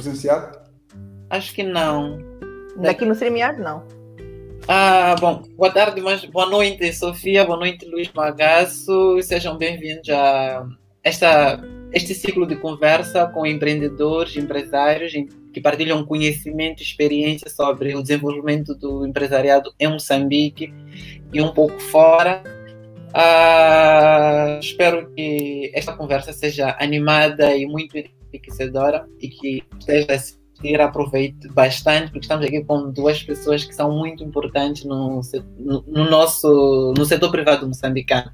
presenciado? 0.00 0.58
Acho 1.28 1.54
que 1.54 1.62
não. 1.62 2.18
Daqui 2.76 3.04
no 3.04 3.12
StreamYard, 3.12 3.60
não. 3.60 3.86
Ah, 4.66 5.14
bom, 5.20 5.42
boa 5.56 5.70
tarde, 5.70 6.00
mas 6.00 6.24
boa 6.24 6.46
noite, 6.46 6.92
Sofia, 6.92 7.44
boa 7.44 7.58
noite, 7.58 7.84
Luiz 7.86 8.10
Magasso. 8.12 9.20
Sejam 9.22 9.56
bem-vindos 9.56 10.08
a 10.08 10.66
esta, 11.02 11.60
este 11.92 12.14
ciclo 12.14 12.46
de 12.46 12.56
conversa 12.56 13.26
com 13.26 13.46
empreendedores, 13.46 14.36
empresários 14.36 15.12
que 15.52 15.60
partilham 15.60 16.04
conhecimento 16.04 16.80
e 16.80 16.84
experiência 16.84 17.50
sobre 17.50 17.94
o 17.94 18.02
desenvolvimento 18.02 18.74
do 18.74 19.06
empresariado 19.06 19.72
em 19.78 19.88
Moçambique 19.88 20.72
e 21.32 21.40
um 21.40 21.52
pouco 21.52 21.78
fora. 21.80 22.42
Ah, 23.12 24.58
espero 24.60 25.10
que 25.14 25.70
esta 25.74 25.92
conversa 25.92 26.32
seja 26.32 26.76
animada 26.78 27.56
e 27.56 27.66
muito 27.66 27.96
enriquecedora 28.32 29.08
e 29.20 29.28
que 29.28 29.62
esteja 29.78 30.06
ter 30.60 30.80
aproveite 30.80 31.48
bastante, 31.48 32.10
porque 32.10 32.24
estamos 32.24 32.46
aqui 32.46 32.62
com 32.64 32.90
duas 32.90 33.22
pessoas 33.22 33.64
que 33.64 33.74
são 33.74 33.96
muito 33.96 34.22
importantes 34.22 34.84
no, 34.84 35.20
no, 35.58 35.84
no 35.86 36.10
nosso 36.10 36.92
no 36.96 37.04
setor 37.04 37.30
privado 37.30 37.66
moçambicano. 37.66 38.30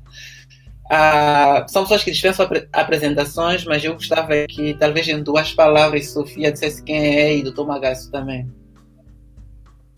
Ah, 0.90 1.64
são 1.68 1.82
pessoas 1.82 2.04
que 2.04 2.12
dispensam 2.12 2.46
ap 2.46 2.68
apresentações, 2.72 3.64
mas 3.64 3.82
eu 3.82 3.94
gostava 3.94 4.46
que, 4.48 4.74
talvez 4.74 5.08
em 5.08 5.20
duas 5.22 5.52
palavras, 5.52 6.10
Sofia 6.10 6.52
dissesse 6.52 6.82
quem 6.82 6.96
é 6.96 7.36
e 7.36 7.42
doutor 7.42 7.66
Magasso 7.66 8.10
também. 8.10 8.48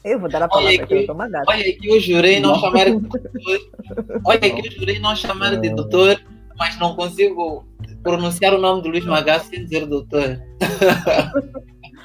Eu 0.02 0.18
vou 0.18 0.30
dar 0.30 0.42
a 0.42 0.48
palavra 0.48 0.86
para 0.86 0.94
o 0.94 0.98
doutor 0.98 1.14
Magasso. 1.14 1.44
Olha 1.50 1.76
que 1.76 1.88
eu 1.88 2.00
jurei 2.00 2.40
não, 2.40 2.52
não 2.52 2.60
chamar 2.60 2.84
de 2.86 3.00
doutor. 3.00 3.60
Olha 4.24 4.38
que 4.38 4.66
eu 4.66 4.72
jurei 4.72 4.98
não 4.98 5.16
chamar 5.16 5.56
de 5.56 5.70
doutor, 5.70 6.22
mas 6.58 6.78
não 6.78 6.94
consigo 6.94 7.64
pronunciar 8.02 8.54
o 8.54 8.58
nome 8.58 8.82
do 8.82 8.88
Luiz 8.88 9.04
Magasso 9.04 9.48
sem 9.48 9.64
dizer 9.64 9.86
doutor. 9.86 10.38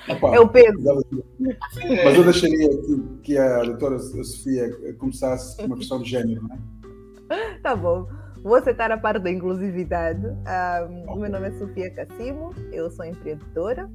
Opa, 0.09 0.35
é 0.35 0.39
o 0.39 0.47
peso. 0.47 0.77
Mas 2.03 2.15
eu 2.15 2.23
deixaria 2.23 2.69
que, 2.69 3.03
que 3.23 3.37
a 3.37 3.63
doutora 3.63 3.97
Sofia 3.99 4.69
começasse 4.97 5.57
com 5.57 5.63
uma 5.63 5.77
questão 5.77 6.01
de 6.01 6.09
gênero, 6.09 6.43
não 6.47 6.55
é? 6.55 7.59
Tá 7.59 7.75
bom. 7.75 8.07
Vou 8.43 8.55
aceitar 8.55 8.91
a 8.91 8.97
parte 8.97 9.19
da 9.19 9.31
inclusividade. 9.31 10.25
Um, 10.27 11.13
o 11.13 11.15
meu 11.15 11.31
nome 11.31 11.47
é 11.47 11.51
Sofia 11.51 11.89
Cassimo, 11.91 12.53
eu 12.71 12.91
sou 12.91 13.05
empreendedora. 13.05 13.89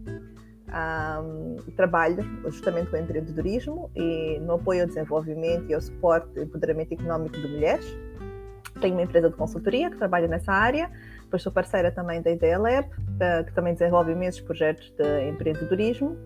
Um, 0.69 1.57
trabalho 1.77 2.23
justamente 2.47 2.91
com 2.91 2.97
empreendedorismo 2.99 3.91
e 3.97 4.39
no 4.41 4.55
apoio 4.55 4.83
ao 4.83 4.87
desenvolvimento 4.87 5.71
e 5.71 5.75
ao 5.75 5.81
suporte 5.81 6.29
e 6.37 6.43
empoderamento 6.43 6.93
económico 6.93 7.37
de 7.37 7.49
mulheres. 7.49 7.87
Tenho 8.81 8.95
uma 8.95 9.03
empresa 9.03 9.29
de 9.31 9.37
consultoria 9.37 9.91
que 9.91 9.97
trabalha 9.97 10.29
nessa 10.29 10.53
área 10.53 10.91
depois 11.29 11.43
sou 11.43 11.53
parceira 11.53 11.93
também 11.93 12.23
da 12.23 12.31
Ideia 12.31 12.59
Lab, 12.59 12.89
que 13.47 13.53
também 13.53 13.75
desenvolve 13.75 14.13
imensos 14.13 14.41
projetos 14.41 14.91
de 14.97 15.29
empreendedorismo. 15.29 16.17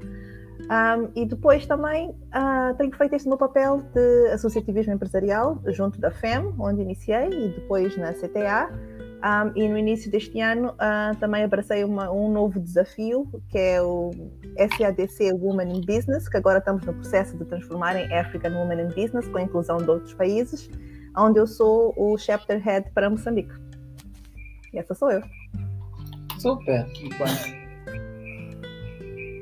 Um, 0.63 1.11
e 1.17 1.27
depois 1.27 1.67
também 1.67 2.11
uh, 2.11 2.73
tenho 2.79 2.97
feito 2.97 3.17
este 3.17 3.27
meu 3.27 3.37
papel 3.37 3.83
de 3.93 4.29
associativismo 4.29 4.93
empresarial 4.93 5.61
junto 5.67 6.01
da 6.01 6.13
FEM, 6.13 6.55
onde 6.57 6.83
iniciei, 6.83 7.29
e 7.31 7.49
depois 7.49 7.97
na 7.97 8.13
CTA. 8.13 8.71
Um, 9.25 9.53
e 9.57 9.69
no 9.69 9.77
início 9.77 10.11
deste 10.11 10.41
ano 10.41 10.69
uh, 10.71 11.17
também 11.19 11.43
abracei 11.43 11.83
uma, 11.83 12.11
um 12.13 12.31
novo 12.31 12.61
desafio, 12.61 13.29
que 13.49 13.59
é 13.59 13.83
o 13.83 14.13
SADC 14.57 15.33
Women 15.33 15.79
in 15.79 15.81
Business, 15.81 16.29
que 16.29 16.37
agora 16.37 16.59
estamos 16.59 16.85
no 16.87 16.93
processo 16.95 17.37
de 17.37 17.45
transformar 17.45 17.97
em 17.97 18.13
African 18.17 18.51
Women 18.51 18.83
in 18.83 18.89
Business, 18.89 19.27
com 19.27 19.39
a 19.39 19.43
inclusão 19.43 19.79
de 19.79 19.91
outros 19.91 20.15
países, 20.15 20.71
onde 21.17 21.39
eu 21.39 21.47
sou 21.47 21.95
o 21.97 22.17
Chapter 22.19 22.61
Head 22.63 22.91
para 22.93 23.11
Moçambique. 23.11 23.53
E 24.73 24.79
essa 24.79 24.95
sou 24.95 25.11
eu. 25.11 25.23
Super. 26.39 26.87
Muito 27.01 27.17
bem. 27.19 27.63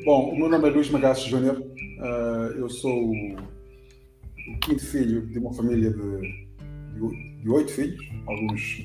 Bom, 0.05 0.31
o 0.31 0.37
meu 0.37 0.49
nome 0.49 0.69
é 0.69 0.73
Luís 0.73 0.91
Magasso 0.91 1.29
Júnior. 1.29 1.57
Uh, 1.59 2.53
eu 2.57 2.69
sou 2.69 3.11
o, 3.11 3.37
quinto 4.63 4.85
filho 4.85 5.27
de 5.27 5.39
uma 5.39 5.53
família 5.53 5.91
de, 5.91 6.21
de, 6.95 7.43
de 7.43 7.49
oito 7.49 7.71
filhos. 7.71 8.01
Alguns, 8.27 8.85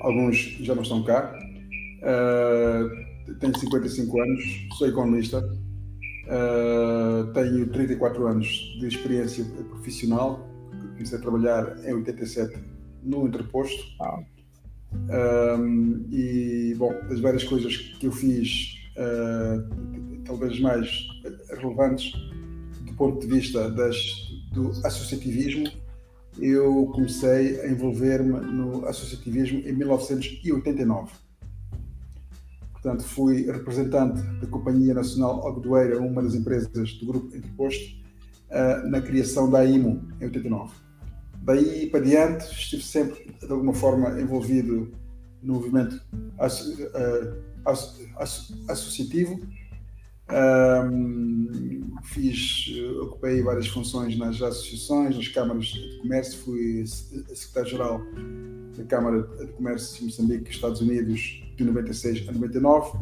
alguns 0.00 0.36
já 0.60 0.74
não 0.74 0.82
estão 0.82 1.02
cá. 1.04 1.32
Uh, 2.02 3.34
tenho 3.38 3.56
55 3.56 4.20
anos, 4.20 4.68
sou 4.76 4.88
economista. 4.88 5.38
Uh, 6.26 7.32
tenho 7.32 7.66
34 7.68 8.26
anos 8.26 8.46
de 8.80 8.86
experiência 8.86 9.44
profissional. 9.70 10.51
Comecei 11.02 11.18
a 11.18 11.20
trabalhar 11.20 11.84
em 11.84 11.94
87 11.94 12.62
no 13.02 13.26
Interposto. 13.26 13.82
Ah. 14.00 14.22
Um, 15.58 16.06
e, 16.12 16.76
bom, 16.78 16.92
das 17.08 17.18
várias 17.18 17.42
coisas 17.42 17.76
que 17.76 18.06
eu 18.06 18.12
fiz, 18.12 18.76
uh, 18.96 20.22
talvez 20.24 20.60
mais 20.60 20.88
relevantes 21.56 22.12
do 22.86 22.94
ponto 22.94 23.18
de 23.18 23.26
vista 23.26 23.68
das, 23.70 23.96
do 24.52 24.70
associativismo, 24.86 25.66
eu 26.38 26.86
comecei 26.94 27.60
a 27.62 27.68
envolver-me 27.68 28.38
no 28.40 28.86
associativismo 28.86 29.58
em 29.66 29.72
1989. 29.72 31.10
Portanto, 32.74 33.02
fui 33.02 33.50
representante 33.50 34.22
da 34.40 34.46
Companhia 34.46 34.94
Nacional 34.94 35.44
Algodoeira, 35.44 36.00
uma 36.00 36.22
das 36.22 36.36
empresas 36.36 36.92
do 36.94 37.06
Grupo 37.06 37.36
Interposto, 37.36 37.96
uh, 38.50 38.88
na 38.88 39.00
criação 39.00 39.50
da 39.50 39.58
AIMO, 39.60 40.08
em 40.20 40.26
89. 40.26 40.91
Daí 41.42 41.90
para 41.90 42.00
diante, 42.00 42.44
estive 42.44 42.82
sempre, 42.82 43.34
de 43.40 43.50
alguma 43.50 43.74
forma, 43.74 44.20
envolvido 44.20 44.92
no 45.42 45.54
movimento 45.54 46.00
eh, 46.38 47.34
associativo. 48.68 49.40
Um, 50.30 51.96
fiz, 52.04 52.66
ocupei 53.02 53.42
várias 53.42 53.66
funções 53.66 54.16
nas 54.16 54.40
associações, 54.40 55.16
nas 55.16 55.28
câmaras 55.28 55.66
de 55.66 55.98
comércio, 56.00 56.38
fui 56.44 56.86
secretário-geral 56.86 58.00
da 58.76 58.84
Câmara 58.84 59.22
de 59.22 59.52
Comércio 59.52 59.98
de 59.98 60.04
Moçambique, 60.06 60.50
Estados 60.50 60.80
Unidos, 60.80 61.42
de 61.56 61.64
96 61.64 62.28
a 62.28 62.32
99. 62.32 62.98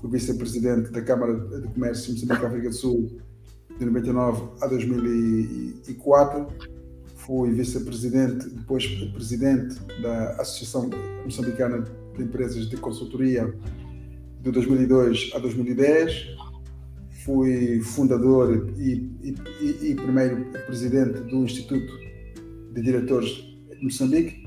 Fui 0.00 0.10
vice-presidente 0.10 0.90
da 0.90 1.02
Câmara 1.02 1.34
de 1.60 1.68
Comércio 1.68 2.14
de 2.14 2.22
Moçambique, 2.22 2.46
África 2.46 2.68
do 2.70 2.74
Sul, 2.74 3.20
de 3.78 3.84
99 3.84 4.48
a 4.62 4.66
2004 4.66 6.75
fui 7.26 7.50
vice-presidente, 7.50 8.48
depois 8.48 8.86
presidente 9.12 9.74
da 10.00 10.36
Associação 10.40 10.88
Moçambicana 11.24 11.84
de 12.16 12.22
Empresas 12.22 12.68
de 12.70 12.76
Consultoria 12.76 13.52
de 14.40 14.50
2002 14.52 15.32
a 15.34 15.38
2010. 15.40 16.36
Fui 17.24 17.80
fundador 17.80 18.72
e, 18.78 19.10
e, 19.60 19.90
e 19.90 19.94
primeiro 19.96 20.44
presidente 20.66 21.18
do 21.22 21.38
Instituto 21.38 21.92
de 22.72 22.80
Diretores 22.80 23.30
de 23.30 23.82
Moçambique. 23.82 24.46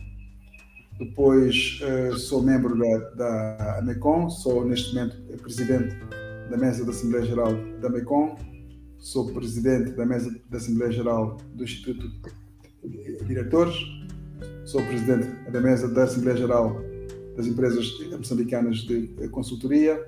Depois 0.97 1.81
uh, 1.81 2.17
sou 2.17 2.41
membro 2.41 2.77
da, 2.77 2.97
da 3.15 3.79
AMECOM, 3.79 4.29
sou 4.29 4.65
neste 4.65 4.95
momento 4.95 5.17
presidente 5.41 5.95
da 6.49 6.57
mesa 6.57 6.85
da 6.85 6.91
Assembleia 6.91 7.25
Geral 7.25 7.51
da 7.81 7.89
AMECOM, 7.89 8.35
sou 8.97 9.31
presidente 9.33 9.91
da 9.91 10.05
mesa 10.05 10.33
da 10.49 10.57
Assembleia 10.57 10.91
Geral 10.91 11.37
do 11.53 11.63
Instituto 11.63 12.09
diretores, 12.83 13.75
sou 14.65 14.81
presidente 14.83 15.27
da 15.51 15.59
mesa 15.59 15.87
da 15.87 16.03
Assembleia 16.03 16.37
Geral 16.37 16.81
das 17.35 17.47
Empresas 17.47 17.87
Moçambicanas 18.11 18.77
de 18.79 19.27
Consultoria, 19.29 19.99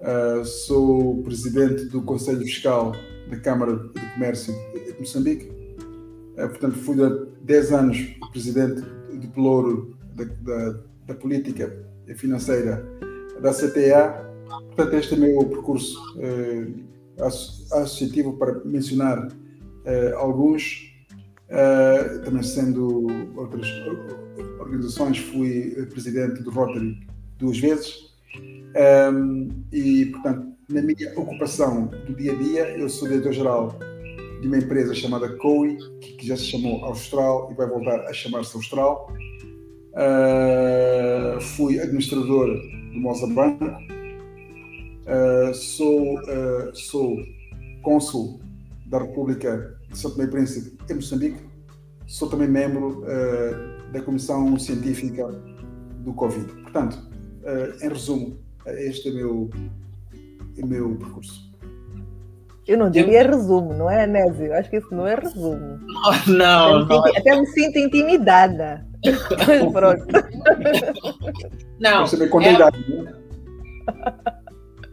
uh, 0.00 0.44
sou 0.44 1.22
presidente 1.22 1.84
do 1.86 2.02
Conselho 2.02 2.40
Fiscal 2.40 2.92
da 3.28 3.36
Câmara 3.36 3.76
de 3.76 4.12
Comércio 4.14 4.52
de 4.74 4.98
Moçambique, 4.98 5.46
uh, 5.46 6.48
portanto, 6.48 6.76
fui 6.78 7.02
há 7.02 7.26
10 7.42 7.72
anos 7.72 7.98
presidente 8.32 8.82
de 9.18 9.26
Pelouro 9.28 9.96
da, 10.14 10.24
da, 10.24 10.80
da 11.06 11.14
Política 11.14 11.86
Financeira 12.16 12.84
da 13.40 13.52
CTA. 13.52 14.28
Portanto, 14.66 14.94
este 14.94 15.14
é 15.14 15.16
o 15.16 15.20
meu 15.20 15.44
percurso 15.48 15.98
uh, 16.16 17.24
associativo 17.72 18.36
para 18.36 18.64
mencionar 18.64 19.28
alguns 20.16 20.89
Uh, 21.50 22.22
também 22.24 22.42
sendo 22.44 23.08
outras 23.36 23.66
organizações, 24.60 25.18
fui 25.18 25.74
presidente 25.86 26.42
do 26.42 26.50
Rotary 26.50 26.96
duas 27.38 27.58
vezes. 27.58 28.10
Um, 29.12 29.48
e, 29.72 30.06
portanto, 30.06 30.54
na 30.68 30.80
minha 30.80 31.12
ocupação 31.16 31.86
do 32.06 32.14
dia 32.14 32.32
a 32.32 32.36
dia, 32.36 32.78
eu 32.78 32.88
sou 32.88 33.08
diretor-geral 33.08 33.76
de 34.40 34.46
uma 34.46 34.58
empresa 34.58 34.94
chamada 34.94 35.36
COI, 35.36 35.76
que 36.00 36.26
já 36.26 36.36
se 36.36 36.44
chamou 36.44 36.84
Austral 36.84 37.50
e 37.50 37.54
vai 37.54 37.68
voltar 37.68 38.00
a 38.06 38.12
chamar-se 38.12 38.56
Austral. 38.56 39.12
Uh, 39.92 41.40
fui 41.40 41.80
administrador 41.80 42.46
do 42.92 43.00
Moza 43.00 43.26
Banco. 43.26 43.64
Uh, 43.64 45.52
sou, 45.52 46.14
uh, 46.20 46.74
sou 46.74 47.16
cônsul 47.82 48.40
da 48.86 48.98
República 48.98 49.79
São 49.92 50.10
Tomé 50.10 50.24
e 50.24 50.28
Príncipe 50.28 50.76
em 50.90 50.94
Moçambique, 50.94 51.40
sou 52.06 52.28
também 52.28 52.48
membro 52.48 53.02
uh, 53.02 53.92
da 53.92 54.00
Comissão 54.02 54.58
Científica 54.58 55.26
do 56.04 56.12
Covid. 56.14 56.52
Portanto, 56.62 56.94
uh, 57.42 57.84
em 57.84 57.88
resumo, 57.88 58.38
este 58.66 59.08
é 59.08 59.12
meu, 59.12 59.50
o 60.62 60.66
meu 60.66 60.96
percurso. 60.96 61.50
Eu 62.66 62.78
não 62.78 62.90
diria 62.90 63.26
resumo, 63.26 63.74
não 63.74 63.90
é, 63.90 64.06
Nésio? 64.06 64.46
Eu 64.46 64.54
acho 64.54 64.70
que 64.70 64.76
isso 64.76 64.94
não 64.94 65.06
é 65.06 65.16
resumo. 65.16 65.80
Não, 66.28 66.82
até, 66.82 66.94
me 66.94 67.04
sinto, 67.04 67.18
até 67.18 67.40
me 67.40 67.46
sinto 67.46 67.78
intimidada. 67.78 68.86
Pronto. 69.72 70.06
Não. 71.80 72.06
Você 72.06 72.16
me 72.16 72.28
conta 72.28 72.48
é, 72.48 72.54
idade, 72.54 72.94
né? 72.94 73.12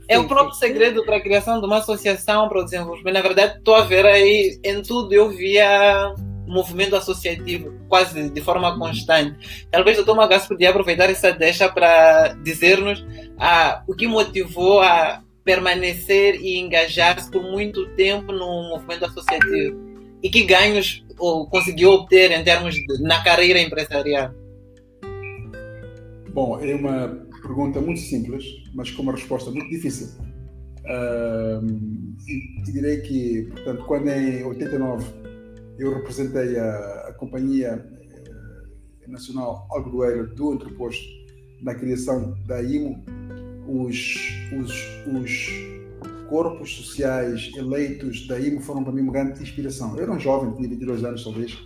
É 0.08 0.18
o 0.18 0.28
próprio 0.28 0.56
segredo 0.56 1.04
para 1.04 1.18
a 1.18 1.22
criação 1.22 1.60
de 1.60 1.66
uma 1.66 1.78
associação 1.78 2.48
para 2.48 2.62
o 2.62 2.64
desenvolvimento. 2.64 3.14
Na 3.14 3.22
verdade, 3.22 3.58
estou 3.58 3.76
a 3.76 3.82
ver 3.82 4.06
aí 4.06 4.60
em 4.64 4.82
tudo, 4.82 5.14
eu 5.14 5.30
via 5.30 6.14
movimento 6.48 6.96
associativo 6.96 7.74
quase 7.90 8.30
de 8.30 8.42
forma 8.42 8.78
constante. 8.80 9.68
Talvez 9.70 10.00
o 10.00 10.06
Dr. 10.06 10.16
Magasso 10.16 10.48
podia 10.48 10.70
aproveitar 10.70 11.10
essa 11.10 11.32
deixa 11.32 11.68
para 11.70 12.30
dizer-nos 12.42 13.06
ah, 13.38 13.84
o 13.86 13.94
que 13.94 14.08
motivou 14.08 14.80
a 14.80 15.22
permanecer 15.44 16.36
e 16.36 16.58
engajar-se 16.58 17.30
por 17.30 17.44
muito 17.44 17.88
tempo 17.96 18.32
no 18.32 18.70
movimento 18.70 19.06
associativo 19.06 19.78
e 20.24 20.30
que 20.30 20.44
ganhos 20.44 21.06
ou 21.20 21.48
conseguiu 21.48 21.92
obter 21.92 22.32
em 22.32 22.44
termos 22.44 22.76
de, 22.76 22.86
na 23.02 23.24
carreira 23.24 23.60
empresarial. 23.60 24.32
Bom, 26.30 26.60
é 26.60 26.76
uma 26.76 27.28
pergunta 27.42 27.80
muito 27.80 28.00
simples, 28.00 28.44
mas 28.78 28.92
com 28.92 29.02
uma 29.02 29.12
resposta 29.12 29.50
muito 29.50 29.70
difícil. 29.70 30.08
E, 32.28 32.62
e, 32.62 32.72
direi 32.72 33.02
que, 33.02 33.48
portanto, 33.52 33.84
quando 33.86 34.08
em 34.08 34.44
89 34.44 35.06
eu 35.80 35.96
representei 35.96 36.58
a, 36.60 37.08
a 37.10 37.14
Companhia 37.14 37.84
eh, 37.84 39.08
Nacional 39.08 39.68
Algodoeira 39.72 40.28
do 40.28 40.54
Entreposto 40.54 41.04
na 41.62 41.74
criação 41.74 42.36
da 42.46 42.62
IMO, 42.62 43.04
os, 43.68 44.16
os, 44.58 44.72
os 45.08 45.50
corpos 46.30 46.76
sociais 46.76 47.52
eleitos 47.58 48.28
da 48.28 48.40
IMO 48.40 48.62
foram 48.62 48.84
para 48.84 48.94
mim 48.94 49.02
uma 49.02 49.14
grande 49.14 49.42
inspiração. 49.42 49.96
Eu 49.98 50.04
era 50.04 50.12
um 50.12 50.20
jovem, 50.20 50.54
tinha 50.54 50.70
22 50.70 51.04
anos 51.04 51.24
talvez, 51.24 51.58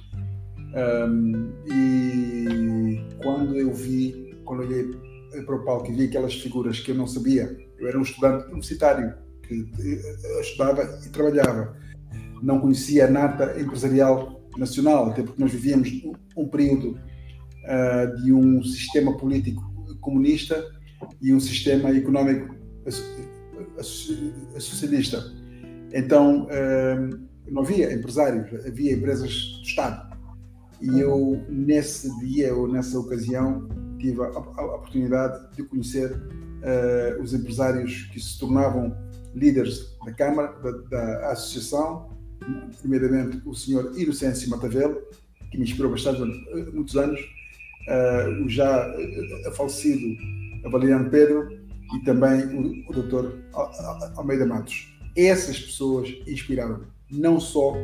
um, 1.09 1.51
e 1.67 3.01
quando 3.21 3.55
eu 3.57 3.73
vi, 3.73 4.35
quando 4.45 4.61
olhei 4.61 5.10
para 5.45 5.56
o 5.56 5.63
palco 5.63 5.92
e 5.92 5.95
vi 5.95 6.06
aquelas 6.06 6.36
figuras 6.36 6.80
que 6.80 6.92
eu 6.92 6.95
não 6.95 7.07
sabia, 7.07 7.57
eu 7.80 7.88
era 7.88 7.98
um 7.98 8.01
estudante 8.01 8.45
universitário 8.45 9.13
que 9.48 9.69
eh, 9.80 10.42
estudava 10.42 11.00
e 11.06 11.10
trabalhava, 11.10 11.75
não 12.42 12.60
conhecia 12.60 13.06
a 13.06 13.10
nata 13.10 13.60
empresarial 13.60 14.42
nacional, 14.57 15.10
até 15.10 15.24
porque 15.24 15.42
nós 15.42 15.51
vivíamos 15.51 15.89
um 16.36 16.48
período 16.48 16.92
uh, 16.92 18.22
de 18.22 18.33
um 18.33 18.63
sistema 18.63 19.16
político 19.18 19.62
comunista 20.01 20.63
e 21.22 21.33
um 21.33 21.39
sistema 21.39 21.89
económico 21.95 22.56
socialista. 24.57 25.24
Então, 25.94 26.45
uh, 26.45 27.19
não 27.50 27.62
havia 27.62 27.94
empresários, 27.94 28.66
havia 28.66 28.94
empresas 28.94 29.31
do 29.31 29.63
Estado. 29.63 30.18
E 30.81 31.00
eu, 31.00 31.45
nesse 31.50 32.10
dia 32.19 32.56
ou 32.56 32.68
nessa 32.68 33.00
ocasião, 33.00 33.69
tive 34.01 34.21
a, 34.21 34.27
a 34.27 34.75
oportunidade 34.75 35.56
de 35.56 35.63
conhecer 35.63 36.12
uh, 36.12 37.21
os 37.21 37.33
empresários 37.33 38.09
que 38.12 38.19
se 38.19 38.39
tornavam 38.39 38.95
líderes 39.36 39.95
da 40.06 40.12
Câmara, 40.13 40.53
da, 40.59 40.71
da 40.71 41.31
Associação, 41.31 42.09
primeiramente 42.80 43.42
o 43.48 43.53
senhor 43.53 43.98
Inocêncio 43.98 44.50
Matavelo, 44.50 45.01
que 45.51 45.57
me 45.57 45.63
inspirou 45.63 45.92
bastante 45.92 46.18
durante 46.18 46.71
muitos 46.74 46.95
anos, 46.98 47.19
uh, 47.19 48.44
o 48.44 48.50
já 48.50 48.92
falecido 49.56 50.18
Valeriano 50.69 51.09
Pedro 51.09 51.50
e 51.95 52.04
também 52.04 52.45
o, 52.56 52.89
o 52.89 52.94
Dr. 52.94 53.31
Almeida 54.15 54.45
Matos. 54.45 54.92
Essas 55.15 55.59
pessoas 55.59 56.09
inspiraram 56.25 56.86
não 57.09 57.39
só 57.39 57.75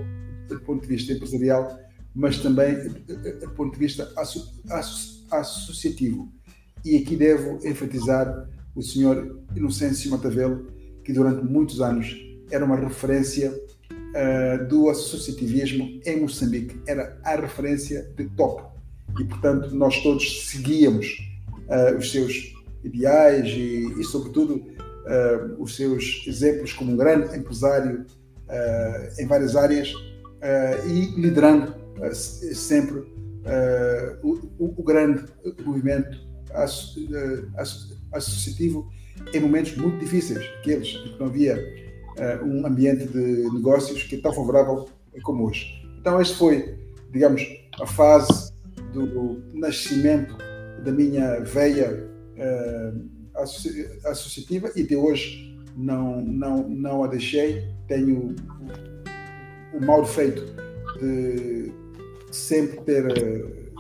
do 0.48 0.60
ponto 0.62 0.81
de 0.81 0.88
vista 0.88 1.12
empresarial, 1.12 1.78
mas 2.16 2.40
também 2.40 2.75
do 2.75 3.50
ponto 3.56 3.74
de 3.74 3.80
vista 3.80 4.12
associativo. 4.16 5.17
E 6.85 6.97
aqui 6.97 7.15
devo 7.15 7.59
enfatizar 7.68 8.47
o 8.75 8.81
senhor 8.81 9.39
Inocêncio 9.56 10.12
Matavelo, 10.12 10.68
que 11.03 11.12
durante 11.12 11.44
muitos 11.44 11.81
anos 11.81 12.15
era 12.51 12.63
uma 12.63 12.75
referência 12.75 13.51
uh, 13.51 14.65
do 14.68 14.89
associativismo 14.89 16.00
em 16.06 16.21
Moçambique, 16.21 16.79
era 16.88 17.18
a 17.24 17.35
referência 17.35 18.09
de 18.15 18.25
top. 18.29 18.63
E, 19.19 19.24
portanto, 19.24 19.74
nós 19.75 20.01
todos 20.03 20.47
seguíamos 20.47 21.07
uh, 21.68 21.97
os 21.97 22.12
seus 22.12 22.53
ideais 22.83 23.47
e, 23.47 24.00
e 24.00 24.03
sobretudo, 24.03 24.56
uh, 24.56 25.62
os 25.62 25.75
seus 25.75 26.24
exemplos 26.27 26.71
como 26.74 26.91
um 26.91 26.97
grande 26.97 27.35
empresário 27.35 28.06
em 29.19 29.27
várias 29.27 29.57
áreas 29.57 29.91
e 30.89 31.19
liderando 31.19 31.75
sempre 32.13 33.03
o, 34.24 34.80
o, 34.80 34.84
grande 34.84 35.26
movimento 35.64 36.18
associativo 38.12 38.90
em 39.34 39.40
momentos 39.40 39.76
muito 39.78 40.00
difíceis, 40.00 40.46
aqueles 40.60 40.88
em 40.88 41.14
que 41.14 41.20
não 41.20 41.28
havia 41.28 41.58
um 42.44 42.66
ambiente 42.66 43.08
de 43.08 43.50
negócios 43.54 44.04
que 44.04 44.16
é 44.16 44.22
tão 44.22 44.34
favorável 44.34 44.88
como 45.24 45.48
hoje. 45.48 45.66
Então, 46.00 46.22
este 46.22 46.36
foi, 46.38 46.78
digamos, 47.12 47.42
a 47.80 47.86
fase 47.86 48.52
do 48.94 49.42
nascimento 49.54 50.38
da 50.84 50.92
minha 50.92 51.40
veia 51.42 52.10
uh, 52.38 53.18
associativa 54.06 54.72
e 54.76 54.84
de 54.84 54.96
hoje 54.96 55.58
não, 55.76 56.22
não, 56.22 56.68
não 56.68 57.04
a 57.04 57.08
deixei. 57.08 57.64
Tenho 57.88 58.36
o, 59.74 59.78
o 59.78 59.86
mal 59.86 60.02
defeito 60.02 60.44
de 61.00 61.72
sempre 62.31 62.81
ter 62.81 63.06
uh, 63.06 63.71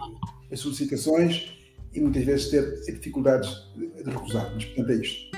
as 0.51 0.59
solicitações 0.59 1.53
e 1.93 1.99
muitas 1.99 2.23
vezes 2.23 2.49
ter 2.49 2.93
dificuldades 2.93 3.49
de, 3.75 4.09
recusar. 4.09 4.51
Mas, 4.53 4.65
portanto, 4.65 4.91
é 4.91 4.95
isto. 4.95 5.37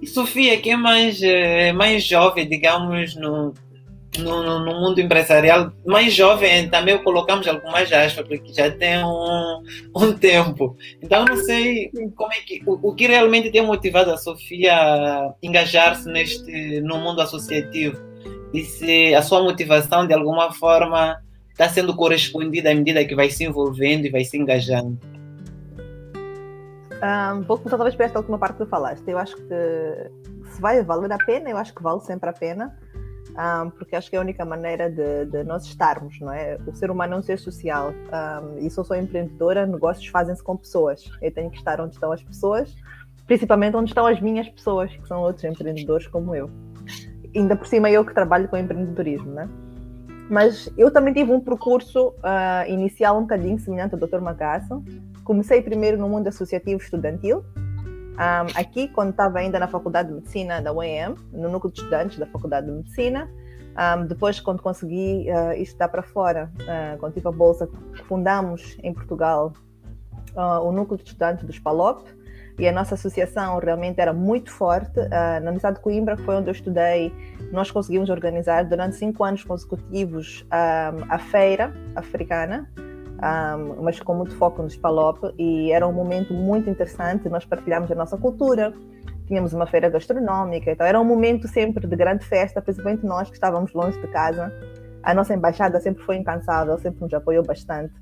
E 0.00 0.06
Sofia, 0.06 0.60
que 0.60 0.70
é 0.70 0.76
mais, 0.76 1.20
eh, 1.22 1.72
mais 1.72 2.04
jovem, 2.04 2.48
digamos, 2.48 3.16
no, 3.16 3.54
no, 4.18 4.60
no, 4.60 4.80
mundo 4.80 5.00
empresarial 5.00 5.72
mais 5.84 6.12
jovem, 6.14 6.68
também 6.68 7.02
colocamos 7.02 7.46
algumas 7.48 7.90
aspas, 7.92 8.26
porque 8.26 8.52
já 8.52 8.70
tem 8.70 9.02
um, 9.02 9.62
um 9.96 10.12
tempo. 10.12 10.76
Então, 11.02 11.24
não 11.24 11.36
sei 11.36 11.90
como 12.14 12.32
é 12.32 12.36
que, 12.36 12.62
o, 12.66 12.90
o 12.90 12.94
que 12.94 13.06
realmente 13.06 13.50
tem 13.50 13.64
motivado 13.64 14.12
a 14.12 14.16
Sofia 14.16 14.74
a 14.74 15.34
engajar-se 15.42 16.08
neste, 16.08 16.80
no 16.82 16.98
mundo 16.98 17.20
associativo 17.20 17.98
e 18.56 18.64
se 18.64 19.14
a 19.14 19.22
sua 19.22 19.42
motivação, 19.42 20.06
de 20.06 20.14
alguma 20.14 20.52
forma, 20.52 21.20
está 21.50 21.68
sendo 21.68 21.94
correspondida 21.94 22.70
à 22.70 22.74
medida 22.74 23.04
que 23.04 23.14
vai 23.14 23.30
se 23.30 23.44
envolvendo 23.44 24.06
e 24.06 24.10
vai 24.10 24.24
se 24.24 24.36
engajando. 24.36 24.98
Um 27.36 27.44
pouco 27.44 27.68
talvez 27.68 27.94
para 27.94 28.06
esta 28.06 28.18
última 28.18 28.38
parte 28.38 28.56
que 28.56 28.66
falaste. 28.66 29.06
Eu 29.06 29.18
acho 29.18 29.36
que 29.36 30.50
se 30.50 30.60
vai 30.60 30.82
valer 30.82 31.12
a 31.12 31.18
pena, 31.18 31.50
eu 31.50 31.56
acho 31.56 31.74
que 31.74 31.82
vale 31.82 32.00
sempre 32.00 32.30
a 32.30 32.32
pena 32.32 32.74
um, 33.36 33.70
porque 33.70 33.94
acho 33.94 34.08
que 34.08 34.16
é 34.16 34.18
a 34.18 34.22
única 34.22 34.44
maneira 34.44 34.90
de, 34.90 35.26
de, 35.26 35.44
nós 35.44 35.64
estarmos, 35.66 36.18
não 36.20 36.32
é? 36.32 36.58
O 36.66 36.74
ser 36.74 36.90
humano 36.90 37.14
é 37.14 37.16
um 37.18 37.22
ser 37.22 37.38
social 37.38 37.92
um, 37.92 38.58
e 38.58 38.70
se 38.70 38.78
eu 38.78 38.84
sou 38.84 38.96
empreendedora, 38.96 39.66
negócios 39.66 40.06
fazem-se 40.06 40.42
com 40.42 40.56
pessoas. 40.56 41.04
Eu 41.20 41.30
tenho 41.30 41.50
que 41.50 41.58
estar 41.58 41.80
onde 41.80 41.94
estão 41.94 42.10
as 42.12 42.22
pessoas, 42.22 42.74
principalmente 43.26 43.76
onde 43.76 43.90
estão 43.90 44.06
as 44.06 44.20
minhas 44.20 44.48
pessoas, 44.48 44.90
que 44.90 45.06
são 45.06 45.20
outros 45.20 45.44
empreendedores 45.44 46.06
como 46.06 46.34
eu. 46.34 46.50
Ainda 47.36 47.54
por 47.54 47.66
cima, 47.66 47.90
eu 47.90 48.04
que 48.04 48.14
trabalho 48.14 48.48
com 48.48 48.56
empreendedorismo, 48.56 49.32
né? 49.32 49.48
Mas 50.30 50.68
eu 50.76 50.90
também 50.90 51.12
tive 51.12 51.30
um 51.30 51.40
percurso 51.40 52.08
uh, 52.08 52.68
inicial 52.68 53.18
um 53.18 53.22
bocadinho 53.22 53.58
semelhante 53.58 53.94
ao 53.94 54.00
Dr. 54.00 54.20
Magasso. 54.20 54.82
Comecei 55.22 55.60
primeiro 55.62 55.98
no 55.98 56.08
mundo 56.08 56.26
associativo 56.28 56.80
estudantil, 56.80 57.44
um, 58.16 58.58
aqui, 58.58 58.88
quando 58.88 59.10
estava 59.10 59.38
ainda 59.38 59.58
na 59.58 59.68
Faculdade 59.68 60.08
de 60.08 60.14
Medicina 60.14 60.60
da 60.60 60.72
UEM, 60.72 61.14
no 61.32 61.50
núcleo 61.50 61.70
de 61.70 61.80
estudantes 61.80 62.18
da 62.18 62.26
Faculdade 62.26 62.66
de 62.66 62.72
Medicina, 62.72 63.30
um, 63.76 64.06
depois, 64.06 64.40
quando 64.40 64.62
consegui 64.62 65.26
uh, 65.30 65.52
estudar 65.60 65.88
para 65.88 66.02
fora, 66.02 66.50
uh, 66.62 66.98
quando 66.98 67.12
tive 67.12 67.28
a 67.28 67.32
bolsa, 67.32 67.68
fundamos 68.08 68.78
em 68.82 68.94
Portugal 68.94 69.52
uh, 70.34 70.66
o 70.66 70.72
núcleo 70.72 70.96
de 70.96 71.04
estudantes 71.04 71.44
dos 71.44 71.58
PALOP, 71.58 72.08
e 72.58 72.66
a 72.66 72.72
nossa 72.72 72.94
associação 72.94 73.58
realmente 73.58 74.00
era 74.00 74.12
muito 74.12 74.50
forte. 74.50 74.98
Uh, 74.98 75.10
na 75.10 75.50
Universidade 75.50 75.76
de 75.76 75.82
Coimbra, 75.82 76.16
que 76.16 76.22
foi 76.22 76.36
onde 76.36 76.48
eu 76.48 76.52
estudei, 76.52 77.12
nós 77.52 77.70
conseguimos 77.70 78.08
organizar 78.08 78.64
durante 78.64 78.96
cinco 78.96 79.24
anos 79.24 79.44
consecutivos 79.44 80.46
um, 80.46 81.04
a 81.08 81.18
feira 81.18 81.72
africana, 81.94 82.68
um, 82.78 83.82
mas 83.82 84.00
com 84.00 84.14
muito 84.14 84.34
foco 84.36 84.62
nos 84.62 84.76
PALOP, 84.76 85.34
e 85.38 85.70
era 85.72 85.86
um 85.86 85.92
momento 85.92 86.32
muito 86.32 86.68
interessante, 86.68 87.28
nós 87.28 87.44
partilhámos 87.44 87.90
a 87.90 87.94
nossa 87.94 88.16
cultura, 88.16 88.72
tínhamos 89.26 89.52
uma 89.52 89.66
feira 89.66 89.88
gastronómica, 89.88 90.70
então 90.70 90.86
era 90.86 91.00
um 91.00 91.04
momento 91.04 91.48
sempre 91.48 91.86
de 91.86 91.96
grande 91.96 92.24
festa, 92.24 92.62
principalmente 92.62 93.04
nós 93.04 93.28
que 93.28 93.34
estávamos 93.34 93.72
longe 93.72 94.00
de 94.00 94.06
casa. 94.08 94.52
A 95.02 95.14
nossa 95.14 95.34
embaixada 95.34 95.80
sempre 95.80 96.02
foi 96.02 96.16
incansável, 96.16 96.76
sempre 96.78 97.00
nos 97.00 97.14
apoiou 97.14 97.44
bastante. 97.44 97.94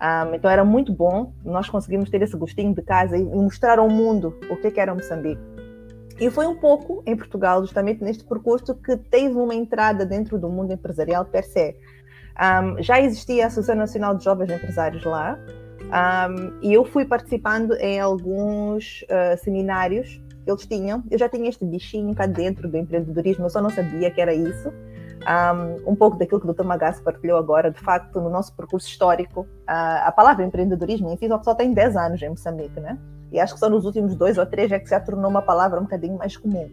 Um, 0.00 0.34
então 0.34 0.50
era 0.50 0.64
muito 0.64 0.92
bom, 0.92 1.32
nós 1.44 1.68
conseguimos 1.68 2.08
ter 2.08 2.22
esse 2.22 2.34
gostinho 2.34 2.74
de 2.74 2.80
casa 2.80 3.18
e 3.18 3.22
mostrar 3.22 3.78
ao 3.78 3.88
mundo 3.88 4.34
o 4.48 4.56
que, 4.56 4.68
é 4.68 4.70
que 4.70 4.80
era 4.80 4.94
Moçambique. 4.94 5.42
E 6.18 6.30
foi 6.30 6.46
um 6.46 6.56
pouco 6.56 7.02
em 7.06 7.16
Portugal, 7.16 7.60
justamente 7.60 8.02
neste 8.02 8.24
percurso, 8.24 8.74
que 8.74 8.96
teve 8.96 9.34
uma 9.36 9.54
entrada 9.54 10.06
dentro 10.06 10.38
do 10.38 10.48
mundo 10.48 10.72
empresarial 10.72 11.24
per 11.24 11.44
se. 11.44 11.76
Um, 12.40 12.82
já 12.82 13.00
existia 13.00 13.44
a 13.44 13.46
Associação 13.48 13.74
Nacional 13.74 14.14
de 14.14 14.24
Jovens 14.24 14.50
Empresários 14.50 15.04
lá, 15.04 15.38
um, 15.90 16.52
e 16.62 16.72
eu 16.72 16.84
fui 16.84 17.04
participando 17.04 17.74
em 17.74 18.00
alguns 18.00 19.02
uh, 19.02 19.36
seminários 19.42 20.20
que 20.44 20.50
eles 20.50 20.66
tinham. 20.66 21.02
Eu 21.10 21.18
já 21.18 21.28
tinha 21.28 21.48
este 21.48 21.64
bichinho 21.64 22.14
cá 22.14 22.26
dentro 22.26 22.68
do 22.68 22.76
empreendedorismo, 22.76 23.46
eu 23.46 23.50
só 23.50 23.60
não 23.60 23.70
sabia 23.70 24.10
que 24.10 24.20
era 24.20 24.32
isso. 24.32 24.72
Um, 25.20 25.90
um 25.92 25.94
pouco 25.94 26.16
daquilo 26.16 26.40
que 26.40 26.48
o 26.48 26.52
Dr. 26.52 26.64
Magassi 26.64 27.02
partilhou 27.02 27.38
agora, 27.38 27.70
de 27.70 27.78
facto, 27.78 28.20
no 28.20 28.30
nosso 28.30 28.54
percurso 28.56 28.88
histórico, 28.88 29.42
uh, 29.42 30.06
a 30.06 30.12
palavra 30.12 30.44
empreendedorismo 30.44 31.10
em 31.10 31.16
si 31.16 31.28
só 31.42 31.54
tem 31.54 31.74
10 31.74 31.96
anos 31.96 32.22
em 32.22 32.30
Moçambique, 32.30 32.80
né? 32.80 32.98
E 33.30 33.38
acho 33.38 33.54
que 33.54 33.60
só 33.60 33.68
nos 33.68 33.84
últimos 33.84 34.14
dois 34.16 34.38
ou 34.38 34.46
três 34.46 34.72
é 34.72 34.78
que 34.78 34.88
se 34.88 34.98
tornou 35.00 35.30
uma 35.30 35.42
palavra 35.42 35.78
um 35.78 35.84
bocadinho 35.84 36.16
mais 36.16 36.36
comum. 36.36 36.68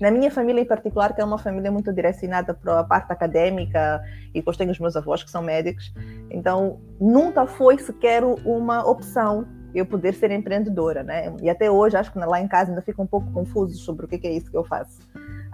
Na 0.00 0.10
minha 0.10 0.30
família 0.30 0.60
em 0.60 0.64
particular, 0.64 1.12
que 1.12 1.20
é 1.20 1.24
uma 1.24 1.38
família 1.38 1.72
muito 1.72 1.92
direcionada 1.92 2.54
para 2.54 2.80
a 2.80 2.84
parte 2.84 3.12
académica, 3.12 4.00
e 4.30 4.34
depois 4.34 4.56
tenho 4.56 4.70
os 4.70 4.78
meus 4.78 4.94
avós 4.94 5.24
que 5.24 5.30
são 5.30 5.42
médicos, 5.42 5.92
então 6.30 6.78
nunca 7.00 7.46
foi 7.46 7.78
sequer 7.78 8.22
uma 8.22 8.88
opção 8.88 9.46
eu 9.74 9.84
poder 9.84 10.14
ser 10.14 10.30
empreendedora, 10.30 11.02
né? 11.02 11.34
E 11.42 11.50
até 11.50 11.70
hoje 11.70 11.96
acho 11.96 12.12
que 12.12 12.18
lá 12.18 12.40
em 12.40 12.48
casa 12.48 12.70
ainda 12.70 12.82
fico 12.82 13.02
um 13.02 13.06
pouco 13.06 13.30
confuso 13.32 13.76
sobre 13.78 14.06
o 14.06 14.08
que 14.08 14.26
é 14.26 14.32
isso 14.32 14.50
que 14.50 14.56
eu 14.56 14.64
faço. 14.64 14.98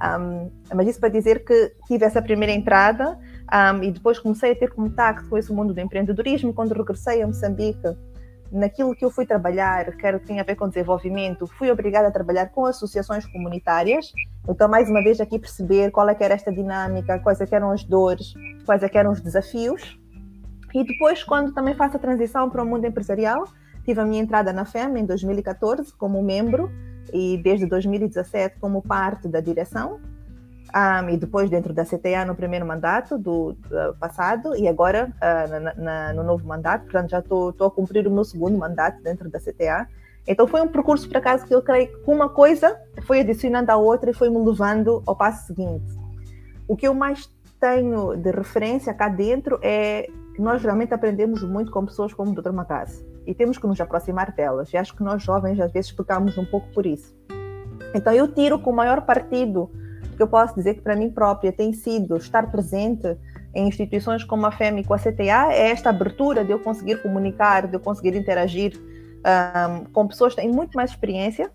Um, 0.03 0.51
mas 0.75 0.89
isso 0.89 1.01
para 1.01 1.09
dizer 1.09 1.45
que 1.45 1.73
tive 1.87 2.05
essa 2.05 2.21
primeira 2.21 2.53
entrada 2.53 3.19
um, 3.53 3.83
e 3.83 3.91
depois 3.93 4.19
comecei 4.19 4.53
a 4.53 4.57
ter 4.57 4.73
contato 4.73 5.29
com 5.29 5.39
esse 5.39 5.53
mundo 5.53 5.73
do 5.73 5.81
empreendedorismo. 5.81 6.53
Quando 6.53 6.73
regressei 6.73 7.23
a 7.23 7.27
Moçambique, 7.27 7.97
naquilo 8.51 8.95
que 8.95 9.05
eu 9.05 9.11
fui 9.11 9.27
trabalhar, 9.27 9.85
que 9.97 10.19
tenha 10.21 10.43
a 10.43 10.45
ver 10.45 10.57
com 10.57 10.69
desenvolvimento, 10.69 11.47
fui 11.47 11.71
obrigada 11.71 12.09
a 12.09 12.11
trabalhar 12.11 12.49
com 12.49 12.67
associações 12.67 13.27
comunitárias. 13.27 14.13
Então, 14.49 14.69
mais 14.69 14.89
uma 14.89 15.03
vez, 15.03 15.21
aqui 15.21 15.39
perceber 15.39 15.91
qual 15.91 16.09
é 16.09 16.15
que 16.15 16.23
era 16.23 16.35
esta 16.35 16.53
dinâmica, 16.53 17.19
quais 17.19 17.41
é 17.41 17.47
eram 17.51 17.71
as 17.71 17.85
dores, 17.85 18.35
quais 18.65 18.83
é 18.83 18.91
eram 18.93 19.13
os 19.13 19.21
desafios. 19.21 19.99
E 20.73 20.85
depois, 20.85 21.23
quando 21.23 21.53
também 21.53 21.75
faço 21.75 21.97
a 21.97 22.01
transição 22.01 22.51
para 22.51 22.63
o 22.63 22.67
mundo 22.67 22.85
empresarial, 22.85 23.45
tive 23.85 24.01
a 24.01 24.05
minha 24.05 24.23
entrada 24.23 24.53
na 24.53 24.65
FEM 24.65 24.99
em 24.99 25.05
2014 25.05 25.93
como 25.97 26.23
membro 26.23 26.71
e 27.13 27.39
desde 27.39 27.67
2017 27.67 28.57
como 28.61 28.83
parte 28.83 29.29
da 29.29 29.41
direção 29.41 30.01
um, 30.75 31.09
e 31.09 31.17
depois 31.17 31.49
dentro 31.49 31.73
da 31.73 31.85
CTA 31.85 32.25
no 32.27 32.35
primeiro 32.35 32.67
mandato 32.67 33.17
do, 33.17 33.53
do 33.53 33.95
passado 33.99 34.57
e 34.57 34.67
agora 34.67 35.13
uh, 35.23 35.61
na, 35.61 35.75
na, 35.75 36.13
no 36.13 36.25
novo 36.25 36.45
mandato, 36.47 36.83
portanto 36.83 37.11
já 37.11 37.21
estou 37.21 37.55
a 37.61 37.71
cumprir 37.71 38.09
o 38.09 38.11
meu 38.11 38.25
segundo 38.25 38.59
mandato 38.59 39.01
dentro 39.01 39.31
da 39.31 39.39
CTA. 39.39 39.87
Então 40.27 40.49
foi 40.49 40.63
um 40.63 40.69
percurso, 40.69 41.07
por 41.07 41.19
acaso, 41.19 41.47
que 41.47 41.55
eu 41.55 41.63
creio 41.63 41.87
que 41.87 42.11
uma 42.11 42.29
coisa 42.29 42.77
foi 43.03 43.21
adicionando 43.21 43.71
à 43.71 43.77
outra 43.77 44.11
e 44.11 44.15
foi-me 44.15 44.39
levando 44.39 45.03
ao 45.07 45.15
passo 45.15 45.47
seguinte. 45.47 45.95
O 46.67 46.77
que 46.77 46.89
eu 46.89 46.95
mais 46.95 47.31
tenho 47.61 48.17
de 48.17 48.31
referência 48.31 48.93
cá 48.93 49.09
dentro 49.09 49.61
é 49.63 50.09
que 50.35 50.43
nós 50.43 50.63
realmente 50.63 50.93
aprendemos 50.93 51.43
muito 51.43 51.71
com 51.71 51.87
pessoas 51.87 52.13
como 52.13 52.33
o 52.33 52.35
Dr. 52.35 52.53
Macase 52.53 53.07
e 53.27 53.35
temos 53.35 53.57
que 53.57 53.67
nos 53.67 53.81
aproximar 53.81 54.33
delas. 54.33 54.73
E 54.73 54.77
acho 54.77 54.95
que 54.95 55.03
nós 55.03 55.23
jovens 55.23 55.61
às 55.61 55.73
vezes 55.73 55.93
pecamos 55.93 56.37
um 56.37 56.45
pouco 56.45 56.69
por 56.73 56.85
isso. 56.85 57.15
Então 57.95 58.13
eu 58.13 58.29
tiro 58.29 58.59
com 58.59 58.71
o 58.71 58.75
maior 58.75 59.03
partido 59.03 59.71
que 60.17 60.23
eu 60.23 60.29
posso 60.29 60.55
dizer 60.55 60.75
que 60.75 60.81
para 60.81 60.97
mim 60.97 61.11
própria 61.11 61.53
tem 61.53 61.73
sido 61.73 62.17
estar 62.17 62.51
presente 62.51 63.17
em 63.55 63.69
instituições 63.69 64.25
como 64.25 64.47
a 64.47 64.51
FEM 64.51 64.81
e 64.81 64.85
com 64.85 64.95
a 64.95 64.99
CTA 64.99 65.53
é 65.53 65.71
esta 65.71 65.91
abertura 65.91 66.45
de 66.45 66.51
eu 66.51 66.59
conseguir 66.59 67.01
comunicar, 67.03 67.67
de 67.67 67.75
eu 67.75 67.81
conseguir 67.81 68.17
interagir 68.17 68.77
um, 69.25 69.85
com 69.87 70.07
pessoas 70.09 70.35
que 70.35 70.41
têm 70.41 70.51
muito 70.51 70.75
mais 70.75 70.91
experiência 70.91 71.51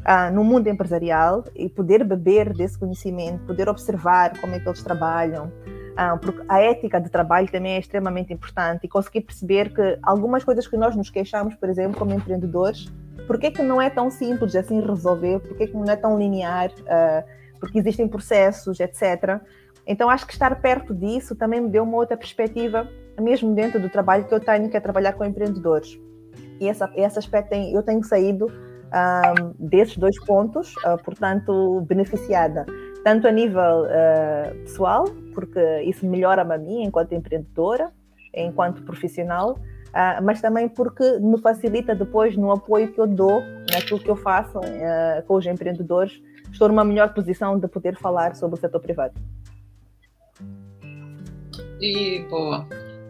uh, 0.00 0.32
no 0.34 0.42
mundo 0.42 0.68
empresarial 0.68 1.44
e 1.54 1.68
poder 1.68 2.04
beber 2.04 2.52
desse 2.52 2.78
conhecimento, 2.78 3.46
poder 3.46 3.68
observar 3.68 4.38
como 4.40 4.54
é 4.54 4.60
que 4.60 4.68
eles 4.68 4.82
trabalham, 4.82 5.52
porque 6.20 6.42
a 6.48 6.60
ética 6.60 7.00
de 7.00 7.08
trabalho 7.08 7.50
também 7.50 7.74
é 7.74 7.78
extremamente 7.78 8.32
importante 8.32 8.84
e 8.84 8.88
conseguir 8.88 9.22
perceber 9.22 9.72
que 9.72 9.98
algumas 10.02 10.44
coisas 10.44 10.66
que 10.66 10.76
nós 10.76 10.94
nos 10.94 11.08
queixamos, 11.08 11.54
por 11.54 11.68
exemplo, 11.68 11.98
como 11.98 12.12
empreendedores, 12.12 12.92
por 13.26 13.38
que, 13.38 13.50
que 13.50 13.62
não 13.62 13.80
é 13.80 13.88
tão 13.90 14.10
simples 14.10 14.54
assim 14.54 14.80
resolver, 14.80 15.40
por 15.40 15.56
que, 15.56 15.66
que 15.66 15.74
não 15.74 15.84
é 15.84 15.96
tão 15.96 16.18
linear, 16.18 16.70
uh, 16.70 17.24
porque 17.58 17.78
existem 17.78 18.06
processos, 18.06 18.78
etc. 18.78 19.40
Então, 19.86 20.10
acho 20.10 20.26
que 20.26 20.32
estar 20.32 20.54
perto 20.60 20.94
disso 20.94 21.34
também 21.34 21.60
me 21.60 21.68
deu 21.68 21.82
uma 21.82 21.96
outra 21.96 22.16
perspectiva, 22.16 22.88
mesmo 23.20 23.54
dentro 23.54 23.80
do 23.80 23.88
trabalho 23.88 24.24
que 24.24 24.34
eu 24.34 24.40
tenho, 24.40 24.68
que 24.68 24.76
é 24.76 24.80
trabalhar 24.80 25.12
com 25.14 25.24
empreendedores. 25.24 25.98
E 26.60 26.68
essa, 26.68 26.90
esse 26.94 27.18
aspecto 27.18 27.50
tem, 27.50 27.72
eu 27.72 27.82
tenho 27.82 28.02
saído 28.04 28.46
um, 28.46 29.54
desses 29.58 29.96
dois 29.96 30.18
pontos, 30.24 30.74
uh, 30.76 31.02
portanto, 31.02 31.80
beneficiada. 31.88 32.66
Tanto 33.06 33.28
a 33.28 33.30
nível 33.30 33.84
uh, 33.84 34.52
pessoal, 34.62 35.04
porque 35.32 35.60
isso 35.82 36.04
melhora-me 36.04 36.54
a 36.54 36.58
mim 36.58 36.82
enquanto 36.82 37.12
empreendedora, 37.12 37.92
enquanto 38.34 38.82
profissional, 38.82 39.52
uh, 39.52 40.20
mas 40.24 40.40
também 40.40 40.68
porque 40.68 41.20
me 41.20 41.38
facilita 41.38 41.94
depois 41.94 42.36
no 42.36 42.50
apoio 42.50 42.92
que 42.92 43.00
eu 43.00 43.06
dou 43.06 43.42
naquilo 43.72 44.00
que 44.00 44.10
eu 44.10 44.16
faço 44.16 44.58
com 45.28 45.34
os 45.34 45.46
empreendedores 45.46 46.20
estou 46.56 46.68
numa 46.68 46.84
melhor 46.84 47.12
posição 47.12 47.58
de 47.58 47.68
poder 47.68 47.96
falar 47.96 48.34
sobre 48.34 48.56
o 48.56 48.60
setor 48.60 48.80
privado. 48.80 49.14
E, 51.80 52.24
boa. 52.28 52.66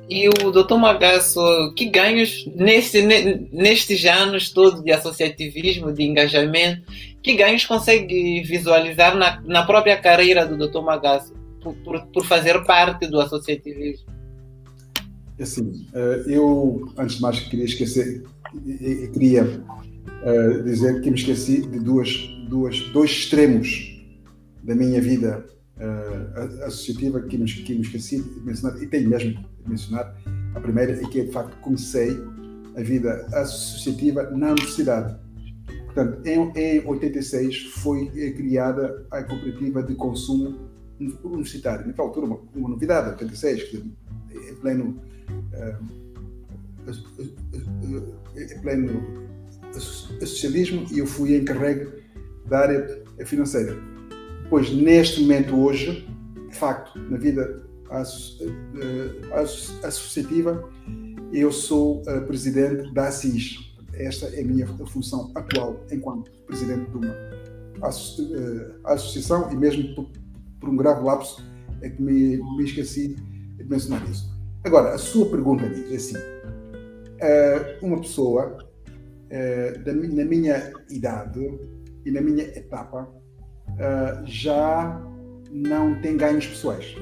E 0.08 0.28
o 0.28 0.52
doutor 0.52 0.78
Magasso, 0.78 1.40
que 1.74 1.86
ganhos 1.86 2.46
neste, 2.54 3.02
nestes 3.52 4.04
anos 4.04 4.50
todos 4.50 4.82
de 4.84 4.92
associativismo, 4.92 5.92
de 5.92 6.04
engajamento, 6.04 6.82
que 7.22 7.34
ganhos 7.34 7.66
consegue 7.66 8.40
visualizar 8.42 9.16
na, 9.16 9.40
na 9.42 9.66
própria 9.66 9.96
carreira 9.96 10.46
do 10.46 10.56
doutor 10.56 10.84
Magasso 10.84 11.34
por, 11.60 11.74
por, 11.78 12.06
por, 12.06 12.24
fazer 12.24 12.64
parte 12.64 13.08
do 13.08 13.20
associativismo? 13.20 14.06
Assim, 15.40 15.86
eh, 15.92 16.22
eu, 16.28 16.88
antes 16.96 17.16
de 17.16 17.22
mais, 17.22 17.40
queria 17.40 17.64
esquecer, 17.64 18.22
queria 19.12 19.42
uh, 19.44 20.62
dizer 20.62 21.00
que 21.00 21.10
me 21.10 21.16
esqueci 21.16 21.62
de 21.66 21.80
duas, 21.80 22.16
duas, 22.48 22.80
dois 22.92 23.10
extremos 23.10 24.00
da 24.62 24.76
minha 24.76 25.00
vida 25.00 25.44
uh, 25.76 26.64
associativa 26.64 27.20
que 27.22 27.36
me, 27.36 27.44
que 27.44 27.74
me 27.74 27.80
esqueci 27.80 28.22
de 28.22 28.40
mencionar, 28.40 28.80
e 28.80 28.86
tenho 28.86 29.10
mesmo 29.10 29.44
mencionar. 29.68 30.14
A 30.54 30.60
primeira 30.60 30.92
é 30.92 31.06
que, 31.08 31.22
de 31.22 31.32
facto, 31.32 31.56
comecei 31.60 32.18
a 32.76 32.82
vida 32.82 33.26
associativa 33.32 34.30
na 34.30 34.50
universidade. 34.50 35.16
Portanto, 35.86 36.26
em, 36.26 36.52
em 36.54 36.86
86 36.86 37.72
foi 37.76 38.06
criada 38.32 39.06
a 39.10 39.22
cooperativa 39.22 39.82
de 39.82 39.94
consumo 39.94 40.58
universitário. 41.24 41.86
Naquela 41.86 42.08
altura, 42.08 42.26
uma, 42.26 42.38
uma 42.54 42.68
novidade, 42.68 43.10
86, 43.10 43.74
em 44.32 44.54
pleno, 44.56 45.00
uh, 45.54 45.76
em 48.36 48.60
pleno 48.60 49.26
socialismo 49.80 50.86
e 50.90 50.98
eu 50.98 51.06
fui 51.06 51.36
encarregue 51.36 51.88
da 52.46 52.60
área 52.60 53.02
financeira. 53.24 53.76
Pois, 54.48 54.70
neste 54.72 55.20
momento, 55.22 55.56
hoje, 55.56 56.08
de 56.48 56.56
facto, 56.56 56.98
na 57.10 57.16
vida 57.16 57.42
eh, 57.42 57.65
associativa, 59.82 60.68
eu 61.32 61.50
sou 61.52 62.02
uh, 62.02 62.26
presidente 62.26 62.92
da 62.92 63.08
ASIS. 63.08 63.74
Esta 63.94 64.26
é 64.26 64.42
a 64.42 64.44
minha 64.44 64.66
função 64.86 65.30
atual 65.34 65.80
enquanto 65.90 66.30
presidente 66.46 66.90
de 66.90 66.96
uma 66.98 67.08
eh, 67.08 68.70
associação 68.84 69.50
e 69.50 69.56
mesmo 69.56 69.94
por, 69.94 70.06
por 70.60 70.68
um 70.68 70.76
grave 70.76 71.02
lapso 71.02 71.42
é 71.80 71.88
que 71.88 72.02
me, 72.02 72.36
me, 72.36 72.64
esqueci 72.64 73.16
de 73.56 73.64
mencionar 73.64 74.06
isso. 74.10 74.30
Agora, 74.64 74.94
a 74.94 74.98
sua 74.98 75.30
pergunta 75.30 75.66
diz 75.70 75.92
assim, 75.94 76.18
uma 77.80 77.98
pessoa 77.98 78.58
na 79.86 80.24
minha 80.24 80.72
idade 80.90 81.58
e 82.04 82.10
na 82.10 82.20
minha 82.20 82.44
etapa 82.44 83.10
já 84.26 85.02
não 85.50 86.00
tem 86.02 86.18
ganhos 86.18 86.46
pessoais. 86.46 86.94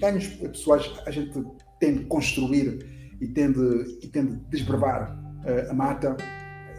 Ganhos 0.00 0.26
pessoais 0.28 0.90
a 1.06 1.10
gente 1.10 1.44
tem 1.78 1.96
de 1.96 2.04
construir 2.06 2.86
e 3.20 3.28
tem 3.28 3.52
de, 3.52 3.98
e 4.02 4.08
tem 4.08 4.26
de 4.26 4.36
desbravar 4.48 5.18
uh, 5.44 5.70
a 5.70 5.74
mata 5.74 6.16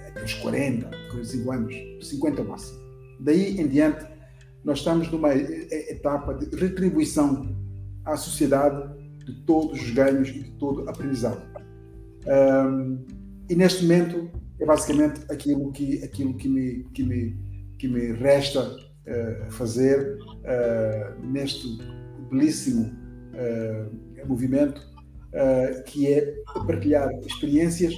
até 0.07 0.23
os 0.23 0.33
40, 0.35 0.89
45 1.11 1.51
anos, 1.51 1.75
50 2.01 2.43
máximo. 2.43 2.79
Daí 3.19 3.59
em 3.59 3.67
diante, 3.67 4.05
nós 4.63 4.79
estamos 4.79 5.09
numa 5.11 5.33
etapa 5.33 6.33
de 6.33 6.55
retribuição 6.55 7.55
à 8.05 8.17
sociedade 8.17 8.99
de 9.25 9.33
todos 9.43 9.79
os 9.79 9.91
ganhos 9.91 10.29
e 10.29 10.39
de 10.43 10.51
todo 10.51 10.83
o 10.83 10.89
aprendizado. 10.89 11.41
Um, 12.25 13.05
e 13.49 13.55
neste 13.55 13.83
momento 13.83 14.29
é 14.59 14.65
basicamente 14.65 15.21
aquilo 15.29 15.71
que, 15.71 16.03
aquilo 16.03 16.35
que, 16.35 16.47
me, 16.47 16.83
que, 16.93 17.03
me, 17.03 17.37
que 17.77 17.87
me 17.87 18.11
resta 18.13 18.63
uh, 18.63 19.51
fazer 19.51 20.17
uh, 20.21 21.25
neste 21.25 21.77
belíssimo 22.29 23.00
movimento, 24.25 24.81
que 25.85 26.07
é 26.07 26.35
partilhar 26.65 27.09
experiências 27.25 27.93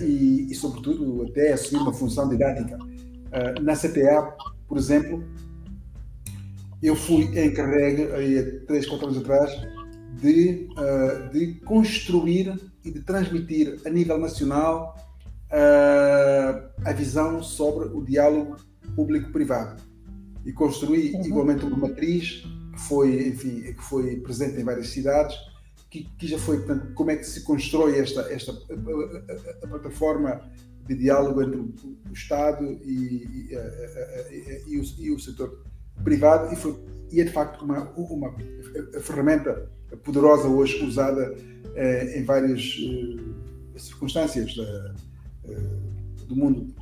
e, 0.00 0.46
e, 0.50 0.54
sobretudo, 0.54 1.24
até 1.28 1.52
assumir 1.52 1.82
uma 1.82 1.92
função 1.92 2.28
didática. 2.28 2.78
Na 3.62 3.74
CTA, 3.74 4.34
por 4.68 4.78
exemplo, 4.78 5.24
eu 6.82 6.94
fui 6.94 7.24
encarregue, 7.24 8.12
aí 8.12 8.38
há 8.38 8.66
3, 8.66 8.86
4 8.86 9.06
anos 9.06 9.18
atrás, 9.18 9.50
de, 10.20 10.68
uh, 10.72 11.30
de 11.32 11.54
construir 11.64 12.54
e 12.84 12.90
de 12.90 13.00
transmitir 13.02 13.78
a 13.84 13.90
nível 13.90 14.18
nacional 14.18 14.96
uh, 15.50 16.70
a 16.84 16.92
visão 16.92 17.42
sobre 17.42 17.88
o 17.88 18.04
diálogo 18.04 18.56
público-privado. 18.94 19.82
E 20.44 20.52
construí 20.52 21.12
uhum. 21.14 21.24
igualmente 21.24 21.64
uma 21.64 21.88
matriz 21.88 22.44
que 22.76 22.82
foi, 22.82 23.28
enfim, 23.28 23.62
que 23.62 23.82
foi 23.82 24.16
presente 24.20 24.60
em 24.60 24.64
várias 24.64 24.88
cidades, 24.88 25.34
que, 25.90 26.04
que 26.18 26.26
já 26.26 26.38
foi, 26.38 26.58
portanto, 26.58 26.92
como 26.94 27.10
é 27.10 27.16
que 27.16 27.24
se 27.24 27.42
constrói 27.42 27.98
esta, 27.98 28.20
esta 28.32 28.52
a, 28.52 28.54
a, 28.54 29.64
a 29.64 29.68
plataforma 29.68 30.42
de 30.86 30.94
diálogo 30.94 31.42
entre 31.42 31.58
o, 31.58 32.12
Estado 32.12 32.64
e, 32.84 33.48
e, 33.50 33.56
a, 33.56 34.68
e, 34.68 34.78
o, 34.78 34.82
e 34.98 35.10
o 35.10 35.18
setor 35.18 35.64
privado 36.04 36.52
e, 36.52 36.56
foi, 36.56 36.76
é 37.12 37.24
de 37.24 37.30
facto 37.30 37.64
uma, 37.64 37.90
uma 37.96 38.34
ferramenta 39.02 39.70
poderosa 40.04 40.48
hoje 40.48 40.84
usada 40.84 41.34
eh, 41.74 42.18
em 42.18 42.24
várias 42.24 42.76
eh, 42.80 43.78
circunstâncias 43.78 44.54
da, 44.54 44.94
eh, 45.48 45.56
do 46.26 46.36
mundo 46.36 46.74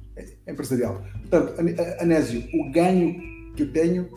empresarial. 0.47 1.05
Portanto, 1.29 1.55
Anésio, 2.01 2.45
o 2.55 2.71
ganho 2.71 3.21
que 3.57 3.63
eu 3.63 3.73
tenho, 3.73 4.09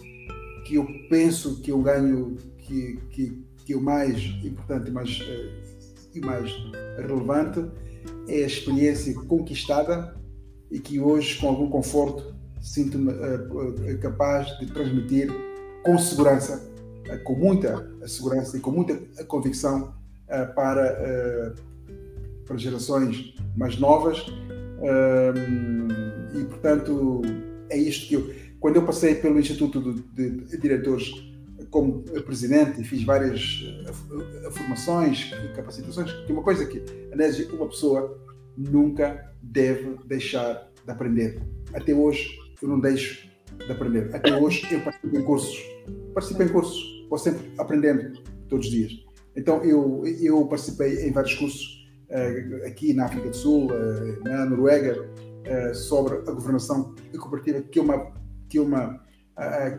que 0.67 0.75
eu 0.75 0.85
penso 1.09 1.61
que 1.61 1.71
o 1.71 1.81
ganho 1.81 2.35
que, 2.57 2.99
que, 3.09 3.41
que 3.65 3.73
é 3.73 3.77
o 3.77 3.81
mais 3.81 4.21
importante 4.43 4.91
mais, 4.91 5.17
e 6.13 6.19
mais 6.19 6.51
relevante, 6.97 7.65
é 8.27 8.43
a 8.43 8.47
experiência 8.47 9.13
conquistada 9.21 10.13
e 10.69 10.77
que 10.77 10.99
hoje, 10.99 11.39
com 11.39 11.47
algum 11.47 11.69
conforto, 11.69 12.35
sinto-me 12.61 13.13
uh, 13.13 13.97
capaz 14.01 14.59
de 14.59 14.65
transmitir 14.65 15.29
com 15.83 15.97
segurança, 15.97 16.69
com 17.23 17.35
muita 17.35 17.89
segurança 18.05 18.57
e 18.57 18.59
com 18.59 18.71
muita 18.71 18.97
convicção 19.23 19.93
para, 20.53 21.55
para 22.45 22.57
gerações 22.57 23.33
mais 23.55 23.79
novas. 23.79 24.25
e, 26.35 26.43
portanto, 26.43 27.21
é 27.69 27.77
isto 27.77 28.07
que 28.07 28.15
eu. 28.15 28.46
Quando 28.67 28.75
eu 28.75 28.83
passei 28.85 29.15
pelo 29.15 29.39
Instituto 29.39 29.93
de, 30.13 30.57
Diretores 30.57 31.09
como 31.69 32.01
presidente 32.01 32.81
e 32.81 32.83
fiz 32.83 33.01
várias 33.01 33.63
formações 34.51 35.31
e 35.31 35.55
capacitações, 35.55 36.11
que 36.25 36.33
uma 36.33 36.43
coisa 36.43 36.65
que, 36.65 36.83
Anésio, 37.13 37.47
uma 37.55 37.69
pessoa 37.69 38.21
nunca 38.57 39.33
deve 39.41 39.97
deixar 40.05 40.69
de 40.83 40.91
aprender. 40.91 41.41
Até 41.73 41.93
hoje, 41.93 42.37
eu 42.61 42.67
não 42.67 42.77
deixo 42.77 43.29
de 43.57 43.71
aprender. 43.71 44.13
Até 44.13 44.35
hoje 44.35 44.67
eu 44.69 44.81
participo 44.81 45.17
em 45.17 45.23
cursos. 45.23 45.63
Participo 46.13 46.43
em 46.43 46.49
cursos. 46.49 47.07
Vou 47.09 47.17
sempre 47.17 47.49
aprendendo 47.57 48.21
todos 48.49 48.65
os 48.65 48.71
dias. 48.73 48.91
Então 49.33 49.63
eu, 49.63 50.03
eu 50.19 50.45
participei 50.45 51.07
em 51.07 51.13
vários 51.13 51.35
cursos 51.35 51.89
uh, 52.09 52.67
aqui 52.67 52.91
na 52.93 53.05
África 53.05 53.29
do 53.29 53.35
Sul, 53.35 53.67
uh, 53.71 54.23
na 54.25 54.45
Noruega, 54.45 55.09
sobre 55.73 56.15
a 56.29 56.31
governação 56.33 56.93
cooperativa, 57.17 57.61
que 57.61 57.79
é 57.79 57.81
uma, 57.81 58.16
que 58.49 58.57
é 58.57 58.61
uma, 58.61 59.01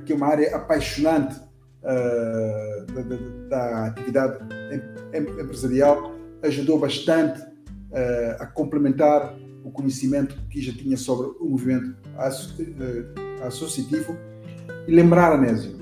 que 0.05 0.13
é 0.13 0.17
uma 0.17 0.27
área 0.27 0.57
apaixonante 0.57 1.41
da, 1.83 3.03
da, 3.03 3.17
da, 3.49 3.87
atividade 3.87 4.39
empresarial. 5.15 6.13
Ajudou 6.43 6.79
bastante 6.79 7.43
a 8.39 8.47
complementar 8.47 9.35
o 9.65 9.71
conhecimento 9.71 10.37
que 10.49 10.61
já 10.61 10.73
tinha 10.73 10.97
sobre 10.97 11.29
o 11.41 11.49
movimento 11.49 11.97
eh, 12.19 13.45
associativo 13.47 14.17
e 14.87 14.93
lembrar, 14.93 15.33
Anésio, 15.33 15.79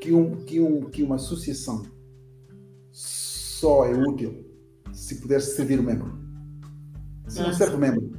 que, 0.00 0.12
um, 0.12 0.44
que, 0.44 0.60
um, 0.60 0.82
que 0.82 1.02
uma 1.02 1.16
associação 1.16 1.82
só 2.92 3.86
é 3.86 3.92
útil 3.92 4.44
se 4.92 5.16
puder 5.20 5.40
servir 5.40 5.80
o 5.80 5.82
membro. 5.82 6.16
Se 7.26 7.40
não 7.40 7.52
serve 7.52 7.74
o 7.74 7.78
membro, 7.78 8.12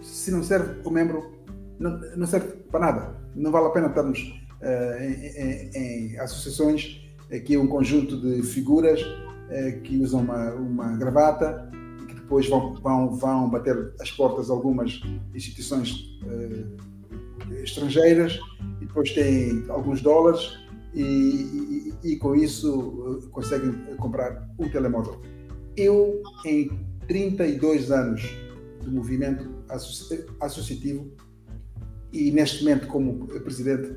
se 0.00 0.30
não 0.30 0.42
serve 0.42 0.80
o 0.84 0.90
membro, 0.90 1.32
não, 1.78 1.98
não 2.16 2.26
serve 2.26 2.48
para 2.70 2.80
nada. 2.80 3.19
Não 3.34 3.50
vale 3.50 3.66
a 3.66 3.70
pena 3.70 3.88
estarmos 3.88 4.18
uh, 4.60 5.02
em, 5.02 5.26
em, 5.36 6.12
em, 6.14 6.18
associações 6.18 7.00
que 7.44 7.54
é 7.54 7.58
um 7.58 7.68
conjunto 7.68 8.20
de 8.20 8.42
figuras 8.42 9.00
uh, 9.00 9.80
que 9.82 9.98
usam 9.98 10.20
uma, 10.20 10.52
uma 10.54 10.96
gravata 10.96 11.70
depois 12.30 12.48
vão, 12.48 12.74
vão, 12.74 13.16
vão 13.16 13.50
bater 13.50 13.92
as 14.00 14.08
portas 14.12 14.46
de 14.46 14.52
algumas 14.52 15.02
instituições 15.34 16.16
uh, 16.22 17.60
estrangeiras 17.64 18.38
e 18.80 18.86
depois 18.86 19.10
têm 19.10 19.64
alguns 19.68 20.00
dólares 20.00 20.56
e, 20.94 21.92
e, 22.04 22.12
e 22.12 22.16
com 22.18 22.36
isso 22.36 23.28
conseguem 23.32 23.72
comprar 23.96 24.48
um 24.60 24.68
telemóvel. 24.68 25.20
Eu, 25.76 26.22
em 26.46 26.70
32 27.08 27.90
anos 27.90 28.22
do 28.84 28.92
movimento 28.92 29.50
associativo 30.40 31.10
e 32.12 32.30
neste 32.30 32.64
momento 32.64 32.86
como 32.86 33.26
presidente 33.26 33.96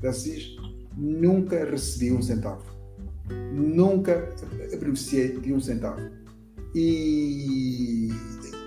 da 0.00 0.12
CIS, 0.12 0.56
nunca 0.96 1.64
recebi 1.64 2.12
um 2.12 2.22
centavo. 2.22 2.64
Nunca 3.52 4.34
beneficiei 4.80 5.38
de 5.38 5.52
um 5.52 5.60
centavo 5.60 6.00
e, 6.74 8.10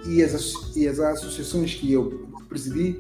e, 0.08 0.24
as, 0.24 0.76
e 0.76 0.88
as 0.88 1.00
associações 1.00 1.76
que 1.76 1.92
eu 1.92 2.30
presidi, 2.50 3.00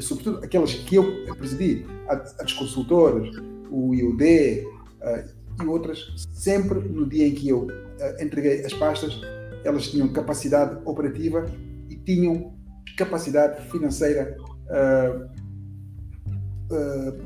sobretudo 0.00 0.44
aquelas 0.44 0.74
que 0.74 0.96
eu 0.96 1.26
presidi, 1.36 1.84
as 2.08 2.52
consultoras, 2.52 3.36
o 3.70 3.94
IUD 3.94 4.66
uh, 5.02 5.62
e 5.62 5.66
outras, 5.66 6.14
sempre 6.32 6.80
no 6.80 7.08
dia 7.08 7.26
em 7.26 7.34
que 7.34 7.48
eu 7.48 7.64
uh, 7.64 8.22
entreguei 8.22 8.64
as 8.64 8.72
pastas, 8.72 9.20
elas 9.64 9.88
tinham 9.88 10.08
capacidade 10.08 10.80
operativa 10.84 11.44
e 11.90 11.96
tinham 11.96 12.54
capacidade 12.96 13.68
financeira 13.70 14.36
uh, 14.70 15.36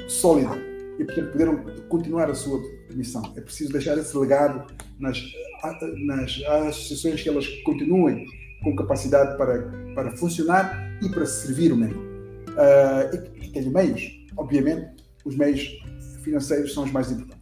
sólida 0.08 0.56
e 0.98 1.04
portanto 1.04 1.32
puderam 1.32 1.64
continuar 1.88 2.30
a 2.30 2.34
sua 2.34 2.60
missão. 2.94 3.22
É 3.36 3.40
preciso 3.40 3.72
deixar 3.72 3.96
esse 3.98 4.16
legado 4.16 4.66
nas 4.98 5.18
nas 6.06 6.42
associações 6.68 7.22
que 7.22 7.28
elas 7.28 7.46
continuem 7.64 8.26
com 8.62 8.74
capacidade 8.74 9.36
para, 9.36 9.70
para 9.94 10.16
funcionar 10.16 10.98
e 11.02 11.08
para 11.08 11.26
servir 11.26 11.72
o 11.72 11.76
membro. 11.76 12.00
Uh, 12.50 13.14
e 13.14 13.40
que 13.40 13.50
tenham 13.50 13.70
meios. 13.70 14.02
Obviamente, 14.36 15.04
os 15.24 15.36
meios 15.36 15.78
financeiros 16.22 16.74
são 16.74 16.84
os 16.84 16.92
mais 16.92 17.10
importantes. 17.10 17.39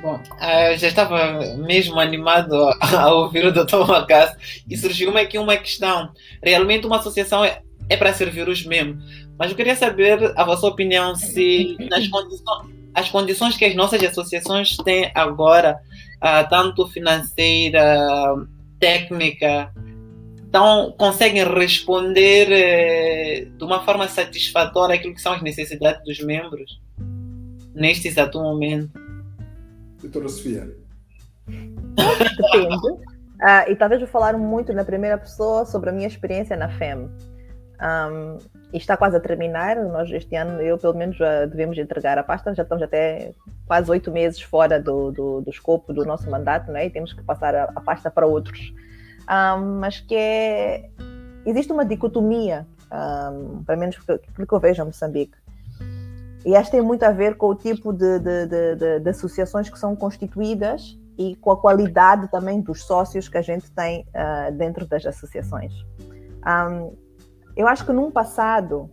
Bom, 0.00 0.20
ah, 0.38 0.72
eu 0.72 0.78
já 0.78 0.88
estava 0.88 1.56
mesmo 1.56 1.98
animado 1.98 2.54
a 2.80 3.12
ouvir 3.12 3.44
o 3.46 3.52
Dr. 3.52 3.86
Macasso 3.86 4.36
e 4.68 4.76
surgiu 4.76 5.16
aqui 5.16 5.38
uma 5.38 5.56
questão. 5.56 6.12
Realmente 6.42 6.86
uma 6.86 6.98
associação 6.98 7.44
é, 7.44 7.60
é 7.88 7.96
para 7.96 8.12
servir 8.12 8.48
os 8.48 8.64
membros, 8.64 9.02
mas 9.36 9.50
eu 9.50 9.56
queria 9.56 9.74
saber 9.74 10.32
a 10.36 10.44
vossa 10.44 10.66
opinião 10.66 11.16
se 11.16 11.76
nas 11.90 12.06
condições, 12.06 12.74
as 12.94 13.10
condições 13.10 13.56
que 13.56 13.64
as 13.64 13.74
nossas 13.74 14.02
associações 14.02 14.76
têm 14.78 15.10
agora, 15.14 15.76
uh, 16.22 16.48
tanto 16.48 16.86
financeira, 16.86 18.36
técnica, 18.78 19.72
então 20.48 20.94
conseguem 20.96 21.44
responder 21.44 22.48
eh, 22.50 23.48
de 23.54 23.64
uma 23.64 23.84
forma 23.84 24.08
satisfatória 24.08 24.94
aquilo 24.94 25.14
que 25.14 25.20
são 25.20 25.34
as 25.34 25.42
necessidades 25.42 26.02
dos 26.04 26.20
membros 26.20 26.80
neste 27.74 28.08
exato 28.08 28.40
momento. 28.40 29.07
Doutora 30.00 30.28
Sofia. 30.28 30.68
Depende. 31.46 32.88
Uh, 33.38 33.70
e 33.70 33.76
talvez 33.76 34.00
vou 34.00 34.08
falar 34.08 34.36
muito 34.36 34.72
na 34.72 34.84
primeira 34.84 35.16
pessoa 35.16 35.64
sobre 35.64 35.90
a 35.90 35.92
minha 35.92 36.08
experiência 36.08 36.56
na 36.56 36.68
FEM. 36.68 37.08
Um, 37.80 38.38
está 38.72 38.96
quase 38.96 39.16
a 39.16 39.20
terminar. 39.20 39.76
Nós, 39.76 40.10
este 40.10 40.34
ano, 40.34 40.60
eu 40.60 40.76
pelo 40.76 40.94
menos 40.94 41.16
já 41.16 41.46
devemos 41.46 41.78
entregar 41.78 42.18
a 42.18 42.22
pasta. 42.22 42.54
Já 42.54 42.64
estamos 42.64 42.82
até 42.82 43.32
quase 43.66 43.90
oito 43.90 44.10
meses 44.10 44.40
fora 44.40 44.80
do, 44.80 45.12
do, 45.12 45.40
do, 45.40 45.50
escopo 45.50 45.92
do 45.92 46.04
nosso 46.04 46.28
mandato, 46.30 46.72
né? 46.72 46.86
e 46.86 46.90
temos 46.90 47.12
que 47.12 47.22
passar 47.22 47.54
a, 47.54 47.64
a 47.64 47.80
pasta 47.80 48.10
para 48.10 48.26
outros. 48.26 48.72
Um, 49.30 49.78
mas 49.78 50.00
que 50.00 50.14
é, 50.14 50.88
existe 51.44 51.72
uma 51.72 51.84
dicotomia, 51.84 52.66
um, 52.90 53.62
pelo 53.62 53.78
menos 53.78 53.96
aquilo 54.08 54.46
que 54.46 54.54
eu 54.54 54.60
vejo 54.60 54.82
em 54.82 54.86
Moçambique. 54.86 55.36
E 56.44 56.54
acho 56.54 56.70
que 56.70 56.76
tem 56.76 56.84
muito 56.84 57.02
a 57.02 57.10
ver 57.10 57.36
com 57.36 57.48
o 57.48 57.54
tipo 57.54 57.92
de, 57.92 58.18
de, 58.18 58.46
de, 58.46 59.00
de 59.00 59.10
associações 59.10 59.68
que 59.68 59.78
são 59.78 59.94
constituídas 59.96 60.98
e 61.18 61.34
com 61.36 61.50
a 61.50 61.56
qualidade 61.56 62.30
também 62.30 62.60
dos 62.60 62.84
sócios 62.84 63.28
que 63.28 63.36
a 63.36 63.42
gente 63.42 63.70
tem 63.72 64.06
uh, 64.14 64.52
dentro 64.52 64.86
das 64.86 65.04
associações. 65.04 65.72
Um, 66.46 66.96
eu 67.56 67.66
acho 67.66 67.84
que 67.84 67.92
num 67.92 68.10
passado 68.10 68.88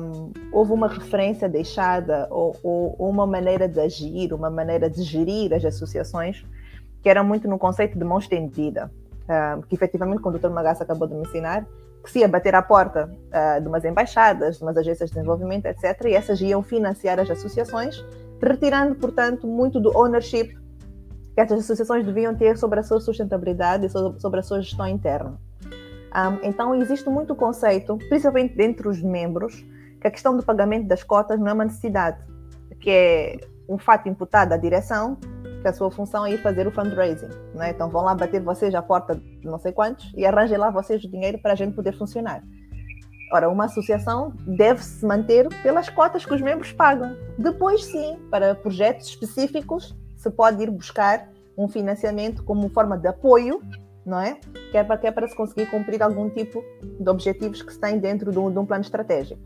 um, 0.00 0.32
houve 0.52 0.72
uma 0.72 0.86
referência 0.86 1.48
deixada 1.48 2.28
ou, 2.30 2.54
ou, 2.62 2.94
uma 2.98 3.26
maneira 3.26 3.66
de 3.66 3.80
agir, 3.80 4.34
uma 4.34 4.50
maneira 4.50 4.90
de 4.90 5.02
gerir 5.02 5.54
as 5.54 5.64
associações 5.64 6.44
que 7.02 7.08
era 7.08 7.24
muito 7.24 7.48
no 7.48 7.58
conceito 7.58 7.98
de 7.98 8.04
mão 8.04 8.18
estendida, 8.18 8.90
um, 9.28 9.62
que 9.62 9.74
efetivamente, 9.74 10.20
o 10.24 10.30
Dr. 10.30 10.50
Magassa 10.50 10.84
acabou 10.84 11.08
de 11.08 11.14
me 11.14 11.22
ensinar, 11.22 11.66
que 12.02 12.10
se 12.10 12.18
ia 12.18 12.28
bater 12.28 12.54
à 12.54 12.62
porta 12.62 13.08
uh, 13.08 13.60
de 13.60 13.68
umas 13.68 13.84
embaixadas, 13.84 14.58
de 14.58 14.62
umas 14.62 14.76
agências 14.76 15.10
de 15.10 15.14
desenvolvimento, 15.14 15.66
etc., 15.66 16.06
e 16.06 16.14
essas 16.14 16.40
iam 16.40 16.62
financiar 16.62 17.20
as 17.20 17.30
associações, 17.30 18.04
retirando, 18.42 18.94
portanto, 18.96 19.46
muito 19.46 19.78
do 19.78 19.96
ownership 19.96 20.56
que 21.34 21.40
essas 21.40 21.60
associações 21.60 22.04
deviam 22.04 22.34
ter 22.34 22.58
sobre 22.58 22.80
a 22.80 22.82
sua 22.82 23.00
sustentabilidade 23.00 23.86
e 23.86 23.88
sobre 23.88 24.40
a 24.40 24.42
sua 24.42 24.60
gestão 24.60 24.86
interna. 24.86 25.38
Um, 26.14 26.46
então, 26.46 26.74
existe 26.74 27.08
muito 27.08 27.34
conceito, 27.34 27.96
principalmente 28.08 28.60
entre 28.60 28.86
os 28.86 29.00
membros, 29.00 29.64
que 30.00 30.06
a 30.06 30.10
questão 30.10 30.36
do 30.36 30.42
pagamento 30.42 30.86
das 30.86 31.02
cotas 31.02 31.38
não 31.40 31.48
é 31.48 31.52
uma 31.52 31.64
necessidade, 31.64 32.18
que 32.80 32.90
é 32.90 33.40
um 33.68 33.78
fato 33.78 34.08
imputado 34.08 34.52
à 34.52 34.56
direção, 34.56 35.16
que 35.62 35.68
a 35.68 35.72
sua 35.72 35.90
função 35.90 36.26
é 36.26 36.32
ir 36.32 36.38
fazer 36.38 36.66
o 36.66 36.70
fundraising. 36.70 37.28
Né? 37.54 37.70
Então, 37.70 37.88
vão 37.88 38.02
lá 38.02 38.14
bater 38.14 38.40
vocês 38.40 38.74
à 38.74 38.82
porta 38.82 39.14
de 39.14 39.46
não 39.46 39.58
sei 39.58 39.72
quantos 39.72 40.12
e 40.16 40.26
arranjem 40.26 40.58
lá 40.58 40.70
vocês 40.70 41.02
o 41.02 41.08
dinheiro 41.08 41.38
para 41.38 41.52
a 41.52 41.56
gente 41.56 41.74
poder 41.74 41.96
funcionar. 41.96 42.42
Ora, 43.32 43.48
uma 43.48 43.64
associação 43.64 44.34
deve 44.46 44.82
se 44.82 45.06
manter 45.06 45.48
pelas 45.62 45.88
cotas 45.88 46.26
que 46.26 46.34
os 46.34 46.42
membros 46.42 46.72
pagam. 46.72 47.16
Depois, 47.38 47.84
sim, 47.84 48.18
para 48.30 48.54
projetos 48.54 49.08
específicos, 49.08 49.96
se 50.16 50.30
pode 50.30 50.62
ir 50.62 50.70
buscar 50.70 51.30
um 51.56 51.66
financiamento 51.66 52.44
como 52.44 52.68
forma 52.68 52.98
de 52.98 53.08
apoio 53.08 53.60
não 54.04 54.20
é? 54.20 54.38
Que 54.70 54.76
é 54.76 54.84
para, 54.84 54.98
que 54.98 55.06
é 55.06 55.10
para 55.10 55.28
se 55.28 55.36
conseguir 55.36 55.66
cumprir 55.66 56.02
algum 56.02 56.28
tipo 56.28 56.62
de 56.82 57.08
objetivos 57.08 57.62
que 57.62 57.72
se 57.72 57.80
tem 57.80 57.98
dentro 57.98 58.30
de 58.30 58.38
um, 58.38 58.50
de 58.50 58.58
um 58.58 58.66
plano 58.66 58.82
estratégico. 58.82 59.40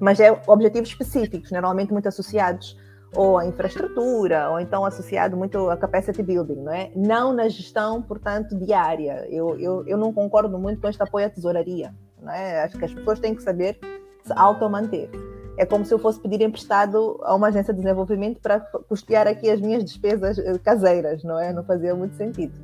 Mas 0.00 0.18
é 0.20 0.30
objetivos 0.46 0.88
específicos, 0.88 1.50
normalmente 1.50 1.92
muito 1.92 2.08
associados 2.08 2.76
ou 3.16 3.38
à 3.38 3.46
infraestrutura, 3.46 4.50
ou 4.50 4.60
então 4.60 4.84
associado 4.84 5.36
muito 5.36 5.70
a 5.70 5.76
capacity 5.76 6.22
building, 6.22 6.56
não 6.56 6.72
é? 6.72 6.90
Não 6.94 7.32
na 7.32 7.48
gestão, 7.48 8.02
portanto, 8.02 8.56
diária. 8.56 9.26
Eu, 9.30 9.58
eu, 9.58 9.86
eu 9.86 9.96
não 9.96 10.12
concordo 10.12 10.58
muito 10.58 10.80
com 10.80 10.88
este 10.88 11.02
apoio 11.02 11.26
à 11.26 11.30
tesouraria, 11.30 11.94
não 12.20 12.32
é? 12.32 12.62
Acho 12.62 12.78
que 12.78 12.84
as 12.84 12.92
pessoas 12.92 13.20
têm 13.20 13.34
que 13.34 13.42
saber 13.42 13.78
se 14.22 14.32
auto-manter. 14.34 15.10
É 15.56 15.64
como 15.64 15.84
se 15.84 15.94
eu 15.94 15.98
fosse 15.98 16.20
pedir 16.20 16.42
emprestado 16.42 17.20
a 17.22 17.34
uma 17.34 17.48
agência 17.48 17.72
de 17.72 17.80
desenvolvimento 17.80 18.40
para 18.40 18.58
custear 18.88 19.28
aqui 19.28 19.48
as 19.48 19.60
minhas 19.60 19.84
despesas 19.84 20.36
eh, 20.38 20.58
caseiras, 20.58 21.22
não 21.22 21.38
é? 21.38 21.52
Não 21.52 21.62
fazia 21.62 21.94
muito 21.94 22.16
sentido. 22.16 22.54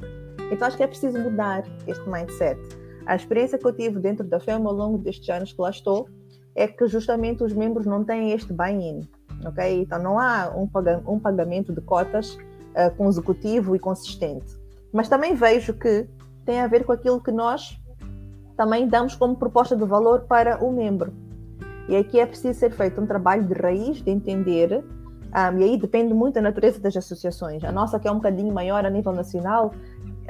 Então 0.51 0.67
acho 0.67 0.77
que 0.77 0.83
é 0.83 0.87
preciso 0.89 1.17
mudar 1.19 1.63
este 1.87 2.09
mindset. 2.09 2.61
A 3.07 3.15
experiência 3.15 3.59
que 3.59 3.67
eu 3.67 3.73
tive 3.73 4.01
dentro 4.01 4.27
da 4.27 4.41
FEM 4.41 4.65
ao 4.67 4.73
longo 4.73 4.99
destes 4.99 5.29
anos 5.29 5.53
que 5.53 5.61
lá 5.61 5.71
estou 5.71 6.09
é 6.55 6.67
que 6.67 6.87
justamente 6.89 7.45
os 7.45 7.53
membros 7.53 7.87
não 7.87 8.05
têm 8.05 8.33
este 8.33 8.53
buy-in, 8.53 9.09
ok? 9.45 9.83
Então 9.83 10.03
não 10.03 10.19
há 10.19 10.53
um, 10.57 11.19
pagamento 11.19 11.73
de 11.73 11.81
cotas 11.81 12.35
uh, 12.35 12.95
consecutivo 12.97 13.75
e 13.75 13.79
consistente. 13.79 14.59
Mas 14.93 15.09
também 15.09 15.35
vejo 15.35 15.75
que 15.75 16.09
tem 16.45 16.61
a 16.61 16.67
ver 16.67 16.85
com 16.85 16.93
aquilo 16.93 17.21
que 17.21 17.31
nós 17.31 17.81
também 18.57 18.89
damos 18.89 19.15
como 19.15 19.37
proposta 19.37 19.77
de 19.77 19.85
valor 19.85 20.23
para 20.23 20.63
o 20.63 20.73
membro. 20.73 21.13
E 21.89 21.97
aqui 21.97 22.21
é 22.21 22.27
preciso 22.27 22.59
ser 22.59 22.73
feito 22.73 23.01
um 23.01 23.07
trabalho 23.07 23.45
de 23.45 23.55
raiz, 23.55 24.03
de 24.03 24.11
entender, 24.11 24.85
um, 25.31 25.59
e 25.59 25.65
aí 25.65 25.77
depende 25.77 26.13
muito 26.13 26.35
da 26.35 26.41
natureza 26.41 26.81
das 26.81 26.97
associações. 26.97 27.63
A 27.65 27.73
nossa, 27.73 27.99
que 27.99 28.07
é 28.07 28.11
um 28.11 28.17
bocadinho 28.17 28.53
maior 28.53 28.85
a 28.85 28.91
nível 28.91 29.13
nacional, 29.13 29.73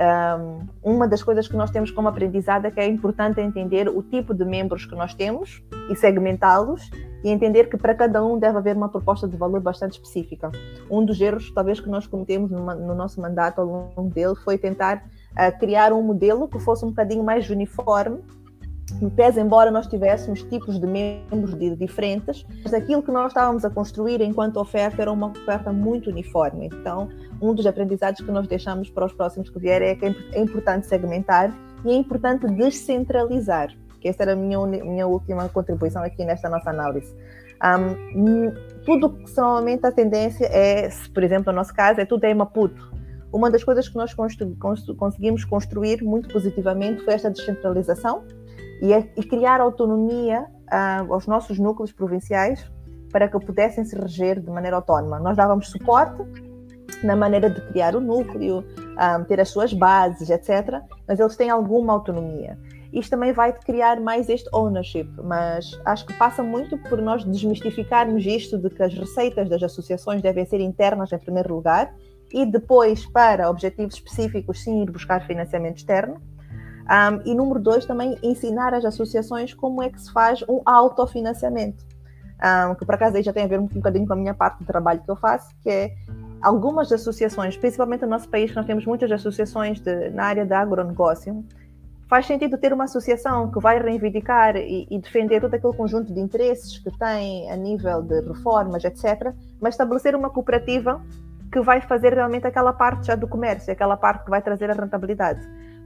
um, 0.01 0.67
uma 0.83 1.09
das 1.09 1.23
coisas 1.23 1.49
que 1.49 1.57
nós 1.57 1.71
temos 1.71 1.91
como 1.91 2.09
aprendizado 2.09 2.67
é 2.67 2.71
que 2.71 2.81
é 2.81 2.87
importante 2.87 3.41
entender 3.41 3.89
o 3.89 4.03
tipo 4.03 4.35
de 4.35 4.45
membros 4.45 4.87
que 4.87 4.95
nós 4.95 5.15
temos 5.15 5.63
e 5.91 5.97
segmentá-los 5.97 6.91
e 7.23 7.31
entender 7.31 7.69
que 7.69 7.77
para 7.77 7.95
cada 7.95 8.25
um 8.25 8.39
deve 8.39 8.59
haver 8.59 8.77
uma 8.77 8.89
proposta 8.89 9.29
de 9.29 9.37
valor 9.37 9.61
bastante 9.61 9.93
específica. 9.93 10.51
Um 10.91 11.05
dos 11.05 11.21
erros, 11.21 11.51
talvez, 11.53 11.81
que 11.81 11.89
nós 11.89 12.07
cometemos 12.07 12.51
no, 12.51 12.65
no 12.75 12.95
nosso 12.95 13.21
mandato 13.21 13.61
ao 13.61 13.67
longo 13.67 14.11
dele 14.11 14.35
foi 14.37 14.57
tentar 14.57 15.05
uh, 15.33 15.59
criar 15.59 15.93
um 15.93 16.03
modelo 16.03 16.49
que 16.49 16.59
fosse 16.59 16.85
um 16.85 16.89
bocadinho 16.89 17.23
mais 17.23 17.49
uniforme 17.51 18.21
pese 19.15 19.41
embora 19.41 19.71
nós 19.71 19.87
tivéssemos 19.87 20.43
tipos 20.43 20.79
de 20.79 20.87
membros 20.87 21.57
diferentes, 21.79 22.45
mas 22.63 22.75
aquilo 22.75 23.03
que 23.03 23.13
nós 23.13 23.29
estávamos 23.29 23.65
a 23.65 23.71
construir 23.71 24.21
enquanto 24.21 24.59
oferta 24.59 25.03
era 25.03 25.13
uma 25.13 25.29
oferta 25.29 25.73
muito 25.73 26.11
uniforme. 26.11 26.67
Então, 26.67 27.09
um 27.41 27.55
dos 27.55 27.67
aprendizados 27.67 28.21
que 28.21 28.31
nós 28.31 28.47
deixamos 28.47 28.91
para 28.91 29.07
os 29.07 29.13
próximos 29.13 29.49
que 29.49 29.59
vierem 29.59 29.91
é 29.91 29.95
que 29.95 30.07
é 30.07 30.41
importante 30.41 30.87
segmentar 30.87 31.55
e 31.85 31.91
é 31.91 31.95
importante 31.95 32.47
descentralizar, 32.47 33.75
que 34.01 34.09
essa 34.09 34.23
era 34.23 34.33
a 34.33 34.37
minha, 34.37 34.59
minha 34.67 35.07
última 35.07 35.49
contribuição 35.49 36.03
aqui 36.03 36.25
nesta 36.25 36.49
nossa 36.49 36.71
análise. 36.71 37.15
Um, 37.63 38.53
tudo 38.85 39.11
que 39.11 39.37
normalmente 39.37 39.87
a 39.87 39.93
tendência 39.93 40.47
é, 40.47 40.89
por 41.13 41.23
exemplo, 41.23 41.53
no 41.53 41.59
nosso 41.59 41.75
caso, 41.75 42.01
é 42.01 42.05
tudo 42.05 42.25
em 42.25 42.35
Maputo. 42.35 42.91
Uma 43.33 43.51
das 43.51 43.63
coisas 43.63 43.89
que 43.89 43.97
nós 43.97 44.13
constru 44.15 44.57
constru 44.57 44.97
conseguimos 44.97 45.45
construir 45.45 46.03
muito 46.03 46.33
positivamente 46.33 47.05
foi 47.05 47.15
esta 47.15 47.31
descentralização, 47.31 48.25
e, 48.81 48.93
é, 48.93 49.07
e 49.17 49.23
criar 49.23 49.61
autonomia 49.61 50.47
uh, 50.73 51.13
aos 51.13 51.27
nossos 51.27 51.59
núcleos 51.59 51.93
provinciais 51.93 52.65
para 53.13 53.29
que 53.29 53.39
pudessem 53.39 53.85
se 53.85 53.97
reger 53.97 54.41
de 54.41 54.51
maneira 54.51 54.77
autónoma. 54.77 55.19
Nós 55.19 55.37
dávamos 55.37 55.69
suporte 55.69 56.23
na 57.03 57.17
maneira 57.17 57.51
de 57.51 57.61
criar 57.69 57.95
o 57.95 58.01
núcleo, 58.01 58.65
um, 59.19 59.25
ter 59.25 59.41
as 59.41 59.49
suas 59.49 59.73
bases, 59.73 60.31
etc. 60.31 60.81
Mas 61.07 61.19
eles 61.19 61.37
têm 61.37 61.51
alguma 61.51 61.93
autonomia. 61.93 62.59
Isto 62.93 63.11
também 63.11 63.33
vai 63.33 63.53
criar 63.53 64.01
mais 64.01 64.29
este 64.29 64.49
ownership, 64.53 65.09
mas 65.23 65.81
acho 65.85 66.05
que 66.07 66.13
passa 66.15 66.43
muito 66.43 66.77
por 66.77 67.01
nós 67.01 67.25
desmistificarmos 67.25 68.27
isto 68.27 68.59
de 68.59 68.69
que 68.69 68.83
as 68.83 68.93
receitas 68.93 69.49
das 69.49 69.63
associações 69.63 70.21
devem 70.21 70.45
ser 70.45 70.61
internas 70.61 71.13
em 71.13 71.19
primeiro 71.19 71.55
lugar 71.55 71.95
e 72.33 72.45
depois, 72.45 73.07
para 73.07 73.49
objetivos 73.49 73.95
específicos, 73.95 74.63
sim, 74.63 74.83
ir 74.83 74.91
buscar 74.91 75.27
financiamento 75.27 75.79
externo. 75.79 76.21
Um, 76.91 77.31
e 77.31 77.35
número 77.35 77.61
dois, 77.61 77.87
também 77.87 78.19
ensinar 78.23 78.75
as 78.75 78.85
associações 78.85 79.55
como 79.55 79.83
é 79.83 79.89
que 79.89 80.01
se 80.01 80.13
faz 80.13 80.43
um 80.49 80.61
autofinanciamento. 80.65 81.85
Um, 82.43 82.75
que 82.75 82.85
por 82.85 82.95
acaso 82.95 83.17
aí 83.17 83.23
já 83.23 83.33
tem 83.33 83.45
a 83.45 83.47
ver 83.47 83.61
um 83.61 83.67
bocadinho 83.67 84.07
com 84.07 84.15
a 84.15 84.17
minha 84.17 84.35
parte 84.35 84.59
do 84.59 84.65
trabalho 84.65 85.01
que 85.01 85.11
eu 85.11 85.15
faço, 85.15 85.55
que 85.63 85.69
é 85.69 85.95
algumas 86.43 86.91
associações, 86.91 87.57
principalmente 87.57 88.01
no 88.03 88.09
nosso 88.09 88.29
país, 88.29 88.51
que 88.51 88.57
nós 88.57 88.67
temos 88.67 88.85
muitas 88.87 89.13
associações 89.13 89.79
de, 89.79 90.11
na 90.11 90.25
área 90.25 90.47
da 90.47 90.61
agronegócio, 90.61 91.45
faz 92.11 92.27
sentido 92.27 92.59
ter 92.59 92.73
uma 92.73 92.85
associação 92.85 93.51
que 93.51 93.59
vai 93.59 93.81
reivindicar 93.81 94.57
e, 94.57 94.87
e, 94.91 94.99
defender 94.99 95.41
todo 95.41 95.55
aquele 95.55 95.73
conjunto 95.73 96.13
de 96.13 96.21
interesses 96.21 96.79
que 96.79 96.91
tem 96.99 97.51
a 97.51 97.57
nível 97.57 98.03
de 98.03 98.21
reformas, 98.21 98.85
etc., 98.85 99.33
mas 99.59 99.75
estabelecer 99.75 100.15
uma 100.15 100.29
cooperativa 100.29 101.01
que 101.51 101.61
vai 101.61 101.81
fazer 101.81 102.13
realmente 102.13 102.47
aquela 102.47 102.73
parte 102.73 103.07
já 103.07 103.15
do 103.15 103.29
comércio, 103.29 103.73
aquela 103.73 103.97
parte 103.97 104.25
que 104.25 104.31
vai 104.31 104.43
trazer 104.43 104.71
a 104.71 104.75
rentabilidade 104.75 105.41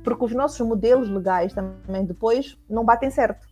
porque 0.04 0.24
os 0.26 0.32
nossos 0.32 0.60
modelos 0.60 1.08
legais 1.08 1.52
também 1.54 2.04
depois 2.04 2.58
não 2.68 2.84
batem 2.84 3.10
certo. 3.10 3.48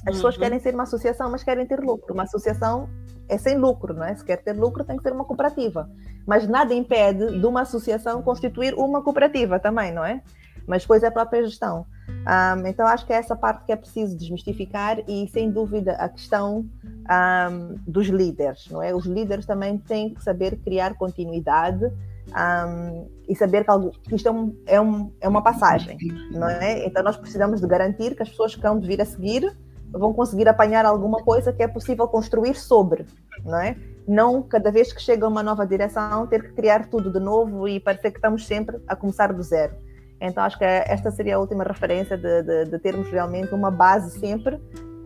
As 0.00 0.06
uhum. 0.06 0.12
pessoas 0.12 0.36
querem 0.36 0.58
ser 0.58 0.74
uma 0.74 0.82
associação, 0.82 1.30
mas 1.30 1.44
querem 1.44 1.64
ter 1.64 1.80
lucro. 1.80 2.12
Uma 2.12 2.24
associação 2.24 2.88
é 3.28 3.38
sem 3.38 3.56
lucro, 3.56 3.94
não 3.94 4.04
é? 4.04 4.14
Se 4.14 4.24
quer 4.24 4.42
ter 4.42 4.52
lucro, 4.52 4.84
tem 4.84 4.96
que 4.96 5.02
ser 5.02 5.12
uma 5.12 5.24
cooperativa. 5.24 5.88
Mas 6.26 6.46
nada 6.46 6.74
impede 6.74 7.38
de 7.38 7.46
uma 7.46 7.62
associação 7.62 8.20
constituir 8.20 8.74
uma 8.74 9.02
cooperativa 9.02 9.58
também, 9.60 9.92
não 9.92 10.04
é? 10.04 10.20
Mas 10.66 10.82
depois 10.82 11.02
é 11.02 11.06
a 11.06 11.12
própria 11.12 11.44
gestão. 11.44 11.86
Um, 12.26 12.66
então 12.66 12.84
acho 12.86 13.06
que 13.06 13.12
é 13.12 13.16
essa 13.16 13.36
parte 13.36 13.64
que 13.64 13.70
é 13.70 13.76
preciso 13.76 14.16
desmistificar 14.16 14.98
e 15.06 15.28
sem 15.28 15.48
dúvida 15.48 15.92
a 15.92 16.08
questão 16.08 16.68
um, 16.84 17.76
dos 17.86 18.08
líderes, 18.08 18.68
não 18.68 18.82
é? 18.82 18.92
Os 18.92 19.06
líderes 19.06 19.46
também 19.46 19.78
têm 19.78 20.12
que 20.12 20.22
saber 20.22 20.56
criar 20.56 20.94
continuidade 20.94 21.84
um, 21.84 23.08
e 23.28 23.36
saber 23.36 23.62
que, 23.62 23.70
algo, 23.70 23.92
que 24.02 24.16
isto 24.16 24.28
é, 24.28 24.32
um, 24.32 24.56
é, 24.66 24.80
um, 24.80 25.12
é, 25.20 25.28
uma 25.28 25.40
passagem, 25.40 25.96
não 26.32 26.48
é? 26.48 26.84
Então 26.84 27.00
nós 27.04 27.16
precisamos 27.16 27.60
de 27.60 27.66
garantir 27.68 28.16
que 28.16 28.22
as 28.24 28.28
pessoas 28.28 28.56
que 28.56 28.62
vão 28.62 28.80
vir 28.80 29.00
a 29.00 29.04
seguir 29.04 29.56
vão 29.92 30.12
conseguir 30.12 30.48
apanhar 30.48 30.84
alguma 30.84 31.22
coisa 31.22 31.52
que 31.52 31.62
é 31.62 31.68
possível 31.68 32.08
construir 32.08 32.56
sobre, 32.56 33.06
não 33.44 33.58
é? 33.58 33.76
Não 34.06 34.42
cada 34.42 34.72
vez 34.72 34.92
que 34.92 35.00
chega 35.00 35.28
uma 35.28 35.44
nova 35.44 35.64
direção 35.64 36.26
ter 36.26 36.42
que 36.42 36.54
criar 36.54 36.88
tudo 36.88 37.12
de 37.12 37.20
novo 37.20 37.68
e 37.68 37.78
parecer 37.78 38.10
que 38.10 38.18
estamos 38.18 38.44
sempre 38.44 38.78
a 38.88 38.96
começar 38.96 39.32
do 39.32 39.42
zero. 39.44 39.74
Então 40.20 40.42
acho 40.44 40.58
que 40.58 40.64
esta 40.64 41.10
seria 41.10 41.36
a 41.36 41.38
última 41.38 41.64
referência 41.64 42.16
de, 42.16 42.42
de, 42.42 42.64
de 42.66 42.78
termos 42.78 43.08
realmente 43.10 43.54
uma 43.54 43.70
base 43.70 44.18
sempre 44.18 44.58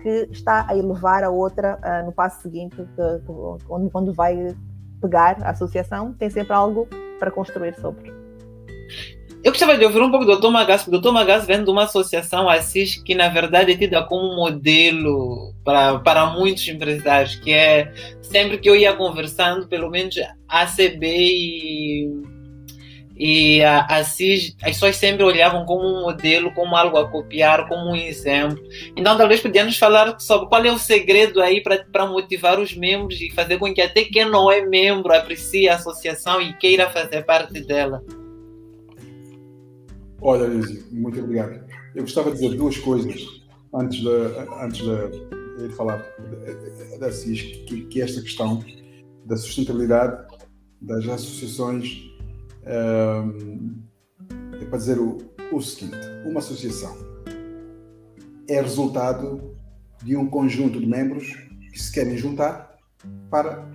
que 0.03 0.29
está 0.31 0.67
a 0.69 0.77
elevar 0.77 1.23
a 1.25 1.31
outra 1.31 1.79
uh, 1.79 2.07
no 2.07 2.13
passo 2.13 2.43
seguinte, 2.43 2.77
que, 2.77 3.33
onde, 3.69 3.91
quando 3.91 4.13
vai 4.13 4.55
pegar 5.01 5.37
a 5.43 5.51
associação, 5.51 6.13
tem 6.15 6.31
sempre 6.31 6.53
algo 6.53 6.89
para 7.19 7.31
construir 7.31 7.75
sobre. 7.79 8.13
Eu 9.43 9.53
gostava 9.53 9.79
de 9.79 9.85
ouvir 9.87 10.03
um 10.03 10.11
pouco 10.11 10.27
do 10.27 10.39
Dr. 10.39 10.51
Magas, 10.51 10.83
porque 10.83 10.97
o 10.99 11.01
Dr. 11.01 11.13
Magas 11.13 11.47
vem 11.47 11.65
de 11.65 11.71
uma 11.71 11.85
associação 11.85 12.47
Assis 12.47 13.03
que, 13.03 13.15
na 13.15 13.31
verdade, 13.31 13.73
é 13.73 13.77
tida 13.77 14.03
como 14.03 14.37
modelo 14.37 15.55
para, 15.65 15.99
para 16.01 16.27
muitos 16.27 16.69
empresários, 16.69 17.37
que 17.37 17.51
é 17.51 17.91
sempre 18.21 18.59
que 18.59 18.69
eu 18.69 18.77
ia 18.77 18.93
conversando, 18.95 19.67
pelo 19.67 19.89
menos 19.89 20.15
ACB 20.47 21.07
e 21.07 22.23
e 23.23 23.63
a, 23.63 23.85
as 23.85 24.17
pessoas 24.65 24.97
sempre 24.97 25.23
olhavam 25.23 25.67
como 25.67 25.87
um 25.87 26.01
modelo, 26.01 26.55
como 26.55 26.75
algo 26.75 26.97
a 26.97 27.07
copiar, 27.07 27.69
como 27.69 27.91
um 27.91 27.95
exemplo. 27.95 28.59
Então, 28.97 29.15
talvez 29.15 29.43
podíamos 29.43 29.77
falar 29.77 30.19
sobre 30.19 30.49
qual 30.49 30.65
é 30.65 30.73
o 30.73 30.79
segredo 30.79 31.43
aí 31.43 31.63
para 31.63 32.07
motivar 32.07 32.59
os 32.59 32.75
membros 32.75 33.21
e 33.21 33.31
fazer 33.31 33.59
com 33.59 33.75
que 33.75 33.83
até 33.83 34.05
quem 34.05 34.25
não 34.25 34.51
é 34.51 34.65
membro 34.65 35.13
aprecie 35.13 35.69
a 35.69 35.75
associação 35.75 36.41
e 36.41 36.55
queira 36.55 36.89
fazer 36.89 37.23
parte 37.27 37.61
dela. 37.61 38.03
Olha, 40.23 40.47
Lizzie, 40.47 40.83
muito 40.91 41.21
obrigado. 41.21 41.63
eu 41.95 42.03
gostava 42.03 42.31
de 42.31 42.39
dizer 42.39 42.57
duas 42.57 42.79
coisas 42.79 43.23
antes 43.75 44.01
de, 44.01 44.09
antes 44.63 44.81
de, 44.81 45.77
falar 45.77 46.03
da 46.99 47.13
CIS, 47.13 47.43
que, 47.67 47.83
que 47.83 48.01
esta 48.01 48.23
questão 48.23 48.65
da 49.27 49.37
sustentabilidade 49.37 50.27
das 50.81 51.07
associações 51.07 52.10
é 52.65 54.65
para 54.67 54.79
dizer 54.79 54.99
o, 54.99 55.19
o 55.53 55.61
seguinte: 55.61 55.97
uma 56.25 56.39
associação 56.39 56.97
é 58.49 58.61
resultado 58.61 59.57
de 60.03 60.17
um 60.17 60.27
conjunto 60.27 60.81
de 60.81 60.87
membros 60.87 61.27
que 61.73 61.81
se 61.81 61.93
querem 61.93 62.17
juntar 62.17 62.77
para, 63.31 63.71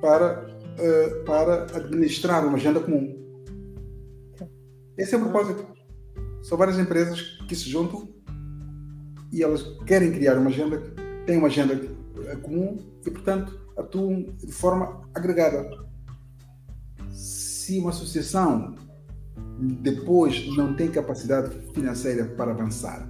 para, 0.00 0.46
uh, 0.46 1.24
para 1.24 1.64
administrar 1.76 2.46
uma 2.46 2.56
agenda 2.56 2.80
comum. 2.80 3.16
Esse 4.96 5.14
é 5.14 5.18
o 5.18 5.20
propósito. 5.20 5.66
São 6.42 6.56
várias 6.56 6.78
empresas 6.78 7.20
que 7.48 7.54
se 7.54 7.68
juntam 7.68 8.08
e 9.32 9.42
elas 9.42 9.62
querem 9.86 10.12
criar 10.12 10.38
uma 10.38 10.48
agenda, 10.48 10.80
têm 11.26 11.36
uma 11.36 11.48
agenda 11.48 11.78
comum 12.42 12.78
e, 13.06 13.10
portanto, 13.10 13.60
atuam 13.76 14.34
de 14.38 14.52
forma 14.52 15.02
agregada. 15.14 15.87
Se 17.18 17.80
uma 17.80 17.90
associação 17.90 18.76
depois 19.82 20.46
não 20.56 20.74
tem 20.74 20.88
capacidade 20.88 21.50
financeira 21.74 22.26
para 22.36 22.52
avançar, 22.52 23.08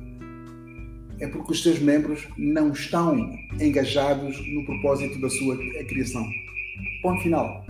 é 1.20 1.28
porque 1.28 1.52
os 1.52 1.62
seus 1.62 1.78
membros 1.78 2.26
não 2.38 2.72
estão 2.72 3.14
engajados 3.60 4.34
no 4.48 4.64
propósito 4.64 5.20
da 5.20 5.28
sua 5.28 5.58
criação. 5.84 6.26
Ponto 7.02 7.22
final. 7.22 7.66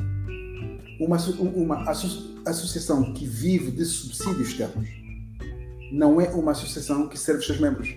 Uma, 1.00 1.16
uma 1.56 1.90
associação 2.46 3.12
que 3.14 3.26
vive 3.26 3.72
de 3.72 3.84
subsídios 3.84 4.50
externos 4.50 4.88
não 5.90 6.20
é 6.20 6.28
uma 6.30 6.52
associação 6.52 7.08
que 7.08 7.18
serve 7.18 7.40
os 7.40 7.46
seus 7.46 7.58
membros. 7.58 7.96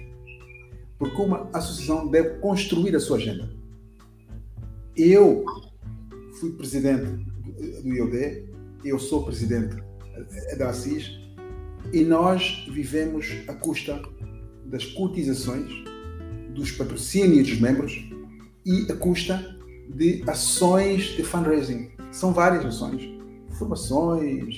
Porque 0.98 1.22
uma 1.22 1.48
associação 1.54 2.08
deve 2.08 2.40
construir 2.40 2.96
a 2.96 3.00
sua 3.00 3.18
agenda. 3.18 3.54
Eu 4.98 5.46
fui 6.40 6.54
presidente 6.54 7.31
do 7.84 7.94
IOD, 7.94 8.50
eu 8.84 9.00
sou 9.00 9.24
presidente 9.24 9.76
da 10.58 10.70
ASSIS, 10.70 11.20
e 11.94 12.04
nós 12.04 12.66
vivemos 12.72 13.28
à 13.48 13.54
custa 13.54 14.02
das 14.66 14.86
cotizações, 14.86 15.72
dos 16.54 16.72
patrocínios 16.72 17.48
dos 17.50 17.60
membros 17.60 18.10
e 18.66 18.92
a 18.92 18.96
custa 18.96 19.58
de 19.90 20.24
ações 20.28 21.16
de 21.16 21.24
fundraising. 21.24 21.92
São 22.12 22.34
várias 22.34 22.66
ações, 22.66 23.10
formações, 23.58 24.56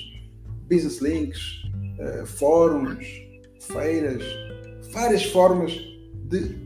business 0.68 1.00
links, 1.00 1.62
uh, 1.98 2.26
fóruns, 2.26 3.06
feiras, 3.60 4.22
várias 4.92 5.24
formas 5.24 5.72
de 6.28 6.56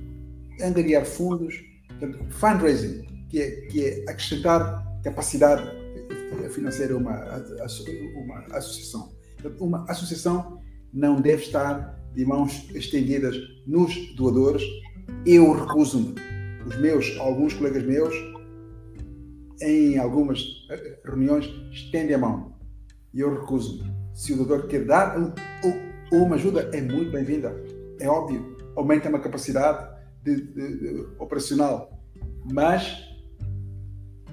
angariar 0.62 1.04
fundos, 1.04 1.54
portanto, 1.88 2.18
fundraising, 2.30 3.06
que 3.28 3.40
é, 3.40 3.50
que 3.66 3.84
é 3.84 4.02
acrescentar 4.10 4.86
capacidade 5.02 5.77
financeira 6.48 6.94
a 6.94 6.96
uma, 6.96 7.24
uma 8.16 8.56
associação. 8.56 9.12
Uma 9.60 9.84
associação 9.88 10.60
não 10.92 11.20
deve 11.20 11.42
estar 11.42 11.98
de 12.14 12.24
mãos 12.24 12.68
estendidas 12.74 13.36
nos 13.66 14.14
doadores. 14.16 14.62
Eu 15.24 15.52
recuso-me. 15.52 16.14
Os 16.66 16.76
meus, 16.76 17.16
alguns 17.18 17.54
colegas 17.54 17.84
meus, 17.84 18.14
em 19.62 19.98
algumas 19.98 20.66
eh, 20.70 21.00
reuniões, 21.04 21.46
estendem 21.72 22.14
a 22.14 22.18
mão. 22.18 22.54
E 23.14 23.20
eu 23.20 23.40
recuso-me. 23.40 23.90
Se 24.14 24.32
o 24.32 24.36
doador 24.36 24.66
quer 24.66 24.84
dar 24.84 25.16
uma 26.12 26.34
ajuda, 26.34 26.68
é 26.72 26.80
muito 26.80 27.10
bem-vinda. 27.10 27.54
É 28.00 28.08
óbvio. 28.08 28.56
Aumenta 28.76 29.08
uma 29.08 29.20
capacidade 29.20 29.88
de, 30.22 30.40
de, 30.40 30.78
de, 30.78 31.06
operacional. 31.18 31.98
Mas 32.52 33.08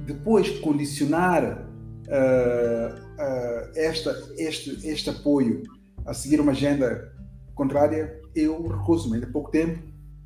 depois 0.05 0.49
condicionar 0.59 1.67
uh, 2.07 2.95
uh, 2.95 3.71
esta, 3.75 4.15
este, 4.37 4.87
este 4.87 5.09
apoio 5.09 5.63
a 6.05 6.13
seguir 6.13 6.39
uma 6.39 6.51
agenda 6.51 7.11
contrária, 7.55 8.19
eu 8.35 8.67
recuso-me. 8.67 9.15
Ainda 9.15 9.27
há 9.27 9.31
pouco 9.31 9.49
tempo, 9.51 9.79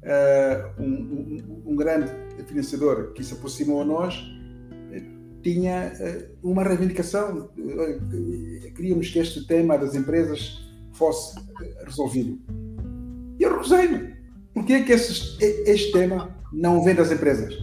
uh, 0.04 0.82
um, 0.82 0.86
um, 0.86 1.72
um, 1.72 1.76
grande 1.76 2.12
financiador 2.46 3.13
que 3.13 3.24
se 3.24 3.34
aproximou 3.34 3.82
a 3.82 3.86
nós 3.86 4.15
uh, 4.15 5.42
tinha 5.42 5.94
uh, 5.94 6.50
uma 6.50 6.63
reivindicação. 6.63 7.50
queríamos 8.76 9.10
que 9.10 9.20
este 9.20 9.46
tema 9.48 9.78
das 9.78 9.96
empresas 9.96 10.60
fosse 10.94 11.39
resolvido. 11.86 12.39
E 13.39 13.44
eu 13.44 13.52
recusei-me. 13.52 14.20
Porquê 14.54 14.74
é 14.74 14.84
que 14.84 14.92
este 14.92 15.92
tema 15.92 16.36
não 16.52 16.84
vem 16.84 16.96
das 16.96 17.12
empresas? 17.12 17.56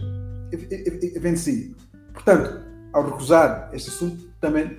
Vem 1.19 1.33
de 1.33 1.39
si. 1.39 1.75
Portanto, 2.13 2.66
ao 2.93 3.05
recusar 3.05 3.69
este 3.73 3.89
assunto, 3.89 4.29
também, 4.39 4.77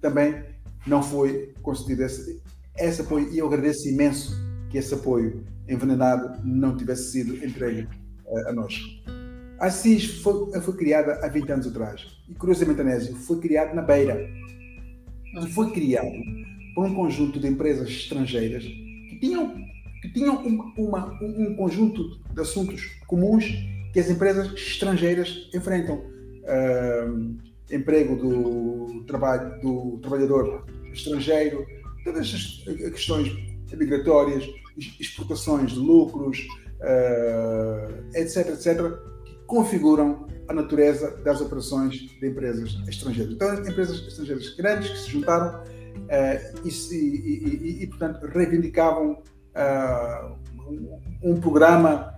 também 0.00 0.44
não 0.86 1.02
foi 1.02 1.54
concedido 1.62 2.04
esse, 2.04 2.40
esse 2.78 3.00
apoio 3.00 3.32
e 3.32 3.38
eu 3.38 3.46
agradeço 3.46 3.88
imenso 3.88 4.36
que 4.70 4.78
esse 4.78 4.94
apoio 4.94 5.44
envenenado 5.68 6.40
não 6.44 6.76
tivesse 6.76 7.10
sido 7.10 7.44
entregue 7.44 7.88
uh, 8.26 8.48
a 8.48 8.52
nós. 8.52 8.74
A 9.58 9.70
CIS 9.70 10.20
foi, 10.22 10.60
foi, 10.60 10.76
criada 10.76 11.18
há 11.24 11.28
20 11.28 11.50
anos 11.50 11.66
atrás 11.66 12.06
e, 12.28 12.34
curiosamente, 12.34 12.80
Anésio, 12.80 13.16
foi 13.16 13.40
criada 13.40 13.74
na 13.74 13.82
Beira. 13.82 14.28
E 15.34 15.46
foi 15.48 15.70
criado 15.70 16.12
por 16.74 16.84
um 16.84 16.94
conjunto 16.94 17.40
de 17.40 17.48
empresas 17.48 17.88
estrangeiras 17.88 18.64
que 18.64 19.18
tinham, 19.18 19.54
que 20.02 20.12
tinham 20.12 20.36
uma, 20.76 21.18
um 21.22 21.54
conjunto 21.56 22.20
de 22.34 22.40
assuntos 22.40 22.82
comuns 23.06 23.46
que 23.92 24.00
as 24.00 24.10
empresas 24.10 24.52
estrangeiras 24.52 25.48
enfrentam. 25.54 26.04
Uh, 26.46 27.36
emprego 27.70 28.16
do, 28.16 29.04
trabalho, 29.06 29.60
do 29.60 29.98
trabalhador 29.98 30.64
estrangeiro, 30.92 31.66
todas 32.04 32.32
as 32.32 32.92
questões 32.92 33.32
migratórias, 33.72 34.48
exportações 35.00 35.72
de 35.72 35.78
lucros, 35.78 36.46
uh, 36.80 38.16
etc, 38.16 38.48
etc, 38.48 38.76
que 39.24 39.34
configuram 39.46 40.26
a 40.48 40.54
natureza 40.54 41.16
das 41.24 41.40
operações 41.40 41.94
de 41.94 42.26
empresas 42.26 42.76
estrangeiras. 42.88 43.34
Então, 43.34 43.52
empresas 43.54 44.06
estrangeiras 44.06 44.54
grandes 44.54 44.90
que 44.90 44.98
se 44.98 45.10
juntaram 45.10 45.62
uh, 45.62 46.66
e, 46.66 46.94
e, 46.94 46.98
e, 46.98 47.82
e, 47.82 47.86
portanto, 47.88 48.26
reivindicavam 48.26 49.12
uh, 49.12 50.36
um, 50.70 51.32
um, 51.32 51.40
programa 51.40 52.14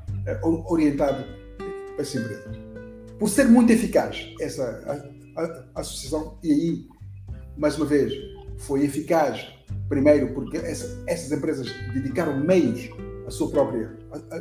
orientado 0.67 1.25
para 1.57 2.03
essa 2.03 2.19
empresa. 2.19 2.68
Por 3.19 3.29
ser 3.29 3.47
muito 3.47 3.73
eficaz 3.73 4.35
essa 4.41 4.63
a, 5.37 5.43
a, 5.43 5.65
a 5.75 5.81
associação, 5.81 6.39
e 6.43 6.53
aí, 6.53 6.87
mais 7.57 7.77
uma 7.77 7.87
vez, 7.87 8.13
foi 8.59 8.85
eficaz 8.85 9.59
Primeiro, 9.89 10.35
porque 10.35 10.59
essa, 10.59 11.03
essas 11.07 11.33
empresas 11.33 11.67
dedicaram 11.95 12.39
meios 12.39 12.91
à 13.27 13.31
sua 13.31 13.51
própria 13.51 13.97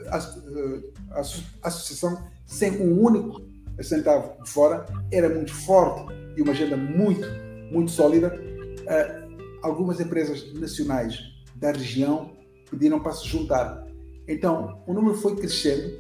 à, 0.10 1.20
associação, 1.63 2.22
sem 2.46 2.82
um 2.82 3.02
único 3.02 3.42
centavo 3.82 4.42
de 4.44 4.50
fora, 4.50 4.86
era 5.12 5.30
muito 5.30 5.54
forte 5.54 6.13
e 6.36 6.42
uma 6.42 6.52
agenda 6.52 6.76
muito, 6.76 7.28
muito 7.72 7.92
sólida. 7.92 8.34
Uh, 8.38 9.38
algumas 9.62 10.00
empresas 10.00 10.54
nacionais 10.54 11.18
da 11.56 11.72
região 11.72 12.34
pediram 12.70 13.00
para 13.00 13.13
se 13.13 13.26
juntar. 13.28 13.86
Então, 14.28 14.84
o 14.86 14.94
número 14.94 15.16
foi 15.16 15.36
crescendo 15.36 15.98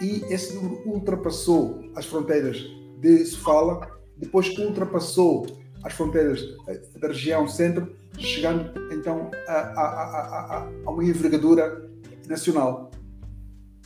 e 0.00 0.24
esse 0.30 0.54
número 0.54 0.82
ultrapassou 0.86 1.80
as 1.94 2.06
fronteiras 2.06 2.58
de 3.00 3.24
Sofala, 3.24 3.90
depois 4.16 4.56
ultrapassou 4.58 5.46
as 5.82 5.92
fronteiras 5.92 6.40
eh, 6.68 6.80
da 6.98 7.08
região 7.08 7.46
centro 7.46 7.94
chegando 8.18 8.72
então 8.92 9.30
a, 9.48 9.52
a, 9.52 9.82
a, 9.82 10.68
a 10.86 10.90
uma 10.90 11.04
envergadura 11.04 11.88
nacional. 12.28 12.90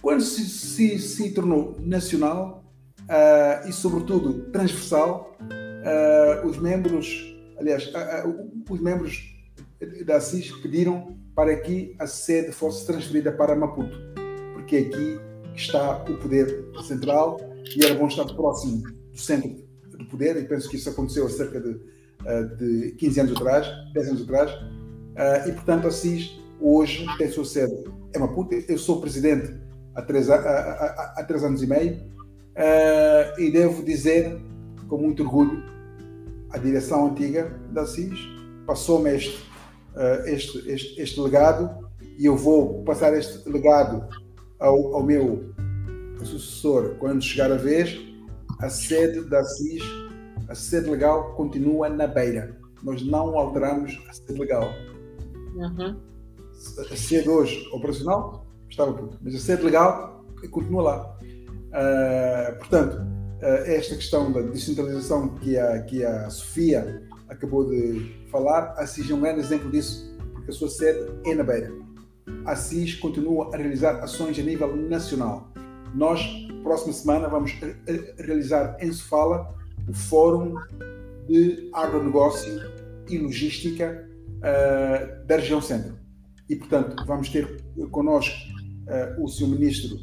Quando 0.01 0.21
se, 0.21 0.45
se, 0.45 0.99
se 0.99 1.31
tornou 1.33 1.77
nacional 1.81 2.65
uh, 3.03 3.69
e, 3.69 3.73
sobretudo, 3.73 4.51
transversal, 4.53 5.37
uh, 5.41 6.47
os 6.47 6.59
membros, 6.59 7.37
aliás, 7.59 7.87
uh, 7.89 8.63
os 8.71 8.81
membros 8.81 9.35
da 10.07 10.17
Assis 10.17 10.53
pediram 10.61 11.17
para 11.35 11.57
que 11.57 11.97
a 11.99 12.07
sede 12.07 12.53
fosse 12.53 12.87
transferida 12.87 13.33
para 13.33 13.57
Maputo, 13.57 13.97
porque 14.55 14.77
aqui 14.77 15.21
está 15.59 16.05
o 16.09 16.17
poder 16.19 16.65
central 16.87 17.39
e 17.77 17.85
era 17.85 17.95
bom 17.95 18.07
estar 18.07 18.25
próximo 18.27 18.83
do 19.13 19.19
centro 19.19 19.67
do 19.91 20.05
poder, 20.07 20.37
e 20.37 20.45
penso 20.45 20.69
que 20.69 20.77
isso 20.77 20.89
aconteceu 20.89 21.27
há 21.27 21.31
cerca 21.31 21.61
de 21.61 21.81
eh, 22.27 22.43
de 22.43 22.91
15 22.99 23.21
anos 23.21 23.37
atrás, 23.37 23.67
10 23.95 24.09
anos 24.09 24.23
atrás, 24.23 24.51
eh, 25.17 25.49
e 25.49 25.53
portanto 25.53 25.87
a 25.87 25.91
CIS 25.91 26.39
hoje 26.61 27.07
tem 27.17 27.31
sua 27.31 27.45
sede. 27.45 27.85
É 28.13 28.19
Maputo. 28.19 28.55
Eu 28.55 28.77
sou 28.77 29.01
presidente 29.01 29.55
há 29.95 30.03
três, 30.03 30.29
há, 30.29 31.15
há 31.17 31.25
três 31.25 31.45
anos 31.45 31.63
e 31.63 31.67
meio 31.67 32.03
eh, 32.57 33.35
e 33.39 33.51
devo 33.51 33.85
dizer 33.85 34.37
com 34.89 34.99
muito 34.99 35.23
orgulho 35.23 35.63
a 36.51 36.59
direção 36.59 37.07
antiga 37.07 37.53
da 37.73 37.87
CIS 37.87 38.19
passou-me 38.67 39.15
este 39.15 39.49
este, 40.27 40.71
este, 40.71 41.01
este 41.01 41.21
legado 41.21 41.89
e 42.17 42.25
eu 42.25 42.37
vou 42.37 42.85
passar 42.85 43.13
este 43.15 43.49
legado 43.49 44.09
ao, 44.59 44.95
ao 44.95 45.03
meu 45.03 45.53
sucessor 46.25 46.97
quando 46.99 47.23
chegar 47.23 47.51
a 47.53 47.57
vez. 47.57 48.07
A 48.59 48.69
sede 48.69 49.21
da 49.29 49.45
CIS, 49.45 49.85
a 50.49 50.55
sede 50.55 50.91
legal, 50.91 51.35
continua 51.35 51.89
na 51.89 52.09
beira. 52.09 52.59
Nós 52.83 53.03
não 53.07 53.39
alteramos 53.39 54.03
a 54.09 54.13
sede 54.13 54.39
legal. 54.39 54.69
Uhum. 55.55 55.97
A 56.91 56.97
sede 56.97 57.29
hoje 57.29 57.69
operacional 57.73 58.45
estava 58.69 58.93
pronto, 58.93 59.17
mas 59.23 59.35
a 59.35 59.39
sede 59.39 59.63
legal 59.63 60.25
continua 60.51 60.83
lá. 60.83 61.19
Uh, 61.69 62.59
portanto, 62.59 62.97
uh, 62.97 63.45
esta 63.67 63.95
questão 63.95 64.33
da 64.33 64.41
descentralização 64.41 65.29
que 65.37 65.57
a, 65.57 65.83
que 65.83 66.05
a 66.05 66.29
Sofia 66.31 67.03
acabou 67.29 67.69
de 67.69 68.27
falar, 68.31 68.75
a 68.77 68.87
CIS 68.87 69.11
é 69.11 69.15
um 69.15 69.21
grande 69.21 69.41
exemplo 69.41 69.71
disso, 69.71 70.17
porque 70.33 70.51
a 70.51 70.55
sua 70.55 70.69
sede 70.69 71.13
é 71.27 71.35
na 71.35 71.45
Beira. 71.45 71.73
A 72.45 72.57
CIS 72.57 72.95
continua 72.95 73.55
a 73.55 73.57
realizar 73.57 74.03
ações 74.03 74.39
a 74.39 74.43
nível 74.43 74.75
nacional. 74.77 75.53
Nós, 75.95 76.21
próxima 76.63 76.93
semana, 76.93 77.29
vamos 77.29 77.53
realizar 78.19 78.77
em 78.81 78.93
Sofala 78.93 79.55
o 79.89 79.93
Fórum 79.93 80.55
de 81.29 81.71
Agronegócio 81.73 82.61
e 83.09 83.19
Logística 83.19 84.09
uh, 84.39 85.27
da 85.27 85.37
região 85.37 85.61
centro. 85.61 85.99
E, 86.49 86.57
portanto, 86.57 87.05
vamos 87.07 87.29
ter 87.29 87.63
connosco 87.91 88.37
uh, 89.17 89.23
o 89.23 89.29
Sr. 89.29 89.49
Ministro 89.49 89.99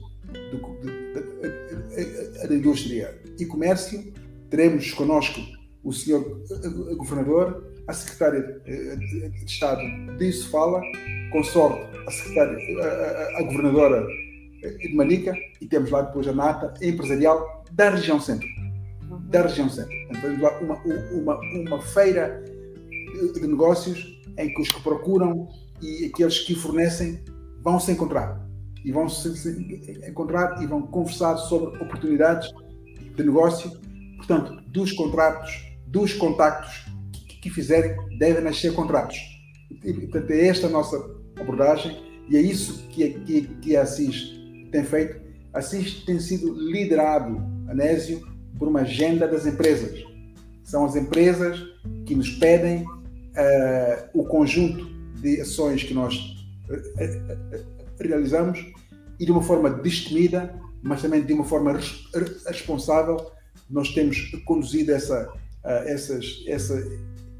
da 2.48 2.56
Indústria 2.56 3.20
e 3.40 3.46
Comércio, 3.46 4.14
teremos 4.50 4.92
connosco 4.94 5.40
o 5.84 5.92
Sr. 5.94 6.20
Governador, 6.98 7.72
a 7.88 7.94
Secretária 7.94 8.62
de 8.66 9.46
Estado 9.46 9.82
disso 10.18 10.50
fala, 10.50 10.82
consorte 11.36 11.82
a, 12.08 12.12
secretária, 12.12 12.58
a, 12.82 12.86
a, 12.86 13.40
a 13.40 13.44
Governadora 13.44 14.08
de 14.80 14.96
Manica 14.96 15.34
e 15.60 15.68
temos 15.68 15.92
lá 15.92 16.04
depois 16.04 16.26
a 16.30 16.34
nata 16.34 16.74
empresarial 16.82 17.66
da 17.74 17.90
região 17.90 18.22
centro. 18.22 18.48
Da 19.30 19.42
região 19.42 19.70
centro. 19.70 19.94
Então, 20.10 20.22
temos 20.22 20.42
lá 20.42 20.58
uma, 20.60 20.76
uma, 21.12 21.40
uma 21.68 21.82
feira 21.82 22.42
de 23.34 23.46
negócios 23.46 24.18
em 24.38 24.54
que 24.54 24.62
os 24.62 24.70
que 24.70 24.82
procuram 24.82 25.50
e 25.82 26.06
aqueles 26.06 26.40
que 26.40 26.56
fornecem 26.56 27.22
vão 27.62 27.80
se 27.82 27.92
encontrar. 27.92 28.42
E 28.86 28.92
vão 28.92 29.10
se 29.10 29.30
encontrar 30.08 30.62
e 30.64 30.68
vão 30.68 30.84
conversar 30.84 31.36
sobre 31.38 31.76
oportunidades 31.84 32.50
de 33.16 33.24
negócio. 33.24 33.72
Portanto, 34.18 34.62
dos 34.68 34.94
contratos 34.94 35.52
dos 35.88 36.14
contactos 36.14 36.86
que 37.42 37.50
fizerem, 37.50 37.96
devem 38.18 38.44
nascer 38.44 38.74
contratos. 38.74 39.18
E, 39.84 39.94
portanto, 39.94 40.32
é 40.32 40.48
esta 40.48 40.68
a 40.68 40.70
nossa 40.70 40.98
abordagem 41.40 42.06
e 42.28 42.38
é 42.38 42.42
isso 42.42 42.88
que, 42.90 43.10
que, 43.22 43.42
que 43.62 43.78
a 43.78 43.86
tem 43.86 44.84
feito. 44.84 45.22
A 45.54 45.60
Assis 45.60 46.04
tem 46.04 46.20
sido 46.20 46.54
liderado, 46.54 47.38
Anésio, 47.70 48.28
por 48.58 48.68
uma 48.68 48.82
agenda 48.82 49.28
das 49.28 49.46
empresas. 49.46 50.04
São 50.64 50.86
as 50.86 50.96
empresas 50.96 51.60
que 52.06 52.16
nos 52.16 52.30
pedem 52.32 52.84
uh, 52.84 54.10
o 54.14 54.26
conjunto 54.26 54.86
de 55.22 55.42
ações 55.42 55.84
que 55.84 55.94
nós 55.94 56.16
uh, 56.70 57.66
realizamos 58.00 58.66
e 59.20 59.26
de 59.26 59.32
uma 59.32 59.42
forma 59.42 59.70
destemida, 59.70 60.54
mas 60.82 61.02
também 61.02 61.24
de 61.24 61.34
uma 61.34 61.46
forma 61.46 61.80
responsável, 62.46 63.32
nós 63.70 63.94
temos 63.94 64.32
conduzido 64.46 64.92
essa, 64.92 65.32
uh, 65.64 65.70
essas, 65.88 66.44
essa, 66.48 66.86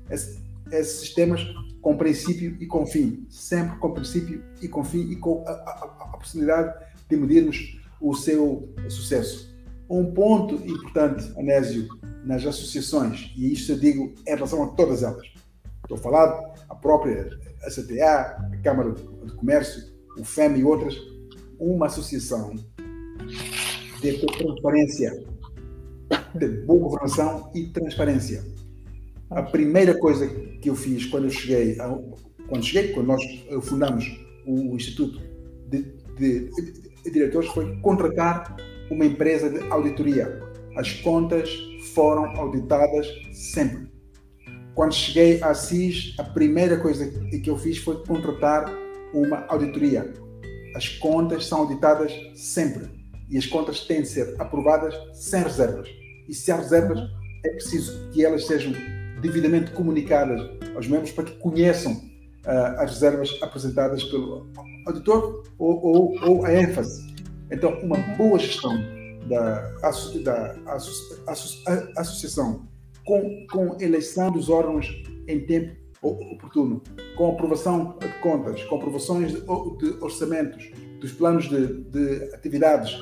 essa, 0.10 0.42
esses 0.72 1.00
sistemas 1.00 1.42
com 1.86 1.96
princípio 1.96 2.58
e 2.60 2.66
com 2.66 2.84
fim, 2.84 3.28
sempre 3.30 3.78
com 3.78 3.92
princípio 3.92 4.44
e 4.60 4.68
com 4.68 4.84
fim 4.84 5.02
e 5.12 5.18
com 5.18 5.44
a, 5.46 5.52
a, 5.52 6.08
a 6.14 6.18
possibilidade 6.18 6.84
de 7.08 7.16
medirmos 7.16 7.80
o 8.02 8.16
seu 8.16 8.74
sucesso. 8.90 9.56
Um 9.88 10.12
ponto 10.12 10.56
importante, 10.68 11.32
Anésio, 11.38 11.88
nas 12.24 12.44
associações, 12.44 13.32
e 13.38 13.54
isto 13.54 13.74
eu 13.74 13.78
digo 13.78 14.16
em 14.26 14.34
relação 14.34 14.64
a 14.64 14.68
todas 14.70 15.04
elas. 15.04 15.28
Estou 15.84 15.96
a 15.96 16.02
falar 16.02 16.56
a 16.68 16.74
própria 16.74 17.30
ACTA, 17.62 18.04
a 18.04 18.58
Câmara 18.64 18.92
de 18.92 19.36
Comércio, 19.36 19.84
o 20.18 20.24
FEM 20.24 20.58
e 20.58 20.64
outras, 20.64 20.96
uma 21.60 21.86
associação 21.86 22.56
de 24.02 24.26
transparência 24.26 25.24
de 26.34 26.48
boa 26.66 26.80
governação 26.80 27.52
e 27.54 27.68
transparência. 27.68 28.44
A 29.30 29.42
primeira 29.44 29.98
coisa 29.98 30.28
que 30.62 30.70
eu 30.70 30.76
fiz 30.76 31.06
quando 31.06 31.26
eu 31.26 31.30
cheguei, 31.30 31.78
quando 32.48 32.64
cheguei, 32.64 32.94
quando 32.94 33.08
nós 33.08 33.22
fundamos 33.64 34.06
o 34.46 34.76
Instituto 34.76 35.20
de, 35.68 35.84
de, 36.18 36.50
de 37.04 37.12
Diretores, 37.12 37.50
foi 37.50 37.76
contratar 37.82 38.56
uma 38.90 39.06
empresa 39.06 39.50
de 39.50 39.60
auditoria. 39.72 40.42
As 40.78 40.94
contas 40.94 41.50
foram 41.94 42.26
auditadas 42.38 43.08
sempre. 43.32 43.88
Quando 44.74 44.94
cheguei 44.94 45.42
à 45.42 45.54
CIS, 45.54 46.16
a 46.20 46.24
primeira 46.24 46.78
coisa 46.78 47.08
que 47.08 47.50
eu 47.50 47.58
fiz 47.58 47.78
foi 47.78 48.04
contratar 48.06 48.72
uma 49.14 49.46
auditoria. 49.48 50.14
As 50.76 50.90
contas 50.90 51.46
são 51.48 51.60
auditadas 51.60 52.12
sempre 52.36 52.90
e 53.30 53.38
as 53.38 53.46
contas 53.46 53.82
têm 53.82 54.02
de 54.02 54.10
ser 54.10 54.36
aprovadas 54.38 54.94
sem 55.14 55.42
reservas 55.42 55.90
e 56.28 56.34
se 56.34 56.52
há 56.52 56.58
reservas, 56.58 57.00
é 57.46 57.50
preciso 57.50 58.10
que 58.12 58.26
elas 58.26 58.46
sejam 58.46 58.74
devidamente 59.26 59.72
comunicadas 59.72 60.42
aos 60.76 60.88
membros 60.88 61.12
para 61.12 61.26
que 61.26 61.34
conheçam 61.34 61.94
uh, 61.94 62.80
as 62.80 62.92
reservas 62.92 63.38
apresentadas 63.42 64.04
pelo 64.04 64.48
auditor 64.86 65.44
ou, 65.58 65.86
ou, 65.86 66.24
ou, 66.24 66.46
a 66.46 66.54
ênfase. 66.54 67.14
Então, 67.52 67.72
uma 67.82 67.98
boa 68.18 68.38
gestão 68.40 68.76
da, 69.28 69.62
da 70.24 70.56
associação 71.98 72.68
com, 73.06 73.46
com 73.52 73.78
eleição 73.80 74.32
dos 74.32 74.50
órgãos 74.50 74.88
em 75.28 75.40
tempo 75.46 75.76
oportuno, 76.02 76.82
com 77.18 77.32
aprovação 77.32 77.98
de 78.00 78.08
contas, 78.20 78.64
com 78.64 78.76
aprovações 78.76 79.32
de, 79.32 79.42
de 79.42 80.04
orçamentos, 80.04 80.72
dos 81.00 81.12
planos 81.12 81.50
de, 81.50 81.84
de 81.86 82.34
atividades 82.34 82.96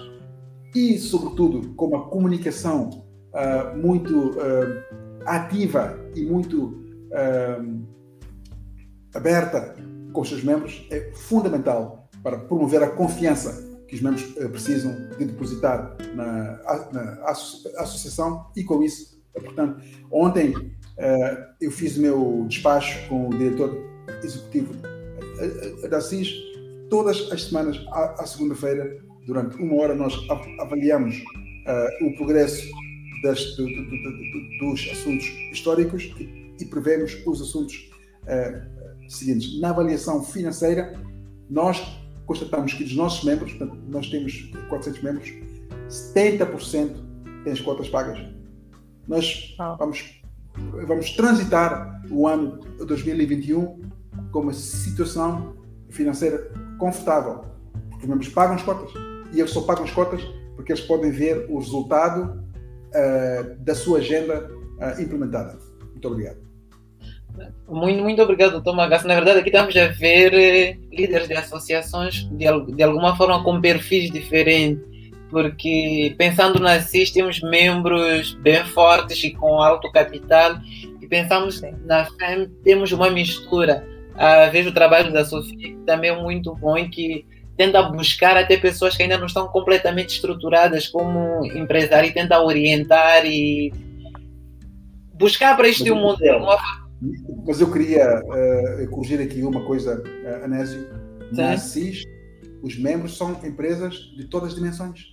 e, 0.73 0.97
sobretudo, 0.97 1.73
com 1.75 1.87
uma 1.87 2.07
comunicação 2.09 2.89
uh, 3.33 3.77
muito 3.77 4.31
uh, 4.31 5.02
ativa 5.25 5.99
e 6.15 6.23
muito 6.23 6.65
uh, 7.11 7.81
aberta 9.13 9.75
com 10.11 10.21
os 10.21 10.29
seus 10.29 10.43
membros 10.43 10.85
é 10.91 11.11
fundamental 11.13 12.09
para 12.21 12.37
promover 12.37 12.83
a 12.83 12.89
confiança 12.89 13.71
que 13.87 13.95
os 13.95 14.01
membros 14.01 14.23
precisam 14.51 14.95
de 15.17 15.25
depositar 15.25 15.95
na, 16.15 16.59
na 16.91 17.23
associação 17.25 18.47
e 18.55 18.63
com 18.63 18.81
isso, 18.81 19.21
portanto, 19.33 19.83
ontem 20.11 20.53
eu 21.59 21.71
fiz 21.71 21.97
o 21.97 22.01
meu 22.01 22.45
despacho 22.47 23.07
com 23.09 23.27
o 23.27 23.37
diretor 23.37 23.75
executivo 24.23 24.73
da 25.89 25.99
CIS 25.99 26.33
todas 26.93 27.31
as 27.31 27.45
semanas 27.45 27.83
à, 27.91 28.23
segunda-feira 28.25 29.03
durante 29.25 29.55
uma 29.57 29.81
hora 29.81 29.95
nós 29.95 30.13
avaliamos 30.59 31.17
uh, 31.17 32.05
o 32.05 32.15
progresso 32.15 32.69
das, 33.23 33.55
do, 33.55 33.65
do, 33.65 33.85
do, 33.85 34.57
dos 34.59 34.89
assuntos 34.91 35.25
históricos 35.51 36.03
e, 36.19 36.53
e, 36.59 36.65
prevemos 36.65 37.17
os 37.25 37.41
assuntos 37.41 37.89
uh, 38.23 39.09
seguintes. 39.09 39.59
Na 39.61 39.69
avaliação 39.69 40.21
financeira, 40.23 40.93
nós 41.49 41.81
constatamos 42.25 42.73
que 42.73 42.83
dos 42.83 42.95
nossos 42.95 43.23
membros, 43.23 43.53
portanto, 43.53 43.81
nós 43.87 44.09
temos 44.09 44.51
400 44.69 45.01
membros, 45.01 45.33
70% 45.89 46.95
têm 47.43 47.53
as 47.53 47.61
cotas 47.61 47.89
pagas. 47.89 48.19
Nós 49.07 49.55
ah. 49.59 49.75
vamos, 49.79 50.21
vamos 50.85 51.11
transitar 51.11 52.01
o 52.11 52.27
ano 52.27 52.59
2021 52.85 53.81
com 54.31 54.39
uma 54.41 54.53
situação 54.53 55.55
financeira 55.89 56.51
confortável, 56.77 57.45
porque 57.89 58.03
os 58.03 58.09
membros 58.09 58.29
pagam 58.29 58.55
as 58.55 58.63
cotas. 58.63 58.91
E 59.31 59.39
eles 59.39 59.51
só 59.51 59.61
pagam 59.61 59.85
as 59.85 59.91
cotas 59.91 60.21
porque 60.55 60.71
eles 60.71 60.83
podem 60.83 61.11
ver 61.11 61.47
o 61.49 61.57
resultado 61.57 62.42
da 63.59 63.75
sua 63.75 63.99
agenda 63.99 64.49
uh, 64.49 65.01
implementada. 65.01 65.57
Muito 65.91 66.07
obrigado. 66.07 66.43
Muito, 67.67 68.03
muito 68.03 68.21
obrigado, 68.21 68.51
doutor 68.51 68.75
Magasso. 68.75 69.07
Na 69.07 69.15
verdade, 69.15 69.39
aqui 69.39 69.49
estamos 69.49 69.75
a 69.75 69.87
ver 69.87 70.33
eh, 70.33 70.77
líderes 70.91 71.27
de 71.27 71.33
associações 71.33 72.29
de, 72.31 72.45
de 72.75 72.83
alguma 72.83 73.15
forma 73.15 73.43
com 73.43 73.59
perfis 73.59 74.11
diferentes, 74.11 74.83
porque 75.31 76.13
pensando 76.17 76.59
na 76.59 76.79
CIS, 76.79 77.11
temos 77.11 77.41
membros 77.41 78.35
bem 78.35 78.63
fortes 78.65 79.23
e 79.23 79.31
com 79.31 79.61
alto 79.61 79.91
capital, 79.91 80.59
e 81.01 81.07
pensamos 81.07 81.57
Sim. 81.57 81.73
na 81.85 82.05
FEM, 82.05 82.49
temos 82.63 82.91
uma 82.91 83.09
mistura. 83.09 83.83
Ah, 84.15 84.45
vejo 84.51 84.69
o 84.69 84.73
trabalho 84.73 85.11
da 85.11 85.25
Sofia, 85.25 85.57
que 85.57 85.77
também 85.87 86.11
é 86.11 86.21
muito 86.21 86.53
bom 86.55 86.77
e 86.77 86.87
que 86.87 87.25
tenta 87.57 87.81
buscar 87.83 88.35
até 88.37 88.57
pessoas 88.57 88.95
que 88.95 89.03
ainda 89.03 89.17
não 89.17 89.27
estão 89.27 89.47
completamente 89.47 90.15
estruturadas 90.15 90.87
como 90.87 91.45
empresário 91.45 92.09
e 92.09 92.13
tenta 92.13 92.41
orientar 92.41 93.25
e 93.25 93.71
buscar 95.13 95.55
para 95.55 95.67
este 95.67 95.91
um 95.91 95.99
modelo. 95.99 96.47
Mas 97.45 97.59
eu 97.59 97.71
queria 97.71 98.21
uh, 98.21 98.89
corrigir 98.89 99.21
aqui 99.21 99.43
uma 99.43 99.63
coisa, 99.65 100.01
uh, 100.01 100.45
Anésio. 100.45 100.87
Na 101.31 101.57
CIS, 101.57 102.03
os 102.61 102.77
membros 102.77 103.17
são 103.17 103.31
empresas 103.43 103.95
de 104.15 104.25
todas 104.25 104.49
as 104.49 104.55
dimensões. 104.55 105.09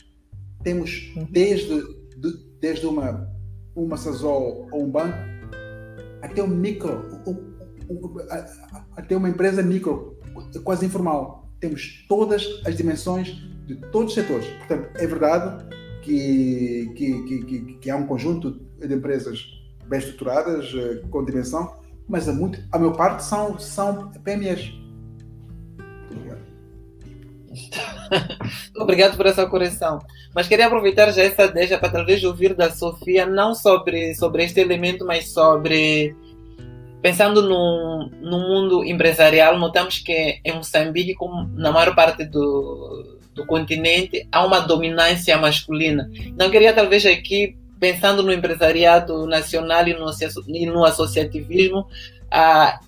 Temos 0.62 1.12
uhum. 1.16 1.26
desde, 1.30 1.80
de, 2.16 2.32
desde 2.60 2.86
uma, 2.86 3.26
uma 3.74 3.96
Sazol 3.96 4.68
ou 4.70 4.84
um 4.84 4.90
banco 4.90 5.16
até 6.22 6.42
um 6.42 6.48
micro, 6.48 7.02
até 8.96 9.16
uma 9.16 9.28
empresa 9.28 9.62
micro, 9.62 10.18
quase 10.62 10.84
informal. 10.86 11.39
Temos 11.60 12.04
todas 12.08 12.62
as 12.64 12.76
dimensões 12.76 13.28
de 13.66 13.76
todos 13.92 14.08
os 14.08 14.14
setores. 14.14 14.46
Portanto, 14.46 14.90
é 14.96 15.06
verdade 15.06 15.64
que, 16.02 16.92
que, 16.96 17.22
que, 17.22 17.60
que 17.74 17.90
há 17.90 17.96
um 17.96 18.06
conjunto 18.06 18.52
de 18.78 18.94
empresas 18.94 19.46
bem 19.86 19.98
estruturadas, 19.98 20.72
eh, 20.74 21.02
com 21.10 21.24
dimensão, 21.24 21.74
mas 22.08 22.28
a, 22.28 22.32
muito, 22.32 22.60
a 22.72 22.78
maior 22.78 22.96
parte 22.96 23.24
são, 23.24 23.58
são 23.58 24.10
PMEs. 24.24 24.72
Obrigado 28.76 29.16
por 29.16 29.26
essa 29.26 29.46
correção. 29.46 29.98
Mas 30.34 30.48
queria 30.48 30.66
aproveitar 30.66 31.10
já 31.12 31.22
essa 31.22 31.48
deixa 31.48 31.78
para 31.78 31.90
talvez 31.90 32.22
ouvir 32.24 32.54
da 32.54 32.70
Sofia, 32.70 33.26
não 33.26 33.54
sobre, 33.54 34.14
sobre 34.14 34.44
este 34.44 34.60
elemento, 34.60 35.04
mas 35.04 35.32
sobre. 35.32 36.14
Pensando 37.02 37.42
no, 37.42 38.10
no 38.20 38.38
mundo 38.38 38.84
empresarial, 38.84 39.58
notamos 39.58 39.98
que 39.98 40.40
em 40.44 40.52
Moçambique, 40.52 41.14
como 41.14 41.48
na 41.54 41.72
maior 41.72 41.94
parte 41.94 42.24
do, 42.24 43.18
do 43.34 43.46
continente, 43.46 44.26
há 44.30 44.44
uma 44.44 44.60
dominância 44.60 45.36
masculina. 45.38 46.10
Não 46.36 46.50
queria 46.50 46.72
talvez 46.72 47.06
aqui 47.06 47.56
pensando 47.78 48.22
no 48.22 48.32
empresariado 48.32 49.26
nacional 49.26 49.88
e 49.88 49.94
no, 49.94 50.10
e 50.48 50.66
no 50.66 50.84
associativismo, 50.84 51.86
a 52.30 52.78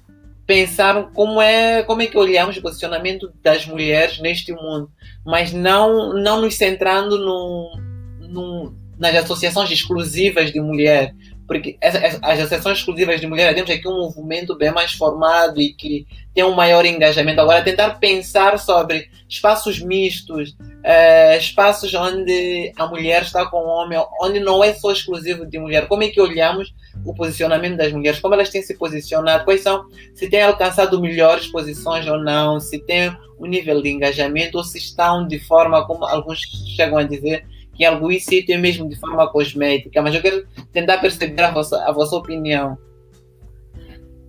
pensar 0.46 1.10
como 1.14 1.40
é 1.40 1.82
como 1.82 2.02
é 2.02 2.06
que 2.06 2.18
olhamos 2.18 2.56
o 2.56 2.62
posicionamento 2.62 3.32
das 3.42 3.64
mulheres 3.64 4.18
neste 4.20 4.52
mundo, 4.52 4.90
mas 5.24 5.52
não 5.52 6.12
não 6.12 6.42
nos 6.42 6.56
centrando 6.56 7.16
no, 7.16 7.80
no 8.20 8.74
nas 8.98 9.16
associações 9.16 9.70
exclusivas 9.70 10.52
de 10.52 10.60
mulher, 10.60 11.14
porque 11.46 11.76
as, 11.82 11.94
as 11.96 12.38
associações 12.38 12.78
exclusivas 12.78 13.20
de 13.20 13.26
mulheres 13.26 13.54
temos 13.54 13.70
aqui 13.70 13.86
um 13.88 13.98
movimento 13.98 14.56
bem 14.56 14.72
mais 14.72 14.92
formado 14.92 15.60
e 15.60 15.72
que 15.72 16.06
tem 16.34 16.44
um 16.44 16.54
maior 16.54 16.84
engajamento. 16.84 17.40
Agora, 17.40 17.62
tentar 17.62 17.90
pensar 17.98 18.58
sobre 18.58 19.10
espaços 19.28 19.80
mistos, 19.80 20.56
é, 20.82 21.36
espaços 21.36 21.92
onde 21.94 22.72
a 22.76 22.86
mulher 22.86 23.22
está 23.22 23.44
com 23.46 23.58
o 23.58 23.68
homem, 23.68 24.02
onde 24.20 24.40
não 24.40 24.62
é 24.62 24.72
só 24.74 24.90
exclusivo 24.92 25.44
de 25.46 25.58
mulher. 25.58 25.88
Como 25.88 26.02
é 26.02 26.08
que 26.08 26.20
olhamos 26.20 26.72
o 27.04 27.14
posicionamento 27.14 27.76
das 27.76 27.92
mulheres? 27.92 28.20
Como 28.20 28.34
elas 28.34 28.50
têm 28.50 28.62
se 28.62 28.76
posicionado? 28.78 29.44
Quais 29.44 29.62
são? 29.62 29.84
Se 30.14 30.28
têm 30.30 30.42
alcançado 30.42 31.00
melhores 31.00 31.48
posições 31.48 32.06
ou 32.06 32.18
não? 32.18 32.60
Se 32.60 32.78
tem 32.78 33.14
um 33.38 33.46
nível 33.46 33.82
de 33.82 33.90
engajamento 33.90 34.56
ou 34.56 34.64
se 34.64 34.78
estão 34.78 35.26
de 35.26 35.38
forma, 35.40 35.86
como 35.86 36.04
alguns 36.04 36.40
chegam 36.76 36.98
a 36.98 37.02
dizer, 37.02 37.44
que 37.82 37.86
alguns 37.86 38.24
sítios 38.24 38.60
mesmo 38.60 38.88
de 38.88 38.94
forma 38.94 39.28
cosmética, 39.28 40.00
mas 40.00 40.14
eu 40.14 40.22
quero 40.22 40.46
tentar 40.72 40.98
perceber 40.98 41.42
a 41.42 41.50
vossa, 41.50 41.84
a 41.84 41.90
vossa 41.90 42.14
opinião. 42.14 42.78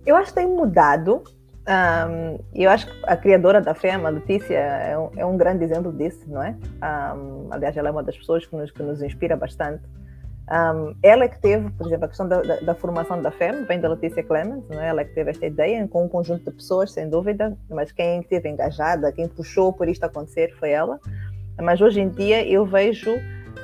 Eu 0.04 0.16
acho 0.16 0.30
que 0.30 0.40
tem 0.40 0.48
mudado. 0.48 1.22
Um, 1.66 2.38
eu 2.52 2.68
acho 2.68 2.86
que 2.86 2.92
a 3.06 3.16
criadora 3.16 3.60
da 3.60 3.72
FEMA, 3.72 4.10
Letícia, 4.10 4.58
é 4.58 4.98
um, 4.98 5.10
é 5.16 5.24
um 5.24 5.36
grande 5.36 5.62
exemplo 5.64 5.92
disso, 5.92 6.24
não 6.26 6.42
é? 6.42 6.56
Um, 6.82 7.46
aliás, 7.50 7.76
ela 7.76 7.88
é 7.88 7.92
uma 7.92 8.02
das 8.02 8.16
pessoas 8.16 8.44
que 8.44 8.56
nos, 8.56 8.72
que 8.72 8.82
nos 8.82 9.00
inspira 9.00 9.36
bastante. 9.36 9.84
Um, 10.50 10.96
ela 11.02 11.24
é 11.24 11.28
que 11.28 11.40
teve, 11.40 11.70
por 11.70 11.86
exemplo, 11.86 12.04
a 12.04 12.08
questão 12.08 12.28
da, 12.28 12.42
da, 12.42 12.56
da, 12.56 12.74
formação 12.74 13.22
da 13.22 13.30
FEM, 13.30 13.64
vem 13.64 13.80
da 13.80 13.88
Letícia 13.88 14.22
Clemens, 14.22 14.62
é? 14.72 14.88
ela 14.88 15.00
é 15.00 15.04
que 15.04 15.14
teve 15.14 15.30
esta 15.30 15.46
ideia 15.46 15.86
com 15.88 16.04
um 16.04 16.08
conjunto 16.08 16.44
de 16.44 16.50
pessoas, 16.50 16.92
sem 16.92 17.08
dúvida, 17.08 17.56
mas 17.70 17.92
quem 17.92 18.20
esteve 18.20 18.50
engajada, 18.50 19.10
quem 19.12 19.26
puxou 19.26 19.72
por 19.72 19.88
isto 19.88 20.04
acontecer 20.04 20.52
foi 20.58 20.72
ela. 20.72 20.98
Mas 21.62 21.80
hoje 21.80 22.00
em 22.00 22.08
dia 22.08 22.46
eu 22.46 22.66
vejo 22.66 23.14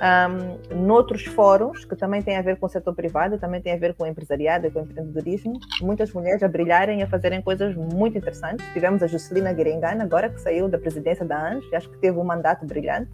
um, 0.00 0.86
noutros 0.86 1.24
fóruns 1.26 1.84
que 1.84 1.94
também 1.94 2.22
têm 2.22 2.36
a 2.36 2.42
ver 2.42 2.56
com 2.56 2.66
o 2.66 2.68
setor 2.68 2.94
privado, 2.94 3.38
também 3.38 3.60
têm 3.60 3.74
a 3.74 3.76
ver 3.76 3.94
com 3.94 4.04
o 4.04 4.06
empresariado 4.06 4.66
e 4.66 4.70
com 4.70 4.80
o 4.80 4.82
empreendedorismo, 4.82 5.58
muitas 5.82 6.12
mulheres 6.12 6.42
a 6.42 6.48
brilharem 6.48 7.00
e 7.00 7.02
a 7.02 7.06
fazerem 7.06 7.42
coisas 7.42 7.74
muito 7.74 8.16
interessantes. 8.16 8.66
Tivemos 8.72 9.02
a 9.02 9.06
Juscelina 9.06 9.52
Guerengana, 9.52 10.04
agora 10.04 10.30
que 10.30 10.40
saiu 10.40 10.68
da 10.68 10.78
presidência 10.78 11.24
da 11.24 11.36
ANJ, 11.36 11.74
acho 11.74 11.90
que 11.90 11.98
teve 11.98 12.18
um 12.18 12.24
mandato 12.24 12.64
brilhante, 12.64 13.10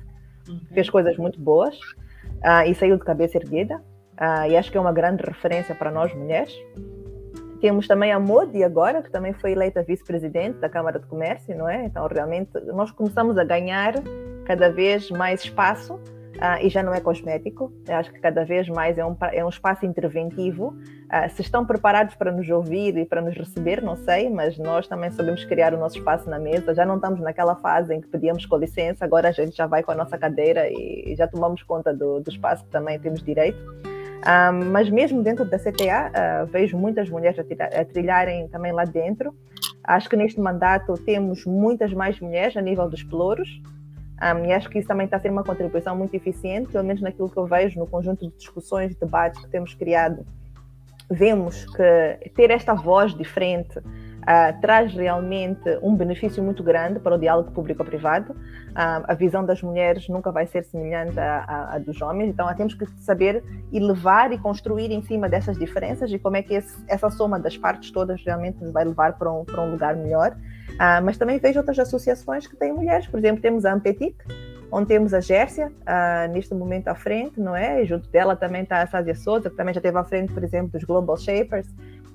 uhum. 0.48 0.60
fez 0.72 0.88
coisas 0.88 1.16
muito 1.16 1.40
boas 1.40 1.76
uh, 1.76 2.66
e 2.66 2.74
saiu 2.74 2.96
de 2.96 3.04
cabeça 3.04 3.36
erguida. 3.36 3.82
Uh, 4.18 4.48
e 4.48 4.56
acho 4.56 4.70
que 4.70 4.78
é 4.78 4.80
uma 4.80 4.92
grande 4.92 5.22
referência 5.22 5.74
para 5.74 5.90
nós 5.90 6.14
mulheres. 6.14 6.54
Temos 7.60 7.86
também 7.86 8.12
a 8.12 8.20
Modi 8.20 8.62
agora, 8.62 9.02
que 9.02 9.10
também 9.10 9.32
foi 9.34 9.52
eleita 9.52 9.82
vice-presidente 9.82 10.58
da 10.58 10.68
Câmara 10.68 10.98
de 10.98 11.06
Comércio, 11.06 11.56
não 11.56 11.68
é? 11.68 11.84
Então, 11.84 12.06
realmente, 12.06 12.50
nós 12.66 12.90
começamos 12.90 13.36
a 13.36 13.44
ganhar 13.44 13.94
cada 14.46 14.70
vez 14.70 15.10
mais 15.10 15.42
espaço 15.42 16.00
Uh, 16.36 16.66
e 16.66 16.68
já 16.68 16.82
não 16.82 16.92
é 16.92 17.00
cosmético. 17.00 17.72
Eu 17.88 17.96
acho 17.96 18.12
que 18.12 18.20
cada 18.20 18.44
vez 18.44 18.68
mais 18.68 18.98
é 18.98 19.04
um, 19.04 19.16
é 19.32 19.44
um 19.44 19.48
espaço 19.48 19.86
interventivo. 19.86 20.68
Uh, 20.68 21.30
se 21.34 21.40
estão 21.40 21.64
preparados 21.64 22.14
para 22.14 22.30
nos 22.30 22.48
ouvir 22.48 22.96
e 22.98 23.06
para 23.06 23.22
nos 23.22 23.34
receber, 23.34 23.82
não 23.82 23.96
sei, 23.96 24.28
mas 24.28 24.58
nós 24.58 24.86
também 24.86 25.10
sabemos 25.10 25.44
criar 25.44 25.72
o 25.72 25.78
nosso 25.78 25.96
espaço 25.96 26.28
na 26.28 26.38
mesa. 26.38 26.74
Já 26.74 26.84
não 26.84 26.96
estamos 26.96 27.20
naquela 27.20 27.56
fase 27.56 27.94
em 27.94 28.00
que 28.00 28.08
pedíamos 28.08 28.44
com 28.44 28.56
licença, 28.56 29.04
agora 29.04 29.28
a 29.28 29.32
gente 29.32 29.56
já 29.56 29.66
vai 29.66 29.82
com 29.82 29.92
a 29.92 29.94
nossa 29.94 30.18
cadeira 30.18 30.68
e 30.68 31.14
já 31.16 31.26
tomamos 31.26 31.62
conta 31.62 31.94
do, 31.94 32.20
do 32.20 32.30
espaço 32.30 32.64
que 32.64 32.70
também 32.70 32.98
temos 32.98 33.22
direito. 33.22 33.58
Uh, 33.58 34.52
mas 34.70 34.90
mesmo 34.90 35.22
dentro 35.22 35.44
da 35.44 35.58
CTA, 35.58 36.44
vejo 36.50 36.76
muitas 36.76 37.08
mulheres 37.08 37.38
a, 37.38 37.80
a 37.80 37.84
trilharem 37.84 38.48
também 38.48 38.72
lá 38.72 38.84
dentro. 38.84 39.34
Acho 39.82 40.10
que 40.10 40.16
neste 40.16 40.40
mandato 40.40 40.94
temos 41.04 41.46
muitas 41.46 41.94
mais 41.94 42.20
mulheres 42.20 42.56
a 42.56 42.60
nível 42.60 42.90
dos 42.90 43.02
pelouros. 43.04 43.48
Um, 44.22 44.46
e 44.46 44.52
acho 44.52 44.70
que 44.70 44.78
isso 44.78 44.88
também 44.88 45.04
está 45.04 45.18
a 45.18 45.20
ser 45.20 45.30
uma 45.30 45.44
contribuição 45.44 45.94
muito 45.94 46.14
eficiente, 46.14 46.72
pelo 46.72 46.84
menos 46.84 47.02
naquilo 47.02 47.28
que 47.28 47.36
eu 47.36 47.46
vejo 47.46 47.78
no 47.78 47.86
conjunto 47.86 48.26
de 48.26 48.36
discussões, 48.36 48.92
e 48.92 48.98
debates 48.98 49.42
que 49.44 49.50
temos 49.50 49.74
criado. 49.74 50.26
Vemos 51.10 51.66
que 51.66 52.30
ter 52.30 52.50
esta 52.50 52.74
voz 52.74 53.14
diferente 53.14 53.78
uh, 54.26 54.60
traz 54.60 54.92
realmente 54.92 55.78
um 55.82 55.94
benefício 55.94 56.42
muito 56.42 56.62
grande 56.62 56.98
para 56.98 57.14
o 57.14 57.18
diálogo 57.18 57.50
público-privado. 57.52 58.32
Uh, 58.32 59.04
a 59.06 59.14
visão 59.14 59.44
das 59.44 59.62
mulheres 59.62 60.08
nunca 60.08 60.30
vai 60.32 60.46
ser 60.46 60.64
semelhante 60.64 61.18
à, 61.18 61.78
dos 61.78 62.00
homens, 62.02 62.30
então 62.30 62.52
temos 62.54 62.74
que 62.74 62.86
saber 62.98 63.42
elevar 63.72 64.32
e 64.32 64.38
construir 64.38 64.90
em 64.90 65.02
cima 65.02 65.28
dessas 65.28 65.56
diferenças 65.56 66.12
e 66.12 66.18
como 66.18 66.36
é 66.36 66.42
que 66.42 66.54
esse, 66.54 66.76
essa 66.88 67.08
soma 67.08 67.38
das 67.38 67.56
partes 67.56 67.90
todas 67.90 68.22
realmente 68.24 68.62
nos 68.62 68.72
vai 68.72 68.84
levar 68.84 69.14
para 69.14 69.32
um, 69.32 69.44
para 69.44 69.62
um 69.62 69.70
lugar 69.70 69.96
melhor. 69.96 70.36
Ah, 70.78 71.00
mas 71.00 71.16
também 71.16 71.38
vejo 71.38 71.58
outras 71.58 71.78
associações 71.78 72.46
que 72.46 72.56
têm 72.56 72.72
mulheres, 72.72 73.06
por 73.06 73.18
exemplo, 73.18 73.40
temos 73.40 73.64
a 73.64 73.72
Ampetic, 73.72 74.16
onde 74.70 74.88
temos 74.88 75.14
a 75.14 75.20
Gércia, 75.20 75.72
ah, 75.86 76.28
neste 76.28 76.54
momento 76.54 76.88
à 76.88 76.94
frente, 76.94 77.40
não 77.40 77.56
é? 77.56 77.82
E 77.82 77.86
junto 77.86 78.08
dela 78.10 78.36
também 78.36 78.62
está 78.62 78.82
a 78.82 78.86
Sádia 78.86 79.14
Souza, 79.14 79.48
que 79.48 79.56
também 79.56 79.72
já 79.72 79.78
esteve 79.78 79.96
à 79.96 80.04
frente, 80.04 80.32
por 80.32 80.42
exemplo, 80.42 80.68
dos 80.72 80.84
Global 80.84 81.16
Shapers. 81.16 81.66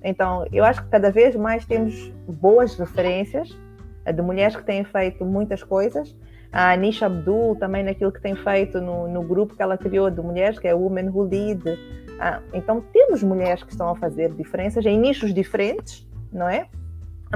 Então, 0.03 0.45
eu 0.51 0.63
acho 0.63 0.83
que 0.83 0.89
cada 0.89 1.11
vez 1.11 1.35
mais 1.35 1.65
temos 1.65 2.11
boas 2.27 2.75
referências 2.75 3.55
ah, 4.05 4.11
de 4.11 4.21
mulheres 4.21 4.55
que 4.55 4.63
têm 4.63 4.83
feito 4.83 5.23
muitas 5.25 5.63
coisas. 5.63 6.15
A 6.51 6.71
Anisha 6.71 7.05
Abdul, 7.05 7.55
também 7.55 7.83
naquilo 7.83 8.11
que 8.11 8.21
tem 8.21 8.35
feito 8.35 8.81
no, 8.81 9.07
no 9.07 9.23
grupo 9.23 9.55
que 9.55 9.61
ela 9.61 9.77
criou 9.77 10.09
de 10.09 10.21
mulheres, 10.21 10.59
que 10.59 10.67
é 10.67 10.73
Women 10.73 11.09
Who 11.09 11.23
Lead. 11.23 11.63
Ah, 12.19 12.41
então, 12.53 12.83
temos 12.93 13.23
mulheres 13.23 13.63
que 13.63 13.71
estão 13.71 13.89
a 13.89 13.95
fazer 13.95 14.33
diferenças 14.33 14.85
em 14.85 14.99
nichos 14.99 15.33
diferentes, 15.33 16.07
não 16.31 16.49
é? 16.49 16.67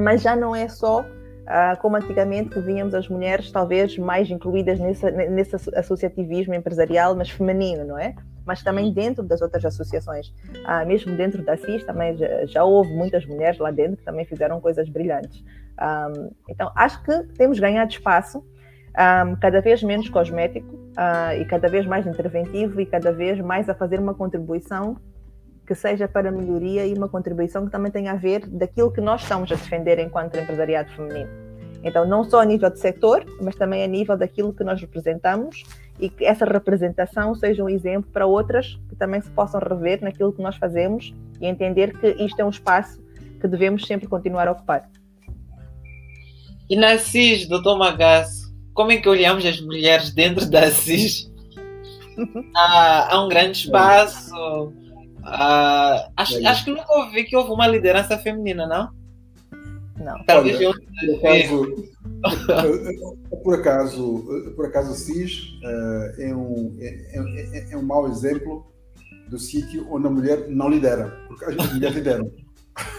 mas 0.01 0.21
já 0.21 0.35
não 0.35 0.55
é 0.55 0.67
só 0.67 1.01
uh, 1.01 1.79
como 1.81 1.95
antigamente 1.95 2.49
que 2.49 2.59
víamos 2.59 2.93
as 2.93 3.07
mulheres 3.07 3.51
talvez 3.51 3.97
mais 3.97 4.29
incluídas 4.29 4.79
nesse, 4.79 5.09
nesse 5.11 5.55
associativismo 5.75 6.53
empresarial, 6.53 7.15
mas 7.15 7.29
feminino, 7.29 7.85
não 7.85 7.97
é? 7.97 8.15
Mas 8.45 8.61
também 8.61 8.93
dentro 8.93 9.23
das 9.23 9.41
outras 9.41 9.65
associações, 9.65 10.27
uh, 10.27 10.85
mesmo 10.85 11.15
dentro 11.15 11.43
da 11.43 11.57
CIS 11.57 11.83
também 11.83 12.15
já, 12.17 12.45
já, 12.45 12.63
houve 12.63 12.93
muitas 12.93 13.25
mulheres 13.25 13.57
lá 13.57 13.71
dentro 13.71 13.97
que 13.97 14.03
também 14.03 14.25
fizeram 14.25 14.61
coisas 14.61 14.87
brilhantes. 14.87 15.43
Um, 15.81 16.31
então 16.47 16.71
acho 16.75 17.01
que 17.03 17.23
temos 17.37 17.59
ganhado 17.59 17.91
espaço, 17.91 18.39
um, 18.39 19.35
cada 19.35 19.59
vez 19.61 19.83
menos 19.83 20.07
cosmético 20.09 20.73
uh, 20.75 21.39
e 21.39 21.45
cada 21.45 21.67
vez 21.67 21.85
mais 21.85 22.05
interventivo 22.05 22.79
e 22.79 22.85
cada 22.85 23.11
vez 23.11 23.39
mais 23.39 23.67
a 23.67 23.73
fazer 23.73 23.99
uma 23.99 24.13
contribuição 24.13 24.97
que 25.65 25.73
seja 25.73 26.07
para 26.07 26.29
a 26.29 26.31
melhoria 26.31 26.85
e 26.85 26.93
uma 26.93 27.09
contribuição 27.09 27.65
que 27.65 27.71
também 27.71 27.91
tenha 27.91 28.11
a 28.11 28.15
ver 28.15 28.45
daquilo 28.47 28.91
que 28.91 29.01
nós 29.01 29.23
estamos 29.23 29.51
a 29.51 29.55
defender 29.55 29.99
enquanto 29.99 30.37
empresariado 30.37 30.91
feminino. 30.91 31.29
Então, 31.83 32.05
não 32.05 32.23
só 32.23 32.41
a 32.41 32.45
nível 32.45 32.69
de 32.69 32.79
setor, 32.79 33.25
mas 33.41 33.55
também 33.55 33.83
a 33.83 33.87
nível 33.87 34.17
daquilo 34.17 34.53
que 34.53 34.63
nós 34.63 34.79
representamos 34.79 35.63
e 35.99 36.09
que 36.09 36.25
essa 36.25 36.45
representação 36.45 37.33
seja 37.35 37.63
um 37.63 37.69
exemplo 37.69 38.09
para 38.11 38.25
outras 38.25 38.77
que 38.89 38.95
também 38.95 39.21
se 39.21 39.29
possam 39.31 39.59
rever 39.59 40.01
naquilo 40.01 40.33
que 40.33 40.41
nós 40.41 40.55
fazemos 40.57 41.13
e 41.39 41.45
entender 41.45 41.97
que 41.97 42.07
isto 42.23 42.39
é 42.39 42.45
um 42.45 42.49
espaço 42.49 43.01
que 43.39 43.47
devemos 43.47 43.85
sempre 43.85 44.07
continuar 44.07 44.47
a 44.47 44.51
ocupar. 44.51 44.89
E 46.69 46.75
na 46.75 46.97
CIS, 46.97 47.47
doutor 47.47 47.77
Magasso, 47.77 48.53
como 48.73 48.91
é 48.91 48.97
que 48.97 49.07
olhamos 49.07 49.45
as 49.45 49.61
mulheres 49.61 50.11
dentro 50.11 50.49
da 50.49 50.69
CIS? 50.71 51.31
há, 52.55 53.15
há 53.15 53.23
um 53.23 53.29
grande 53.29 53.59
espaço 53.59 54.73
Uh, 55.25 56.05
acho, 56.15 56.47
acho 56.47 56.65
que 56.65 56.69
nunca 56.69 56.93
ouvi 56.99 57.23
que 57.23 57.35
houve 57.35 57.49
uma 57.49 57.65
liderança 57.65 58.15
feminina, 58.15 58.67
não? 58.67 58.91
Não. 59.97 60.23
Talvez 60.25 60.57
Olha, 60.57 60.65
eu. 60.65 60.73
Por 63.43 63.53
acaso, 63.53 63.53
por 63.53 63.53
acaso, 63.55 64.53
por 64.55 64.65
acaso 64.65 64.95
CIS 64.95 65.59
uh, 65.63 66.21
é, 66.21 66.35
um, 66.35 66.75
é, 66.79 66.87
é, 66.87 67.67
é, 67.71 67.77
um 67.77 67.83
mau 67.83 68.07
exemplo 68.07 68.65
do 69.29 69.37
sítio 69.39 69.87
onde 69.91 70.07
a 70.07 70.09
mulher 70.09 70.49
não 70.49 70.69
lidera, 70.69 71.15
porque 71.27 71.45
as 71.45 71.73
mulheres 71.73 71.95
lideram. 71.95 72.31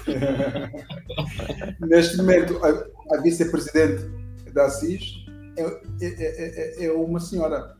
Neste 1.80 2.16
momento, 2.16 2.58
a, 2.64 2.70
a 3.16 3.20
vice-presidente 3.20 4.04
da 4.52 4.70
CIS 4.70 5.26
é, 5.58 5.64
é, 6.02 6.82
é, 6.82 6.86
é 6.86 6.92
uma 6.92 7.20
senhora. 7.20 7.76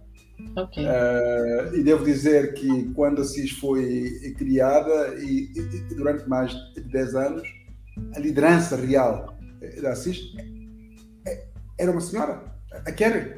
Ok. 0.56 0.84
Uh, 0.84 1.74
e 1.74 1.82
devo 1.82 2.04
dizer 2.04 2.52
que 2.52 2.92
quando 2.92 3.22
a 3.22 3.24
CIS 3.24 3.52
foi 3.52 4.34
criada, 4.36 5.14
e, 5.18 5.50
e 5.56 5.62
durante 5.94 6.28
mais 6.28 6.52
de 6.74 6.82
10 6.82 7.14
anos, 7.14 7.55
a 8.14 8.18
liderança 8.18 8.76
real 8.76 9.36
da 9.80 9.94
CIS 9.94 10.34
era 11.78 11.90
uma 11.90 12.00
senhora, 12.00 12.42
a 12.72 12.92
Kerry. 12.92 13.34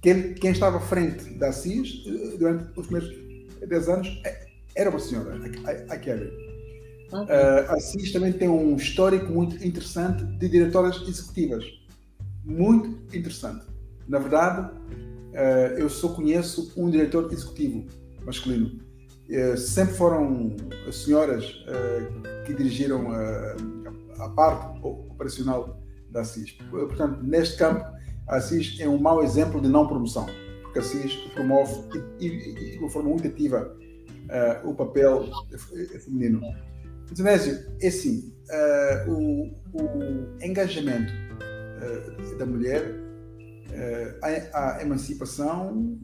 Quem, 0.00 0.34
quem 0.34 0.52
estava 0.52 0.76
à 0.76 0.80
frente 0.80 1.34
da 1.34 1.52
CIS 1.52 2.04
durante 2.38 2.68
os 2.78 2.86
primeiros 2.86 3.14
10 3.66 3.88
anos 3.88 4.22
era 4.74 4.90
uma 4.90 4.98
senhora, 4.98 5.38
a, 5.64 5.94
a 5.94 5.98
Kerry. 5.98 6.30
Uh, 7.12 7.72
a 7.72 7.80
CIS 7.80 8.12
também 8.12 8.32
tem 8.32 8.48
um 8.48 8.76
histórico 8.76 9.32
muito 9.32 9.56
interessante 9.64 10.24
de 10.24 10.48
diretoras 10.48 10.96
executivas. 11.08 11.64
Muito 12.44 13.16
interessante. 13.16 13.64
Na 14.06 14.18
verdade, 14.18 14.70
uh, 14.70 15.78
eu 15.78 15.88
só 15.88 16.08
conheço 16.10 16.72
um 16.76 16.90
diretor 16.90 17.32
executivo 17.32 17.86
masculino. 18.24 18.78
Uh, 19.30 19.56
sempre 19.56 19.94
foram 19.94 20.56
senhoras 20.90 21.44
que 22.46 22.54
dirigiram 22.54 23.08
a 24.18 24.28
parte 24.30 24.78
operacional 24.82 25.78
da 26.10 26.24
CIS. 26.24 26.56
Portanto, 26.70 27.22
neste 27.22 27.58
campo, 27.58 27.84
a 28.26 28.40
CIS 28.40 28.80
é 28.80 28.88
um 28.88 28.98
mau 28.98 29.22
exemplo 29.22 29.60
de 29.60 29.68
não 29.68 29.86
promoção, 29.86 30.26
porque 30.62 30.78
a 30.78 30.82
CIS 30.82 31.14
promove 31.34 31.74
e, 32.20 32.26
e 32.26 32.70
de 32.72 32.78
uma 32.78 32.88
forma 32.88 33.10
muito 33.10 33.28
ativa 33.28 33.76
o 34.64 34.74
papel 34.74 35.28
feminino. 36.04 36.40
Genésio, 37.14 37.58
é 37.80 37.88
assim, 37.88 38.32
uh, 38.50 39.10
o, 39.10 39.44
o, 39.72 40.44
engajamento 40.44 41.12
uh, 41.12 42.36
da 42.36 42.44
mulher, 42.44 42.94
a, 44.52 44.82
emancipação 44.82 45.98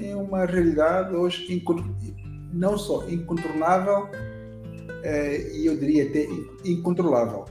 é 0.00 0.14
uma 0.14 0.44
realidade 0.44 1.14
hoje 1.14 1.46
não 2.52 2.76
só 2.76 3.08
incontornável, 3.08 4.08
e 5.54 5.66
eu 5.66 5.76
diria 5.76 6.08
até 6.08 6.26
incontrolável 6.64 7.46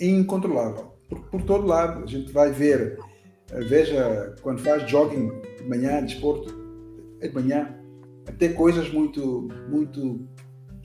incontrolável. 0.00 0.92
Por, 1.08 1.20
por 1.30 1.42
todo 1.42 1.66
lado, 1.66 2.04
a 2.04 2.06
gente 2.06 2.32
vai 2.32 2.52
ver, 2.52 2.98
eh, 3.50 3.60
veja, 3.60 4.34
quando 4.42 4.60
faz 4.60 4.88
jogging 4.88 5.30
de 5.58 5.64
manhã, 5.68 6.02
desporto 6.02 6.54
de 7.20 7.28
manhã, 7.30 7.74
até 8.26 8.48
coisas 8.48 8.92
muito, 8.92 9.48
muito, 9.68 10.20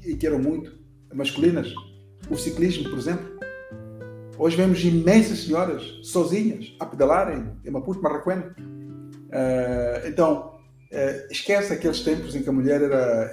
e 0.05 0.15
que 0.15 0.25
eram 0.25 0.39
muito 0.39 0.71
masculinas. 1.13 1.73
O 2.29 2.37
ciclismo, 2.37 2.89
por 2.89 2.97
exemplo. 2.97 3.33
Hoje 4.37 4.57
vemos 4.57 4.83
imensas 4.83 5.43
senhoras 5.43 5.83
sozinhas 6.01 6.75
a 6.79 6.85
pedalarem 6.85 7.51
em 7.63 7.69
Maputo, 7.69 8.01
Marraquém. 8.01 8.39
Uh, 8.39 10.07
então, 10.07 10.52
uh, 10.93 11.31
esquece 11.31 11.73
aqueles 11.73 12.01
tempos 12.01 12.35
em 12.35 12.43
que 12.43 12.49
a 12.49 12.53
mulher 12.53 12.81
era, 12.81 13.31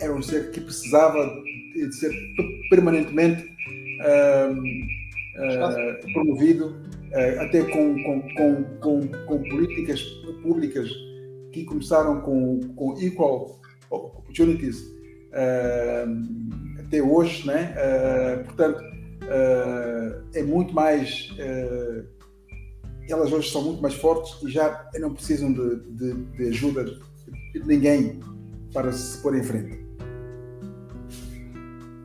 era 0.00 0.12
um 0.12 0.22
ser 0.22 0.50
que 0.50 0.60
precisava 0.60 1.18
de 1.74 1.92
ser 1.94 2.12
permanentemente 2.68 3.50
promovido, 6.12 6.76
até 7.40 7.62
com, 7.64 7.94
com, 8.02 8.64
com, 8.80 9.08
com, 9.26 9.42
políticas 9.44 10.02
públicas 10.42 10.90
que 11.52 11.64
começaram 11.64 12.20
com, 12.20 12.60
com 12.74 13.00
equal 13.00 13.60
opportunities 13.90 14.82
até 16.78 17.02
hoje, 17.02 17.46
né? 17.46 17.74
Portanto, 18.44 18.82
é 20.34 20.42
muito 20.42 20.74
mais. 20.74 21.34
Elas 23.08 23.32
hoje 23.32 23.50
são 23.50 23.62
muito 23.62 23.82
mais 23.82 23.94
fortes 23.94 24.40
e 24.42 24.50
já 24.50 24.88
não 24.94 25.12
precisam 25.12 25.52
de, 25.52 25.76
de, 25.90 26.14
de 26.14 26.48
ajuda 26.48 26.84
de 26.84 27.60
ninguém 27.66 28.20
para 28.72 28.92
se 28.92 29.20
pôr 29.22 29.36
em 29.36 29.42
frente. 29.42 29.82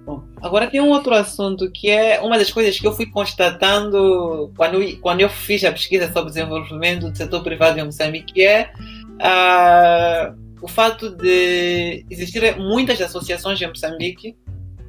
Bom, 0.06 0.24
agora 0.41 0.68
tem 0.68 0.80
um 0.80 0.89
outro 0.89 1.14
assunto 1.14 1.70
que 1.70 1.89
é 1.89 2.22
uma 2.22 2.38
das 2.38 2.50
coisas 2.52 2.80
que 2.80 2.88
eu 2.88 2.93
fui 2.93 3.06
constatando 3.08 4.52
quando, 4.56 4.98
quando 5.02 5.20
eu 5.22 5.30
fiz 5.30 5.64
a 5.66 5.72
pesquisa 5.72 6.08
sobre 6.08 6.30
o 6.30 6.34
desenvolvimento 6.34 7.10
do 7.10 7.18
setor 7.18 7.43
privado 7.43 7.78
em 7.78 7.84
Moçambique, 7.84 8.34
que 8.34 8.41
é 8.41 8.72
uh, 9.18 10.34
o 10.62 10.68
fato 10.68 11.10
de 11.10 12.06
existirem 12.10 12.58
muitas 12.58 13.02
associações 13.02 13.62
em 13.62 13.68
Moçambique, 13.68 14.38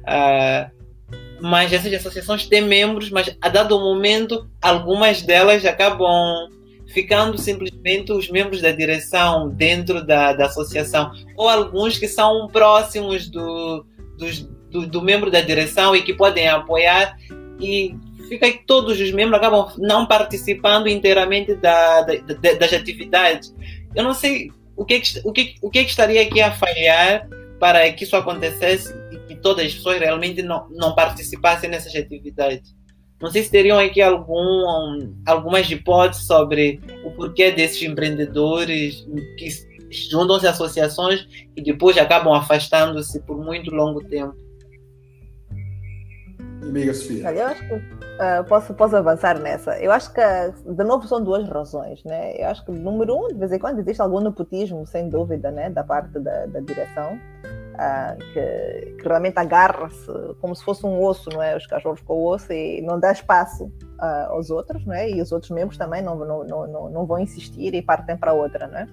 uh, 0.03 0.78
mas 1.41 1.71
essas 1.71 1.93
associações 1.93 2.45
têm 2.45 2.61
membros, 2.61 3.09
mas 3.09 3.35
a 3.41 3.49
dado 3.49 3.79
momento 3.79 4.49
algumas 4.61 5.21
delas 5.21 5.65
acabam 5.65 6.49
ficando 6.93 7.37
simplesmente 7.37 8.11
os 8.11 8.29
membros 8.29 8.61
da 8.61 8.71
direção 8.71 9.49
dentro 9.49 10.05
da, 10.05 10.33
da 10.33 10.45
associação, 10.45 11.11
ou 11.35 11.47
alguns 11.47 11.97
que 11.97 12.07
são 12.07 12.47
próximos 12.47 13.29
do, 13.29 13.85
do, 14.71 14.87
do 14.87 15.01
membro 15.01 15.29
da 15.29 15.41
direção 15.41 15.95
e 15.95 16.01
que 16.01 16.13
podem 16.13 16.47
apoiar. 16.47 17.15
E 17.59 17.95
fica 18.27 18.51
que 18.51 18.65
todos 18.65 18.99
os 18.99 19.11
membros 19.11 19.37
acabam 19.37 19.71
não 19.77 20.05
participando 20.05 20.87
inteiramente 20.87 21.55
da, 21.55 22.01
da, 22.01 22.15
da, 22.15 22.53
das 22.53 22.73
atividades. 22.73 23.53
Eu 23.95 24.03
não 24.03 24.13
sei 24.13 24.51
o 24.75 24.85
que, 24.85 25.01
o, 25.23 25.31
que, 25.31 25.55
o 25.61 25.69
que 25.69 25.79
estaria 25.79 26.21
aqui 26.21 26.41
a 26.41 26.51
falhar 26.51 27.27
para 27.59 27.91
que 27.91 28.03
isso 28.03 28.15
acontecesse 28.15 28.93
e 29.29 29.35
todas 29.35 29.65
as 29.65 29.75
pessoas 29.75 29.99
realmente 29.99 30.41
não, 30.41 30.67
não 30.69 30.93
participassem 30.95 31.69
nessas 31.69 31.95
atividades. 31.95 32.75
Não 33.21 33.29
sei 33.29 33.43
se 33.43 33.51
teriam 33.51 33.77
aqui 33.77 34.01
algum, 34.01 35.13
algumas 35.25 35.69
hipóteses 35.69 36.25
sobre 36.25 36.79
o 37.03 37.11
porquê 37.11 37.51
desses 37.51 37.81
empreendedores 37.81 39.05
que 39.37 39.49
juntam-se 40.09 40.47
a 40.47 40.51
associações 40.51 41.27
e 41.55 41.61
depois 41.61 41.97
acabam 41.97 42.33
afastando-se 42.33 43.19
por 43.21 43.37
muito 43.37 43.71
longo 43.71 44.03
tempo. 44.05 44.35
Amiga 46.61 46.93
Sofia. 46.93 47.27
Olha, 47.27 47.39
eu 47.39 47.47
acho 47.47 47.67
que 47.67 47.73
uh, 47.73 48.43
posso, 48.47 48.73
posso 48.73 48.95
avançar 48.95 49.39
nessa. 49.39 49.77
Eu 49.79 49.91
acho 49.91 50.13
que, 50.13 50.21
de 50.21 50.83
novo, 50.83 51.07
são 51.07 51.23
duas 51.23 51.47
razões, 51.47 52.03
né? 52.03 52.33
Eu 52.37 52.47
acho 52.47 52.63
que, 52.65 52.71
número 52.71 53.15
um, 53.15 53.27
de 53.29 53.35
vez 53.35 53.51
em 53.51 53.59
quando 53.59 53.79
existe 53.79 54.01
algum 54.01 54.19
nepotismo, 54.19 54.85
sem 54.85 55.09
dúvida, 55.09 55.51
né? 55.51 55.69
Da 55.69 55.83
parte 55.83 56.19
da, 56.19 56.45
da 56.45 56.59
direção, 56.59 57.19
que, 58.33 58.95
que, 58.97 59.07
realmente 59.07 59.37
agarra-se 59.37 60.11
como 60.41 60.55
se 60.55 60.63
fosse 60.63 60.85
um 60.85 61.01
osso, 61.01 61.29
não 61.31 61.41
é? 61.41 61.55
Os 61.55 61.65
cachorros 61.65 62.01
com 62.01 62.13
o 62.13 62.25
osso 62.25 62.51
e 62.51 62.81
não 62.81 62.99
dá 62.99 63.11
espaço 63.11 63.65
uh, 63.65 64.31
aos 64.31 64.49
outros, 64.49 64.85
não 64.85 64.93
é? 64.93 65.09
E 65.09 65.21
os 65.21 65.31
outros 65.31 65.51
membros 65.51 65.77
também 65.77 66.01
não, 66.01 66.15
não, 66.15 66.43
não, 66.45 66.89
não 66.89 67.05
vão 67.05 67.19
insistir 67.19 67.73
e 67.73 67.81
partem 67.81 68.17
para 68.17 68.33
outra, 68.33 68.67
né? 68.67 68.87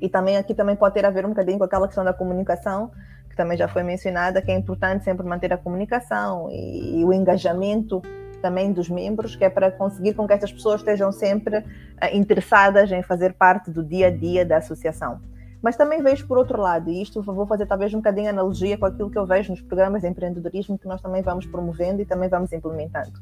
E 0.00 0.08
também 0.08 0.36
aqui 0.36 0.54
também 0.54 0.74
pode 0.74 0.94
ter 0.94 1.04
a 1.04 1.10
ver 1.10 1.24
um 1.26 1.30
bocadinho 1.30 1.58
com 1.58 1.64
aquela 1.64 1.86
questão 1.86 2.04
da 2.04 2.12
comunicação, 2.12 2.90
que 3.28 3.36
também 3.36 3.56
já 3.56 3.68
foi 3.68 3.82
mencionada, 3.82 4.40
que 4.40 4.50
é 4.50 4.54
importante 4.54 5.04
sempre 5.04 5.26
manter 5.26 5.52
a 5.52 5.58
comunicação 5.58 6.48
e, 6.50 7.00
e 7.00 7.04
o 7.04 7.12
engajamento 7.12 8.02
também 8.40 8.72
dos 8.72 8.88
membros, 8.88 9.36
que 9.36 9.44
é 9.44 9.50
para 9.50 9.70
conseguir 9.70 10.14
com 10.14 10.26
que 10.26 10.32
estas 10.32 10.52
pessoas 10.52 10.80
estejam 10.80 11.12
sempre 11.12 11.58
uh, 11.58 11.64
interessadas 12.12 12.90
em 12.90 13.02
fazer 13.02 13.34
parte 13.34 13.70
do 13.70 13.84
dia 13.84 14.08
a 14.08 14.10
dia 14.10 14.44
da 14.44 14.56
associação. 14.56 15.20
Mas 15.62 15.76
também 15.76 16.02
vejo 16.02 16.26
por 16.26 16.36
outro 16.36 16.60
lado, 16.60 16.90
e 16.90 17.00
isto 17.00 17.22
vou 17.22 17.46
fazer 17.46 17.66
talvez 17.66 17.94
um 17.94 17.98
bocadinho 17.98 18.28
analogia 18.28 18.76
com 18.76 18.86
aquilo 18.86 19.10
que 19.10 19.18
eu 19.18 19.24
vejo 19.24 19.52
nos 19.52 19.60
programas 19.60 20.02
de 20.02 20.08
empreendedorismo 20.08 20.76
que 20.76 20.88
nós 20.88 21.00
também 21.00 21.22
vamos 21.22 21.46
promovendo 21.46 22.02
e 22.02 22.04
também 22.04 22.28
vamos 22.28 22.52
implementando, 22.52 23.12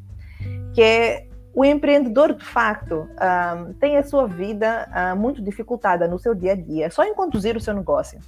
que 0.73 0.83
é 0.83 1.27
o 1.55 1.65
empreendedor 1.65 2.33
de 2.33 2.45
facto 2.45 2.95
um, 2.95 3.09
ah, 3.19 3.67
tem 3.79 3.97
a 3.97 4.05
sua 4.05 4.27
vida 4.27 4.89
uh, 4.89 5.17
muito 5.17 5.43
dificultada 5.43 6.07
no 6.07 6.19
seu 6.19 6.35
dia 6.35 6.53
a 6.53 6.55
dia, 6.55 6.91
só 6.91 7.05
em 7.05 7.13
conduzir 7.13 7.57
o 7.57 7.61
seu 7.61 7.75
negócio 7.75 8.21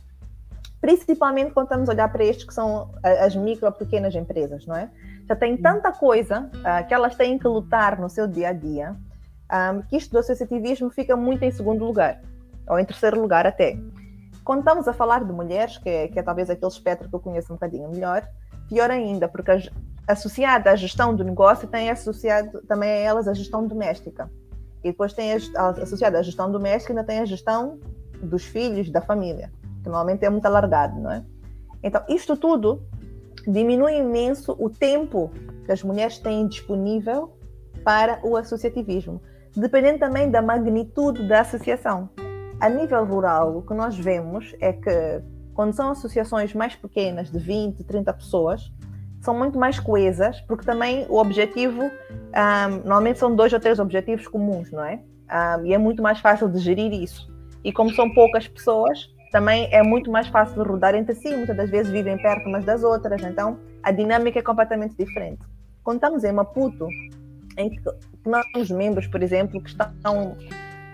principalmente 0.83 1.53
quando 1.53 1.67
estamos 1.67 1.89
a 1.89 1.93
olhar 1.93 2.09
para 2.13 2.25
estes 2.25 2.45
que 2.45 2.53
são 2.53 2.91
as 3.05 3.37
micro 3.37 3.67
ou 3.67 3.73
pequenas 3.73 4.13
empresas, 4.17 4.67
não 4.67 4.75
é? 4.75 4.91
Já 5.29 5.37
tem 5.37 5.57
tanta 5.57 5.93
coisa 5.93 6.51
uh, 6.57 6.87
que 6.87 6.93
elas 6.93 7.15
têm 7.15 7.39
que 7.39 7.47
lutar 7.47 7.99
no 8.01 8.11
seu 8.11 8.27
dia 8.27 8.49
a 8.49 8.53
dia, 8.53 8.97
um, 9.53 9.81
que 9.83 9.97
isto 9.97 10.11
do 10.11 10.19
associativismo 10.19 10.91
fica 10.91 11.17
muito 11.17 11.45
em 11.45 11.53
segundo 11.53 11.85
lugar, 11.85 12.21
ou 12.69 12.81
em 12.81 12.85
terceiro 12.85 13.21
lugar 13.21 13.47
até. 13.47 13.79
Quando 14.45 14.61
estamos 14.61 14.89
a 14.89 14.93
falar 14.93 15.25
de 15.25 15.33
mulheres, 15.33 15.79
que 15.79 15.89
é, 15.89 16.09
que 16.09 16.19
é 16.19 16.23
talvez 16.23 16.51
aquele 16.51 16.71
espectro 16.71 17.09
que 17.09 17.15
eu 17.15 17.21
conheço 17.21 17.53
um 17.53 17.57
bocadinho 17.57 17.89
melhor, 17.89 18.27
pior 18.69 18.91
ainda, 18.91 19.29
porque 19.29 19.51
a, 19.51 19.59
associada 20.09 20.71
à 20.71 20.77
gestão 20.77 21.15
do 21.15 21.23
negócio 21.23 21.69
tem 21.69 21.91
associado 21.91 22.61
também 22.63 22.91
a 22.91 22.97
elas 22.97 23.29
a 23.29 23.35
gestão 23.35 23.67
doméstica. 23.67 24.31
E 24.83 24.91
depois 24.91 25.13
tem 25.13 25.33
associada 25.33 26.19
à 26.19 26.23
gestão 26.23 26.51
doméstica 26.51 26.93
ainda 26.93 27.05
tem 27.05 27.21
a 27.21 27.25
gestão 27.25 27.79
dos 28.21 28.45
filhos, 28.45 28.91
da 28.91 29.01
família. 29.01 29.53
que 29.83 29.89
normalmente 29.89 30.25
é 30.25 30.31
muito 30.31 30.47
alargado, 30.47 31.01
não 31.01 31.11
é? 31.11 31.25
Então, 31.83 32.03
isto 32.09 32.37
tudo 32.37 32.83
diminui 33.47 33.97
imenso 33.97 34.57
o 34.59 34.71
tempo 34.71 35.31
que 35.65 35.73
as 35.73 35.83
mulheres 35.83 36.19
têm 36.19 36.47
disponível 36.47 37.33
para 37.85 38.21
o 38.25 38.37
associativismo, 38.37 39.21
dependendo 39.57 39.99
também 39.99 40.31
da 40.31 40.41
magnitude 40.41 41.27
da 41.27 41.41
associação. 41.41 42.09
A 42.63 42.69
nível 42.69 43.05
rural, 43.05 43.57
o 43.57 43.63
que 43.63 43.75
nós 43.75 43.99
vemos 43.99 44.55
é 44.61 44.73
que 44.73 45.21
quando 45.53 45.75
são 45.75 45.91
associações 45.91 46.55
mais 46.55 46.77
pequenas, 46.77 47.29
de 47.29 47.37
20, 47.37 47.83
30 47.83 48.13
pessoas, 48.13 48.73
são 49.21 49.37
muito 49.37 49.59
mais 49.59 49.81
coesas, 49.81 50.41
porque 50.43 50.65
também 50.65 51.05
o 51.09 51.17
objetivo, 51.19 51.83
um, 51.83 52.77
normalmente 52.85 53.19
são 53.19 53.35
dois 53.35 53.53
ou 53.53 53.59
três 53.59 53.81
objetivos 53.81 54.29
comuns, 54.29 54.71
não 54.71 54.85
é? 54.85 55.01
Um, 55.59 55.67
e 55.67 55.75
é 55.75 55.79
muito 55.79 56.01
mais 56.05 56.21
fácil 56.21 56.49
de 56.49 56.61
gerir 56.61 56.93
isso. 56.93 57.29
E 57.65 57.73
como 57.73 57.91
são 57.95 58.09
poucas 58.15 58.47
pessoas, 58.47 59.11
também 59.33 59.69
é 59.73 59.83
muito 59.83 60.09
mais 60.09 60.29
fácil 60.29 60.63
de 60.63 60.71
rodar 60.71 60.95
entre 60.95 61.17
si, 61.17 61.35
muitas 61.35 61.57
das 61.57 61.69
vezes 61.69 61.91
vivem 61.91 62.17
perto 62.17 62.49
umas 62.49 62.65
das 62.65 62.85
outras, 62.85 63.25
então 63.25 63.59
a 63.83 63.91
dinâmica 63.91 64.39
é 64.39 64.43
completamente 64.43 64.95
diferente. 64.97 65.43
Quando 65.83 65.97
estamos 65.97 66.23
em 66.23 66.31
Maputo, 66.31 66.87
em 67.59 67.71
que 67.71 67.83
nós 68.25 68.47
temos 68.53 68.71
membros, 68.71 69.09
por 69.09 69.21
exemplo, 69.21 69.61
que 69.61 69.71
estão, 69.71 70.37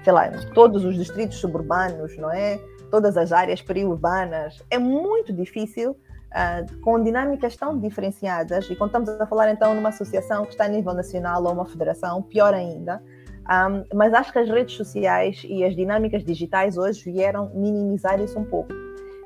sei 0.09 0.15
lá, 0.15 0.31
todos 0.55 0.87
os 0.87 0.97
distritos 0.97 1.37
suburbanos, 1.37 2.17
não 2.17 2.33
é? 2.33 2.59
Todas 2.91 3.19
as 3.19 3.31
áreas 3.31 3.61
periurbanas, 3.61 4.63
é 4.71 4.79
muito 4.79 5.33
difícil 5.33 5.95
Uh, 6.29 6.81
com 6.83 7.03
dinâmicas 7.03 7.57
tão 7.57 7.79
diferenciadas, 7.79 8.69
e 8.69 8.77
quando 8.77 8.91
estamos 8.91 9.09
a 9.09 9.27
falar 9.27 9.51
então 9.51 9.73
numa 9.75 9.89
associação 9.89 10.45
que 10.45 10.51
está 10.51 10.67
a 10.67 10.69
nível 10.69 10.93
nacional 10.93 11.43
ou 11.43 11.55
uma 11.55 11.65
federação, 11.65 12.21
pior 12.21 12.53
ainda, 12.53 13.03
um, 13.49 13.97
mas 13.97 14.13
acho 14.13 14.31
que 14.31 14.39
as 14.39 14.47
redes 14.47 14.77
sociais 14.77 15.43
e 15.49 15.65
as 15.65 15.75
dinâmicas 15.75 16.23
digitais 16.23 16.77
hoje 16.77 17.11
vieram 17.11 17.51
minimizar 17.55 18.21
isso 18.21 18.39
um 18.39 18.45
pouco. 18.45 18.71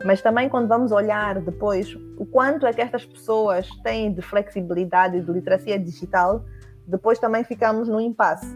Mas 0.05 0.23
também 0.23 0.49
quando 0.49 0.69
vamos 0.69 0.93
olhar 0.93 1.41
depois 1.41 1.93
o 2.17 2.25
quanto 2.25 2.69
é 2.69 2.73
que 2.73 2.81
estas 2.81 3.05
pessoas 3.05 3.69
têm 3.83 4.13
de 4.13 4.23
flexibilidade 4.23 5.17
e 5.17 5.21
de 5.21 5.33
literacia 5.33 5.81
digital, 5.81 6.45
depois 6.87 7.19
também 7.19 7.43
ficamos 7.43 7.89
no 7.89 8.01
impasse. 8.01 8.47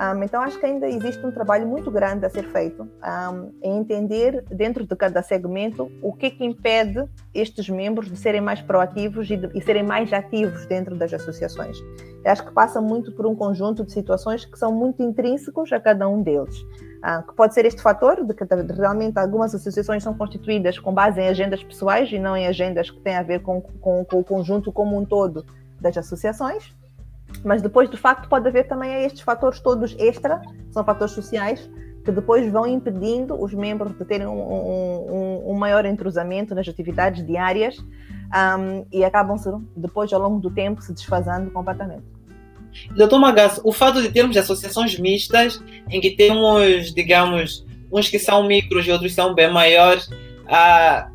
Um, 0.00 0.22
então, 0.22 0.40
acho 0.42 0.58
que 0.60 0.64
ainda 0.64 0.86
existe 0.86 1.24
um 1.26 1.32
trabalho 1.32 1.66
muito 1.66 1.90
grande 1.90 2.24
a 2.24 2.30
ser 2.30 2.44
feito 2.44 2.82
um, 2.82 3.52
em 3.60 3.78
entender, 3.78 4.44
dentro 4.48 4.86
de 4.86 4.94
cada 4.94 5.22
segmento, 5.22 5.90
o 6.00 6.12
que 6.12 6.26
é 6.26 6.30
que 6.30 6.44
impede 6.44 7.04
estes 7.34 7.68
membros 7.68 8.08
de 8.08 8.16
serem 8.16 8.40
mais 8.40 8.60
proativos 8.60 9.28
e, 9.28 9.36
de, 9.36 9.50
e 9.58 9.60
serem 9.60 9.82
mais 9.82 10.12
ativos 10.12 10.66
dentro 10.66 10.96
das 10.96 11.12
associações. 11.12 11.78
Eu 12.24 12.30
acho 12.30 12.46
que 12.46 12.52
passa 12.52 12.80
muito 12.80 13.10
por 13.12 13.26
um 13.26 13.34
conjunto 13.34 13.84
de 13.84 13.92
situações 13.92 14.44
que 14.44 14.56
são 14.56 14.72
muito 14.72 15.02
intrínsecos 15.02 15.72
a 15.72 15.80
cada 15.80 16.08
um 16.08 16.22
deles. 16.22 16.64
Ah, 17.02 17.22
que 17.22 17.34
pode 17.34 17.54
ser 17.54 17.64
este 17.64 17.80
fator 17.80 18.24
de 18.24 18.34
que 18.34 18.44
realmente 18.76 19.18
algumas 19.18 19.54
associações 19.54 20.02
são 20.02 20.14
constituídas 20.14 20.78
com 20.78 20.92
base 20.92 21.20
em 21.20 21.28
agendas 21.28 21.62
pessoais 21.62 22.10
e 22.10 22.18
não 22.18 22.36
em 22.36 22.46
agendas 22.46 22.90
que 22.90 23.00
têm 23.00 23.16
a 23.16 23.22
ver 23.22 23.40
com, 23.40 23.60
com, 23.60 24.04
com 24.04 24.18
o 24.18 24.24
conjunto 24.24 24.72
como 24.72 24.96
um 24.98 25.04
todo 25.04 25.44
das 25.80 25.96
associações. 25.96 26.76
Mas 27.44 27.62
depois, 27.62 27.90
de 27.90 27.96
facto, 27.96 28.28
pode 28.28 28.48
haver 28.48 28.66
também 28.66 29.04
estes 29.04 29.22
fatores 29.22 29.60
todos 29.60 29.94
extra, 29.98 30.40
são 30.70 30.84
fatores 30.84 31.14
sociais, 31.14 31.70
que 32.04 32.10
depois 32.10 32.50
vão 32.50 32.66
impedindo 32.66 33.40
os 33.40 33.52
membros 33.52 33.96
de 33.96 34.04
terem 34.04 34.26
um, 34.26 34.40
um, 34.40 35.50
um 35.50 35.54
maior 35.54 35.84
entrosamento 35.84 36.54
nas 36.54 36.66
atividades 36.66 37.24
diárias 37.26 37.76
um, 37.78 38.86
e 38.92 39.04
acabam-se, 39.04 39.50
depois, 39.76 40.12
ao 40.12 40.20
longo 40.20 40.40
do 40.40 40.50
tempo, 40.50 40.82
se 40.82 40.92
desfazendo 40.92 41.50
completamente. 41.50 42.04
Doutor 42.96 43.18
Magasso, 43.18 43.60
o 43.64 43.72
fato 43.72 44.00
de 44.00 44.10
termos 44.10 44.36
associações 44.36 44.98
mistas, 44.98 45.62
em 45.90 46.00
que 46.00 46.10
temos, 46.10 46.92
digamos, 46.94 47.66
uns 47.92 48.08
que 48.08 48.18
são 48.18 48.46
micros 48.46 48.86
e 48.86 48.90
outros 48.90 49.14
são 49.14 49.34
bem 49.34 49.50
maiores, 49.50 50.08
ah, 50.46 51.10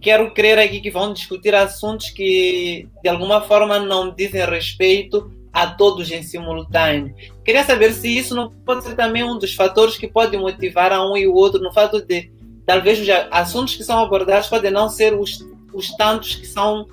quero 0.00 0.32
crer 0.32 0.58
aqui 0.58 0.80
que 0.80 0.90
vão 0.90 1.12
discutir 1.12 1.54
assuntos 1.54 2.10
que, 2.10 2.88
de 3.02 3.08
alguma 3.08 3.40
forma, 3.40 3.78
não 3.78 4.14
dizem 4.14 4.44
respeito 4.44 5.30
a 5.52 5.66
todos 5.66 6.10
em 6.10 6.22
simultâneo. 6.22 7.14
Queria 7.44 7.64
saber 7.64 7.92
se 7.92 8.08
isso 8.08 8.34
não 8.34 8.50
pode 8.50 8.84
ser 8.84 8.94
também 8.94 9.24
um 9.24 9.38
dos 9.38 9.54
fatores 9.54 9.96
que 9.96 10.06
pode 10.06 10.36
motivar 10.36 10.92
a 10.92 11.04
um 11.04 11.16
e 11.16 11.26
o 11.26 11.34
outro 11.34 11.60
no 11.60 11.72
fato 11.72 12.00
de 12.04 12.30
talvez 12.64 13.00
os 13.00 13.08
assuntos 13.30 13.74
que 13.74 13.82
são 13.82 13.98
abordados 14.02 14.48
podem 14.48 14.70
não 14.70 14.88
ser 14.88 15.14
os, 15.14 15.44
os 15.74 15.88
tantos 15.96 16.36
que 16.36 16.46
são 16.46 16.86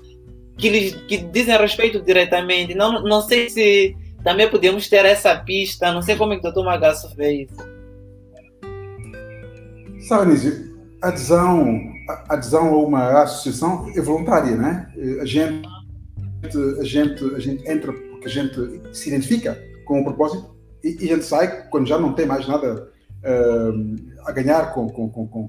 que, 0.58 0.70
lhes, 0.70 0.96
que 1.08 1.18
dizem 1.18 1.58
respeito 1.58 2.02
diretamente. 2.02 2.74
Não, 2.74 3.04
não 3.04 3.22
sei 3.22 3.50
se 3.50 3.96
também 4.24 4.50
podemos 4.50 4.90
ter 4.90 5.06
essa 5.06 5.36
pista, 5.36 5.94
não 5.94 6.02
sei 6.02 6.16
como 6.16 6.34
é 6.34 6.36
que 6.36 6.42
o 6.42 6.44
doutor 6.44 6.66
Magasso 6.66 7.16
vê 7.16 7.44
isso. 7.44 7.56
Sabe, 10.08 10.34
adesão, 11.02 11.80
adesão 12.28 12.68
a 12.68 12.78
uma 12.78 13.24
associação 13.24 13.92
é 13.96 14.02
voluntária, 14.02 14.56
né? 14.56 14.92
A 15.22 15.26
gente, 15.26 15.68
a 16.80 16.84
gente, 16.84 17.36
a 17.36 17.40
gente 17.40 17.70
entra 17.70 17.94
porque 18.18 18.28
a 18.28 18.32
gente 18.32 18.96
se 18.96 19.10
identifica 19.10 19.58
com 19.86 20.02
o 20.02 20.04
propósito 20.04 20.56
e, 20.84 21.06
e 21.06 21.12
a 21.12 21.16
gente 21.16 21.26
sai 21.26 21.68
quando 21.70 21.88
já 21.88 21.98
não 21.98 22.14
tem 22.14 22.26
mais 22.26 22.48
nada 22.48 22.92
uh, 23.24 23.96
a 24.26 24.32
ganhar 24.32 24.74
com, 24.74 24.90
com, 24.90 25.10
com, 25.10 25.28
com, 25.28 25.48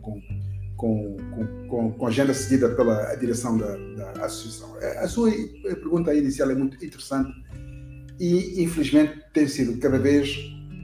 com 1.93 2.07
a 2.07 2.09
agenda 2.09 2.33
seguida 2.33 2.69
pela 2.71 3.15
direção 3.17 3.59
da, 3.59 3.77
da, 3.77 4.25
associação. 4.25 4.77
A 5.01 5.09
sua 5.09 5.31
pergunta 5.63 6.15
inicial 6.15 6.51
é 6.51 6.55
muito 6.55 6.77
interessante 6.85 7.31
e, 8.21 8.63
infelizmente, 8.63 9.21
tem 9.33 9.49
sido 9.49 9.79
cada 9.81 9.99
vez 9.99 10.37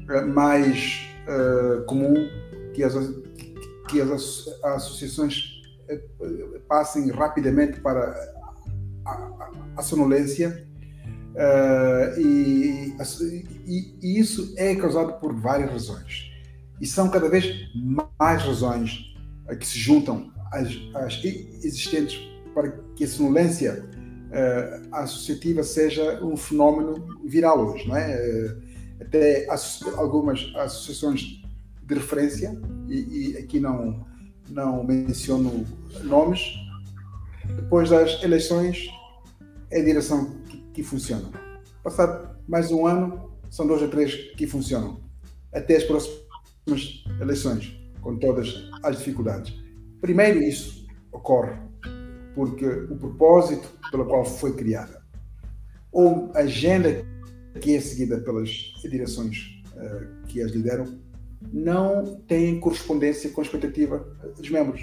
eh, 0.09 0.22
mais 0.22 1.07
uh, 1.28 1.85
comum 1.85 2.28
que 2.74 2.82
as, 2.82 2.95
que 3.89 4.01
as 4.01 4.49
associações 4.62 5.62
eh, 5.89 6.01
passem 6.68 7.11
rapidamente 7.11 7.80
para 7.80 8.14
a, 9.07 9.11
a, 9.11 9.51
a 9.76 9.82
sonolência 9.82 10.66
uh, 11.35 12.20
e, 12.20 12.97
e, 13.66 13.99
e, 14.03 14.18
isso 14.18 14.55
é 14.57 14.74
causado 14.74 15.20
por 15.20 15.35
várias 15.35 15.70
razões. 15.70 16.30
E 16.80 16.87
são 16.87 17.09
cada 17.09 17.28
vez 17.28 17.45
mais 18.18 18.43
razões 18.43 19.14
que 19.59 19.66
se 19.66 19.78
juntam 19.78 20.32
às, 20.53 20.68
às 20.95 21.22
existentes 21.24 22.18
para 22.55 22.70
que 22.97 23.05
a 23.05 23.09
sonolência 23.09 23.85
uh, 23.85 24.95
associativa 24.97 25.62
seja 25.62 26.24
um 26.24 26.37
fenómeno 26.37 27.18
viral 27.24 27.66
hoje, 27.66 27.87
não 27.89 27.97
é? 27.97 28.16
Uh, 28.16 28.74
até 29.01 29.47
algumas 29.97 30.53
associações 30.57 31.43
de 31.82 31.95
referência, 31.95 32.57
e, 32.89 33.32
e, 33.32 33.37
aqui 33.37 33.61
não, 33.61 34.07
não 34.49 34.85
menciono 34.85 35.66
nomes, 36.03 36.41
depois 37.57 37.91
das 37.91 38.22
eleições 38.22 38.89
é 39.70 39.80
a 39.80 39.85
direção 39.85 40.44
que, 40.75 40.83
que 40.83 40.83
funciona. 40.83 41.31
Passado 41.83 42.37
mais 42.49 42.70
um 42.70 42.87
ano, 42.87 43.31
são 43.51 43.66
dois 43.66 43.81
ou 43.81 43.89
três 43.89 44.14
que 44.33 44.47
funcionam. 44.47 45.01
Até 45.53 45.77
as 45.77 45.85
próximas 45.85 47.05
eleições 47.20 47.79
com 48.01 48.16
todas 48.18 48.68
as 48.83 48.99
dificuldades. 48.99 49.55
Primeiro, 50.01 50.43
isso 50.43 50.87
ocorre 51.12 51.53
porque 52.35 52.66
o 52.66 52.97
propósito 52.97 53.68
pelo 53.91 54.07
qual 54.07 54.25
foi 54.25 54.55
criada, 54.55 55.03
ou 55.93 56.33
a 56.35 56.41
agenda 56.41 57.07
que 57.61 57.77
é 57.77 57.81
seguida 57.81 58.18
pelas 58.18 58.51
direções 58.83 59.62
uh, 59.77 60.27
que 60.27 60.43
as 60.43 60.51
lideram, 60.51 60.99
não 61.53 62.16
tem 62.22 62.59
correspondência 62.59 63.31
com 63.31 63.41
a 63.41 63.45
expectativa 63.45 63.99
dos 64.37 64.51
membros. 64.51 64.83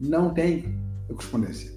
Não 0.00 0.32
tem 0.32 0.74
correspondência. 1.06 1.70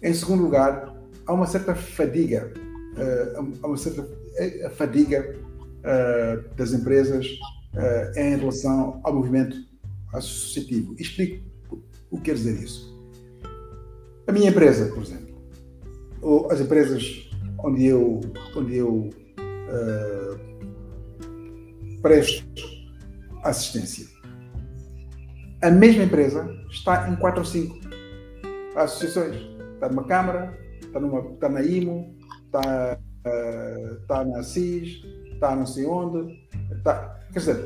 Em 0.00 0.14
segundo 0.14 0.44
lugar, 0.44 0.91
há 1.26 1.32
uma 1.32 1.46
certa 1.46 1.74
fadiga, 1.74 2.52
uh, 2.96 3.58
há 3.62 3.66
uma 3.66 3.76
certa 3.76 4.08
eh, 4.36 4.70
fadiga 4.70 5.36
uh, 5.78 6.54
das 6.56 6.72
empresas 6.72 7.26
em 8.16 8.36
relação 8.36 9.00
ao 9.02 9.14
movimento 9.14 9.56
associativo. 10.12 10.94
Explico 10.98 11.42
o 12.10 12.18
que 12.18 12.24
quer 12.24 12.34
dizer 12.34 12.62
isso. 12.62 12.92
A 14.26 14.32
minha 14.32 14.50
empresa, 14.50 14.92
por 14.92 15.02
exemplo, 15.02 15.34
ou 16.20 16.52
as 16.52 16.60
empresas 16.60 17.30
onde 17.64 17.86
eu, 17.86 18.20
onde 18.54 18.76
eu 18.76 19.08
presto 22.02 22.44
assistência. 23.42 24.06
A 25.62 25.70
mesma 25.70 26.02
empresa 26.02 26.46
está 26.70 27.08
em 27.08 27.16
quatro 27.16 27.40
ou 27.40 27.46
cinco 27.46 27.78
associações. 28.76 29.36
Está 29.74 29.88
numa 29.88 30.04
Câmara, 30.04 30.58
está, 30.92 31.00
numa, 31.00 31.20
está 31.32 31.48
na 31.48 31.62
IMO, 31.62 32.14
está, 32.44 32.98
uh, 33.26 33.94
está 33.94 34.24
na 34.24 34.42
CIS, 34.42 35.04
está 35.32 35.56
não 35.56 35.66
sei 35.66 35.86
onde. 35.86 36.38
Está, 36.70 37.18
quer 37.32 37.38
dizer, 37.38 37.56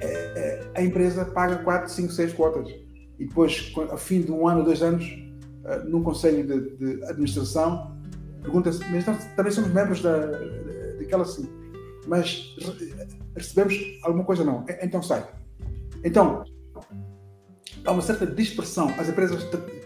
é, 0.00 0.04
é, 0.04 0.70
a 0.74 0.82
empresa 0.82 1.24
paga 1.24 1.56
4, 1.58 1.90
5, 1.90 2.12
6 2.12 2.32
cotas. 2.32 2.68
E 3.18 3.26
depois, 3.26 3.72
ao 3.76 3.96
fim 3.96 4.22
de 4.22 4.32
um 4.32 4.48
ano, 4.48 4.64
dois 4.64 4.82
anos, 4.82 5.04
uh, 5.04 5.88
num 5.88 6.02
conselho 6.02 6.46
de, 6.46 6.76
de 6.76 7.04
administração, 7.04 7.96
pergunta-se, 8.42 8.84
mas 8.90 9.06
nós 9.06 9.24
também 9.36 9.52
somos 9.52 9.72
membros 9.72 10.02
da, 10.02 10.26
daquela 10.98 11.22
assim, 11.22 11.48
mas 12.08 12.56
recebemos 13.36 13.74
alguma 14.02 14.24
coisa 14.24 14.42
não, 14.42 14.64
então 14.82 15.00
sai. 15.00 15.24
Então, 16.04 16.42
há 17.84 17.92
uma 17.92 18.02
certa 18.02 18.26
dispersão. 18.26 18.88
As 18.98 19.08
empresas 19.08 19.44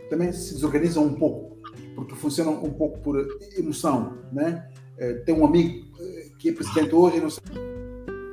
também 0.09 0.33
se 0.33 0.55
desorganizam 0.55 1.05
um 1.05 1.15
pouco, 1.15 1.56
porque 1.97 2.15
funcionam 2.15 2.63
um 2.63 2.71
pouco 2.71 3.01
por 3.01 3.17
emoção. 3.57 4.19
Né? 4.33 4.69
É, 4.99 5.15
tem 5.15 5.35
um 5.35 5.45
amigo 5.45 5.85
eh, 5.99 6.29
que 6.39 6.51
é 6.51 6.53
presidente 6.53 6.95
hoje, 6.95 7.21
não 7.21 7.31
sei 7.31 7.43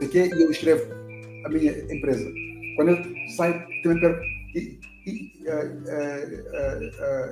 o 0.01 0.09
quê, 0.09 0.30
e 0.32 0.43
eu 0.43 0.51
escrevo 0.51 0.93
a 1.45 1.49
minha 1.49 1.72
empresa. 1.91 2.32
Quando 2.76 2.89
ele 2.89 3.16
sai, 3.36 3.66
também 3.82 3.99
perco 4.01 4.22
e, 4.55 4.80
e, 5.05 5.32
uh, 5.47 5.80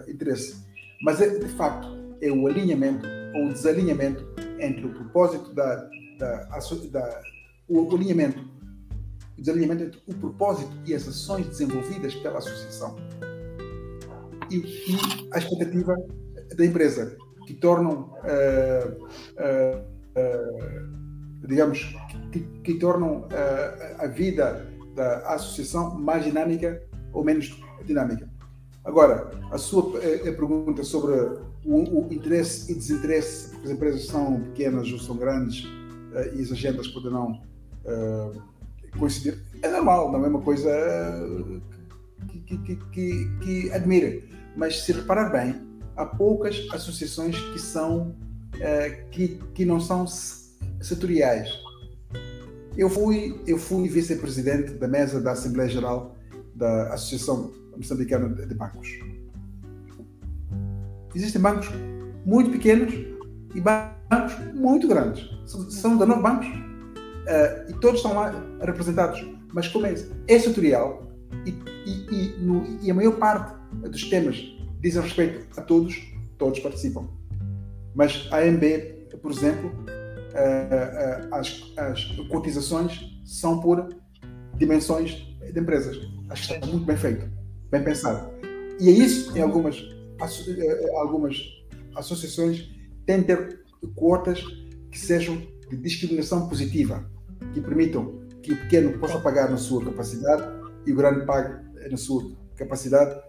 uh, 0.08 0.10
interesse. 0.10 0.56
Mas, 1.04 1.22
é, 1.22 1.38
de 1.38 1.48
facto, 1.50 1.88
é 2.22 2.32
o 2.32 2.48
alinhamento 2.48 3.06
ou 3.36 3.48
o 3.48 3.54
desalinhamento 3.54 4.26
entre 4.60 4.86
o 4.86 4.90
propósito 4.90 5.54
da, 5.54 5.90
da, 6.18 6.60
da 6.92 7.22
o 7.68 7.96
alinhamento 7.96 8.40
o 9.38 9.42
desalinhamento 9.42 9.84
entre 9.84 10.02
o 10.08 10.14
propósito 10.14 10.72
e 10.86 10.94
as 10.94 11.08
ações 11.08 11.48
desenvolvidas 11.48 12.14
pela 12.16 12.38
associação 12.38 12.96
e, 14.52 14.58
e 14.58 14.98
a 15.34 15.40
expectativa 15.40 15.96
da 16.56 16.66
empresa, 16.66 17.18
que 17.46 17.54
tornam, 17.54 18.14
uh, 18.24 19.04
uh, 19.04 19.80
uh, 20.18 21.48
digamos, 21.48 21.96
que, 22.32 22.40
que 22.64 22.74
tornam 22.76 23.28
a 23.98 24.08
vida 24.08 24.68
da 24.96 25.34
associação 25.34 25.98
mais 26.00 26.24
dinâmica 26.24 26.82
ou 27.14 27.24
menos 27.24 27.62
dinâmica. 27.86 28.30
Agora, 28.84 29.30
a 29.52 29.58
sua 29.58 30.00
a 30.00 30.34
pergunta 30.34 30.84
sobre 30.84 31.14
o, 31.66 32.06
o, 32.06 32.14
interesse 32.14 32.72
e 32.72 32.76
desinteresse, 32.76 33.50
porque 33.52 33.68
as 33.68 33.72
empresas 33.74 34.06
são 34.06 34.42
pequenas 34.42 34.92
ou 34.92 35.00
são 35.00 35.18
grandes 35.18 35.68
e 36.34 36.42
as 36.42 36.52
agendas 36.52 36.88
poderão 36.88 37.42
coincidir, 38.98 39.42
é 39.62 39.70
normal, 39.70 40.12
não 40.12 40.24
é 40.24 40.28
uma 40.28 40.42
coisa 40.42 40.70
que, 42.28 42.58
que, 42.58 42.76
que, 42.76 43.30
que 43.42 43.72
admira. 43.72 44.22
Mas 44.56 44.84
se 44.84 44.92
reparar 44.92 45.30
bem, 45.32 45.71
há 45.96 46.06
poucas 46.06 46.68
associações 46.72 47.40
que 47.40 47.60
são 47.60 48.16
uh, 48.56 49.10
que, 49.10 49.40
que 49.54 49.66
não 49.66 49.80
são 49.80 50.06
setoriais. 50.82 51.50
Eu 52.78 52.90
fui, 52.90 53.42
eu 53.46 53.58
fui 53.58 53.88
vice-presidente 53.88 54.74
da 54.74 54.88
mesa 54.88 55.20
da 55.20 55.32
Assembleia 55.32 55.70
Geral 55.70 56.16
da 56.56 56.94
Associação 56.94 57.52
Moçambicana 57.76 58.30
de 58.30 58.56
Bancos. 58.56 58.88
Existem 61.14 61.42
bancos 61.42 61.68
muito 62.26 62.52
pequenos 62.52 62.94
e 63.54 63.60
bancos 63.60 64.54
muito 64.54 64.88
grandes. 64.88 65.30
São 65.46 65.98
19 65.98 66.22
bancos 66.22 66.48
uh, 66.48 67.70
e 67.70 67.74
todos 67.80 67.98
estão 67.98 68.14
lá 68.14 68.34
representados. 68.62 69.26
Mas 69.54 69.68
como 69.68 69.86
é, 69.86 69.94
é 70.28 70.40
setorial 70.40 71.12
e, 71.46 71.50
e, 71.86 72.16
e, 72.16 72.40
no, 72.40 72.64
e 72.82 72.90
a 72.90 72.94
maior 72.94 73.18
parte 73.18 73.54
dos 73.90 74.10
temas 74.10 74.38
dizem 74.82 75.02
respeito 75.02 75.48
a 75.60 75.62
todos, 75.62 75.96
todos 76.38 76.60
participam. 76.60 77.08
Mas 77.94 78.28
a 78.32 78.40
AMB, 78.40 78.64
por 79.22 79.32
exemplo, 79.32 79.70
uh, 79.70 81.30
uh, 81.30 81.36
as, 81.36 81.74
as 81.78 82.06
cotizações 82.30 83.00
são 83.26 83.60
por 83.60 83.88
dimensões 84.58 85.12
de 85.54 85.60
empresas. 85.60 85.98
Acho 86.30 86.48
que 86.48 86.54
está 86.54 86.68
muito 86.68 86.86
bem 86.86 86.98
feito, 86.98 87.30
bem 87.70 87.84
pensado. 87.84 88.32
E 88.80 88.90
é 88.90 88.92
isso 88.92 89.38
em 89.38 89.42
algumas, 89.42 89.78
algumas 90.96 91.38
associações 91.96 92.70
têm 93.06 93.20
de 93.20 93.26
ter 93.26 93.62
quotas 93.96 94.44
que 94.90 95.00
sejam 95.00 95.38
de 95.70 95.78
discriminação 95.78 96.48
positiva, 96.48 97.10
que 97.54 97.62
permitam 97.62 98.22
que 98.42 98.54
o 98.54 98.58
pequeno 98.58 98.98
possa 98.98 99.20
pagar 99.20 99.50
na 99.50 99.58
sua 99.58 99.84
capacidade 99.84 100.44
e 100.86 100.92
o 100.92 100.96
grande 100.96 101.26
pague 101.26 101.62
na 101.90 101.98
sua 101.98 102.32
capacidade, 102.56 103.20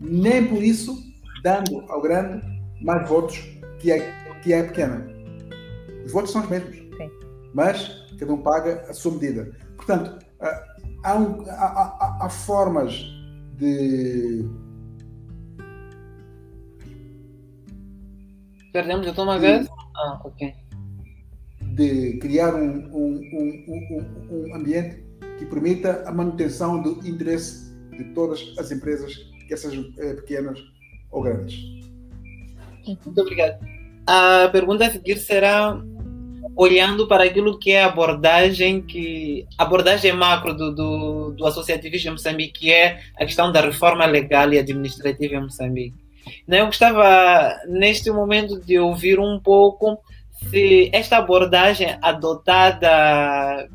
nem 0.00 0.48
por 0.48 0.62
isso 0.62 0.96
dando 1.42 1.84
ao 1.88 2.00
grande 2.00 2.42
mais 2.80 3.08
votos 3.08 3.38
que 3.78 3.92
é, 3.92 4.12
que 4.42 4.52
é 4.52 4.62
pequena. 4.62 5.06
Os 6.04 6.12
votos 6.12 6.32
são 6.32 6.42
os 6.42 6.48
mesmos, 6.48 6.76
Sim. 6.76 7.10
mas 7.54 8.06
cada 8.18 8.32
um 8.32 8.42
paga 8.42 8.84
a 8.88 8.92
sua 8.92 9.12
medida. 9.12 9.52
Portanto, 9.76 10.24
há, 11.04 11.16
um, 11.16 11.42
há, 11.48 11.52
há, 11.52 12.18
há 12.22 12.30
formas 12.30 13.04
de. 13.56 14.48
Perdemos 18.72 19.06
a 19.06 19.12
toma 19.12 19.38
gás? 19.38 19.68
Ah, 19.96 20.20
ok 20.24 20.54
de 21.80 22.18
criar 22.18 22.54
um, 22.54 22.86
um, 22.92 23.20
um, 23.32 24.06
um, 24.30 24.54
ambiente 24.54 25.02
que 25.38 25.46
permita 25.46 26.02
a 26.06 26.12
manutenção 26.12 26.82
do 26.82 27.06
interesse 27.06 27.72
de 27.96 28.04
todas 28.12 28.54
as 28.58 28.70
empresas, 28.70 29.29
sejam 29.56 29.92
eh, 29.98 30.14
pequenas 30.14 30.58
ou 31.10 31.22
grandes. 31.22 31.58
Muito 32.86 33.20
obrigado. 33.20 33.58
A 34.06 34.48
pergunta 34.50 34.86
a 34.86 34.90
seguir 34.90 35.16
será 35.16 35.80
olhando 36.56 37.06
para 37.06 37.24
aquilo 37.24 37.58
que 37.58 37.70
é 37.70 37.82
a 37.82 37.86
abordagem 37.86 38.82
que 38.82 39.46
abordagem 39.56 40.12
macro 40.12 40.54
do, 40.54 40.74
do, 40.74 41.30
do 41.32 41.46
associativismo 41.46 42.10
em 42.10 42.12
Moçambique, 42.12 42.60
que 42.60 42.72
é 42.72 43.00
a 43.16 43.24
questão 43.24 43.52
da 43.52 43.60
reforma 43.60 44.04
legal 44.06 44.52
e 44.52 44.58
administrativa 44.58 45.34
em 45.34 45.42
Moçambique. 45.42 45.94
Eu 46.46 46.66
gostava, 46.66 47.56
neste 47.66 48.10
momento, 48.10 48.60
de 48.60 48.78
ouvir 48.78 49.18
um 49.18 49.38
pouco 49.40 49.98
se 50.50 50.90
esta 50.92 51.18
abordagem 51.18 51.96
adotada 52.02 53.68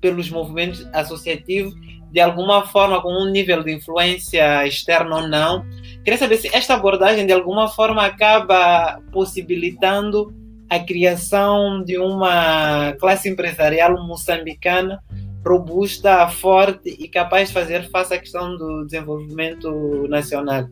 pelos 0.00 0.30
movimentos 0.30 0.86
associativos 0.92 1.74
de 2.10 2.20
alguma 2.20 2.66
forma 2.66 3.02
com 3.02 3.12
um 3.12 3.30
nível 3.30 3.62
de 3.62 3.72
influência 3.72 4.66
externa 4.66 5.16
ou 5.16 5.28
não. 5.28 5.64
Queria 6.04 6.18
saber 6.18 6.38
se 6.38 6.54
esta 6.54 6.74
abordagem 6.74 7.26
de 7.26 7.32
alguma 7.32 7.68
forma 7.68 8.04
acaba 8.04 9.00
possibilitando 9.12 10.32
a 10.70 10.78
criação 10.78 11.82
de 11.82 11.98
uma 11.98 12.92
classe 12.98 13.28
empresarial 13.28 13.94
moçambicana 14.06 15.02
robusta, 15.46 16.28
forte 16.28 16.90
e 16.90 17.08
capaz 17.08 17.48
de 17.48 17.54
fazer 17.54 17.88
face 17.90 18.12
à 18.12 18.18
questão 18.18 18.56
do 18.56 18.84
desenvolvimento 18.84 20.06
nacional. 20.08 20.68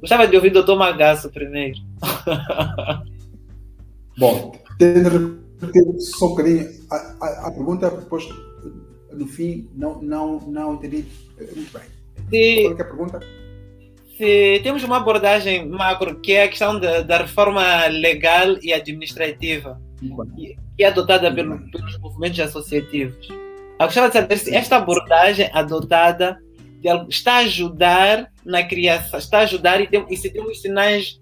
Gostava 0.00 0.26
de 0.26 0.36
ouvir 0.36 0.56
o 0.56 0.62
Dr. 0.62 0.76
Magasso 0.76 1.30
primeiro. 1.30 1.78
Bom, 4.18 4.52
tendo 4.78 5.38
só 6.00 6.26
um 6.26 6.30
bocadinho 6.30 6.68
a, 6.90 6.96
a, 6.96 7.48
a 7.48 7.52
pergunta, 7.52 7.90
depois 7.90 8.28
no 9.18 9.26
fim 9.26 9.68
não, 9.74 10.00
não, 10.00 10.40
não 10.40 10.74
entendi 10.74 11.04
muito 11.54 11.72
bem. 11.72 11.82
Se, 12.30 12.62
Qual 12.62 12.78
é 12.78 12.82
a 12.82 12.84
pergunta? 12.84 13.20
Se 14.16 14.60
temos 14.62 14.82
uma 14.82 14.96
abordagem 14.96 15.68
macro, 15.68 16.20
que 16.20 16.32
é 16.32 16.44
a 16.44 16.48
questão 16.48 16.78
da, 16.78 17.02
da 17.02 17.18
reforma 17.18 17.86
legal 17.86 18.56
e 18.62 18.72
administrativa, 18.72 19.80
que 20.76 20.84
é 20.84 20.86
adotada 20.86 21.32
pelo, 21.32 21.58
pelos 21.70 21.98
movimentos 21.98 22.40
associativos. 22.40 23.28
Eu 23.28 23.86
gostava 23.86 24.08
de 24.08 24.14
saber 24.14 24.38
se 24.38 24.54
esta 24.54 24.76
abordagem 24.76 25.48
adotada 25.52 26.38
está 27.08 27.34
a 27.34 27.38
ajudar 27.38 28.32
na 28.44 28.62
criação, 28.62 29.18
está 29.18 29.38
a 29.38 29.42
ajudar 29.42 29.80
e, 29.80 29.86
tem, 29.86 30.04
e 30.08 30.16
se 30.16 30.30
temos 30.30 30.60
sinais 30.60 31.20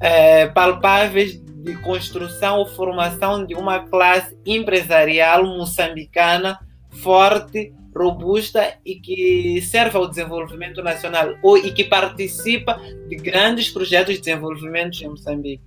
é, 0.00 0.46
palpáveis 0.46 1.38
de 1.38 1.76
construção 1.82 2.58
ou 2.58 2.66
formação 2.66 3.44
de 3.44 3.54
uma 3.54 3.80
classe 3.80 4.36
empresarial 4.46 5.44
moçambicana 5.44 6.58
forte, 7.02 7.72
robusta 7.94 8.74
e 8.84 8.96
que 8.96 9.60
serve 9.62 9.96
ao 9.96 10.08
desenvolvimento 10.08 10.82
nacional 10.82 11.34
ou 11.42 11.56
e 11.56 11.72
que 11.72 11.84
participa 11.84 12.80
de 13.08 13.16
grandes 13.16 13.70
projetos 13.70 14.14
de 14.14 14.20
desenvolvimento 14.20 15.00
em 15.02 15.08
Moçambique? 15.08 15.62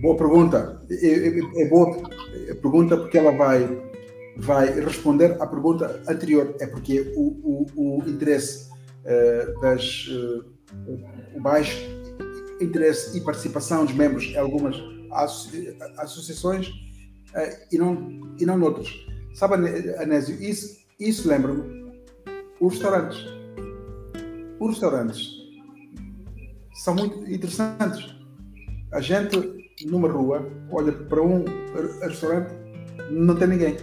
Boa 0.00 0.16
pergunta. 0.16 0.80
É, 0.90 1.06
é, 1.06 1.62
é 1.62 1.68
boa 1.68 2.08
pergunta 2.62 2.96
porque 2.96 3.18
ela 3.18 3.32
vai, 3.32 3.68
vai 4.36 4.80
responder 4.80 5.36
à 5.40 5.46
pergunta 5.46 6.02
anterior. 6.08 6.54
É 6.60 6.66
porque 6.66 7.12
o, 7.16 7.66
o, 7.76 7.98
o 7.98 8.08
interesse 8.08 8.70
uh, 8.70 9.60
das 9.60 10.06
uh, 10.08 10.44
o 11.34 11.40
baixo 11.40 11.76
interesse 12.60 13.16
e 13.16 13.20
participação 13.20 13.84
dos 13.84 13.94
membros 13.94 14.24
em 14.24 14.36
algumas 14.36 14.76
associações 15.96 16.70
uh, 17.34 17.66
e, 17.72 17.78
não, 17.78 18.34
e 18.38 18.46
não 18.46 18.58
noutras. 18.58 18.88
Sabe, 19.34 19.54
Anésio, 19.98 20.40
isso, 20.42 20.78
isso 20.98 21.28
lembra-me 21.28 21.92
os 22.60 22.74
restaurantes. 22.74 23.24
Os 24.58 24.70
restaurantes 24.70 25.28
são 26.74 26.94
muito 26.94 27.30
interessantes. 27.30 28.16
A 28.92 29.00
gente 29.00 29.58
numa 29.86 30.08
rua 30.08 30.50
olha 30.70 30.92
para 30.92 31.22
um 31.22 31.44
restaurante, 32.00 32.52
não 33.10 33.36
tem 33.36 33.48
ninguém. 33.48 33.76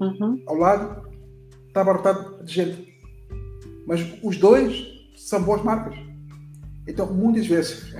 Uhum. 0.00 0.42
Ao 0.46 0.56
lado 0.56 1.08
está 1.68 1.82
abarrotado 1.82 2.44
de 2.44 2.52
gente. 2.52 2.98
Mas 3.86 4.00
os 4.22 4.36
dois 4.36 4.86
são 5.16 5.42
boas 5.42 5.62
marcas. 5.62 5.96
Então, 6.86 7.12
muitas 7.12 7.46
vezes, 7.46 7.94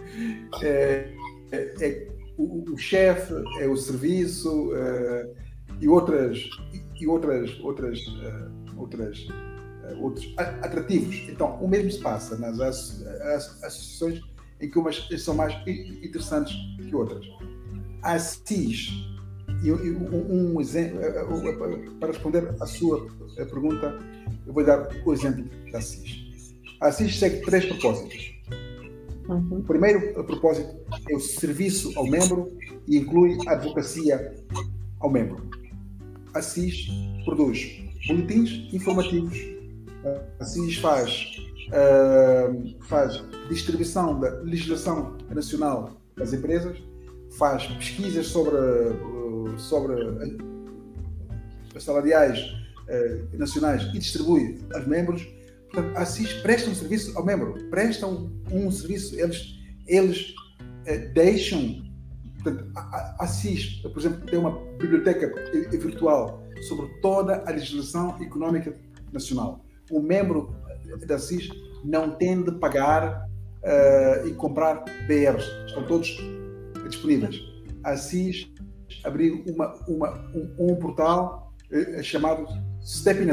é, 0.62 1.12
é, 1.50 1.74
é 1.80 2.17
o, 2.38 2.72
o 2.72 2.78
chefe, 2.78 3.34
é 3.60 3.66
o 3.66 3.76
serviço 3.76 4.70
é, 4.74 5.30
e 5.80 5.88
outras, 5.88 6.48
e 6.98 7.06
outras, 7.06 7.58
outras 7.60 7.98
é, 8.22 8.58
outras, 8.78 9.18
uh, 9.18 10.02
outros 10.02 10.32
atrativos. 10.36 11.16
Então, 11.28 11.56
o 11.56 11.68
mesmo 11.68 11.90
se 11.90 12.00
passa 12.00 12.36
nas 12.36 12.60
associações 12.60 14.20
em 14.60 14.70
que 14.70 14.78
umas 14.78 15.08
são 15.18 15.34
mais 15.34 15.54
interessantes 15.66 16.54
que 16.76 16.94
outras. 16.94 17.26
A 18.02 18.18
CIS, 18.18 18.90
um, 19.64 20.54
um 20.54 20.60
exemplo, 20.60 21.00
para 21.98 22.08
responder 22.08 22.54
à 22.60 22.66
sua 22.66 23.06
pergunta, 23.36 23.98
eu 24.46 24.52
vou 24.52 24.64
dar 24.64 24.88
o 25.04 25.12
exemplo 25.12 25.44
da 25.70 25.80
CIS. 25.80 26.54
A 26.80 26.92
CIS 26.92 27.18
segue 27.18 27.44
três 27.44 27.66
propósitos. 27.66 28.37
Uhum. 29.28 29.62
Primeiro 29.62 30.14
propósito 30.24 30.74
é 31.10 31.14
o 31.14 31.20
serviço 31.20 31.92
ao 31.98 32.06
membro 32.06 32.56
e 32.86 32.96
inclui 32.96 33.36
a 33.46 33.52
advocacia 33.52 34.34
ao 34.98 35.10
membro. 35.10 35.48
A 36.32 36.40
CIS 36.40 36.88
produz 37.24 37.82
boletins 38.06 38.72
informativos, 38.72 39.38
a 40.40 40.44
CIS 40.44 40.76
faz, 40.78 41.36
uh, 41.68 42.84
faz 42.84 43.22
distribuição 43.50 44.18
da 44.18 44.30
legislação 44.40 45.18
nacional 45.30 46.00
das 46.16 46.32
empresas, 46.32 46.78
faz 47.36 47.66
pesquisas 47.66 48.26
sobre, 48.26 48.56
uh, 48.56 49.58
sobre 49.58 49.94
uh, 49.94 50.58
salariais 51.78 52.56
nacionais 53.34 53.82
e 53.94 53.98
distribui 53.98 54.58
aos 54.72 54.86
membros. 54.86 55.28
Portanto, 55.70 55.96
a 55.96 56.04
CIS 56.04 56.32
presta 56.34 56.70
um 56.70 56.74
serviço 56.74 57.16
ao 57.16 57.24
membro, 57.24 57.54
prestam 57.70 58.32
um 58.50 58.70
serviço, 58.70 59.18
eles, 59.18 59.54
eles 59.86 60.34
deixam. 61.12 61.86
Portanto, 62.42 62.70
a, 62.76 63.16
a 63.20 63.26
CIS, 63.26 63.82
por 63.82 63.98
exemplo, 63.98 64.20
tem 64.26 64.38
uma 64.38 64.58
biblioteca 64.78 65.32
virtual 65.72 66.42
sobre 66.62 66.86
toda 67.00 67.42
a 67.46 67.50
legislação 67.50 68.16
económica 68.22 68.74
nacional. 69.12 69.64
O 69.90 70.00
membro 70.00 70.54
da 71.06 71.18
CIS 71.18 71.50
não 71.84 72.12
tem 72.16 72.42
de 72.42 72.52
pagar 72.52 73.28
uh, 73.62 74.26
e 74.26 74.32
comprar 74.34 74.84
BRs, 75.06 75.44
estão 75.66 75.86
todos 75.86 76.16
disponíveis. 76.88 77.40
A 77.84 77.96
CIS 77.96 78.50
abriu 79.04 79.44
uma, 79.46 79.74
uma, 79.86 80.14
um, 80.34 80.72
um, 80.72 80.76
portal 80.76 81.52
uh, 81.70 82.02
chamado 82.02 82.46
Step 82.82 83.22
in 83.22 83.30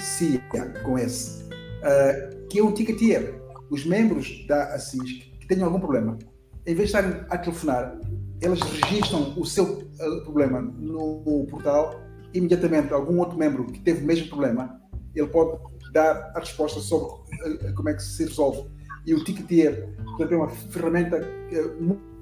CIA, 0.00 0.40
com 0.82 0.98
S, 0.98 1.44
uh, 1.44 2.46
que 2.48 2.58
é 2.58 2.62
um 2.62 2.72
ticketier. 2.72 3.40
Os 3.70 3.84
membros 3.86 4.44
da 4.48 4.74
ASSIS 4.74 5.22
que 5.40 5.46
tenham 5.46 5.66
algum 5.66 5.78
problema, 5.78 6.18
em 6.66 6.74
vez 6.74 6.90
de 6.90 6.96
estarem 6.96 7.24
a 7.28 7.38
telefonar, 7.38 7.98
elas 8.40 8.60
registram 8.60 9.34
o 9.38 9.44
seu 9.44 9.64
uh, 9.64 10.24
problema 10.24 10.60
no 10.60 11.46
portal, 11.48 12.00
imediatamente 12.34 12.92
algum 12.92 13.18
outro 13.18 13.38
membro 13.38 13.66
que 13.66 13.80
teve 13.80 14.02
o 14.02 14.06
mesmo 14.06 14.28
problema, 14.28 14.80
ele 15.14 15.28
pode 15.28 15.58
dar 15.92 16.32
a 16.34 16.40
resposta 16.40 16.80
sobre 16.80 17.06
uh, 17.08 17.74
como 17.74 17.88
é 17.88 17.94
que 17.94 18.02
se 18.02 18.24
resolve. 18.24 18.68
E 19.06 19.14
o 19.14 19.24
Ticketier, 19.24 19.94
portanto, 20.04 20.32
é 20.32 20.36
uma 20.36 20.48
ferramenta 20.48 21.26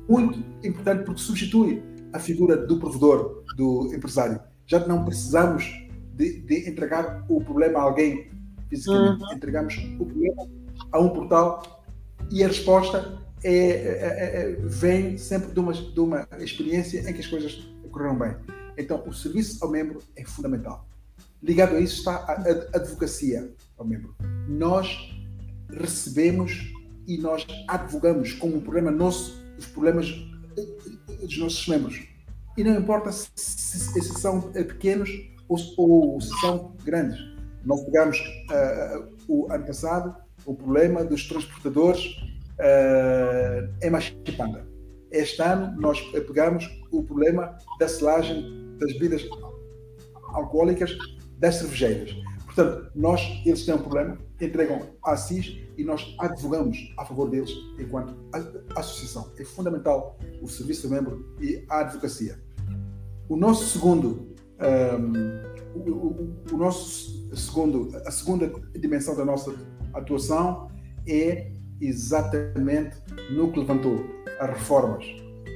muito 0.08 0.38
importante 0.62 1.04
porque 1.04 1.20
substitui 1.20 1.82
a 2.12 2.18
figura 2.18 2.56
do 2.56 2.78
provedor, 2.78 3.42
do 3.56 3.92
empresário. 3.92 4.40
Já 4.66 4.86
não 4.86 5.04
precisamos 5.04 5.87
de, 6.18 6.40
de 6.40 6.68
entregar 6.68 7.24
o 7.28 7.40
problema 7.40 7.78
a 7.78 7.82
alguém 7.82 8.28
fisicamente, 8.68 9.22
uhum. 9.22 9.32
entregamos 9.32 9.76
o 9.98 10.04
problema 10.04 10.48
a 10.92 10.98
um 10.98 11.10
portal 11.10 11.84
e 12.30 12.42
a 12.42 12.48
resposta 12.48 13.18
é, 13.42 13.50
é, 13.50 13.54
é, 13.54 14.40
é, 14.42 14.56
vem 14.62 15.16
sempre 15.16 15.52
de 15.52 15.60
uma, 15.60 15.72
de 15.72 16.00
uma 16.00 16.28
experiência 16.40 17.08
em 17.08 17.14
que 17.14 17.20
as 17.20 17.26
coisas 17.26 17.70
correram 17.90 18.18
bem. 18.18 18.36
Então, 18.76 19.02
o 19.06 19.12
serviço 19.12 19.64
ao 19.64 19.70
membro 19.70 20.02
é 20.16 20.24
fundamental. 20.24 20.86
Ligado 21.42 21.76
a 21.76 21.80
isso 21.80 21.98
está 21.98 22.16
a 22.16 22.76
advocacia 22.76 23.52
ao 23.78 23.86
membro. 23.86 24.14
Nós 24.48 25.16
recebemos 25.70 26.72
e 27.06 27.16
nós 27.16 27.46
advogamos 27.68 28.32
como 28.32 28.56
um 28.56 28.60
problema 28.60 28.90
nosso 28.90 29.38
os 29.56 29.66
problemas 29.66 30.08
dos 31.20 31.38
nossos 31.38 31.66
membros. 31.66 32.06
E 32.56 32.64
não 32.64 32.78
importa 32.78 33.10
se, 33.12 33.28
se, 33.34 33.78
se 33.78 34.20
são 34.20 34.40
pequenos 34.52 35.10
ou, 35.48 35.58
ou, 35.76 36.20
são 36.20 36.74
grandes. 36.84 37.18
Nós 37.64 37.82
pegamos 37.84 38.18
uh, 38.18 39.08
o 39.28 39.50
ano 39.52 39.66
passado 39.66 40.14
o 40.46 40.54
problema 40.54 41.04
dos 41.04 41.26
transportadores 41.26 42.04
uh, 42.58 43.68
emancipanda. 43.82 44.66
Este 45.10 45.42
ano 45.42 45.78
nós 45.80 46.00
pegamos 46.00 46.68
o 46.90 47.02
problema 47.02 47.56
da 47.78 47.88
selagem 47.88 48.76
das 48.78 48.92
bebidas 48.94 49.26
alcoólicas 50.34 50.96
das 51.38 51.56
cervejeiras. 51.56 52.14
Portanto, 52.44 52.90
nós, 52.94 53.20
eles 53.46 53.64
têm 53.64 53.74
um 53.74 53.78
problema, 53.78 54.18
entregam 54.40 54.80
a 55.04 55.16
CIS 55.16 55.56
e 55.76 55.84
nós 55.84 56.14
advogamos 56.18 56.92
a 56.98 57.04
favor 57.04 57.30
deles 57.30 57.50
enquanto 57.78 58.14
associação. 58.74 59.30
É 59.38 59.44
fundamental 59.44 60.18
o 60.42 60.48
serviço 60.48 60.90
membro 60.90 61.34
e 61.40 61.64
a 61.68 61.80
advocacia. 61.80 62.38
O 63.28 63.36
nosso 63.36 63.66
segundo, 63.66 64.34
um, 64.60 65.48
o, 65.74 66.34
o, 66.52 66.56
nosso 66.56 67.34
segundo, 67.36 67.90
a 68.04 68.10
segunda 68.10 68.50
dimensão 68.74 69.16
da 69.16 69.24
nossa 69.24 69.54
atuação 69.94 70.70
é 71.06 71.52
exatamente 71.80 72.96
no 73.30 73.52
que 73.52 73.60
levantou 73.60 74.04
as 74.40 74.50
reformas. 74.50 75.04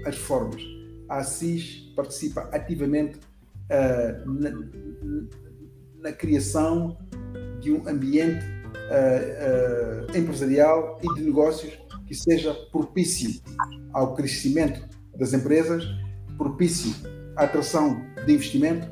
As 0.06 0.16
reformas. 0.16 0.62
A 1.08 1.18
Assis 1.18 1.92
participa 1.94 2.48
ativamente 2.52 3.18
uh, 3.18 4.30
na, 4.30 4.50
na, 6.00 6.12
criação 6.12 6.96
de 7.60 7.72
um 7.72 7.86
ambiente 7.88 8.44
uh, 8.44 10.12
uh, 10.12 10.16
empresarial 10.16 10.98
e 11.02 11.14
de 11.14 11.22
negócios 11.22 11.78
que 12.06 12.14
seja 12.14 12.54
propício 12.70 13.40
ao 13.92 14.14
crescimento 14.14 14.88
das 15.16 15.32
empresas, 15.32 15.84
propício 16.36 16.94
à 17.36 17.44
atração 17.44 18.04
de 18.26 18.34
investimento, 18.34 18.88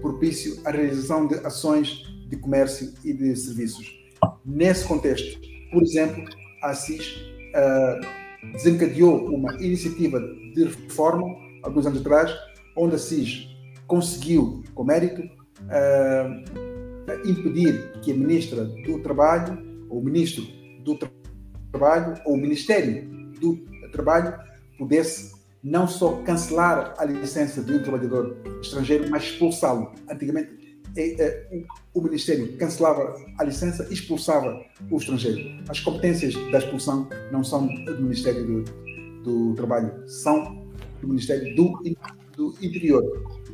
propício 0.00 0.58
à 0.64 0.70
realização 0.70 1.26
de 1.26 1.34
ações 1.46 2.04
de 2.28 2.36
comércio 2.36 2.92
e 3.04 3.12
de 3.12 3.36
serviços. 3.36 3.94
Nesse 4.44 4.86
contexto, 4.86 5.40
por 5.70 5.82
exemplo, 5.82 6.24
a 6.62 6.70
Assis 6.70 7.16
uh, 7.54 8.52
desencadeou 8.52 9.28
uma 9.28 9.54
iniciativa 9.54 10.20
de 10.20 10.64
reforma, 10.64 11.24
alguns 11.62 11.86
anos 11.86 12.00
atrás, 12.00 12.32
onde 12.76 12.94
a 12.94 12.96
Assis 12.96 13.48
conseguiu, 13.86 14.62
com 14.74 14.84
mérito, 14.84 15.22
uh, 15.22 17.28
impedir 17.28 17.92
que 18.02 18.12
a 18.12 18.14
Ministra 18.14 18.64
do 18.64 19.00
Trabalho, 19.00 19.58
ou 19.88 20.00
o 20.00 20.04
Ministro 20.04 20.44
do 20.84 20.98
Trabalho, 21.70 22.20
ou 22.24 22.34
o 22.34 22.36
Ministério 22.36 23.08
do 23.40 23.56
Trabalho, 23.92 24.34
pudesse 24.78 25.35
não 25.66 25.88
só 25.88 26.22
cancelar 26.22 26.94
a 26.96 27.04
licença 27.04 27.60
de 27.60 27.72
um 27.72 27.82
trabalhador 27.82 28.36
estrangeiro, 28.62 29.10
mas 29.10 29.24
expulsá-lo. 29.24 29.92
Antigamente 30.08 30.78
é, 30.96 31.20
é, 31.20 31.64
o 31.92 32.00
Ministério 32.00 32.56
cancelava 32.56 33.16
a 33.36 33.42
licença 33.42 33.84
e 33.90 33.94
expulsava 33.94 34.64
o 34.88 34.96
estrangeiro. 34.96 35.64
As 35.68 35.80
competências 35.80 36.34
da 36.52 36.58
expulsão 36.58 37.08
não 37.32 37.42
são 37.42 37.66
do 37.66 38.00
Ministério 38.00 38.46
do, 38.46 38.64
do 39.24 39.54
Trabalho, 39.56 40.08
são 40.08 40.64
do 41.00 41.08
Ministério 41.08 41.52
do, 41.56 41.82
do 42.36 42.54
Interior. 42.62 43.02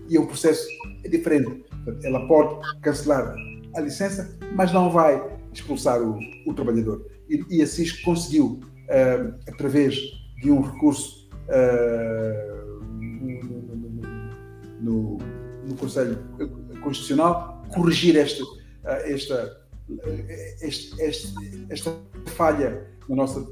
E 0.07 0.19
o 0.19 0.27
processo 0.27 0.69
é 1.05 1.09
diferente. 1.09 1.65
Ela 2.05 2.29
pode 2.29 2.61
cancelar 2.83 3.35
a 3.75 3.81
licença, 3.81 4.39
mas 4.55 4.71
não 4.71 4.91
vai 4.91 5.19
expulsar 5.51 6.03
o, 6.03 6.19
o 6.47 6.53
trabalhador. 6.53 7.07
E, 7.31 7.43
e 7.49 7.63
a 7.63 7.67
CIS 7.67 8.03
conseguiu, 8.03 8.61
uh, 8.85 9.35
através 9.49 9.97
de 10.43 10.51
um 10.51 10.61
recurso 10.61 11.22
no, 14.81 15.19
no, 15.19 15.19
no, 15.69 15.77
Conselho 15.77 16.19
Constitucional 16.83 17.63
corrigir 17.75 18.17
esta, 18.17 18.43
eh, 18.85 19.13
esta, 19.13 19.67
eh, 20.05 20.57
esta, 20.61 21.03
esta, 21.03 21.41
esta 21.69 21.97
falha 22.27 22.87
na 23.09 23.17
nossa 23.17 23.47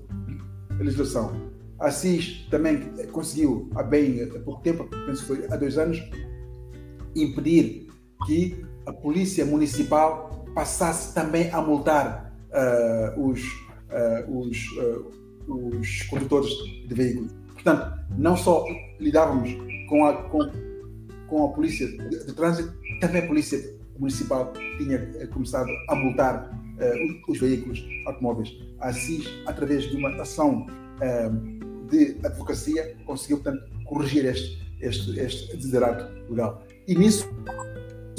legislação. 0.79 1.33
A 1.79 1.87
Assis 1.89 2.47
também 2.51 2.79
conseguiu, 3.13 3.71
há 3.75 3.83
bem 3.83 4.23
há 4.23 4.41
pouco 4.41 4.63
tempo, 4.63 4.85
penso 5.07 5.23
que 5.23 5.27
foi 5.27 5.47
há 5.51 5.57
dois 5.57 5.79
anos, 5.79 5.99
impedir 7.15 7.89
que 8.27 8.63
a 8.87 8.93
Polícia 8.93 9.47
Municipal 9.47 10.45
passasse 10.55 11.15
também 11.15 11.51
a 11.51 11.61
multar 11.63 12.35
uh, 12.51 13.29
os, 13.29 13.43
uh, 13.91 14.39
os, 14.39 14.59
uh, 14.77 15.79
os 15.79 16.03
condutores 16.03 16.51
de 16.87 16.95
veículos. 16.95 17.40
Portanto, 17.63 18.01
não 18.17 18.37
só 18.37 18.65
lidávamos 18.99 19.51
com 19.89 20.07
a, 20.07 20.15
com, 20.15 20.51
com 21.29 21.45
a 21.47 21.49
Polícia 21.49 21.87
de, 21.87 22.27
de 22.27 22.33
Trânsito, 22.33 22.73
também 23.01 23.23
a 23.23 23.27
Polícia 23.27 23.59
Municipal 23.99 24.53
tinha 24.79 24.97
eh, 24.97 25.27
começado 25.27 25.69
a 25.89 25.95
multar 25.95 26.51
uh, 26.51 27.31
os 27.31 27.39
veículos 27.39 27.85
automóveis. 28.07 28.51
A 28.81 28.89
Assis, 28.89 29.27
através 29.47 29.85
de 29.85 29.97
uma 29.97 30.09
ação 30.21 30.67
uh, 30.67 31.87
de 31.91 32.17
advocacia, 32.25 32.97
conseguiu, 33.05 33.39
portanto, 33.39 33.63
corrigir 33.85 34.25
este, 34.25 34.59
este, 34.81 35.19
este 35.21 35.57
desiderato 35.57 36.11
legal. 36.31 36.65
E 36.89 36.95
nisso, 36.95 37.29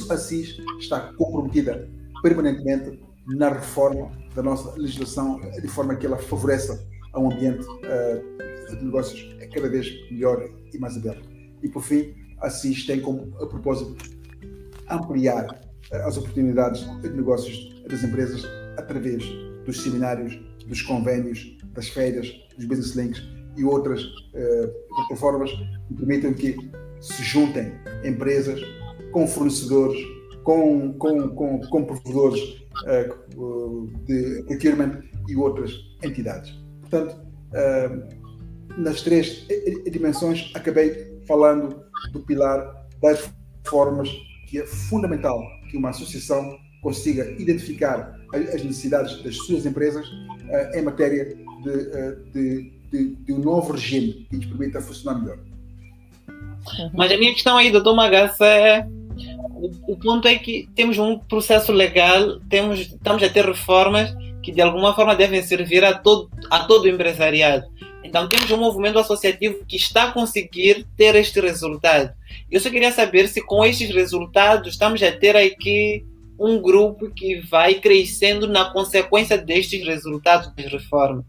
a 0.08 0.14
Assis 0.14 0.58
está 0.80 1.14
comprometida 1.14 1.90
permanentemente 2.22 3.00
na 3.28 3.50
reforma 3.50 4.12
da 4.36 4.44
nossa 4.44 4.78
legislação, 4.80 5.40
de 5.40 5.68
forma 5.68 5.96
que 5.96 6.06
ela 6.06 6.18
favoreça 6.18 6.91
a 7.14 7.20
um 7.20 7.32
ambiente 7.32 7.66
uh, 7.66 8.76
de 8.76 8.86
negócios 8.86 9.36
cada 9.54 9.70
vez 9.70 9.88
melhor 10.10 10.50
e 10.74 10.78
mais 10.78 10.96
aberto. 10.96 11.30
E, 11.62 11.68
por 11.68 11.84
fim, 11.84 12.14
a 12.40 12.50
CIS 12.50 12.86
tem 12.86 13.02
como 13.02 13.34
a 13.42 13.46
propósito 13.46 13.96
ampliar 14.90 15.46
uh, 15.46 15.96
as 16.08 16.18
oportunidades 16.18 16.82
de 17.02 17.10
negócios 17.10 17.82
das 17.88 18.04
empresas 18.04 18.46
através 18.78 19.24
dos 19.66 19.82
seminários, 19.82 20.40
dos 20.68 20.82
convênios, 20.82 21.58
das 21.74 21.90
feiras, 21.90 22.32
dos 22.58 22.66
business 22.66 22.96
links 22.96 23.22
e 23.58 23.64
outras 23.64 24.04
uh, 24.04 24.96
plataformas 24.96 25.52
que 25.88 25.94
permitam 25.96 26.34
que 26.34 26.58
se 27.02 27.24
juntem 27.24 27.74
empresas 28.04 28.62
com 29.12 29.28
fornecedores, 29.28 30.00
com, 30.44 30.94
com, 30.94 31.30
com, 31.30 31.60
com 31.62 31.86
provedores 31.86 32.42
uh, 32.86 33.88
de 34.06 34.44
procurement 34.48 35.02
e 35.28 35.36
outras 35.36 35.74
entidades. 36.04 36.61
Portanto, 36.92 37.22
uh, 37.54 38.82
nas 38.82 39.02
três 39.02 39.48
dimensões, 39.90 40.52
acabei 40.54 41.22
falando 41.26 41.84
do 42.12 42.20
pilar 42.20 42.86
das 43.02 43.32
formas 43.66 44.10
que 44.48 44.60
é 44.60 44.66
fundamental 44.68 45.42
que 45.70 45.78
uma 45.78 45.90
associação 45.90 46.60
consiga 46.82 47.32
identificar 47.40 48.20
as 48.34 48.64
necessidades 48.64 49.24
das 49.24 49.38
suas 49.38 49.66
empresas 49.66 50.06
uh, 50.06 50.78
em 50.78 50.82
matéria 50.82 51.26
de, 51.26 51.70
uh, 51.70 52.32
de, 52.34 52.74
de, 52.92 53.16
de, 53.16 53.34
um 53.34 53.40
novo 53.40 53.72
regime 53.72 54.28
que 54.30 54.36
lhes 54.36 54.46
permita 54.46 54.82
funcionar 54.82 55.20
melhor. 55.20 55.40
Mas 56.94 57.12
a 57.12 57.18
minha 57.18 57.34
questão 57.34 57.58
aí, 57.58 57.72
doutor 57.72 57.96
Magassa, 57.96 58.46
é 58.46 58.86
o, 59.56 59.94
o, 59.94 59.98
ponto 59.98 60.28
é 60.28 60.38
que 60.38 60.68
temos 60.76 60.98
um 60.98 61.18
processo 61.18 61.72
legal, 61.72 62.40
temos, 62.50 62.80
estamos 62.80 63.24
a 63.24 63.30
ter 63.30 63.46
reformas 63.46 64.14
que 64.42 64.52
de 64.52 64.62
alguma 64.62 64.96
forma 64.96 65.16
devem 65.16 65.42
servir 65.42 65.84
a 65.84 65.98
todo, 65.98 66.30
a 66.50 66.66
todo 66.66 66.86
o 66.86 66.90
empresariado. 66.90 67.68
Então 68.04 68.28
temos 68.28 68.50
um 68.52 68.58
movimento 68.58 69.00
associativo 69.00 69.64
que 69.66 69.78
está 69.78 70.06
a 70.06 70.12
conseguir 70.12 70.86
ter 70.98 71.16
este 71.16 71.40
resultado. 71.40 72.14
Eu 72.50 72.60
só 72.60 72.70
queria 72.70 72.92
saber 72.92 73.28
se 73.28 73.42
com 73.42 73.64
estes 73.64 73.94
resultados 73.94 74.68
estamos 74.68 75.02
a 75.04 75.12
ter 75.12 75.36
aqui 75.36 76.06
um 76.40 76.60
grupo 76.60 77.10
que 77.12 77.40
vai 77.40 77.76
crescendo 77.76 78.48
na 78.48 78.72
consequência 78.72 79.38
destes 79.38 79.86
resultados 79.86 80.52
das 80.56 80.72
reformas. 80.72 81.24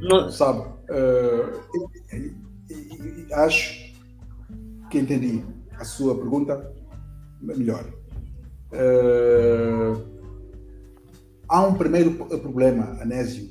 No... 0.00 0.30
Sabe, 0.30 0.60
uh, 0.60 1.60
acho 3.34 3.92
que 4.88 4.98
entendi 4.98 5.44
a 5.78 5.84
sua 5.84 6.14
pergunta 6.14 6.72
melhor. 7.40 7.84
Uh, 8.72 10.11
há 11.52 11.60
um 11.66 11.74
primeiro 11.74 12.12
problema, 12.14 12.96
Anésio, 13.02 13.50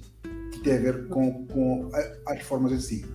que 0.52 0.60
tem 0.62 0.74
a 0.74 0.80
ver 0.80 1.08
com, 1.08 1.46
com 1.46 1.92
as 2.26 2.38
reformas 2.38 2.72
em 2.72 2.80
si. 2.80 3.06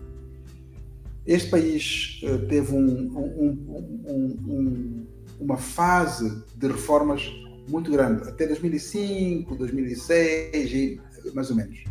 Este 1.26 1.50
país 1.50 2.20
uh, 2.22 2.46
teve 2.46 2.72
um, 2.72 3.18
um, 3.18 4.38
um, 4.46 5.06
uma 5.40 5.56
fase 5.56 6.40
de 6.54 6.68
reformas 6.68 7.28
muito 7.68 7.90
grande, 7.90 8.28
até 8.28 8.46
2005, 8.46 9.56
2006, 9.56 10.72
e, 10.72 11.00
mais 11.34 11.50
ou 11.50 11.56
menos. 11.56 11.82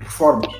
Reformas. 0.00 0.50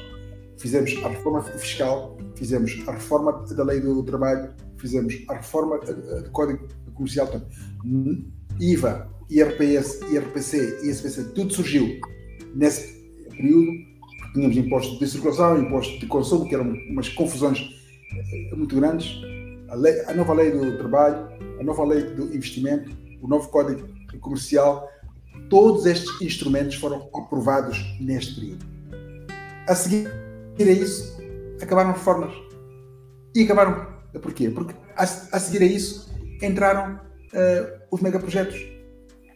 Fizemos 0.58 0.92
a 1.02 1.08
reforma 1.08 1.42
fiscal, 1.42 2.16
fizemos 2.36 2.84
a 2.86 2.92
reforma 2.92 3.32
da 3.32 3.64
lei 3.64 3.80
do 3.80 4.00
trabalho, 4.04 4.54
fizemos 4.76 5.24
a 5.28 5.34
reforma 5.34 5.78
do 5.78 6.30
Código 6.30 6.68
Comercial, 6.94 7.28
IVA, 8.60 9.10
IRPS, 9.30 10.00
IRPC, 10.10 10.80
ISPC, 10.82 11.24
tudo 11.34 11.52
surgiu 11.52 12.00
nesse 12.54 13.00
período. 13.30 13.90
Tínhamos 14.34 14.56
impostos 14.56 14.98
de 14.98 15.08
circulação, 15.08 15.60
impostos 15.60 15.98
de 15.98 16.06
consumo, 16.06 16.48
que 16.48 16.54
eram 16.54 16.72
umas 16.88 17.08
confusões 17.08 17.58
eh, 18.12 18.54
muito 18.54 18.76
grandes. 18.76 19.20
A, 19.68 19.74
lei, 19.74 20.00
a 20.06 20.14
nova 20.14 20.32
lei 20.34 20.50
do 20.50 20.78
trabalho, 20.78 21.28
a 21.58 21.62
nova 21.62 21.84
lei 21.84 22.02
do 22.02 22.34
investimento, 22.34 22.90
o 23.22 23.28
novo 23.28 23.48
Código 23.48 23.88
Comercial, 24.20 24.88
todos 25.48 25.86
estes 25.86 26.20
instrumentos 26.20 26.76
foram 26.76 27.08
aprovados 27.14 27.78
neste 28.00 28.34
período. 28.34 28.66
A 29.66 29.74
seguir 29.74 30.08
a 30.58 30.62
isso, 30.62 31.20
acabaram 31.60 31.92
reformas. 31.92 32.32
E 33.34 33.44
acabaram. 33.44 33.86
Porquê? 34.20 34.50
Porque 34.50 34.74
a, 34.96 35.02
a 35.02 35.06
seguir 35.40 35.62
a 35.62 35.66
isso 35.66 36.10
entraram 36.42 36.94
uh, 36.94 37.80
os 37.90 38.00
megaprojetos. 38.00 38.79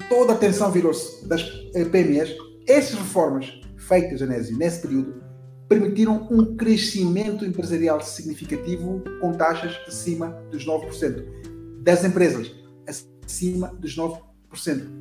Toda 0.09 0.33
a 0.33 0.37
atenção 0.37 0.71
virou-se 0.71 1.27
das 1.27 1.43
uh, 1.43 1.91
PMEs. 1.91 2.37
Essas 2.67 2.99
reformas 2.99 3.61
feitas, 3.77 4.23
Anésio, 4.23 4.57
nesse 4.57 4.81
período, 4.81 5.23
permitiram 5.69 6.29
um 6.31 6.57
crescimento 6.57 7.45
empresarial 7.45 8.01
significativo 8.01 9.03
com 9.21 9.33
taxas 9.33 9.77
acima 9.87 10.29
dos 10.51 10.67
9%. 10.67 11.25
Das 11.83 12.05
empresas, 12.05 12.51
acima 12.87 13.69
dos 13.79 13.97
9%. 13.97 14.21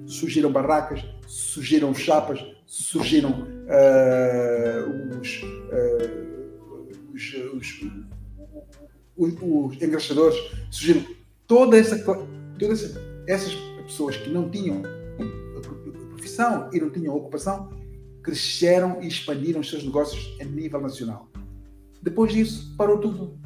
Surgiram 0.08 0.52
barracas, 0.52 1.04
surgiram 1.28 1.94
chapas, 1.94 2.40
surgiram 2.66 3.48
uh, 3.68 5.20
os, 5.20 5.42
uh, 5.44 6.14
os, 7.14 7.34
os, 7.54 7.82
os, 9.16 9.34
os 9.42 9.82
engraxadores, 9.82 10.36
surgiram 10.72 11.06
toda 11.46 11.78
essa, 11.78 11.98
todas 12.58 12.84
essa, 12.84 13.02
essas 13.28 13.73
pessoas 13.84 14.18
que 14.18 14.30
não 14.30 14.50
tinham 14.50 14.82
profissão 16.10 16.70
e 16.72 16.80
não 16.80 16.90
tinham 16.90 17.16
ocupação 17.16 17.70
cresceram 18.24 19.02
e 19.02 19.08
expandiram 19.08 19.60
os 19.60 19.70
seus 19.70 19.84
negócios 19.84 20.36
a 20.40 20.46
nível 20.46 20.80
nacional. 20.80 21.30
Depois 22.02 22.32
disso, 22.32 22.74
parou 22.78 22.98
tudo. 22.98 23.38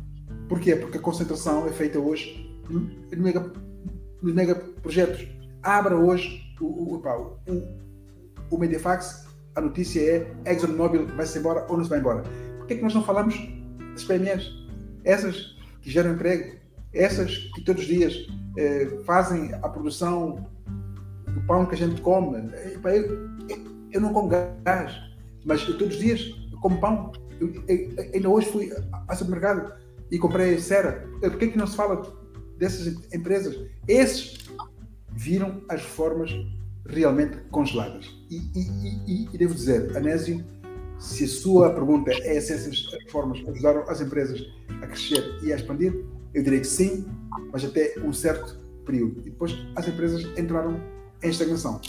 Porquê? 0.48 0.76
Porque 0.76 0.98
a 0.98 1.02
concentração 1.02 1.68
é 1.68 1.72
feita 1.72 2.00
hoje 2.00 2.48
nos 2.70 3.20
mega, 3.20 3.52
mega 4.22 4.56
projetos. 4.56 5.28
Abra 5.64 5.98
hoje 5.98 6.44
o, 6.62 6.66
o, 6.66 6.96
o, 6.96 7.68
o 8.52 8.58
Mediafax, 8.58 9.28
a 9.56 9.62
notícia 9.62 10.00
é 10.00 10.52
ExxonMobil 10.52 11.08
vai-se 11.08 11.40
embora 11.40 11.66
ou 11.70 11.78
não 11.78 11.84
se 11.84 11.90
vai 11.90 12.00
embora. 12.00 12.24
Por 12.58 12.68
que, 12.68 12.74
é 12.74 12.78
que 12.78 12.84
nós 12.84 12.94
não 12.94 13.04
falamos 13.04 13.36
das 13.94 14.04
PMEs? 14.04 14.52
Essas 15.04 15.58
que 15.82 15.90
geram 15.90 16.14
emprego, 16.14 16.56
essas 16.94 17.38
que 17.54 17.62
todos 17.62 17.84
os 17.84 17.88
dias 17.88 18.28
eh, 18.58 19.00
fazem 19.06 19.54
a 19.54 19.70
produção 19.70 20.48
do 21.28 21.42
pão 21.42 21.66
que 21.66 21.76
a 21.76 21.78
gente 21.78 22.02
come. 22.02 22.38
Eu, 22.84 23.30
eu 23.92 24.02
não 24.02 24.14
como 24.14 24.30
gás, 24.30 24.94
mas 25.46 25.68
eu, 25.68 25.78
todos 25.78 25.96
os 25.96 26.02
dias 26.02 26.22
como 26.62 26.80
pão. 26.80 27.12
Eu, 27.40 27.54
ainda 28.14 28.30
hoje 28.30 28.52
fui 28.52 28.74
ao 29.08 29.16
supermercado 29.16 29.74
e 30.10 30.18
comprei 30.18 30.58
cera. 30.60 31.08
Por 31.20 31.38
que, 31.38 31.46
é 31.46 31.48
que 31.50 31.58
não 31.58 31.68
se 31.68 31.76
fala 31.76 32.02
dessas 32.58 32.88
empresas? 33.14 33.56
Esses 33.88 34.50
viram 35.12 35.62
as 35.70 35.82
reformas 35.82 36.32
realmente 36.88 37.38
congeladas. 37.52 38.06
E, 38.30 38.38
e, 38.56 39.24
e, 39.24 39.30
e 39.34 39.38
devo 39.38 39.54
dizer, 39.54 39.96
Anésio, 39.96 40.44
se 41.00 41.26
a 41.26 41.28
sua 41.28 41.74
pergunta 41.74 42.12
é 42.12 42.40
se 42.40 42.54
essas 42.54 42.92
reformas 43.04 43.44
ajudaram 43.48 43.84
as 43.88 44.02
empresas 44.02 44.42
a 44.82 44.88
crescer 44.88 45.40
e 45.44 45.54
a 45.54 45.56
expandir, 45.56 46.06
eu 46.34 46.44
diria 46.44 46.60
que 46.60 46.68
sim, 46.68 47.06
mas 47.52 47.64
até 47.64 47.96
um 48.04 48.14
certo 48.14 48.60
período. 48.86 49.20
E 49.22 49.30
depois 49.30 49.56
as 49.76 49.88
empresas 49.88 50.24
entraram 50.38 50.80
em 51.24 51.30
estagnação. 51.30 51.80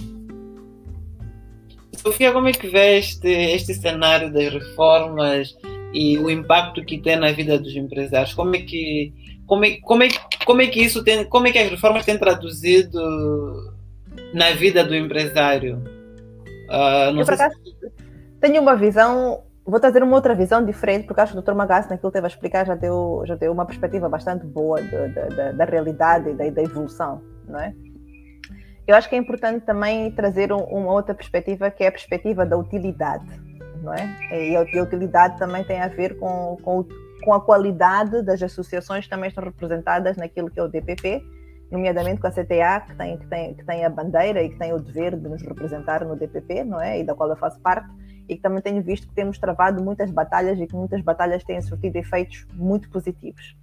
Sofia, 1.97 2.33
como 2.33 2.49
é 2.49 2.53
que 2.53 2.69
vê 2.69 2.99
este, 2.99 3.29
este 3.29 3.75
cenário 3.75 4.33
das 4.33 4.53
reformas 4.53 5.57
e 5.93 6.17
o 6.19 6.31
impacto 6.31 6.85
que 6.85 6.99
tem 6.99 7.17
na 7.17 7.33
vida 7.33 7.59
dos 7.59 7.75
empresários? 7.75 8.35
Como 8.35 8.55
é 8.55 8.61
que, 8.61 9.13
como 9.47 9.65
é, 9.65 9.77
como 9.81 10.03
é, 10.03 10.09
como 10.45 10.63
é 10.63 10.67
que 10.69 10.81
isso 10.81 11.03
tem, 11.03 11.25
como 11.25 11.47
é 11.47 11.53
que 11.53 11.59
as 11.59 11.71
reformas 11.71 12.05
têm 12.05 12.17
traduzido 12.17 12.99
na 14.33 14.51
vida 14.53 14.85
do 14.85 14.95
empresário? 14.95 15.83
Uh, 16.69 17.19
eu, 17.19 17.25
por 17.25 17.35
acaso, 17.35 17.57
tenho 18.41 18.63
uma 18.63 18.77
visão, 18.77 19.43
vou 19.71 19.79
trazer 19.79 20.03
uma 20.03 20.15
outra 20.15 20.35
visão 20.35 20.65
diferente, 20.65 21.07
porque 21.07 21.21
acho 21.21 21.33
que 21.33 21.39
o 21.39 21.43
Dr. 21.43 21.55
Magassi, 21.55 21.91
naquilo 21.91 22.11
que 22.11 22.17
teve 22.17 22.27
a 22.27 22.29
explicar, 22.29 22.67
já 22.67 22.75
deu, 22.75 23.23
já 23.27 23.35
deu 23.35 23.53
uma 23.53 23.67
perspectiva 23.67 24.09
bastante 24.09 24.47
boa 24.47 24.81
de, 24.81 25.53
da 25.53 25.65
realidade 25.65 26.31
e 26.31 26.35
da, 26.35 26.49
da, 26.49 26.63
evolução, 26.63 27.23
não 27.47 27.61
é? 27.61 27.75
Eu 28.87 28.97
acho 28.97 29.09
que 29.09 29.15
é 29.15 29.19
importante 29.19 29.67
também 29.67 30.11
trazer 30.13 30.51
um, 30.53 30.63
uma 30.65 30.93
outra 30.93 31.15
perspectiva, 31.15 31.71
que 31.71 31.85
é 31.85 31.89
a 31.89 31.93
perspectiva 31.93 32.47
da 32.47 32.57
utilidade, 32.57 33.27
não 33.83 33.93
é? 33.93 34.09
E 34.33 34.57
a, 34.57 34.61
a 34.61 34.83
utilidade 34.83 35.39
também 35.39 35.63
tem 35.65 35.81
a 35.83 35.89
ver 35.89 36.19
com, 36.19 36.57
com, 36.63 36.87
com 37.23 37.35
a 37.35 37.41
qualidade 37.41 38.23
das 38.23 38.43
associações 38.43 39.05
que 39.05 39.11
também 39.11 39.29
estão 39.29 39.45
representadas 39.45 40.17
naquilo 40.17 40.51
que 40.51 40.59
é 40.59 40.63
o 40.63 40.69
DPP, 40.69 41.23
nomeadamente 41.71 42.23
com 42.23 42.27
a 42.27 42.31
CTA, 42.31 42.81
que 42.87 42.97
tem, 42.97 43.19
que, 43.19 43.27
tem, 43.27 43.55
que 43.55 43.65
tem 43.67 43.85
a 43.85 43.91
bandeira 43.91 44.43
e 44.43 44.49
que 44.49 44.59
tem 44.59 44.73
o 44.73 44.79
dever 44.79 45.15
de 45.15 45.29
nos 45.29 45.43
representar 45.43 46.07
no 46.07 46.17
DPP, 46.17 46.65
não 46.65 46.81
é? 46.81 47.01
E 47.01 47.05
da 47.05 47.15
qual 47.15 47.29
eu 47.29 47.37
faço 47.37 47.61
parte, 47.61 47.87
e 48.29 48.37
que 48.37 48.43
também 48.43 48.61
tenho 48.61 48.83
visto 48.83 49.09
que 49.09 49.15
temos 49.15 49.39
travado 49.39 49.83
muitas 49.83 50.11
batalhas 50.11 50.61
e 50.61 50.67
que 50.67 50.75
muitas 50.75 51.01
batalhas 51.03 51.43
têm 51.45 51.61
surtido 51.61 51.97
efeitos 51.97 52.47
muito 52.55 52.91
positivos. 52.91 53.57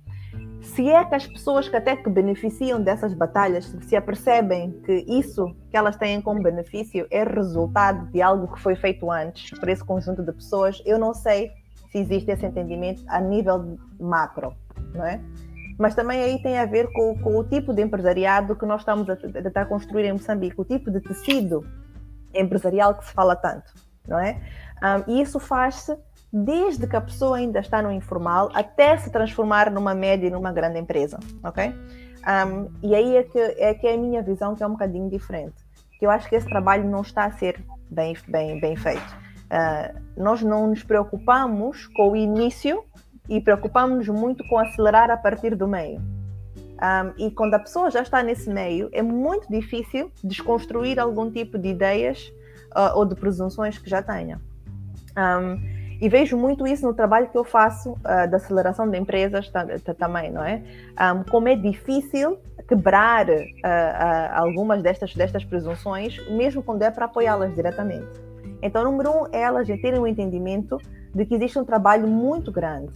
se 0.62 0.90
é 0.90 1.06
que 1.06 1.16
as 1.16 1.28
pessoas 1.28 1.70
que 1.70 1.76
até 1.76 1.96
que 1.96 2.10
beneficiam 2.10 2.82
dessas 2.82 3.14
batalhas 3.14 3.66
se 3.82 3.96
apercebem 3.96 4.72
que 4.84 5.06
isso 5.08 5.56
que 5.70 5.78
elas 5.78 5.96
têm 5.96 6.22
como 6.22 6.42
benefício 6.42 7.08
é 7.12 7.24
resultado 7.24 8.12
de 8.12 8.22
algo 8.22 8.52
que 8.54 8.60
foi 8.60 8.76
feito 8.76 9.10
antes 9.12 9.58
por 9.58 9.70
esse 9.70 9.84
conjunto 9.84 10.24
de 10.24 10.34
pessoas, 10.34 10.82
eu 10.86 10.98
não 10.98 11.14
sei 11.14 11.52
se 11.92 12.00
existe 12.00 12.32
esse 12.32 12.46
entendimento 12.46 13.04
a 13.08 13.22
nível 13.22 13.78
macro, 14.00 14.54
não 14.94 15.06
é? 15.06 15.22
Mas 15.78 15.94
também 15.94 16.22
aí 16.22 16.42
tem 16.42 16.58
a 16.58 16.66
ver 16.66 16.92
com, 16.92 17.18
com 17.20 17.38
o 17.38 17.44
tipo 17.44 17.74
de 17.74 17.82
empresariado 17.82 18.56
que 18.56 18.66
nós 18.66 18.82
estamos 18.82 19.10
a 19.10 19.16
tentar 19.16 19.66
construir 19.66 20.06
em 20.06 20.14
Moçambique, 20.14 20.60
o 20.60 20.66
tipo 20.66 20.90
de 20.90 21.02
tecido 21.02 21.66
empresarial 22.34 22.96
que 22.96 23.06
se 23.06 23.14
fala 23.14 23.36
tanto, 23.36 23.74
não 24.08 24.20
é? 24.20 24.38
Um, 24.82 25.14
e 25.14 25.22
isso 25.22 25.40
faz-se 25.40 25.98
desde 26.32 26.86
que 26.86 26.96
a 26.96 27.02
pessoa 27.02 27.38
ainda 27.38 27.60
está 27.60 27.82
no 27.82 27.92
informal 27.92 28.50
até 28.54 28.98
se 28.98 29.10
transformar 29.10 29.72
numa 29.72 29.96
média 29.96 30.28
e 30.28 30.30
numa 30.30 30.52
grande 30.52 30.80
empresa, 30.80 31.18
ok? 31.44 31.74
Um, 32.26 32.70
e 32.84 32.94
aí 32.94 33.18
é 33.18 33.24
que, 33.24 33.40
é 33.40 33.74
que 33.74 33.88
é 33.88 33.94
a 33.94 33.98
minha 33.98 34.22
visão 34.22 34.56
que 34.56 34.64
é 34.64 34.68
um 34.68 34.72
bocadinho 34.72 35.10
diferente, 35.10 35.56
que 35.98 36.06
eu 36.06 36.10
acho 36.10 36.28
que 36.28 36.36
esse 36.36 36.48
trabalho 36.48 36.84
não 36.90 37.02
está 37.02 37.26
a 37.26 37.32
ser 37.32 37.64
bem, 37.90 38.16
bem, 38.28 38.60
bem 38.60 38.76
feito. 38.76 39.16
Uh, 39.46 40.02
nós 40.18 40.42
não 40.42 40.68
nos 40.68 40.84
preocupamos 40.84 41.88
com 41.88 42.12
o 42.12 42.16
início 42.16 42.84
e 43.30 43.40
preocupamos-nos 43.40 44.08
muito 44.10 44.46
com 44.50 44.58
acelerar 44.58 45.10
a 45.10 45.18
partir 45.18 45.56
do 45.56 45.68
meio. 45.68 46.02
Um, 46.76 47.28
e 47.28 47.32
quando 47.32 47.54
a 47.54 47.60
pessoa 47.60 47.90
já 47.90 48.02
está 48.02 48.22
nesse 48.22 48.50
meio, 48.50 48.90
é 48.92 49.02
muito 49.02 49.48
difícil 49.50 50.12
desconstruir 50.24 51.00
algum 51.00 51.32
tipo 51.32 51.58
de 51.58 51.70
ideias 51.70 52.32
uh, 52.76 52.98
ou 52.98 53.06
de 53.06 53.16
presunções 53.16 53.78
que 53.78 53.90
já 53.90 54.02
tenha. 54.02 54.40
Um, 55.18 55.76
e 56.02 56.10
vejo 56.10 56.38
muito 56.38 56.68
isso 56.68 56.86
no 56.86 56.94
trabalho 56.94 57.30
que 57.30 57.38
eu 57.38 57.44
faço 57.44 57.94
uh, 57.94 58.30
da 58.30 58.38
aceleração 58.38 58.90
de 58.90 58.98
empresas 58.98 59.50
também, 59.98 60.32
não 60.32 60.44
é? 60.44 60.62
Um, 61.00 61.24
como 61.24 61.48
é 61.48 61.56
difícil 61.56 62.38
quebrar 62.68 63.30
uh, 63.30 63.36
algumas 64.34 64.82
destas, 64.82 65.14
destas 65.16 65.46
presunções, 65.46 66.20
mesmo 66.30 66.62
quando 66.62 66.82
é 66.82 66.92
para 66.92 67.06
apoiá-las 67.06 67.56
diretamente. 67.56 68.08
Então, 68.62 68.84
número 68.84 69.12
um, 69.12 69.28
é 69.32 69.42
elas 69.42 69.68
terem 69.68 70.00
um 70.00 70.08
entendimento 70.08 70.78
de 71.16 71.26
que 71.26 71.34
existe 71.34 71.58
um 71.58 71.64
trabalho 71.64 72.06
muito 72.08 72.52
grande. 72.52 72.92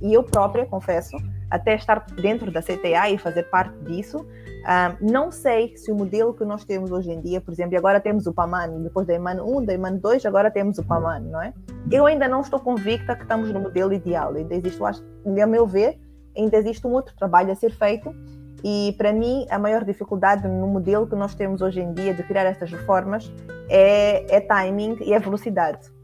e 0.00 0.14
eu 0.14 0.22
própria, 0.22 0.64
confesso, 0.64 1.16
até 1.50 1.74
estar 1.74 2.06
dentro 2.22 2.52
da 2.52 2.62
CTA 2.62 3.10
e 3.10 3.18
fazer 3.18 3.44
parte 3.50 3.76
disso, 3.80 4.24
um, 4.68 5.10
não 5.10 5.32
sei 5.32 5.76
se 5.76 5.90
o 5.90 5.94
modelo 5.94 6.32
que 6.34 6.44
nós 6.44 6.64
temos 6.64 6.92
hoje 6.92 7.10
em 7.10 7.20
dia, 7.20 7.40
por 7.40 7.52
exemplo, 7.52 7.76
agora 7.76 8.00
temos 8.00 8.26
o 8.26 8.32
PAMAN, 8.32 8.82
depois 8.82 9.06
da 9.06 9.14
EMAN 9.14 9.42
1, 9.42 9.64
da 9.64 9.74
EMAN 9.74 9.96
2, 9.96 10.24
agora 10.26 10.50
temos 10.50 10.78
o 10.78 10.84
PAMAN, 10.84 11.20
não 11.20 11.42
é? 11.42 11.52
Eu 11.90 12.06
ainda 12.06 12.28
não 12.28 12.42
estou 12.42 12.60
convicta 12.60 13.16
que 13.16 13.22
estamos 13.22 13.50
no 13.50 13.60
modelo 13.60 13.92
ideal. 13.92 14.34
Ainda 14.34 14.54
existe, 14.54 14.82
acho, 14.84 15.02
meu 15.24 15.66
ver, 15.66 15.98
ainda 16.36 16.56
existe 16.58 16.86
um 16.86 16.92
outro 16.92 17.14
trabalho 17.16 17.50
a 17.50 17.54
ser 17.54 17.70
feito. 17.72 18.14
E 18.62 18.94
para 18.98 19.12
mim, 19.12 19.46
a 19.50 19.58
maior 19.58 19.84
dificuldade 19.84 20.46
no 20.46 20.66
modelo 20.66 21.06
que 21.06 21.16
nós 21.16 21.34
temos 21.34 21.62
hoje 21.62 21.80
em 21.80 21.92
dia 21.92 22.12
de 22.12 22.22
criar 22.22 22.44
estas 22.44 22.70
reformas 22.70 23.32
é, 23.68 24.36
é 24.36 24.40
timing 24.40 24.98
e 25.00 25.14
a 25.14 25.18
velocidade. 25.18 25.97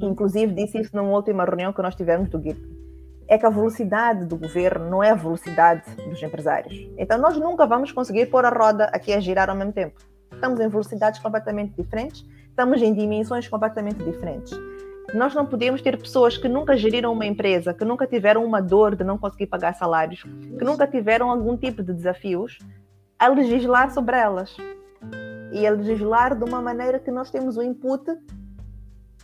Inclusive, 0.00 0.52
disse 0.54 0.78
isso 0.78 0.94
numa 0.94 1.10
última 1.10 1.44
reunião 1.44 1.72
que 1.72 1.82
nós 1.82 1.94
tivemos 1.94 2.28
do 2.28 2.40
GIP 2.40 2.80
é 3.30 3.38
que 3.38 3.46
a 3.46 3.50
velocidade 3.50 4.24
do 4.24 4.36
governo 4.36 4.90
não 4.90 5.04
é 5.04 5.10
a 5.10 5.14
velocidade 5.14 5.84
dos 5.94 6.20
empresários. 6.20 6.90
Então, 6.98 7.16
nós 7.16 7.38
nunca 7.38 7.64
vamos 7.64 7.92
conseguir 7.92 8.26
pôr 8.26 8.44
a 8.44 8.50
roda 8.50 8.86
aqui 8.86 9.12
a 9.12 9.20
girar 9.20 9.48
ao 9.48 9.54
mesmo 9.54 9.72
tempo. 9.72 10.00
Estamos 10.32 10.58
em 10.58 10.68
velocidades 10.68 11.20
completamente 11.20 11.72
diferentes, 11.80 12.26
estamos 12.48 12.82
em 12.82 12.92
dimensões 12.92 13.46
completamente 13.46 14.02
diferentes. 14.02 14.52
Nós 15.14 15.32
não 15.32 15.46
podemos 15.46 15.80
ter 15.80 15.96
pessoas 15.96 16.36
que 16.36 16.48
nunca 16.48 16.76
geriram 16.76 17.12
uma 17.12 17.24
empresa, 17.24 17.72
que 17.72 17.84
nunca 17.84 18.04
tiveram 18.04 18.44
uma 18.44 18.60
dor 18.60 18.96
de 18.96 19.04
não 19.04 19.16
conseguir 19.16 19.46
pagar 19.46 19.74
salários, 19.74 20.24
que 20.24 20.64
nunca 20.64 20.84
tiveram 20.88 21.30
algum 21.30 21.56
tipo 21.56 21.84
de 21.84 21.92
desafios, 21.92 22.58
a 23.16 23.28
legislar 23.28 23.92
sobre 23.92 24.16
elas. 24.16 24.56
E 25.52 25.64
a 25.64 25.70
legislar 25.70 26.36
de 26.36 26.44
uma 26.44 26.60
maneira 26.60 26.98
que 26.98 27.12
nós 27.12 27.30
temos 27.30 27.56
o 27.56 27.62
input 27.62 28.04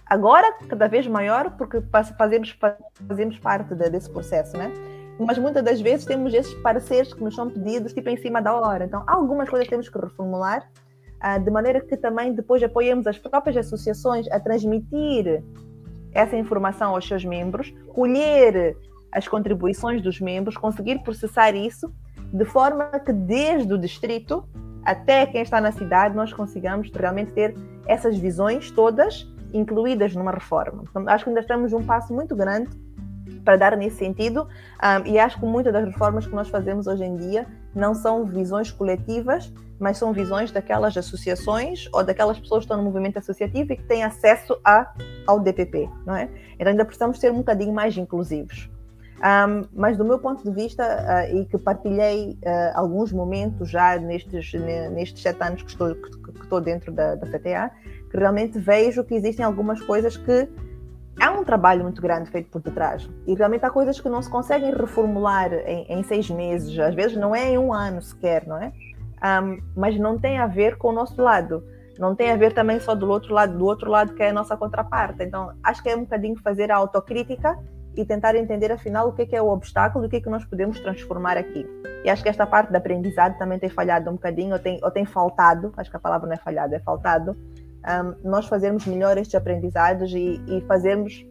Agora, 0.09 0.53
cada 0.69 0.87
vez 0.87 1.07
maior, 1.09 1.51
porque 1.57 1.83
fazemos, 2.17 2.57
fazemos 3.09 3.39
parte 3.41 3.75
desse 3.75 4.09
processo, 4.09 4.57
né? 4.57 4.73
Mas 5.19 5.37
muitas 5.37 5.65
das 5.65 5.81
vezes 5.81 6.07
temos 6.07 6.33
esses 6.33 6.55
pareceres 6.55 7.13
que 7.13 7.25
nos 7.25 7.35
são 7.35 7.51
pedidos, 7.51 7.93
tipo, 7.93 8.09
em 8.09 8.17
cima 8.17 8.41
da 8.41 8.55
hora. 8.55 8.85
Então, 8.85 9.03
algumas 9.07 9.49
coisas 9.49 9.67
temos 9.67 9.89
que 9.89 9.99
reformular, 9.99 10.69
uh, 11.25 11.43
de 11.43 11.51
maneira 11.51 11.81
que 11.81 11.97
também 11.97 12.33
depois 12.33 12.63
apoiemos 12.63 13.07
as 13.09 13.19
próprias 13.19 13.57
associações 13.57 14.31
a 14.31 14.39
transmitir 14.39 15.43
essa 16.13 16.37
informação 16.37 16.95
aos 16.95 17.07
seus 17.07 17.25
membros, 17.25 17.75
colher 17.89 18.77
as 19.11 19.27
contribuições 19.27 20.01
dos 20.01 20.21
membros, 20.21 20.57
conseguir 20.57 21.01
processar 21.01 21.53
isso, 21.55 21.93
de 22.33 22.45
forma 22.45 22.85
que 23.05 23.13
desde 23.13 23.73
o 23.73 23.79
distrito 23.79 24.49
até 24.85 25.27
quem 25.27 25.43
está 25.43 25.61
na 25.61 25.73
cidade 25.73 26.15
nós 26.15 26.33
consigamos 26.33 26.91
realmente 26.95 27.33
ter 27.33 27.57
essas 27.87 28.17
visões 28.17 28.71
todas 28.71 29.27
incluídas 29.57 30.15
numa 30.15 30.33
reforma. 30.33 30.85
Então, 30.89 31.05
acho 31.09 31.25
que 31.25 31.31
ainda 31.31 31.41
estamos 31.41 31.73
um 31.73 31.85
passo 31.85 32.13
muito 32.13 32.35
grande 32.35 32.71
para 33.45 33.57
dar 33.57 33.77
nesse 33.77 33.97
sentido, 33.97 34.49
um, 34.83 35.07
e 35.07 35.19
acho 35.19 35.39
que 35.39 35.47
muitas 35.47 35.73
das 35.73 35.85
reformas 35.85 36.27
que 36.27 36.35
nós 36.35 36.49
fazemos 36.49 36.87
hoje 36.87 37.05
em 37.05 37.17
dia 37.17 37.47
não 37.75 37.95
são 37.95 38.25
visões 38.25 38.73
coletivas, 38.73 39.53
mas 39.79 39.99
são 39.99 40.13
visões 40.13 40.51
daquelas 40.51 40.97
associações 40.97 41.89
ou 41.93 42.03
daquelas 42.03 42.39
pessoas 42.41 42.61
que 42.61 42.65
estão 42.65 42.77
no 42.79 42.83
movimento 42.83 43.19
associativo 43.19 43.73
e 43.73 43.77
que 43.77 43.85
têm 43.85 44.03
acesso 44.03 44.59
a, 44.65 44.93
ao 45.27 45.39
DPP, 45.39 45.89
não 46.05 46.17
é? 46.17 46.29
Então 46.55 46.69
ainda 46.69 46.85
precisamos 46.85 47.21
ser 47.21 47.31
um 47.31 47.37
bocadinho 47.37 47.73
mais 47.73 47.97
inclusivos. 47.97 48.69
Um, 49.17 49.65
mas 49.73 49.97
do 49.97 50.05
meu 50.05 50.19
ponto 50.19 50.45
de 50.45 50.51
vista, 50.51 50.83
uh, 50.85 51.37
e 51.37 51.47
que 51.47 51.57
partilhei 51.57 52.39
uh, 52.45 52.73
alguns 52.75 53.13
momentos 53.13 53.71
já 53.71 53.97
nestes, 53.99 54.53
nestes 54.93 55.23
sete 55.23 55.43
anos 55.43 55.63
que 55.63 55.71
estou, 55.71 55.95
que, 55.95 56.33
que 56.33 56.43
estou 56.43 56.61
dentro 56.61 56.93
da, 56.93 57.15
da 57.15 57.27
que 58.11 58.17
realmente 58.17 58.59
vejo 58.59 59.05
que 59.05 59.15
existem 59.15 59.45
algumas 59.45 59.81
coisas 59.83 60.17
que 60.17 60.49
há 61.21 61.31
um 61.31 61.45
trabalho 61.45 61.83
muito 61.83 62.01
grande 62.01 62.31
feito 62.31 62.51
por 62.51 62.61
detrás. 62.61 63.09
E 63.27 63.35
realmente 63.35 63.65
há 63.65 63.71
coisas 63.71 64.01
que 64.01 64.09
não 64.09 64.21
se 64.23 64.31
conseguem 64.31 64.73
reformular 64.73 65.53
em, 65.53 65.87
em 65.89 66.03
seis 66.03 66.29
meses, 66.31 66.79
às 66.79 66.95
vezes 66.95 67.17
não 67.17 67.35
é 67.35 67.51
em 67.51 67.59
um 67.59 67.73
ano 67.73 68.03
sequer, 68.03 68.47
não 68.47 68.59
é? 68.59 68.73
Um, 69.25 69.59
mas 69.75 69.99
não 69.99 70.19
tem 70.19 70.39
a 70.39 70.47
ver 70.47 70.77
com 70.77 70.89
o 70.89 70.93
nosso 70.93 71.21
lado. 71.21 71.65
Não 71.99 72.15
tem 72.15 72.31
a 72.31 72.37
ver 72.37 72.53
também 72.53 72.79
só 72.79 72.95
do 72.95 73.09
outro 73.09 73.33
lado, 73.33 73.57
do 73.57 73.65
outro 73.65 73.91
lado 73.91 74.15
que 74.15 74.23
é 74.23 74.29
a 74.29 74.33
nossa 74.33 74.57
contraparte. 74.57 75.23
Então, 75.23 75.53
acho 75.65 75.83
que 75.83 75.89
é 75.89 75.97
um 75.97 76.01
bocadinho 76.01 76.37
fazer 76.43 76.71
a 76.71 76.77
autocrítica 76.77 77.59
e 77.97 78.05
tentar 78.05 78.35
entender 78.35 78.71
afinal 78.71 79.09
o 79.09 79.13
que 79.13 79.23
é, 79.23 79.27
que 79.27 79.35
é 79.35 79.41
o 79.41 79.49
obstáculo 79.49 80.05
e 80.05 80.07
o 80.07 80.11
que 80.11 80.17
é 80.17 80.21
que 80.21 80.29
nós 80.29 80.45
podemos 80.45 80.79
transformar 80.79 81.39
aqui. 81.39 81.67
E 82.05 82.11
acho 82.11 82.23
que 82.23 82.29
esta 82.29 82.47
parte 82.47 82.71
da 82.71 82.79
aprendizado 82.79 83.39
também 83.39 83.59
tem 83.59 83.71
falhado 83.71 84.11
um 84.11 84.15
bocadinho, 84.15 84.53
ou 84.53 84.59
tem, 84.59 84.79
ou 84.83 84.91
tem 84.91 85.07
faltado, 85.07 85.73
acho 85.77 85.91
que 85.91 85.97
a 85.97 86.01
palavra 86.01 86.27
não 86.27 86.35
é 86.35 86.37
falhado, 86.37 86.75
é 86.75 86.79
faltado, 86.79 87.35
um, 87.87 88.29
nós 88.29 88.47
fazermos 88.47 88.87
melhor 88.87 89.17
estes 89.17 89.35
aprendizados 89.35 90.13
e, 90.13 90.41
e 90.49 90.61
fazermos 90.67 91.25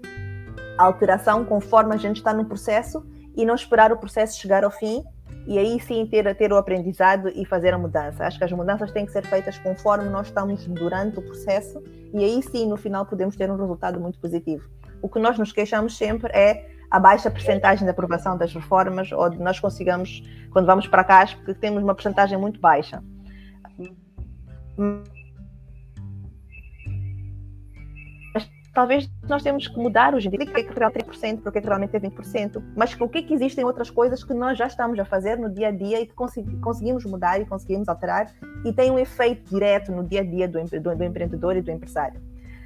alteração 0.77 1.45
conforme 1.45 1.93
a 1.93 1.97
gente 1.97 2.17
está 2.17 2.33
no 2.33 2.45
processo 2.45 3.05
e 3.35 3.45
não 3.45 3.55
esperar 3.55 3.91
o 3.91 3.97
processo 3.97 4.39
chegar 4.39 4.63
ao 4.63 4.71
fim 4.71 5.03
e 5.47 5.59
aí 5.59 5.79
sim 5.79 6.05
ter, 6.07 6.33
ter 6.35 6.51
o 6.51 6.57
aprendizado 6.57 7.29
e 7.29 7.45
fazer 7.45 7.73
a 7.73 7.77
mudança. 7.77 8.25
Acho 8.25 8.37
que 8.37 8.43
as 8.43 8.51
mudanças 8.51 8.91
têm 8.91 9.05
que 9.05 9.11
ser 9.11 9.25
feitas 9.25 9.57
conforme 9.57 10.09
nós 10.09 10.27
estamos 10.27 10.65
durante 10.67 11.19
o 11.19 11.21
processo 11.21 11.83
e 12.13 12.23
aí 12.23 12.41
sim 12.41 12.67
no 12.67 12.77
final 12.77 13.05
podemos 13.05 13.35
ter 13.35 13.49
um 13.51 13.57
resultado 13.57 13.99
muito 13.99 14.19
positivo. 14.19 14.67
O 15.01 15.09
que 15.09 15.19
nós 15.19 15.37
nos 15.37 15.51
queixamos 15.51 15.97
sempre 15.97 16.31
é 16.33 16.75
a 16.89 16.99
baixa 16.99 17.29
percentagem 17.29 17.83
de 17.83 17.91
aprovação 17.91 18.37
das 18.37 18.53
reformas 18.53 19.11
ou 19.11 19.29
de 19.29 19.37
nós 19.39 19.59
consigamos, 19.59 20.23
quando 20.51 20.65
vamos 20.65 20.87
para 20.87 21.03
cá, 21.03 21.25
porque 21.27 21.53
temos 21.53 21.83
uma 21.83 21.93
percentagem 21.93 22.37
muito 22.37 22.59
baixa. 22.59 23.03
Talvez 28.75 29.09
nós 29.27 29.41
temos 29.41 29.67
que 29.67 29.79
mudar 29.79 30.13
hoje 30.13 30.27
em 30.27 30.31
dia. 30.31 30.39
O 30.39 30.45
que 30.45 30.59
é 30.59 30.61
realmente 30.61 30.99
é 30.99 31.03
3%, 31.05 31.41
porque 31.41 31.61
que 31.61 31.65
realmente 31.65 31.95
é 31.95 31.99
20%? 31.99 32.61
Mas 32.75 32.93
o 32.99 33.07
que 33.07 33.19
é 33.19 33.21
que 33.23 33.33
existem 33.33 33.63
outras 33.63 33.89
coisas 33.89 34.23
que 34.23 34.33
nós 34.33 34.57
já 34.57 34.67
estamos 34.67 34.99
a 34.99 35.05
fazer 35.05 35.39
no 35.39 35.49
dia 35.49 35.69
a 35.69 35.71
dia 35.71 36.01
e 36.01 36.05
que 36.05 36.13
conseguimos 36.13 37.05
mudar 37.05 37.39
e 37.39 37.45
conseguimos 37.45 37.87
alterar 37.87 38.27
e 38.65 38.73
tem 38.73 38.91
um 38.91 38.99
efeito 38.99 39.49
direto 39.49 39.91
no 39.91 40.03
dia 40.03 40.19
a 40.19 40.23
dia 40.23 40.47
do, 40.47 40.61
do, 40.61 40.95
do 40.95 41.03
empreendedor 41.03 41.55
e 41.55 41.61
do 41.61 41.71
empresário. 41.71 42.21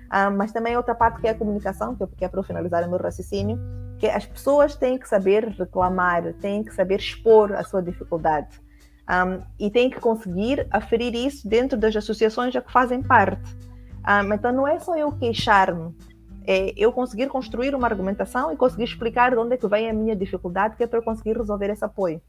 Ah, 0.10 0.32
mas 0.32 0.52
também 0.52 0.76
outra 0.76 0.96
parte 0.96 1.22
que 1.22 1.28
é 1.28 1.30
a 1.30 1.36
comunicação, 1.36 1.96
que 1.96 2.26
é 2.26 2.28
para 2.28 2.42
finalizar 2.42 2.84
o 2.84 2.90
meu 2.90 2.98
raciocínio, 2.98 3.60
que 4.00 4.08
as 4.08 4.26
pessoas 4.26 4.76
têm 4.76 4.98
que 4.98 5.08
saber 5.08 5.46
reclamar, 5.50 6.34
têm 6.42 6.64
que 6.64 6.74
saber 6.74 7.00
expor 7.00 7.54
a 7.54 7.64
sua 7.64 7.84
dificuldade. 7.84 8.60
Um, 9.08 9.42
e 9.60 9.72
têm 9.72 9.90
que 9.90 10.00
conseguir 10.00 10.68
aferir 10.70 11.16
isso 11.16 11.48
dentro 11.48 11.78
das 11.78 11.96
associações 11.96 12.56
a 12.56 12.62
que 12.62 12.72
fazem 12.72 13.02
parte. 13.02 13.69
Ah, 14.12 14.24
então 14.34 14.52
não 14.52 14.68
é 14.68 14.80
só 14.80 14.98
eu 14.98 15.12
queixar-me, 15.12 15.96
é 16.44 16.74
eu 16.76 16.92
conseguir 16.92 17.28
construir 17.28 17.76
uma 17.76 17.86
argumentação 17.86 18.52
e 18.52 18.58
conseguir 18.58 18.86
explicar 18.86 19.30
de 19.30 19.38
onde 19.38 19.54
é 19.54 19.58
que 19.58 19.68
vem 19.68 19.88
a 19.88 19.94
minha 19.94 20.16
dificuldade, 20.16 20.76
que 20.76 20.84
é 20.84 20.88
para 20.88 20.98
eu 20.98 21.04
conseguir 21.04 21.38
resolver 21.38 21.70
esse 21.70 21.86
apoio. 21.86 22.20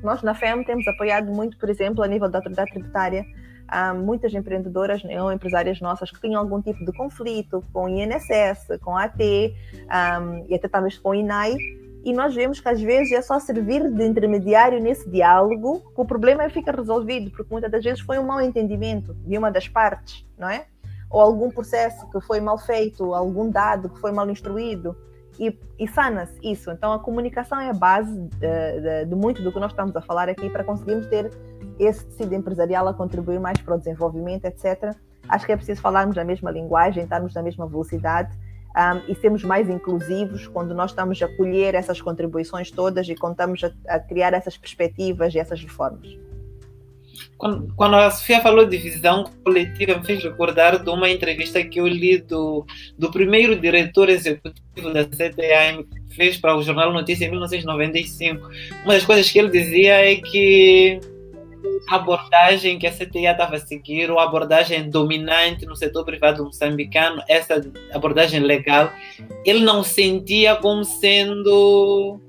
Nós 0.00 0.22
na 0.22 0.32
FEM 0.32 0.62
temos 0.62 0.86
apoiado 0.86 1.26
muito, 1.32 1.58
por 1.58 1.68
exemplo, 1.68 2.04
a 2.04 2.06
nível 2.06 2.30
da 2.30 2.38
autoridade 2.38 2.70
tributária, 2.70 3.26
há 3.66 3.92
muitas 3.92 4.32
empreendedoras 4.32 5.02
né, 5.02 5.20
ou 5.20 5.32
empresárias 5.32 5.80
nossas 5.80 6.08
que 6.08 6.20
tinham 6.20 6.40
algum 6.40 6.62
tipo 6.62 6.84
de 6.84 6.92
conflito 6.96 7.64
com 7.72 7.86
o 7.86 7.88
INSS, 7.88 8.78
com 8.80 8.96
a 8.96 9.02
AT 9.02 9.18
um, 9.18 10.46
e 10.48 10.54
até 10.54 10.68
talvez 10.68 10.96
com 10.98 11.08
o 11.08 11.14
INAI, 11.16 11.56
e 12.04 12.12
nós 12.12 12.32
vemos 12.32 12.60
que 12.60 12.68
às 12.68 12.80
vezes 12.80 13.10
é 13.10 13.22
só 13.22 13.40
servir 13.40 13.90
de 13.90 14.06
intermediário 14.06 14.80
nesse 14.80 15.10
diálogo 15.10 15.80
que 15.80 16.00
o 16.00 16.04
problema 16.04 16.48
fica 16.48 16.70
resolvido, 16.70 17.32
porque 17.32 17.50
muitas 17.50 17.72
das 17.72 17.82
vezes 17.82 17.98
foi 17.98 18.20
um 18.20 18.24
mau 18.24 18.40
entendimento 18.40 19.14
de 19.14 19.36
uma 19.36 19.50
das 19.50 19.66
partes, 19.66 20.24
não 20.38 20.48
é? 20.48 20.66
Ou 21.12 21.20
algum 21.20 21.50
processo 21.50 22.08
que 22.10 22.20
foi 22.22 22.40
mal 22.40 22.58
feito, 22.58 23.14
algum 23.14 23.50
dado 23.50 23.90
que 23.90 24.00
foi 24.00 24.10
mal 24.10 24.28
instruído, 24.30 24.96
e, 25.38 25.58
e 25.78 25.88
sana-se 25.88 26.38
isso. 26.42 26.70
Então 26.70 26.92
a 26.92 26.98
comunicação 26.98 27.60
é 27.60 27.70
a 27.70 27.74
base 27.74 28.12
de, 28.12 28.80
de, 28.80 29.04
de 29.06 29.14
muito 29.14 29.42
do 29.42 29.52
que 29.52 29.60
nós 29.60 29.72
estamos 29.72 29.94
a 29.96 30.00
falar 30.00 30.28
aqui 30.28 30.48
para 30.50 30.64
conseguirmos 30.64 31.06
ter 31.06 31.30
esse 31.78 32.04
tecido 32.06 32.34
empresarial 32.34 32.86
a 32.88 32.94
contribuir 32.94 33.40
mais 33.40 33.58
para 33.58 33.74
o 33.74 33.78
desenvolvimento, 33.78 34.44
etc. 34.44 34.94
Acho 35.28 35.46
que 35.46 35.52
é 35.52 35.56
preciso 35.56 35.80
falarmos 35.80 36.18
a 36.18 36.24
mesma 36.24 36.50
linguagem, 36.50 37.04
estarmos 37.04 37.34
na 37.34 37.42
mesma 37.42 37.66
velocidade 37.66 38.36
um, 38.76 39.10
e 39.10 39.14
sermos 39.14 39.44
mais 39.44 39.68
inclusivos 39.68 40.46
quando 40.46 40.74
nós 40.74 40.90
estamos 40.90 41.22
a 41.22 41.28
colher 41.36 41.74
essas 41.74 42.00
contribuições 42.00 42.70
todas 42.70 43.08
e 43.08 43.12
estamos 43.12 43.64
a, 43.64 43.94
a 43.94 43.98
criar 44.00 44.34
essas 44.34 44.56
perspectivas 44.56 45.34
e 45.34 45.38
essas 45.38 45.60
reformas. 45.62 46.18
Quando, 47.36 47.72
quando, 47.74 47.96
a 47.96 48.10
Sofia 48.10 48.40
falou 48.40 48.64
de 48.64 48.76
visão 48.76 49.24
coletiva, 49.44 49.98
me 49.98 50.04
fez 50.04 50.22
recordar 50.22 50.82
de 50.82 50.90
uma 50.90 51.10
entrevista 51.10 51.62
que 51.64 51.80
eu 51.80 51.86
li 51.86 52.18
do, 52.18 52.64
do 52.98 53.10
primeiro 53.10 53.58
diretor 53.58 54.08
executivo 54.08 54.92
da 54.92 55.04
CTA 55.04 55.84
fez 56.14 56.36
para 56.36 56.56
o 56.56 56.62
Jornal 56.62 56.92
Notícia 56.92 57.26
em 57.26 57.30
1995. 57.30 58.48
Uma 58.84 58.94
das 58.94 59.04
coisas 59.04 59.30
que 59.30 59.38
ele 59.38 59.50
dizia 59.50 59.94
é 59.94 60.16
que 60.16 61.00
a 61.88 61.96
abordagem 61.96 62.78
que 62.78 62.86
a 62.86 62.92
CTA 62.92 63.32
estava 63.32 63.56
a 63.56 63.60
seguir, 63.60 64.10
ou 64.10 64.18
a 64.18 64.24
abordagem 64.24 64.88
dominante 64.88 65.66
no 65.66 65.76
setor 65.76 66.04
privado 66.04 66.44
moçambicano, 66.44 67.22
essa 67.28 67.60
abordagem 67.92 68.40
legal, 68.40 68.92
ele 69.44 69.60
não 69.60 69.82
sentia 69.82 70.56
como 70.56 70.84
sendo 70.84 72.20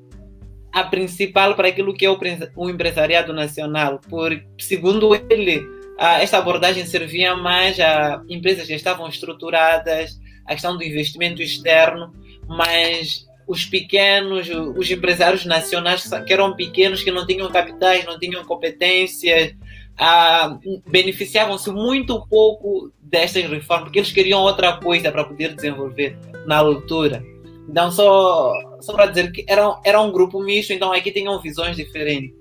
a 0.73 0.83
principal 0.83 1.55
para 1.55 1.67
aquilo 1.67 1.93
que 1.93 2.05
é 2.05 2.09
o, 2.09 2.69
empresariado 2.69 3.31
nacional, 3.31 4.01
porque, 4.09 4.43
segundo 4.59 5.13
ele, 5.13 5.63
esta 5.99 6.39
abordagem 6.39 6.83
servia 6.85 7.35
mais 7.35 7.79
a 7.79 8.23
empresas 8.27 8.65
que 8.65 8.73
estavam 8.73 9.07
estruturadas, 9.07 10.19
a 10.47 10.53
questão 10.53 10.75
do 10.75 10.83
investimento 10.83 11.41
externo, 11.41 12.11
mas 12.47 13.27
os 13.47 13.65
pequenos, 13.65 14.49
os 14.75 14.89
empresários 14.89 15.45
nacionais 15.45 16.09
que 16.25 16.33
eram 16.33 16.55
pequenos, 16.55 17.03
que 17.03 17.11
não 17.11 17.27
tinham 17.27 17.49
capitais, 17.51 18.05
não 18.05 18.17
tinham 18.17 18.43
competências, 18.43 19.53
ah, 19.95 20.57
beneficiavam-se 20.89 21.69
muito 21.69 22.25
pouco 22.27 22.91
destas 23.01 23.43
reformas, 23.43 23.85
porque 23.85 23.99
eles 23.99 24.11
queriam 24.11 24.41
outra 24.41 24.77
coisa 24.77 25.11
para 25.11 25.23
poder 25.23 25.53
desenvolver 25.53 26.17
na 26.47 26.57
altura. 26.57 27.23
Então, 27.67 27.91
só, 27.91 28.53
só 28.81 28.93
para 28.93 29.07
dizer 29.07 29.31
que 29.31 29.45
era, 29.47 29.79
era 29.85 30.01
um 30.01 30.11
grupo 30.11 30.41
misto, 30.41 30.73
então 30.73 30.91
aqui 30.91 31.11
tinham 31.11 31.41
visões 31.41 31.75
diferentes. 31.75 32.35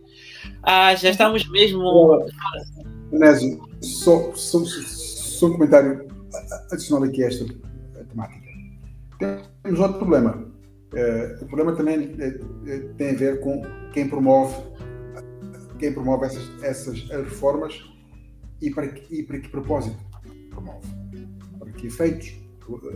Ah, 0.62 0.94
já 0.94 1.10
estamos 1.10 1.48
mesmo. 1.48 2.26
Nésio, 3.10 3.60
só, 3.80 4.32
só, 4.34 4.64
só 4.64 5.46
um 5.46 5.52
comentário 5.52 6.08
adicional 6.70 7.04
aqui 7.04 7.22
a 7.22 7.28
esta 7.28 7.44
temática. 8.08 8.42
Temos 9.62 9.80
outro 9.80 9.98
problema 9.98 10.52
é, 10.94 11.38
o 11.40 11.46
problema 11.46 11.74
também 11.74 12.14
é, 12.18 12.26
é, 12.70 12.78
tem 12.98 13.10
a 13.10 13.14
ver 13.14 13.40
com 13.40 13.62
quem 13.92 14.08
promove, 14.08 14.54
quem 15.78 15.92
promove 15.92 16.26
essas, 16.26 16.62
essas 16.62 17.08
reformas 17.08 17.82
e 18.60 18.70
para, 18.70 18.86
e 19.10 19.22
para 19.22 19.38
que 19.38 19.48
propósito 19.48 19.96
promove, 20.50 20.86
para 21.58 21.72
que 21.72 21.86
efeitos 21.86 22.34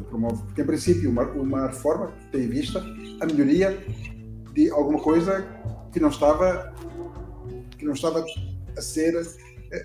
promove. 0.09 0.43
Porque, 0.45 0.63
em 0.63 0.67
princípio, 0.67 1.11
uma, 1.11 1.23
uma 1.33 1.67
reforma 1.67 2.13
tem 2.33 2.45
em 2.45 2.49
vista 2.49 2.81
a 3.21 3.27
melhoria 3.27 3.77
de 4.53 4.71
alguma 4.71 5.01
coisa 5.01 5.47
que 5.93 6.01
não 6.01 6.09
estava, 6.09 6.75
que 7.79 7.85
não 7.85 7.93
estava 7.93 8.25
a 8.77 8.81
ser 8.81 9.17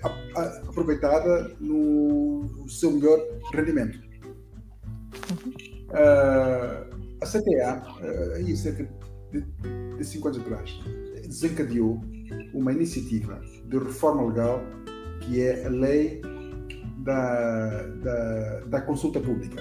a, 0.02 0.08
a, 0.40 0.44
aproveitada 0.68 1.54
no 1.60 2.66
seu 2.68 2.90
melhor 2.92 3.18
rendimento. 3.52 3.98
Uh, 5.90 6.92
a 7.20 7.26
CTA, 7.26 7.82
eh, 8.02 8.34
aí 8.36 8.56
cerca 8.56 8.88
de 9.30 10.04
5 10.04 10.28
anos 10.28 10.40
atrás, 10.40 10.80
desencadeou 11.22 12.00
uma 12.52 12.72
iniciativa 12.72 13.40
de 13.66 13.78
reforma 13.78 14.26
legal 14.26 14.60
que 15.20 15.40
é 15.40 15.66
a 15.66 15.68
lei 15.68 16.20
da, 17.02 17.82
da, 18.02 18.60
da 18.66 18.80
consulta 18.80 19.20
pública. 19.20 19.60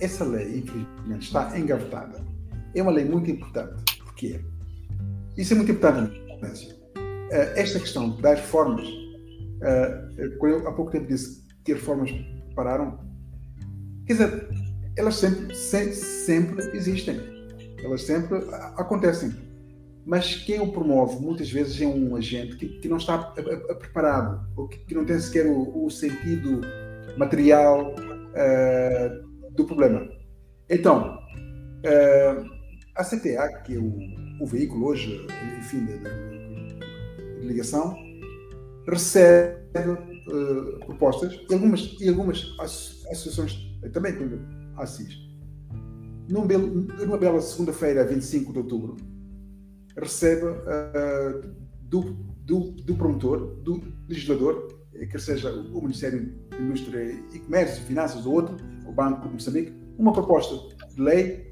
Essa 0.00 0.24
lei, 0.24 0.58
infelizmente, 0.58 1.26
está 1.26 1.58
engavetada. 1.58 2.24
É 2.74 2.82
uma 2.82 2.92
lei 2.92 3.04
muito 3.04 3.30
importante. 3.30 3.98
Porquê? 3.98 4.40
Isso 5.36 5.52
é 5.52 5.56
muito 5.56 5.72
importante. 5.72 6.20
Eh, 7.30 7.52
esta 7.56 7.78
questão 7.78 8.20
das 8.20 8.40
reformas, 8.40 8.86
eh, 9.62 10.36
quando 10.38 10.52
eu 10.52 10.68
há 10.68 10.72
pouco 10.72 10.90
tempo 10.90 11.06
disse 11.06 11.44
que 11.64 11.72
as 11.72 11.78
reformas 11.78 12.10
pararam, 12.54 12.98
quer 14.06 14.14
dizer, 14.14 14.48
elas 14.96 15.16
sempre, 15.16 15.54
sempre, 15.54 15.94
sempre 15.94 16.76
existem. 16.76 17.20
Elas 17.82 18.02
sempre 18.02 18.38
acontecem. 18.76 19.32
Mas 20.04 20.34
quem 20.34 20.60
o 20.60 20.72
promove 20.72 21.20
muitas 21.20 21.50
vezes 21.50 21.80
é 21.80 21.86
um 21.86 22.16
agente 22.16 22.56
que, 22.56 22.68
que 22.80 22.88
não 22.88 22.96
está 22.96 23.18
preparado, 23.18 24.46
ou 24.56 24.66
que, 24.66 24.78
que 24.78 24.94
não 24.94 25.04
tem 25.04 25.18
sequer 25.18 25.46
o, 25.46 25.84
o 25.84 25.90
sentido 25.90 26.60
material 27.16 27.94
uh, 27.94 29.50
do 29.52 29.64
problema. 29.64 30.08
Então, 30.68 31.18
uh, 31.84 32.50
a 32.96 33.04
CTA, 33.04 33.62
que 33.64 33.76
é 33.76 33.78
o, 33.78 33.94
o 34.40 34.46
veículo 34.46 34.86
hoje, 34.86 35.26
enfim, 35.58 35.84
de, 35.84 35.98
de, 35.98 37.40
de 37.40 37.46
ligação, 37.46 37.94
recebe 38.88 39.60
uh, 39.90 40.86
propostas 40.86 41.38
e 41.48 41.52
algumas, 41.52 41.96
e 42.00 42.08
algumas 42.08 42.56
associações 42.60 43.70
também 43.92 44.14
Assis. 44.76 45.14
Num 46.28 46.46
belo, 46.46 46.66
numa 46.66 47.18
bela 47.18 47.40
segunda-feira, 47.40 48.04
25 48.04 48.52
de 48.52 48.58
outubro, 48.58 48.96
recebe 50.00 50.46
uh, 50.46 51.54
do, 51.82 52.16
do, 52.44 52.70
do, 52.70 52.96
promotor, 52.96 53.56
do 53.62 53.82
legislador, 54.08 54.68
eh, 54.94 55.06
quer 55.06 55.20
seja 55.20 55.52
o 55.52 55.80
Ministério 55.80 56.32
da 56.50 56.58
Indústria 56.58 57.12
e 57.32 57.38
Comércio, 57.38 57.84
Finanças 57.84 58.26
ou 58.26 58.34
outro, 58.34 58.56
o 58.86 58.92
Banco 58.92 59.28
de 59.28 59.34
Moçambique, 59.34 59.72
uma 59.98 60.12
proposta 60.12 60.54
de 60.94 61.00
lei 61.00 61.50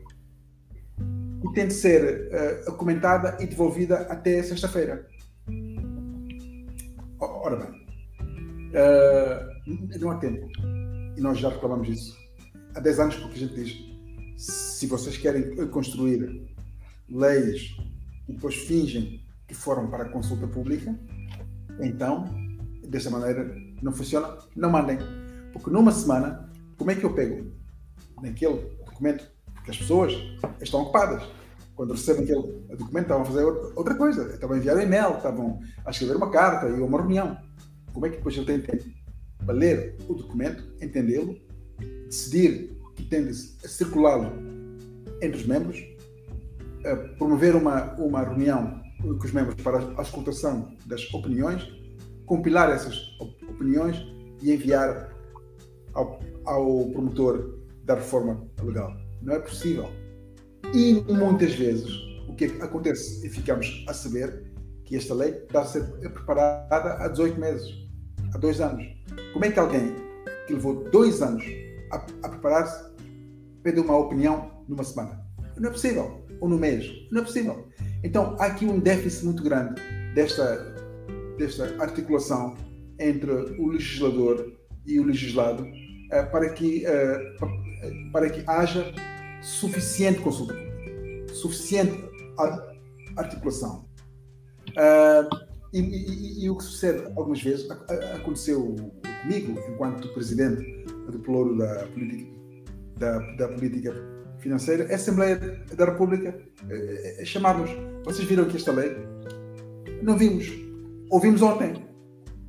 que 1.41 1.53
tem 1.55 1.69
de 1.69 1.75
ser 1.75 2.29
uh, 2.67 2.73
comentada 2.73 3.37
e 3.41 3.47
devolvida 3.47 4.01
até 4.03 4.43
sexta-feira. 4.43 5.07
Ora 7.21 7.57
bem, 7.57 7.87
uh, 8.75 9.99
não 10.01 10.11
há 10.11 10.17
tempo. 10.17 10.49
E 11.17 11.21
nós 11.21 11.39
já 11.39 11.49
reclamamos 11.49 11.89
isso 11.89 12.17
há 12.75 12.81
10 12.81 13.01
anos, 13.01 13.17
porque 13.17 13.37
a 13.37 13.39
gente 13.39 13.55
diz: 13.55 13.89
se 14.37 14.87
vocês 14.87 15.17
querem 15.17 15.69
construir 15.69 16.49
leis 17.09 17.77
e 18.29 18.33
depois 18.33 18.55
fingem 18.55 19.25
que 19.47 19.55
foram 19.55 19.89
para 19.89 20.05
a 20.05 20.09
consulta 20.09 20.47
pública, 20.47 20.95
então, 21.81 22.25
dessa 22.87 23.11
maneira, 23.11 23.57
não 23.83 23.93
funciona, 23.93 24.37
não 24.55 24.71
mandem. 24.71 24.99
Porque 25.53 25.71
numa 25.71 25.93
semana, 25.93 26.51
como 26.77 26.91
é 26.91 26.95
que 26.95 27.05
eu 27.05 27.15
pego 27.15 27.51
naquele 28.21 28.77
documento? 28.85 29.31
Porque 29.55 29.71
as 29.71 29.79
pessoas 29.79 30.13
estão 30.61 30.83
ocupadas. 30.83 31.23
Quando 31.75 31.93
recebem 31.93 32.25
aquele 32.25 32.77
documento, 32.77 33.05
estavam 33.05 33.23
a 33.23 33.27
fazer 33.27 33.45
outra 33.45 33.95
coisa. 33.95 34.35
Estavam 34.35 34.57
a 34.57 34.59
enviar 34.59 34.77
um 34.77 34.81
e-mail, 34.81 35.17
estavam 35.17 35.61
a 35.87 35.91
escrever 35.91 36.17
uma 36.17 36.31
carta 36.31 36.69
e 36.69 36.81
uma 36.81 36.99
reunião. 36.99 37.39
Como 37.93 38.05
é 38.05 38.11
que 38.11 38.17
depois 38.17 38.37
ele 38.37 38.47
tem 38.47 38.61
tempo 38.61 38.85
para 39.45 39.55
ler 39.55 39.97
o 40.09 40.15
documento, 40.15 40.65
entendê-lo 40.83 41.39
decidir 42.09 42.77
que 42.97 43.05
tende 43.05 43.31
a 43.65 43.69
circulá-lo 43.69 44.33
entre 45.23 45.41
os 45.41 45.47
membros, 45.47 45.85
promover 46.97 47.55
uma, 47.57 47.95
uma 47.95 48.23
reunião 48.23 48.81
com 49.01 49.25
os 49.25 49.33
membros 49.33 49.61
para 49.63 49.79
a 49.97 50.03
escutação 50.03 50.77
das 50.87 51.13
opiniões, 51.13 51.67
compilar 52.27 52.71
essas 52.71 53.17
opiniões 53.49 53.97
e 54.43 54.53
enviar 54.53 55.15
ao, 55.95 56.19
ao 56.45 56.91
promotor 56.91 57.59
da 57.85 57.95
reforma 57.95 58.47
legal. 58.63 58.95
Não 59.23 59.35
é 59.35 59.39
possível. 59.39 59.89
E 60.75 60.95
muitas 61.13 61.55
vezes 61.55 61.89
o 62.29 62.35
que 62.35 62.45
acontece 62.61 63.27
e 63.27 63.31
ficamos 63.31 63.85
a 63.89 63.95
saber 63.95 64.53
que 64.85 64.97
esta 64.97 65.15
lei 65.15 65.31
está 65.31 65.63
a 65.63 65.65
ser 65.65 65.85
preparada 66.13 67.05
há 67.05 67.09
18 67.09 67.39
meses, 67.39 67.69
há 68.35 68.39
dois 68.39 68.61
anos. 68.61 68.85
Como 69.33 69.45
é 69.45 69.51
que 69.51 69.59
alguém 69.59 69.95
que 70.47 70.55
levou 70.55 70.85
dois 70.91 71.21
anos 71.23 71.45
a, 71.91 71.97
a 71.97 72.29
preparar-se, 72.29 72.91
pedir 73.63 73.81
uma 73.81 73.97
opinião 73.97 74.51
numa 74.67 74.83
semana. 74.83 75.25
Não 75.57 75.69
é 75.69 75.73
possível. 75.73 76.27
Ou 76.41 76.49
no 76.49 76.59
mês. 76.59 76.87
Não 77.11 77.23
é 77.23 77.25
possível. 77.25 77.69
Então, 78.03 78.37
há 78.39 78.47
aqui 78.47 78.65
um 78.65 78.79
déficit 78.79 79.25
muito 79.25 79.43
grande 79.43 79.81
desta, 80.15 80.75
desta 81.37 81.75
articulação 81.83 82.57
entre 82.99 83.31
o 83.31 83.69
legislador 83.69 84.53
e 84.87 84.99
o 84.99 85.05
legislado 85.05 85.65
uh, 85.65 86.31
para, 86.31 86.49
que, 86.51 86.85
uh, 86.87 88.13
para 88.13 88.31
que 88.31 88.43
haja 88.47 88.93
suficiente 89.41 90.21
consulta 90.21 90.69
suficiente 91.39 92.05
articulação. 93.17 93.85
Uh, 94.71 95.49
e, 95.73 95.81
e, 95.81 96.45
e, 96.45 96.51
o 96.51 96.57
que 96.57 96.65
sucede 96.65 97.05
algumas 97.17 97.43
vezes 97.43 97.69
aconteceu 98.15 98.75
comigo, 99.23 99.59
enquanto 99.69 100.09
presidente 100.15 100.85
do 101.11 101.19
Ploro 101.19 101.59
da 101.59 101.87
Política, 101.89 102.31
da, 102.97 103.19
da 103.37 103.49
política 103.49 103.95
Financeira, 104.39 104.91
a 104.91 104.95
Assembleia 104.95 105.37
da 105.75 105.85
República 105.85 106.39
é, 106.69 107.23
é 107.23 107.25
chamar-nos. 107.25 107.71
Vocês 108.05 108.27
viram 108.27 108.45
que 108.45 108.57
esta 108.57 108.73
lei? 108.73 108.97
Não 110.03 110.17
vimos. 110.17 110.47
Ouvimos 111.11 111.43
ontem. 111.43 111.85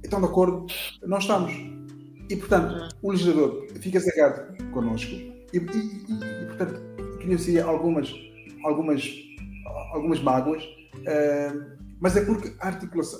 Estão 0.03 0.19
de 0.19 0.27
acordo? 0.27 0.67
Não 1.03 1.17
estamos. 1.17 1.51
E, 2.29 2.35
portanto, 2.35 2.95
o 3.01 3.11
legislador 3.11 3.67
fica 3.79 3.99
zangado 3.99 4.55
connosco 4.71 5.11
e, 5.11 5.37
e, 5.53 5.57
e, 5.57 6.43
e 6.43 6.45
portanto, 6.45 6.79
criam-se 7.19 7.59
algumas, 7.59 8.13
algumas, 8.63 9.03
algumas 9.93 10.21
mágoas, 10.21 10.63
mas 11.99 12.15
é 12.15 12.23
porque 12.23 12.53
a, 12.59 12.67
articulação, 12.67 13.19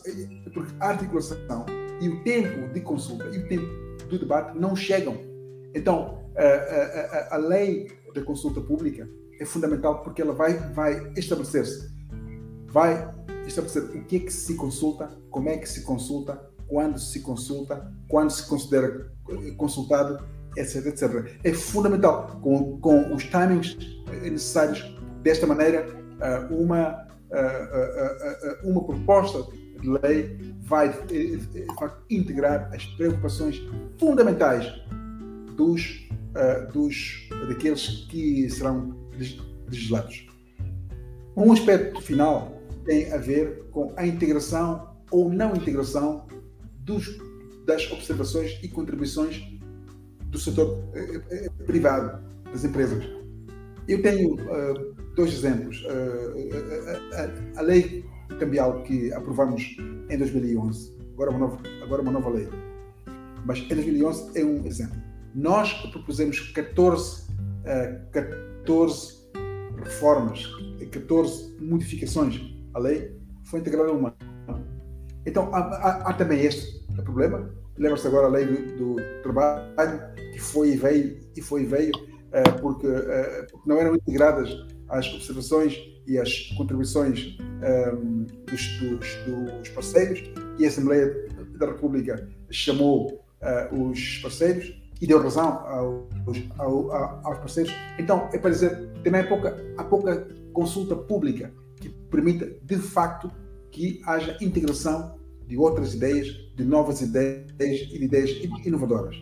porque 0.54 0.74
a 0.80 0.90
articulação 0.90 1.38
e 2.00 2.08
o 2.08 2.24
tempo 2.24 2.72
de 2.72 2.82
consulta 2.82 3.26
e 3.26 3.40
o 3.40 3.48
tempo 3.48 3.66
do 4.08 4.20
debate 4.20 4.58
não 4.58 4.76
chegam. 4.76 5.18
Então, 5.74 6.24
a, 6.36 7.34
a, 7.34 7.36
a 7.36 7.38
lei 7.38 7.88
da 8.14 8.22
consulta 8.22 8.62
pública 8.62 9.10
é 9.40 9.46
fundamental 9.46 10.02
porque 10.04 10.22
ela 10.22 10.34
vai, 10.34 10.54
vai 10.74 11.14
estabelecer-se, 11.16 11.90
vai 12.68 13.10
estabelecer 13.48 13.84
o 13.84 14.04
que 14.06 14.18
é 14.18 14.20
que 14.20 14.34
se 14.34 14.56
consulta, 14.56 15.10
como 15.30 15.50
é 15.50 15.58
que 15.58 15.68
se 15.68 15.84
consulta, 15.84 16.50
quando 16.68 17.00
se 17.00 17.22
consulta, 17.22 17.92
quando 18.08 18.30
se 18.30 18.48
considera 18.48 19.12
consultado, 19.58 20.24
etc, 20.56 20.86
etc. 20.88 21.40
É 21.44 21.54
fundamental, 21.54 22.40
com, 22.42 22.80
com 22.80 23.14
os 23.14 23.24
timings 23.26 23.78
necessários, 24.22 24.96
desta 25.24 25.48
maneira, 25.48 25.88
uma, 26.52 27.08
uma 28.64 28.84
proposta 28.84 29.46
de 29.82 29.90
lei 30.02 30.56
vai 30.62 30.94
integrar 32.10 32.70
as 32.74 32.86
preocupações 32.86 33.62
fundamentais 33.98 34.66
dos, 35.60 36.08
dos 36.72 37.28
daqueles 37.50 38.08
que 38.10 38.50
serão 38.50 38.96
legislados. 39.68 40.26
Um 41.36 41.52
aspecto 41.52 42.02
final 42.02 42.62
tem 42.86 43.12
a 43.12 43.18
ver 43.18 43.66
com 43.72 43.94
a 43.98 44.08
integração 44.08 44.96
ou 45.12 45.30
não 45.30 45.54
integração 45.54 46.26
dos, 46.80 47.20
das 47.66 47.92
observações 47.92 48.58
e 48.64 48.70
contribuições 48.70 49.44
do 50.28 50.40
setor 50.40 50.82
eh, 50.94 51.50
privado, 51.66 52.24
das 52.54 52.64
empresas. 52.64 53.04
Eu 53.86 54.02
tenho 54.02 54.36
uh, 54.36 54.96
dois 55.16 55.34
exemplos. 55.34 55.84
Uh, 55.84 57.56
a, 57.56 57.60
a, 57.60 57.62
lei 57.64 58.06
cambial 58.40 58.84
que 58.84 59.12
aprovamos 59.12 59.76
em 60.10 60.18
2011, 60.18 60.96
agora 61.14 61.32
uma, 61.32 61.40
nova, 61.40 61.60
agora 61.84 62.02
uma 62.02 62.12
nova 62.12 62.30
lei, 62.30 62.48
mas 63.46 63.60
em 63.60 63.68
2011 63.68 64.40
é 64.40 64.46
um 64.46 64.66
exemplo. 64.66 65.09
Nós 65.40 65.72
propusemos 65.90 66.38
14, 66.52 67.22
uh, 67.32 68.12
14 68.12 69.20
reformas, 69.78 70.46
14 70.92 71.56
modificações 71.62 72.42
à 72.74 72.80
lei, 72.80 73.18
foi 73.46 73.62
integrada 73.62 73.94
uma. 73.94 74.14
Então, 75.26 75.50
há, 75.56 75.60
há, 75.60 76.10
há 76.10 76.14
também 76.14 76.42
este 76.42 76.86
problema. 77.04 77.50
Lembra-se 77.78 78.06
agora 78.06 78.28
a 78.28 78.30
lei 78.30 78.46
do, 78.48 78.96
do, 78.96 79.22
trabalho, 79.24 80.02
que 80.34 80.40
foi 80.40 80.72
e 80.74 80.76
veio, 80.76 81.22
e 81.34 81.42
foi 81.42 81.62
e 81.62 81.66
veio, 81.66 81.92
uh, 81.96 82.62
porque, 82.62 82.88
uh, 82.88 83.48
porque, 83.50 83.70
não 83.70 83.78
eram 83.78 83.96
integradas 83.96 84.50
as 84.90 85.08
observações 85.14 85.74
e 86.06 86.18
as 86.18 86.50
contribuições 86.58 87.38
um, 87.40 88.26
eh, 88.26 88.52
dos, 88.52 88.68
dos, 88.80 89.16
dos, 89.60 89.70
parceiros, 89.70 90.22
e 90.58 90.66
a 90.66 90.68
Assembleia 90.68 91.28
da 91.58 91.68
República 91.68 92.28
chamou 92.50 93.24
uh, 93.42 93.90
os 93.90 94.18
parceiros 94.18 94.80
e 95.02 95.08
deu 95.08 95.22
razão 95.22 95.48
aos, 95.68 96.38
aos, 96.58 97.38
parceiros. 97.38 97.74
Então, 97.98 98.30
é 98.34 98.38
para 98.38 98.50
dizer, 98.50 98.92
também 99.04 99.22
há 99.22 99.28
pouca, 99.28 99.74
há 99.78 99.84
pouca 99.84 100.28
consulta 100.54 100.96
pública 100.96 101.54
que 101.80 101.90
permita, 101.90 102.50
de 102.64 102.78
facto, 102.78 103.32
que 103.72 104.02
haja 104.06 104.38
integração 104.42 105.18
de 105.48 105.58
outras 105.58 105.94
ideias, 105.94 106.28
de 106.56 106.64
novas 106.64 107.02
ideias 107.02 107.50
e 107.60 107.98
de 107.98 108.06
ideias 108.06 108.32
inovadoras. 108.66 109.16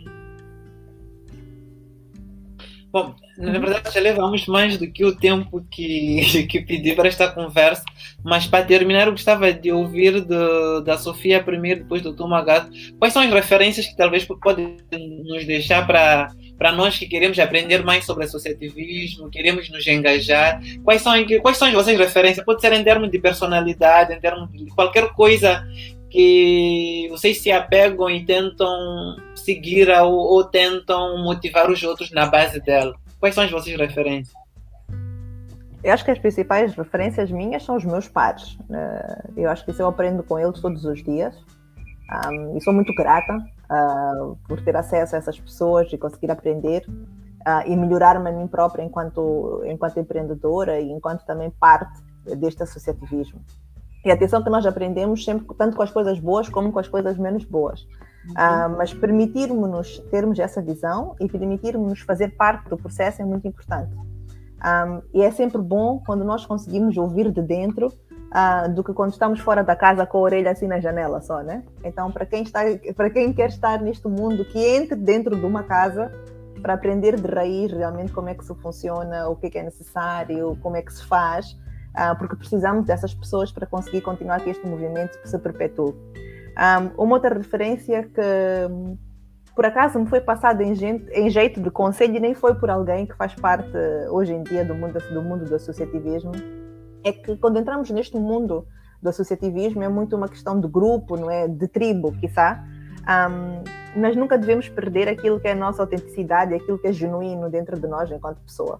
Bom, 2.97 3.13
na 3.37 3.59
verdade 3.59 3.93
já 3.93 4.01
levamos 4.01 4.47
mais 4.47 4.75
do 4.75 4.91
que 4.91 5.05
o 5.05 5.15
tempo 5.15 5.63
que, 5.69 6.45
que 6.49 6.61
pedi 6.61 6.95
para 6.95 7.07
esta 7.07 7.27
conversa, 7.27 7.83
mas 8.23 8.47
para 8.47 8.65
terminar 8.65 9.05
eu 9.05 9.11
gostava 9.11 9.53
de 9.53 9.71
ouvir 9.71 10.21
de, 10.21 10.81
da 10.83 10.97
Sofia 10.97 11.43
primeiro, 11.43 11.81
depois 11.81 12.01
do 12.01 12.15
Tomagato, 12.15 12.71
quais 12.97 13.13
são 13.13 13.21
as 13.21 13.31
referências 13.31 13.85
que 13.85 13.95
talvez 13.95 14.25
podem 14.25 14.77
nos 15.27 15.45
deixar 15.45 15.85
para 15.85 16.31
para 16.57 16.71
nós 16.71 16.97
que 16.97 17.05
queremos 17.05 17.37
aprender 17.37 17.83
mais 17.83 18.03
sobre 18.03 18.23
associativismo, 18.23 19.29
queremos 19.29 19.69
nos 19.69 19.85
engajar, 19.85 20.59
quais 20.83 21.03
são, 21.03 21.13
quais 21.39 21.55
são 21.55 21.67
as 21.67 21.73
vossas 21.75 21.95
referências? 21.95 22.43
Pode 22.43 22.61
ser 22.61 22.73
em 22.73 22.83
termos 22.83 23.11
de 23.11 23.19
personalidade, 23.19 24.11
em 24.11 24.19
termos 24.19 24.51
de 24.51 24.65
qualquer 24.71 25.09
coisa 25.09 25.63
que 26.09 27.07
vocês 27.09 27.41
se 27.41 27.51
apegam 27.51 28.09
e 28.09 28.25
tentam 28.25 29.15
seguir 29.35 29.89
ou, 29.89 30.13
ou 30.13 30.43
tentam 30.43 31.23
motivar 31.23 31.69
os 31.69 31.81
outros 31.83 32.11
na 32.11 32.25
base 32.25 32.59
dela? 32.61 32.95
Quais 33.19 33.35
são 33.35 33.43
as 33.43 33.51
vossas 33.51 33.75
referências? 33.75 34.35
Eu 35.83 35.93
acho 35.93 36.03
que 36.03 36.11
as 36.11 36.19
principais 36.19 36.73
referências 36.73 37.31
minhas 37.31 37.63
são 37.63 37.75
os 37.75 37.85
meus 37.85 38.07
pares. 38.07 38.57
Eh, 38.69 39.23
eu 39.37 39.49
acho 39.49 39.63
que 39.63 39.71
isso 39.71 39.81
eu 39.81 39.87
aprendo 39.87 40.23
com 40.23 40.37
eles 40.39 40.59
todos 40.59 40.83
os 40.85 41.03
dias. 41.03 41.35
Um, 42.25 42.57
e 42.57 42.61
sou 42.61 42.73
muito 42.73 42.93
grata 42.95 43.33
uh, 43.35 44.37
por 44.47 44.61
ter 44.61 44.75
acesso 44.75 45.15
a 45.15 45.17
essas 45.17 45.37
pessoas 45.37 45.91
e 45.91 45.97
conseguir 45.97 46.31
aprender 46.31 46.85
uh, 46.87 47.67
e 47.67 47.75
melhorar-me 47.75 48.29
a 48.29 48.31
mim 48.31 48.47
própria 48.47 48.81
enquanto, 48.81 49.61
enquanto 49.65 49.99
empreendedora 49.99 50.79
e 50.79 50.89
enquanto 50.89 51.25
também 51.25 51.51
parte 51.51 52.01
deste 52.37 52.63
associativismo. 52.63 53.41
E 54.05 54.11
atenção 54.11 54.43
que 54.43 54.49
nós 54.49 54.65
aprendemos 54.65 55.23
sempre, 55.23 55.45
tanto 55.57 55.75
com 55.75 55.83
as 55.83 55.91
coisas 55.91 56.19
boas 56.19 56.47
como 56.49 56.71
com 56.71 56.79
as 56.79 56.87
coisas 56.87 57.17
menos 57.17 57.43
boas. 57.43 57.81
Uh, 58.31 58.69
mas 58.77 58.93
permitirmos-nos 58.93 59.99
termos 60.11 60.37
essa 60.37 60.61
visão 60.61 61.15
e 61.19 61.27
permitirmos-nos 61.27 62.01
fazer 62.01 62.35
parte 62.35 62.69
do 62.69 62.77
processo 62.77 63.21
é 63.21 63.25
muito 63.25 63.47
importante. 63.47 63.95
Um, 63.95 65.01
e 65.13 65.21
é 65.21 65.31
sempre 65.31 65.61
bom 65.61 66.01
quando 66.05 66.25
nós 66.25 66.45
conseguimos 66.45 66.97
ouvir 66.97 67.31
de 67.31 67.41
dentro 67.41 67.87
uh, 67.87 68.73
do 68.73 68.83
que 68.83 68.91
quando 68.91 69.11
estamos 69.11 69.39
fora 69.39 69.63
da 69.63 69.75
casa 69.75 70.05
com 70.05 70.17
a 70.17 70.21
orelha 70.21 70.51
assim 70.51 70.67
na 70.67 70.79
janela 70.79 71.21
só, 71.21 71.41
né? 71.41 71.63
Então, 71.83 72.11
para 72.11 72.25
quem 72.25 72.43
está, 72.43 72.61
para 72.95 73.09
quem 73.09 73.31
quer 73.31 73.49
estar 73.49 73.81
neste 73.81 74.07
mundo, 74.07 74.43
que 74.43 74.59
entre 74.59 74.95
dentro 74.95 75.35
de 75.35 75.45
uma 75.45 75.63
casa 75.63 76.11
para 76.61 76.73
aprender 76.73 77.19
de 77.19 77.27
raiz 77.27 77.71
realmente 77.71 78.11
como 78.11 78.29
é 78.29 78.33
que 78.33 78.43
isso 78.43 78.55
funciona, 78.55 79.29
o 79.29 79.35
que 79.35 79.47
é, 79.47 79.49
que 79.51 79.57
é 79.59 79.63
necessário, 79.63 80.57
como 80.61 80.75
é 80.75 80.81
que 80.81 80.91
se 80.91 81.05
faz 81.05 81.55
porque 82.17 82.35
precisamos 82.35 82.85
dessas 82.85 83.13
pessoas 83.13 83.51
para 83.51 83.65
conseguir 83.65 84.01
continuar 84.01 84.41
que 84.41 84.49
este 84.49 84.65
movimento 84.65 85.17
se 85.25 85.37
perpetue. 85.39 85.93
Um, 86.57 87.03
uma 87.03 87.15
outra 87.15 87.35
referência 87.35 88.03
que 88.03 88.97
por 89.55 89.65
acaso 89.65 89.99
me 89.99 90.05
foi 90.05 90.21
passada 90.21 90.63
em, 90.63 90.73
em, 91.11 91.29
jeito 91.31 91.59
de 91.59 91.71
conselho 91.71 92.15
e 92.15 92.19
nem 92.19 92.35
foi 92.35 92.53
por 92.53 92.69
alguém 92.69 93.07
que 93.07 93.15
faz 93.15 93.33
parte 93.33 93.75
hoje 94.11 94.31
em 94.31 94.43
dia 94.43 94.63
do 94.63 94.75
mundo, 94.75 94.99
do 95.11 95.21
mundo 95.23 95.45
do 95.45 95.55
associativismo, 95.55 96.31
é 97.03 97.11
que 97.11 97.35
quando 97.37 97.57
entramos 97.57 97.89
neste 97.89 98.15
mundo 98.17 98.67
do 99.01 99.09
associativismo 99.09 99.81
é 99.83 99.89
muito 99.89 100.15
uma 100.15 100.27
questão 100.27 100.59
de 100.59 100.67
grupo, 100.67 101.17
não 101.17 101.31
é? 101.31 101.47
De 101.47 101.67
tribo, 101.67 102.11
quizá. 102.19 102.63
Um, 103.07 103.99
nós 103.99 104.15
nunca 104.15 104.37
devemos 104.37 104.69
perder 104.69 105.07
aquilo 105.07 105.39
que 105.39 105.47
é 105.47 105.53
a 105.53 105.55
nossa 105.55 105.81
autenticidade, 105.81 106.53
aquilo 106.53 106.77
que 106.77 106.87
é 106.87 106.93
genuíno 106.93 107.49
dentro 107.49 107.79
de 107.79 107.87
nós 107.87 108.11
enquanto 108.11 108.39
pessoa. 108.41 108.79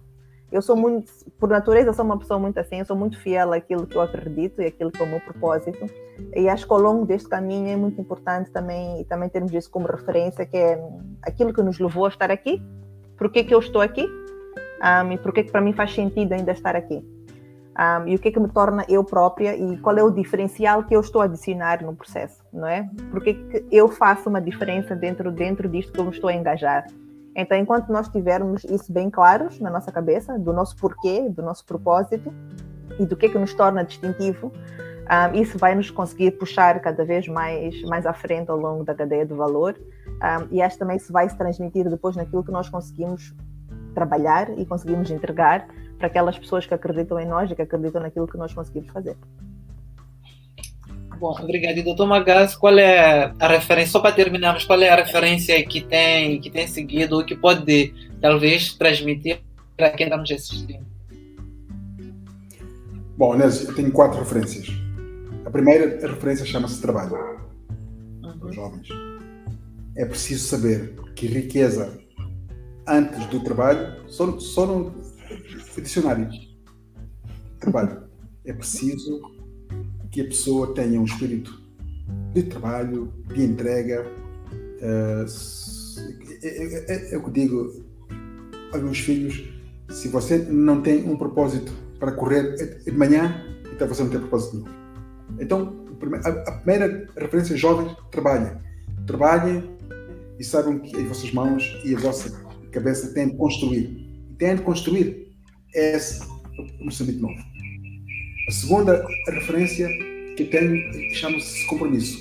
Eu 0.50 0.62
sou 0.62 0.76
muito, 0.76 1.12
por 1.38 1.48
natureza, 1.48 1.92
sou 1.92 2.04
uma 2.04 2.18
pessoa 2.18 2.40
muito 2.40 2.58
assim, 2.58 2.78
eu 2.78 2.84
sou 2.84 2.96
muito 2.96 3.18
fiel 3.18 3.52
àquilo 3.52 3.86
que 3.86 3.96
eu 3.96 4.00
acredito 4.00 4.62
e 4.62 4.66
àquilo 4.66 4.90
que 4.90 5.00
é 5.00 5.04
o 5.04 5.08
meu 5.08 5.20
propósito. 5.20 5.86
E 6.34 6.48
acho 6.48 6.66
que 6.66 6.72
ao 6.72 6.80
longo 6.80 7.04
deste 7.04 7.28
caminho 7.28 7.68
é 7.68 7.76
muito 7.76 8.00
importante 8.00 8.50
também, 8.50 9.04
também 9.04 9.28
termos 9.28 9.52
isso 9.52 9.70
como 9.70 9.86
referência, 9.86 10.46
que 10.46 10.56
é 10.56 10.82
aquilo 11.22 11.52
que 11.52 11.62
nos 11.62 11.78
levou 11.78 12.06
a 12.06 12.08
estar 12.08 12.30
aqui, 12.30 12.62
por 13.16 13.30
que, 13.30 13.44
que 13.44 13.54
eu 13.54 13.58
estou 13.58 13.82
aqui 13.82 14.06
um, 15.04 15.12
e 15.12 15.18
por 15.18 15.32
que, 15.32 15.44
que 15.44 15.52
para 15.52 15.60
mim 15.60 15.72
faz 15.72 15.92
sentido 15.92 16.32
ainda 16.32 16.52
estar 16.52 16.74
aqui. 16.74 17.04
Um, 17.78 18.08
e 18.08 18.14
o 18.16 18.18
que 18.18 18.28
é 18.28 18.32
que 18.32 18.40
me 18.40 18.48
torna 18.48 18.84
eu 18.88 19.04
própria 19.04 19.54
e 19.54 19.76
qual 19.78 19.96
é 19.96 20.02
o 20.02 20.10
diferencial 20.10 20.82
que 20.82 20.96
eu 20.96 21.00
estou 21.00 21.22
a 21.22 21.26
adicionar 21.26 21.84
no 21.84 21.94
processo, 21.94 22.42
não 22.52 22.66
é? 22.66 22.88
Por 23.10 23.22
que, 23.22 23.34
que 23.34 23.66
eu 23.70 23.88
faço 23.88 24.28
uma 24.28 24.40
diferença 24.40 24.96
dentro, 24.96 25.30
dentro 25.30 25.68
disto 25.68 25.92
que 25.92 26.00
eu 26.00 26.04
me 26.04 26.10
estou 26.10 26.28
a 26.28 26.34
engajar? 26.34 26.86
Então, 27.40 27.56
enquanto 27.56 27.88
nós 27.90 28.08
tivermos 28.08 28.64
isso 28.64 28.92
bem 28.92 29.08
claros 29.08 29.60
na 29.60 29.70
nossa 29.70 29.92
cabeça, 29.92 30.36
do 30.36 30.52
nosso 30.52 30.76
porquê, 30.76 31.28
do 31.30 31.40
nosso 31.40 31.64
propósito 31.64 32.34
e 32.98 33.06
do 33.06 33.16
que 33.16 33.26
é 33.26 33.28
que 33.28 33.38
nos 33.38 33.54
torna 33.54 33.84
distintivo, 33.84 34.50
um, 35.08 35.40
isso 35.40 35.56
vai 35.56 35.72
nos 35.72 35.88
conseguir 35.88 36.32
puxar 36.32 36.80
cada 36.80 37.04
vez 37.04 37.28
mais, 37.28 37.80
mais 37.82 38.04
à 38.06 38.12
frente 38.12 38.50
ao 38.50 38.58
longo 38.58 38.82
da 38.82 38.92
cadeia 38.92 39.24
do 39.24 39.36
valor. 39.36 39.78
Um, 40.08 40.48
e 40.50 40.60
acho 40.60 40.76
também 40.76 40.96
isso 40.96 41.12
vai 41.12 41.28
se 41.28 41.38
transmitir 41.38 41.88
depois 41.88 42.16
naquilo 42.16 42.42
que 42.42 42.50
nós 42.50 42.68
conseguimos 42.68 43.32
trabalhar 43.94 44.50
e 44.58 44.66
conseguimos 44.66 45.08
entregar 45.08 45.68
para 45.96 46.08
aquelas 46.08 46.36
pessoas 46.36 46.66
que 46.66 46.74
acreditam 46.74 47.20
em 47.20 47.26
nós 47.26 47.48
e 47.52 47.54
que 47.54 47.62
acreditam 47.62 48.02
naquilo 48.02 48.26
que 48.26 48.36
nós 48.36 48.52
conseguimos 48.52 48.90
fazer. 48.90 49.16
Bom, 51.18 51.36
obrigado. 51.40 51.76
E 51.78 51.82
doutor 51.82 52.06
Magas, 52.06 52.54
qual 52.54 52.78
é 52.78 53.32
a 53.38 53.48
referência, 53.48 53.92
só 53.92 54.00
para 54.00 54.14
terminarmos, 54.14 54.64
qual 54.64 54.80
é 54.80 54.88
a 54.88 54.96
referência 54.96 55.60
que 55.66 55.80
tem, 55.80 56.40
que 56.40 56.48
tem 56.48 56.66
seguido 56.68 57.16
ou 57.16 57.24
que 57.24 57.34
pode 57.34 57.92
talvez 58.20 58.74
transmitir 58.74 59.40
para 59.76 59.90
quem 59.90 60.06
estamos 60.06 60.30
assistindo? 60.30 60.86
Bom, 63.16 63.34
Inês, 63.34 63.64
eu 63.64 63.74
tenho 63.74 63.90
quatro 63.90 64.20
referências. 64.20 64.68
A 65.44 65.50
primeira 65.50 66.06
a 66.06 66.10
referência 66.10 66.46
chama-se 66.46 66.80
trabalho. 66.80 67.16
Uhum. 68.22 68.38
Para 68.38 68.48
os 68.48 68.54
jovens. 68.54 68.88
É 69.96 70.04
preciso 70.04 70.46
saber 70.46 70.94
que 71.16 71.26
riqueza 71.26 71.98
antes 72.86 73.26
do 73.26 73.42
trabalho, 73.42 74.04
só, 74.06 74.38
só 74.38 74.66
no 74.66 74.94
dicionário. 75.76 76.28
Trabalho. 77.58 78.04
É 78.44 78.52
preciso 78.52 79.37
que 80.10 80.20
a 80.20 80.24
pessoa 80.24 80.74
tenha 80.74 81.00
um 81.00 81.04
espírito 81.04 81.62
de 82.34 82.42
trabalho, 82.44 83.12
de 83.34 83.42
entrega. 83.42 84.06
É, 84.80 85.24
é, 86.42 86.94
é, 86.94 87.14
é 87.14 87.18
o 87.18 87.24
que 87.24 87.30
digo 87.30 87.84
aos 88.72 88.82
meus 88.82 88.98
filhos: 88.98 89.44
se 89.90 90.08
você 90.08 90.38
não 90.38 90.80
tem 90.80 91.08
um 91.08 91.16
propósito 91.16 91.72
para 91.98 92.12
correr 92.12 92.54
de 92.84 92.92
manhã, 92.92 93.44
então 93.72 93.88
você 93.88 94.02
não 94.02 94.10
tem 94.10 94.20
propósito 94.20 94.56
nenhum. 94.56 94.78
Então, 95.40 95.84
a 96.24 96.52
primeira 96.52 97.06
referência 97.16 97.56
jovens, 97.56 97.94
trabalhem. 98.10 98.56
Trabalhem 99.06 99.76
e 100.38 100.44
saibam 100.44 100.78
que 100.78 100.96
as 100.96 101.08
vossas 101.08 101.32
mãos 101.32 101.80
e 101.84 101.94
a 101.94 101.98
vossa 101.98 102.30
cabeça 102.70 103.12
têm 103.12 103.28
de 103.28 103.36
construir. 103.36 104.06
Têm 104.38 104.56
de 104.56 104.62
construir 104.62 105.32
esse 105.74 106.22
Moçambique 106.80 107.20
novo. 107.20 107.40
A 108.48 108.50
segunda 108.50 109.06
referência 109.26 109.86
que 110.34 110.44
tenho 110.44 110.74
chama-se 111.14 111.66
compromisso. 111.66 112.18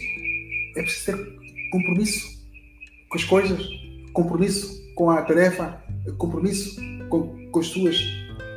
É 0.76 0.82
preciso 0.82 1.06
ter 1.06 1.70
compromisso 1.72 2.46
com 3.08 3.18
as 3.18 3.24
coisas, 3.24 3.66
compromisso 4.12 4.94
com 4.94 5.10
a 5.10 5.22
tarefa, 5.22 5.82
compromisso 6.18 6.82
com, 7.10 7.50
com 7.50 7.60
as 7.62 7.68
suas 7.68 7.98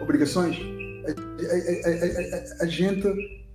obrigações. 0.02 0.58
A, 1.06 1.10
a, 1.88 2.62
a, 2.62 2.64
a, 2.64 2.66
gente 2.66 3.02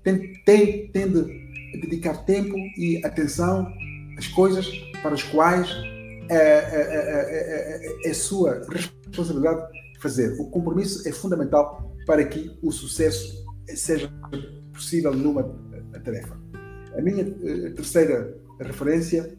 tem, 0.02 0.34
tem, 0.46 0.88
tem 0.88 1.12
de 1.12 1.82
dedicar 1.82 2.24
tempo 2.24 2.56
e 2.78 3.02
atenção 3.04 3.68
às 4.18 4.28
coisas 4.30 4.66
para 5.02 5.14
as 5.14 5.24
quais 5.24 5.70
é, 6.30 6.38
é, 6.38 8.00
é, 8.06 8.10
é, 8.10 8.14
sua 8.14 8.66
responsabilidade 8.72 9.62
fazer. 10.00 10.40
O 10.40 10.50
compromisso 10.50 11.06
é 11.06 11.12
fundamental 11.12 11.94
para 12.06 12.24
que 12.24 12.58
o 12.64 12.72
sucesso 12.72 13.45
seja 13.68 14.12
possível 14.74 15.14
numa 15.14 15.44
tarefa. 16.04 16.38
A 16.98 17.02
minha 17.02 17.26
terceira 17.76 18.38
referência 18.60 19.38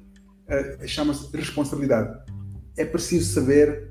chama-se 0.86 1.35
responsabilidade. 1.36 2.19
É 2.77 2.85
preciso 2.85 3.32
saber 3.32 3.90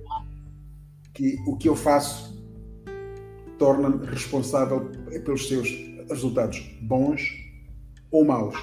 que 1.13 1.37
o 1.47 1.57
que 1.57 1.69
eu 1.69 1.75
faço 1.75 2.35
torna-me 3.57 4.05
responsável 4.05 4.91
pelos 5.23 5.47
seus 5.47 5.69
resultados 6.09 6.59
bons 6.81 7.21
ou 8.11 8.25
maus. 8.25 8.55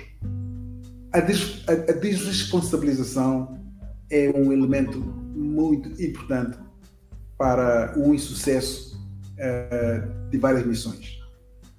A, 1.13 1.21
des, 1.21 1.65
a, 1.69 1.73
a 1.73 1.95
desresponsabilização 1.95 3.59
é 4.11 4.31
um 4.31 4.53
elemento 4.53 5.01
muito 5.01 5.91
importante 6.03 6.59
para 7.39 7.95
o 7.99 8.15
insucesso 8.15 8.97
uh, 9.33 10.31
de 10.31 10.39
várias 10.39 10.65
missões. 10.65 11.22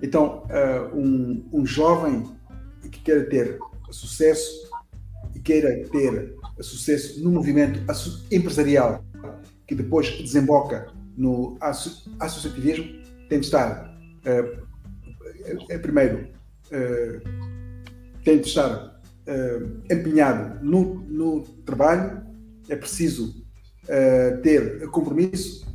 Então, 0.04 0.44
uh, 0.50 0.98
um, 0.98 1.46
um 1.54 1.66
jovem 1.66 2.30
que 2.92 3.00
queira 3.00 3.24
ter 3.24 3.58
sucesso 3.90 4.70
e 5.34 5.40
queira 5.40 5.88
ter 5.88 6.36
sucesso 6.60 7.24
no 7.24 7.32
movimento 7.32 7.80
empresarial 8.30 9.02
que 9.66 9.74
depois 9.74 10.12
desemboca 10.22 10.92
no 11.16 11.58
associativismo, 12.20 12.86
tem 13.30 13.40
de 13.40 13.46
estar 13.46 13.98
uh, 14.26 14.68
é, 15.70 15.78
primeiro, 15.78 16.28
tem 18.24 18.40
de 18.40 18.48
estar 18.48 19.02
empenhado 19.92 20.64
no, 20.66 20.96
no, 20.96 21.42
trabalho, 21.66 22.26
é 22.70 22.76
preciso 22.76 23.46
ter 24.42 24.88
compromisso 24.90 25.68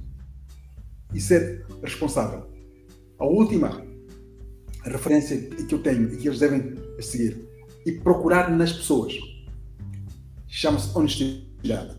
e 1.15 1.21
ser 1.21 1.67
responsável. 1.83 2.51
A 3.19 3.27
última 3.27 3.88
referência 4.85 5.37
que 5.39 5.75
eu 5.75 5.83
tenho 5.83 6.13
e 6.13 6.17
que 6.17 6.29
eles 6.29 6.39
devem 6.39 6.75
seguir 7.01 7.49
e 7.85 7.93
procurar 7.93 8.51
nas 8.51 8.73
pessoas 8.73 9.15
chama-se 10.47 10.97
honestidade. 10.97 11.97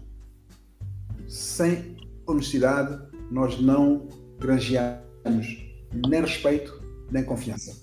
Sem 1.28 1.96
honestidade, 2.28 3.00
nós 3.32 3.60
não 3.62 4.08
granjeamos 4.40 5.70
nem 6.08 6.22
respeito 6.22 6.80
nem 7.12 7.24
confiança. 7.24 7.76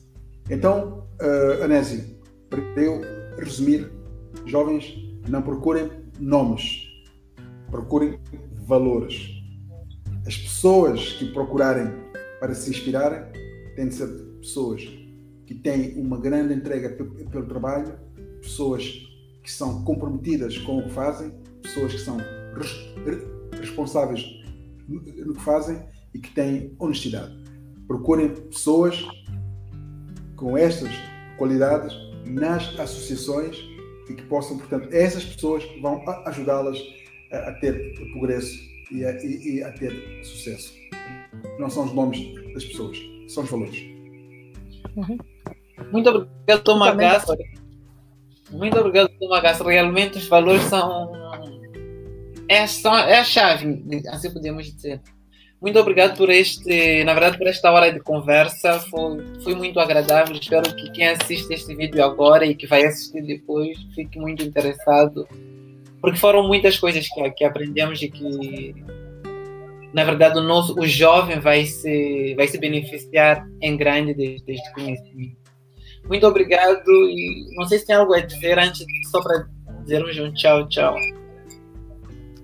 Então, 0.51 1.09
uh, 1.20 1.64
Anésio, 1.64 2.05
para 2.48 2.60
eu 2.81 3.01
resumir, 3.39 3.90
jovens, 4.44 4.94
não 5.28 5.43
procurem 5.43 5.90
nomes, 6.20 6.86
procurem 7.70 8.20
valores. 8.66 9.43
As 10.27 10.36
pessoas 10.36 11.12
que 11.14 11.32
procurarem 11.32 11.93
para 12.39 12.55
se 12.55 12.70
inspirarem 12.70 13.23
têm 13.74 13.89
de 13.89 13.94
ser 13.94 14.25
pessoas 14.47 14.89
que 15.44 15.55
têm 15.55 15.98
uma 15.98 16.18
grande 16.18 16.55
entrega 16.55 16.90
pelo 16.90 17.47
trabalho, 17.47 17.98
pessoas 18.40 18.85
que 19.43 19.51
são 19.51 19.85
comprometidas 19.85 20.56
com 20.59 20.78
o 20.78 20.85
que 20.85 20.90
fazem, 20.90 21.32
pessoas 21.62 21.93
que 21.93 22.01
são 22.01 22.16
responsáveis 23.60 24.24
no 24.89 25.35
que 25.35 25.43
fazem 25.43 25.82
e 26.14 26.18
que 26.18 26.32
têm 26.32 26.74
honestidade. 26.78 27.36
Procurem 27.89 28.35
pessoas 28.35 29.05
com 30.36 30.56
estas 30.56 30.90
qualidades 31.39 31.93
nas 32.24 32.78
associações 32.78 33.56
e 34.09 34.14
que 34.14 34.23
possam, 34.24 34.59
portanto, 34.59 34.89
essas 34.93 35.24
pessoas 35.24 35.64
vão 35.81 36.02
ajudá-las 36.24 36.78
a, 37.32 37.52
ter 37.52 37.94
progresso 38.12 38.56
e 38.93 39.05
a, 39.05 39.12
e 39.24 39.62
a, 39.62 39.73
ter 39.73 39.93
sucesso. 40.24 40.73
Não 41.59 41.68
são 41.68 41.85
os 41.85 41.93
nomes 41.93 42.20
das 42.52 42.64
pessoas, 42.64 42.98
são 43.28 43.44
os 43.44 43.51
valores. 43.51 43.95
Uhum. 44.97 45.18
Muito 45.93 46.09
obrigado, 46.09 46.62
Tom 46.64 46.78
Gaspa. 46.97 47.36
Muito 48.51 48.78
obrigado, 48.78 49.10
Tom 49.18 49.28
Gaspa. 49.28 49.70
Realmente 49.70 50.18
os 50.18 50.27
valores 50.27 50.62
são 50.62 51.12
é, 52.48 52.59
é 52.59 53.18
a 53.18 53.24
chave, 53.24 53.82
assim 54.09 54.32
podemos 54.32 54.66
dizer. 54.73 55.01
Muito 55.60 55.78
obrigado 55.78 56.16
por 56.16 56.31
este, 56.31 57.02
na 57.05 57.14
verdade, 57.14 57.39
por 57.39 57.47
esta 57.47 57.70
hora 57.73 57.93
de 57.93 57.98
conversa. 58.01 58.78
Foi, 58.78 59.24
foi 59.43 59.55
muito 59.55 59.81
agradável. 59.81 60.36
Espero 60.36 60.74
que 60.77 60.90
quem 60.90 61.09
assiste 61.09 61.52
este 61.52 61.74
vídeo 61.74 62.05
agora 62.05 62.47
e 62.47 62.55
que 62.55 62.66
vai 62.66 62.85
assistir 62.85 63.23
depois 63.23 63.77
fique 63.94 64.18
muito 64.18 64.44
interessado, 64.44 65.27
porque 66.01 66.18
foram 66.18 66.47
muitas 66.47 66.78
coisas 66.78 67.09
que, 67.09 67.31
que 67.31 67.44
aprendemos 67.44 68.01
e 68.02 68.09
que, 68.09 68.74
na 69.97 70.05
verdade, 70.05 70.39
o 70.39 70.43
nosso, 70.43 70.78
o 70.78 70.86
jovem 70.86 71.40
vai 71.40 71.64
se, 71.64 72.35
vai 72.36 72.47
se 72.47 72.59
beneficiar 72.59 73.48
em 73.62 73.78
grande 73.78 74.12
deste 74.12 74.70
conhecimento. 74.74 75.39
Muito 76.06 76.27
obrigado 76.27 76.86
e 76.86 77.56
não 77.56 77.66
sei 77.66 77.78
se 77.78 77.86
tem 77.86 77.97
algo 77.97 78.12
a 78.12 78.20
dizer 78.20 78.59
antes, 78.59 78.85
só 79.10 79.23
para 79.23 79.47
dizermos 79.85 80.18
um 80.18 80.31
tchau, 80.35 80.68
tchau. 80.68 80.94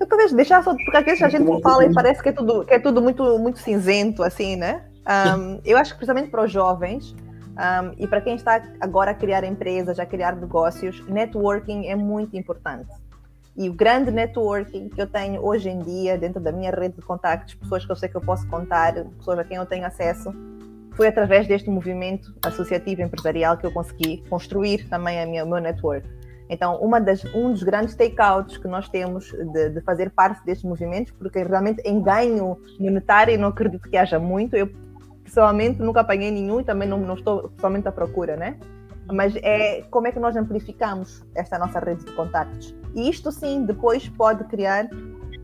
Eu 0.01 0.07
talvez 0.07 0.33
deixar 0.33 0.65
só, 0.65 0.74
porque 0.74 0.97
às 0.97 1.05
vezes 1.05 1.23
a 1.23 1.29
gente 1.29 1.61
fala 1.61 1.85
e 1.85 1.93
parece 1.93 2.23
que 2.23 2.31
é 2.31 2.33
tudo, 2.33 2.65
que 2.65 2.73
é 2.73 2.79
tudo 2.79 3.03
muito, 3.03 3.39
muito 3.39 3.59
cinzento, 3.59 4.23
assim, 4.23 4.57
né? 4.57 4.87
Um, 5.37 5.61
eu 5.66 5.77
acho 5.77 5.93
que 5.93 5.99
principalmente 5.99 6.31
para 6.31 6.45
os 6.45 6.51
jovens 6.51 7.15
um, 7.15 8.03
e 8.03 8.07
para 8.07 8.23
quem 8.23 8.35
está 8.35 8.62
agora 8.81 9.11
a 9.11 9.15
criar 9.15 9.45
empresas, 9.45 9.99
a 9.99 10.07
criar 10.07 10.35
negócios, 10.37 11.07
networking 11.07 11.87
é 11.87 11.95
muito 11.95 12.35
importante. 12.35 12.89
E 13.57 13.69
o 13.69 13.74
grande 13.74 14.11
networking 14.11 14.89
que 14.89 15.01
eu 15.01 15.07
tenho 15.07 15.45
hoje 15.45 15.69
em 15.69 15.79
dia, 15.81 16.16
dentro 16.16 16.41
da 16.41 16.51
minha 16.51 16.70
rede 16.70 16.97
de 16.97 17.03
contactos, 17.03 17.55
pessoas 17.55 17.85
que 17.85 17.93
eu 17.93 17.97
sei 17.97 18.09
que 18.09 18.16
eu 18.16 18.20
posso 18.20 18.47
contar, 18.49 18.95
pessoas 19.19 19.39
a 19.39 19.45
quem 19.45 19.59
eu 19.59 19.66
tenho 19.66 19.87
acesso, 19.87 20.33
foi 20.95 21.09
através 21.09 21.47
deste 21.47 21.69
movimento 21.69 22.35
associativo 22.45 23.03
empresarial 23.03 23.57
que 23.57 23.66
eu 23.66 23.73
consegui 23.73 24.23
construir 24.29 24.89
também 24.89 25.20
a 25.20 25.27
minha, 25.27 25.45
o 25.45 25.49
meu 25.49 25.59
network. 25.59 26.09
Então, 26.49 26.77
uma 26.83 27.01
das, 27.01 27.24
um 27.35 27.51
dos 27.51 27.62
grandes 27.62 27.95
takeouts 27.95 28.59
que 28.59 28.69
nós 28.69 28.89
temos 28.89 29.31
de, 29.31 29.70
de, 29.70 29.81
fazer 29.83 30.11
parte 30.11 30.45
destes 30.45 30.65
movimentos, 30.65 31.12
porque 31.12 31.43
realmente 31.43 31.81
em 31.83 32.01
ganho 32.03 32.59
monetário 32.79 33.39
não 33.39 33.49
acredito 33.49 33.89
que 33.89 33.97
haja 33.97 34.19
muito, 34.19 34.55
eu 34.55 34.69
pessoalmente 35.24 35.81
nunca 35.81 36.01
apanhei 36.01 36.31
nenhum 36.31 36.61
e 36.61 36.65
também 36.65 36.87
não, 36.87 36.99
não 36.99 37.15
estou 37.15 37.49
pessoalmente 37.51 37.89
à 37.89 37.93
procura, 37.93 38.37
né? 38.37 38.59
Mas 39.12 39.34
é 39.36 39.82
como 39.90 40.06
é 40.06 40.12
que 40.12 40.18
nós 40.18 40.36
amplificamos 40.36 41.24
esta 41.34 41.59
nossa 41.59 41.78
rede 41.78 42.05
de 42.05 42.12
contactos. 42.12 42.74
E 42.94 43.09
isto 43.09 43.30
sim, 43.30 43.64
depois 43.64 44.09
pode 44.09 44.44
criar 44.44 44.89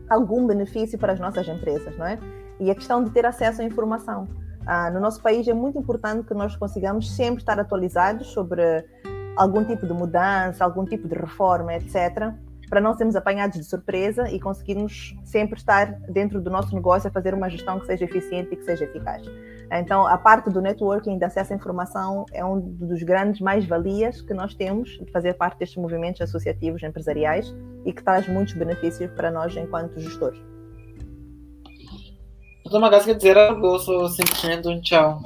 algum 0.09 0.47
benefício 0.47 0.97
para 0.97 1.13
as 1.13 1.19
nossas 1.19 1.47
empresas, 1.47 1.95
não 1.97 2.05
é? 2.05 2.17
E 2.59 2.71
a 2.71 2.75
questão 2.75 3.03
de 3.03 3.11
ter 3.11 3.25
acesso 3.25 3.61
à 3.61 3.63
informação. 3.63 4.27
Ah, 4.65 4.89
no 4.91 4.99
nosso 4.99 5.21
país 5.21 5.47
é 5.47 5.53
muito 5.53 5.77
importante 5.77 6.27
que 6.27 6.33
nós 6.33 6.55
consigamos 6.55 7.11
sempre 7.15 7.41
estar 7.41 7.59
atualizados 7.59 8.27
sobre 8.27 8.85
algum 9.35 9.63
tipo 9.63 9.87
de 9.87 9.93
mudança, 9.93 10.63
algum 10.63 10.83
tipo 10.83 11.07
de 11.07 11.15
reforma, 11.15 11.73
etc., 11.73 12.33
para 12.69 12.79
não 12.79 12.93
sermos 12.93 13.15
apanhados 13.15 13.57
de 13.57 13.63
surpresa 13.63 14.29
e 14.29 14.39
conseguirmos 14.39 15.15
sempre 15.23 15.57
estar 15.57 15.91
dentro 16.07 16.39
do 16.39 16.51
nosso 16.51 16.75
negócio 16.75 17.09
a 17.09 17.11
fazer 17.11 17.33
uma 17.33 17.49
gestão 17.49 17.79
que 17.79 17.87
seja 17.87 18.05
eficiente 18.05 18.49
e 18.53 18.55
que 18.55 18.63
seja 18.63 18.85
eficaz. 18.85 19.23
Então, 19.71 20.05
a 20.07 20.17
parte 20.17 20.49
do 20.49 20.61
networking, 20.61 21.17
de 21.17 21.25
acesso 21.25 21.53
à 21.53 21.55
informação, 21.55 22.25
é 22.33 22.43
um 22.43 22.59
dos 22.59 23.03
grandes 23.03 23.39
mais-valias 23.39 24.19
que 24.21 24.33
nós 24.33 24.55
temos 24.55 24.89
de 24.89 25.11
fazer 25.11 25.35
parte 25.35 25.59
destes 25.59 25.77
movimentos 25.77 26.21
associativos 26.21 26.81
empresariais 26.81 27.53
e 27.85 27.93
que 27.93 28.03
traz 28.03 28.27
muitos 28.27 28.55
benefícios 28.55 29.11
para 29.11 29.29
nós 29.29 29.55
enquanto 29.55 29.99
gestores. 29.99 30.39
Doutor 32.63 32.81
Magas, 32.81 33.05
quer 33.05 33.15
dizer 33.15 33.37
algo 33.37 33.67
ou 33.67 33.79
sou 33.79 34.09
simplesmente 34.09 34.67
um 34.67 34.81
tchau? 34.81 35.19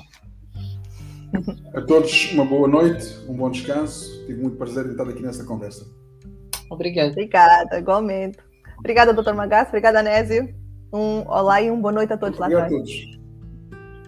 A 1.74 1.82
todos, 1.82 2.32
uma 2.34 2.46
boa 2.46 2.68
noite, 2.68 3.18
um 3.28 3.36
bom 3.36 3.50
descanso. 3.50 4.26
Tive 4.26 4.42
muito 4.42 4.58
prazer 4.58 4.86
em 4.86 4.92
estar 4.92 5.08
aqui 5.08 5.22
nessa 5.22 5.44
conversa. 5.46 5.86
Obrigada. 6.70 7.12
Obrigada, 7.12 7.80
igualmente. 7.80 8.38
Obrigada, 8.80 9.14
doutor 9.14 9.34
Magas. 9.34 9.70
Obrigada, 9.70 10.00
Anésio. 10.00 10.54
Um 10.94 11.28
olá 11.28 11.62
e 11.62 11.72
uma 11.72 11.82
boa 11.82 11.92
noite 11.92 12.14
a 12.14 12.18
todos 12.18 12.40
Obrigado 12.40 12.60
lá 12.60 12.66
atrás. 12.66 12.74
a 12.74 12.78
todos. 12.78 13.23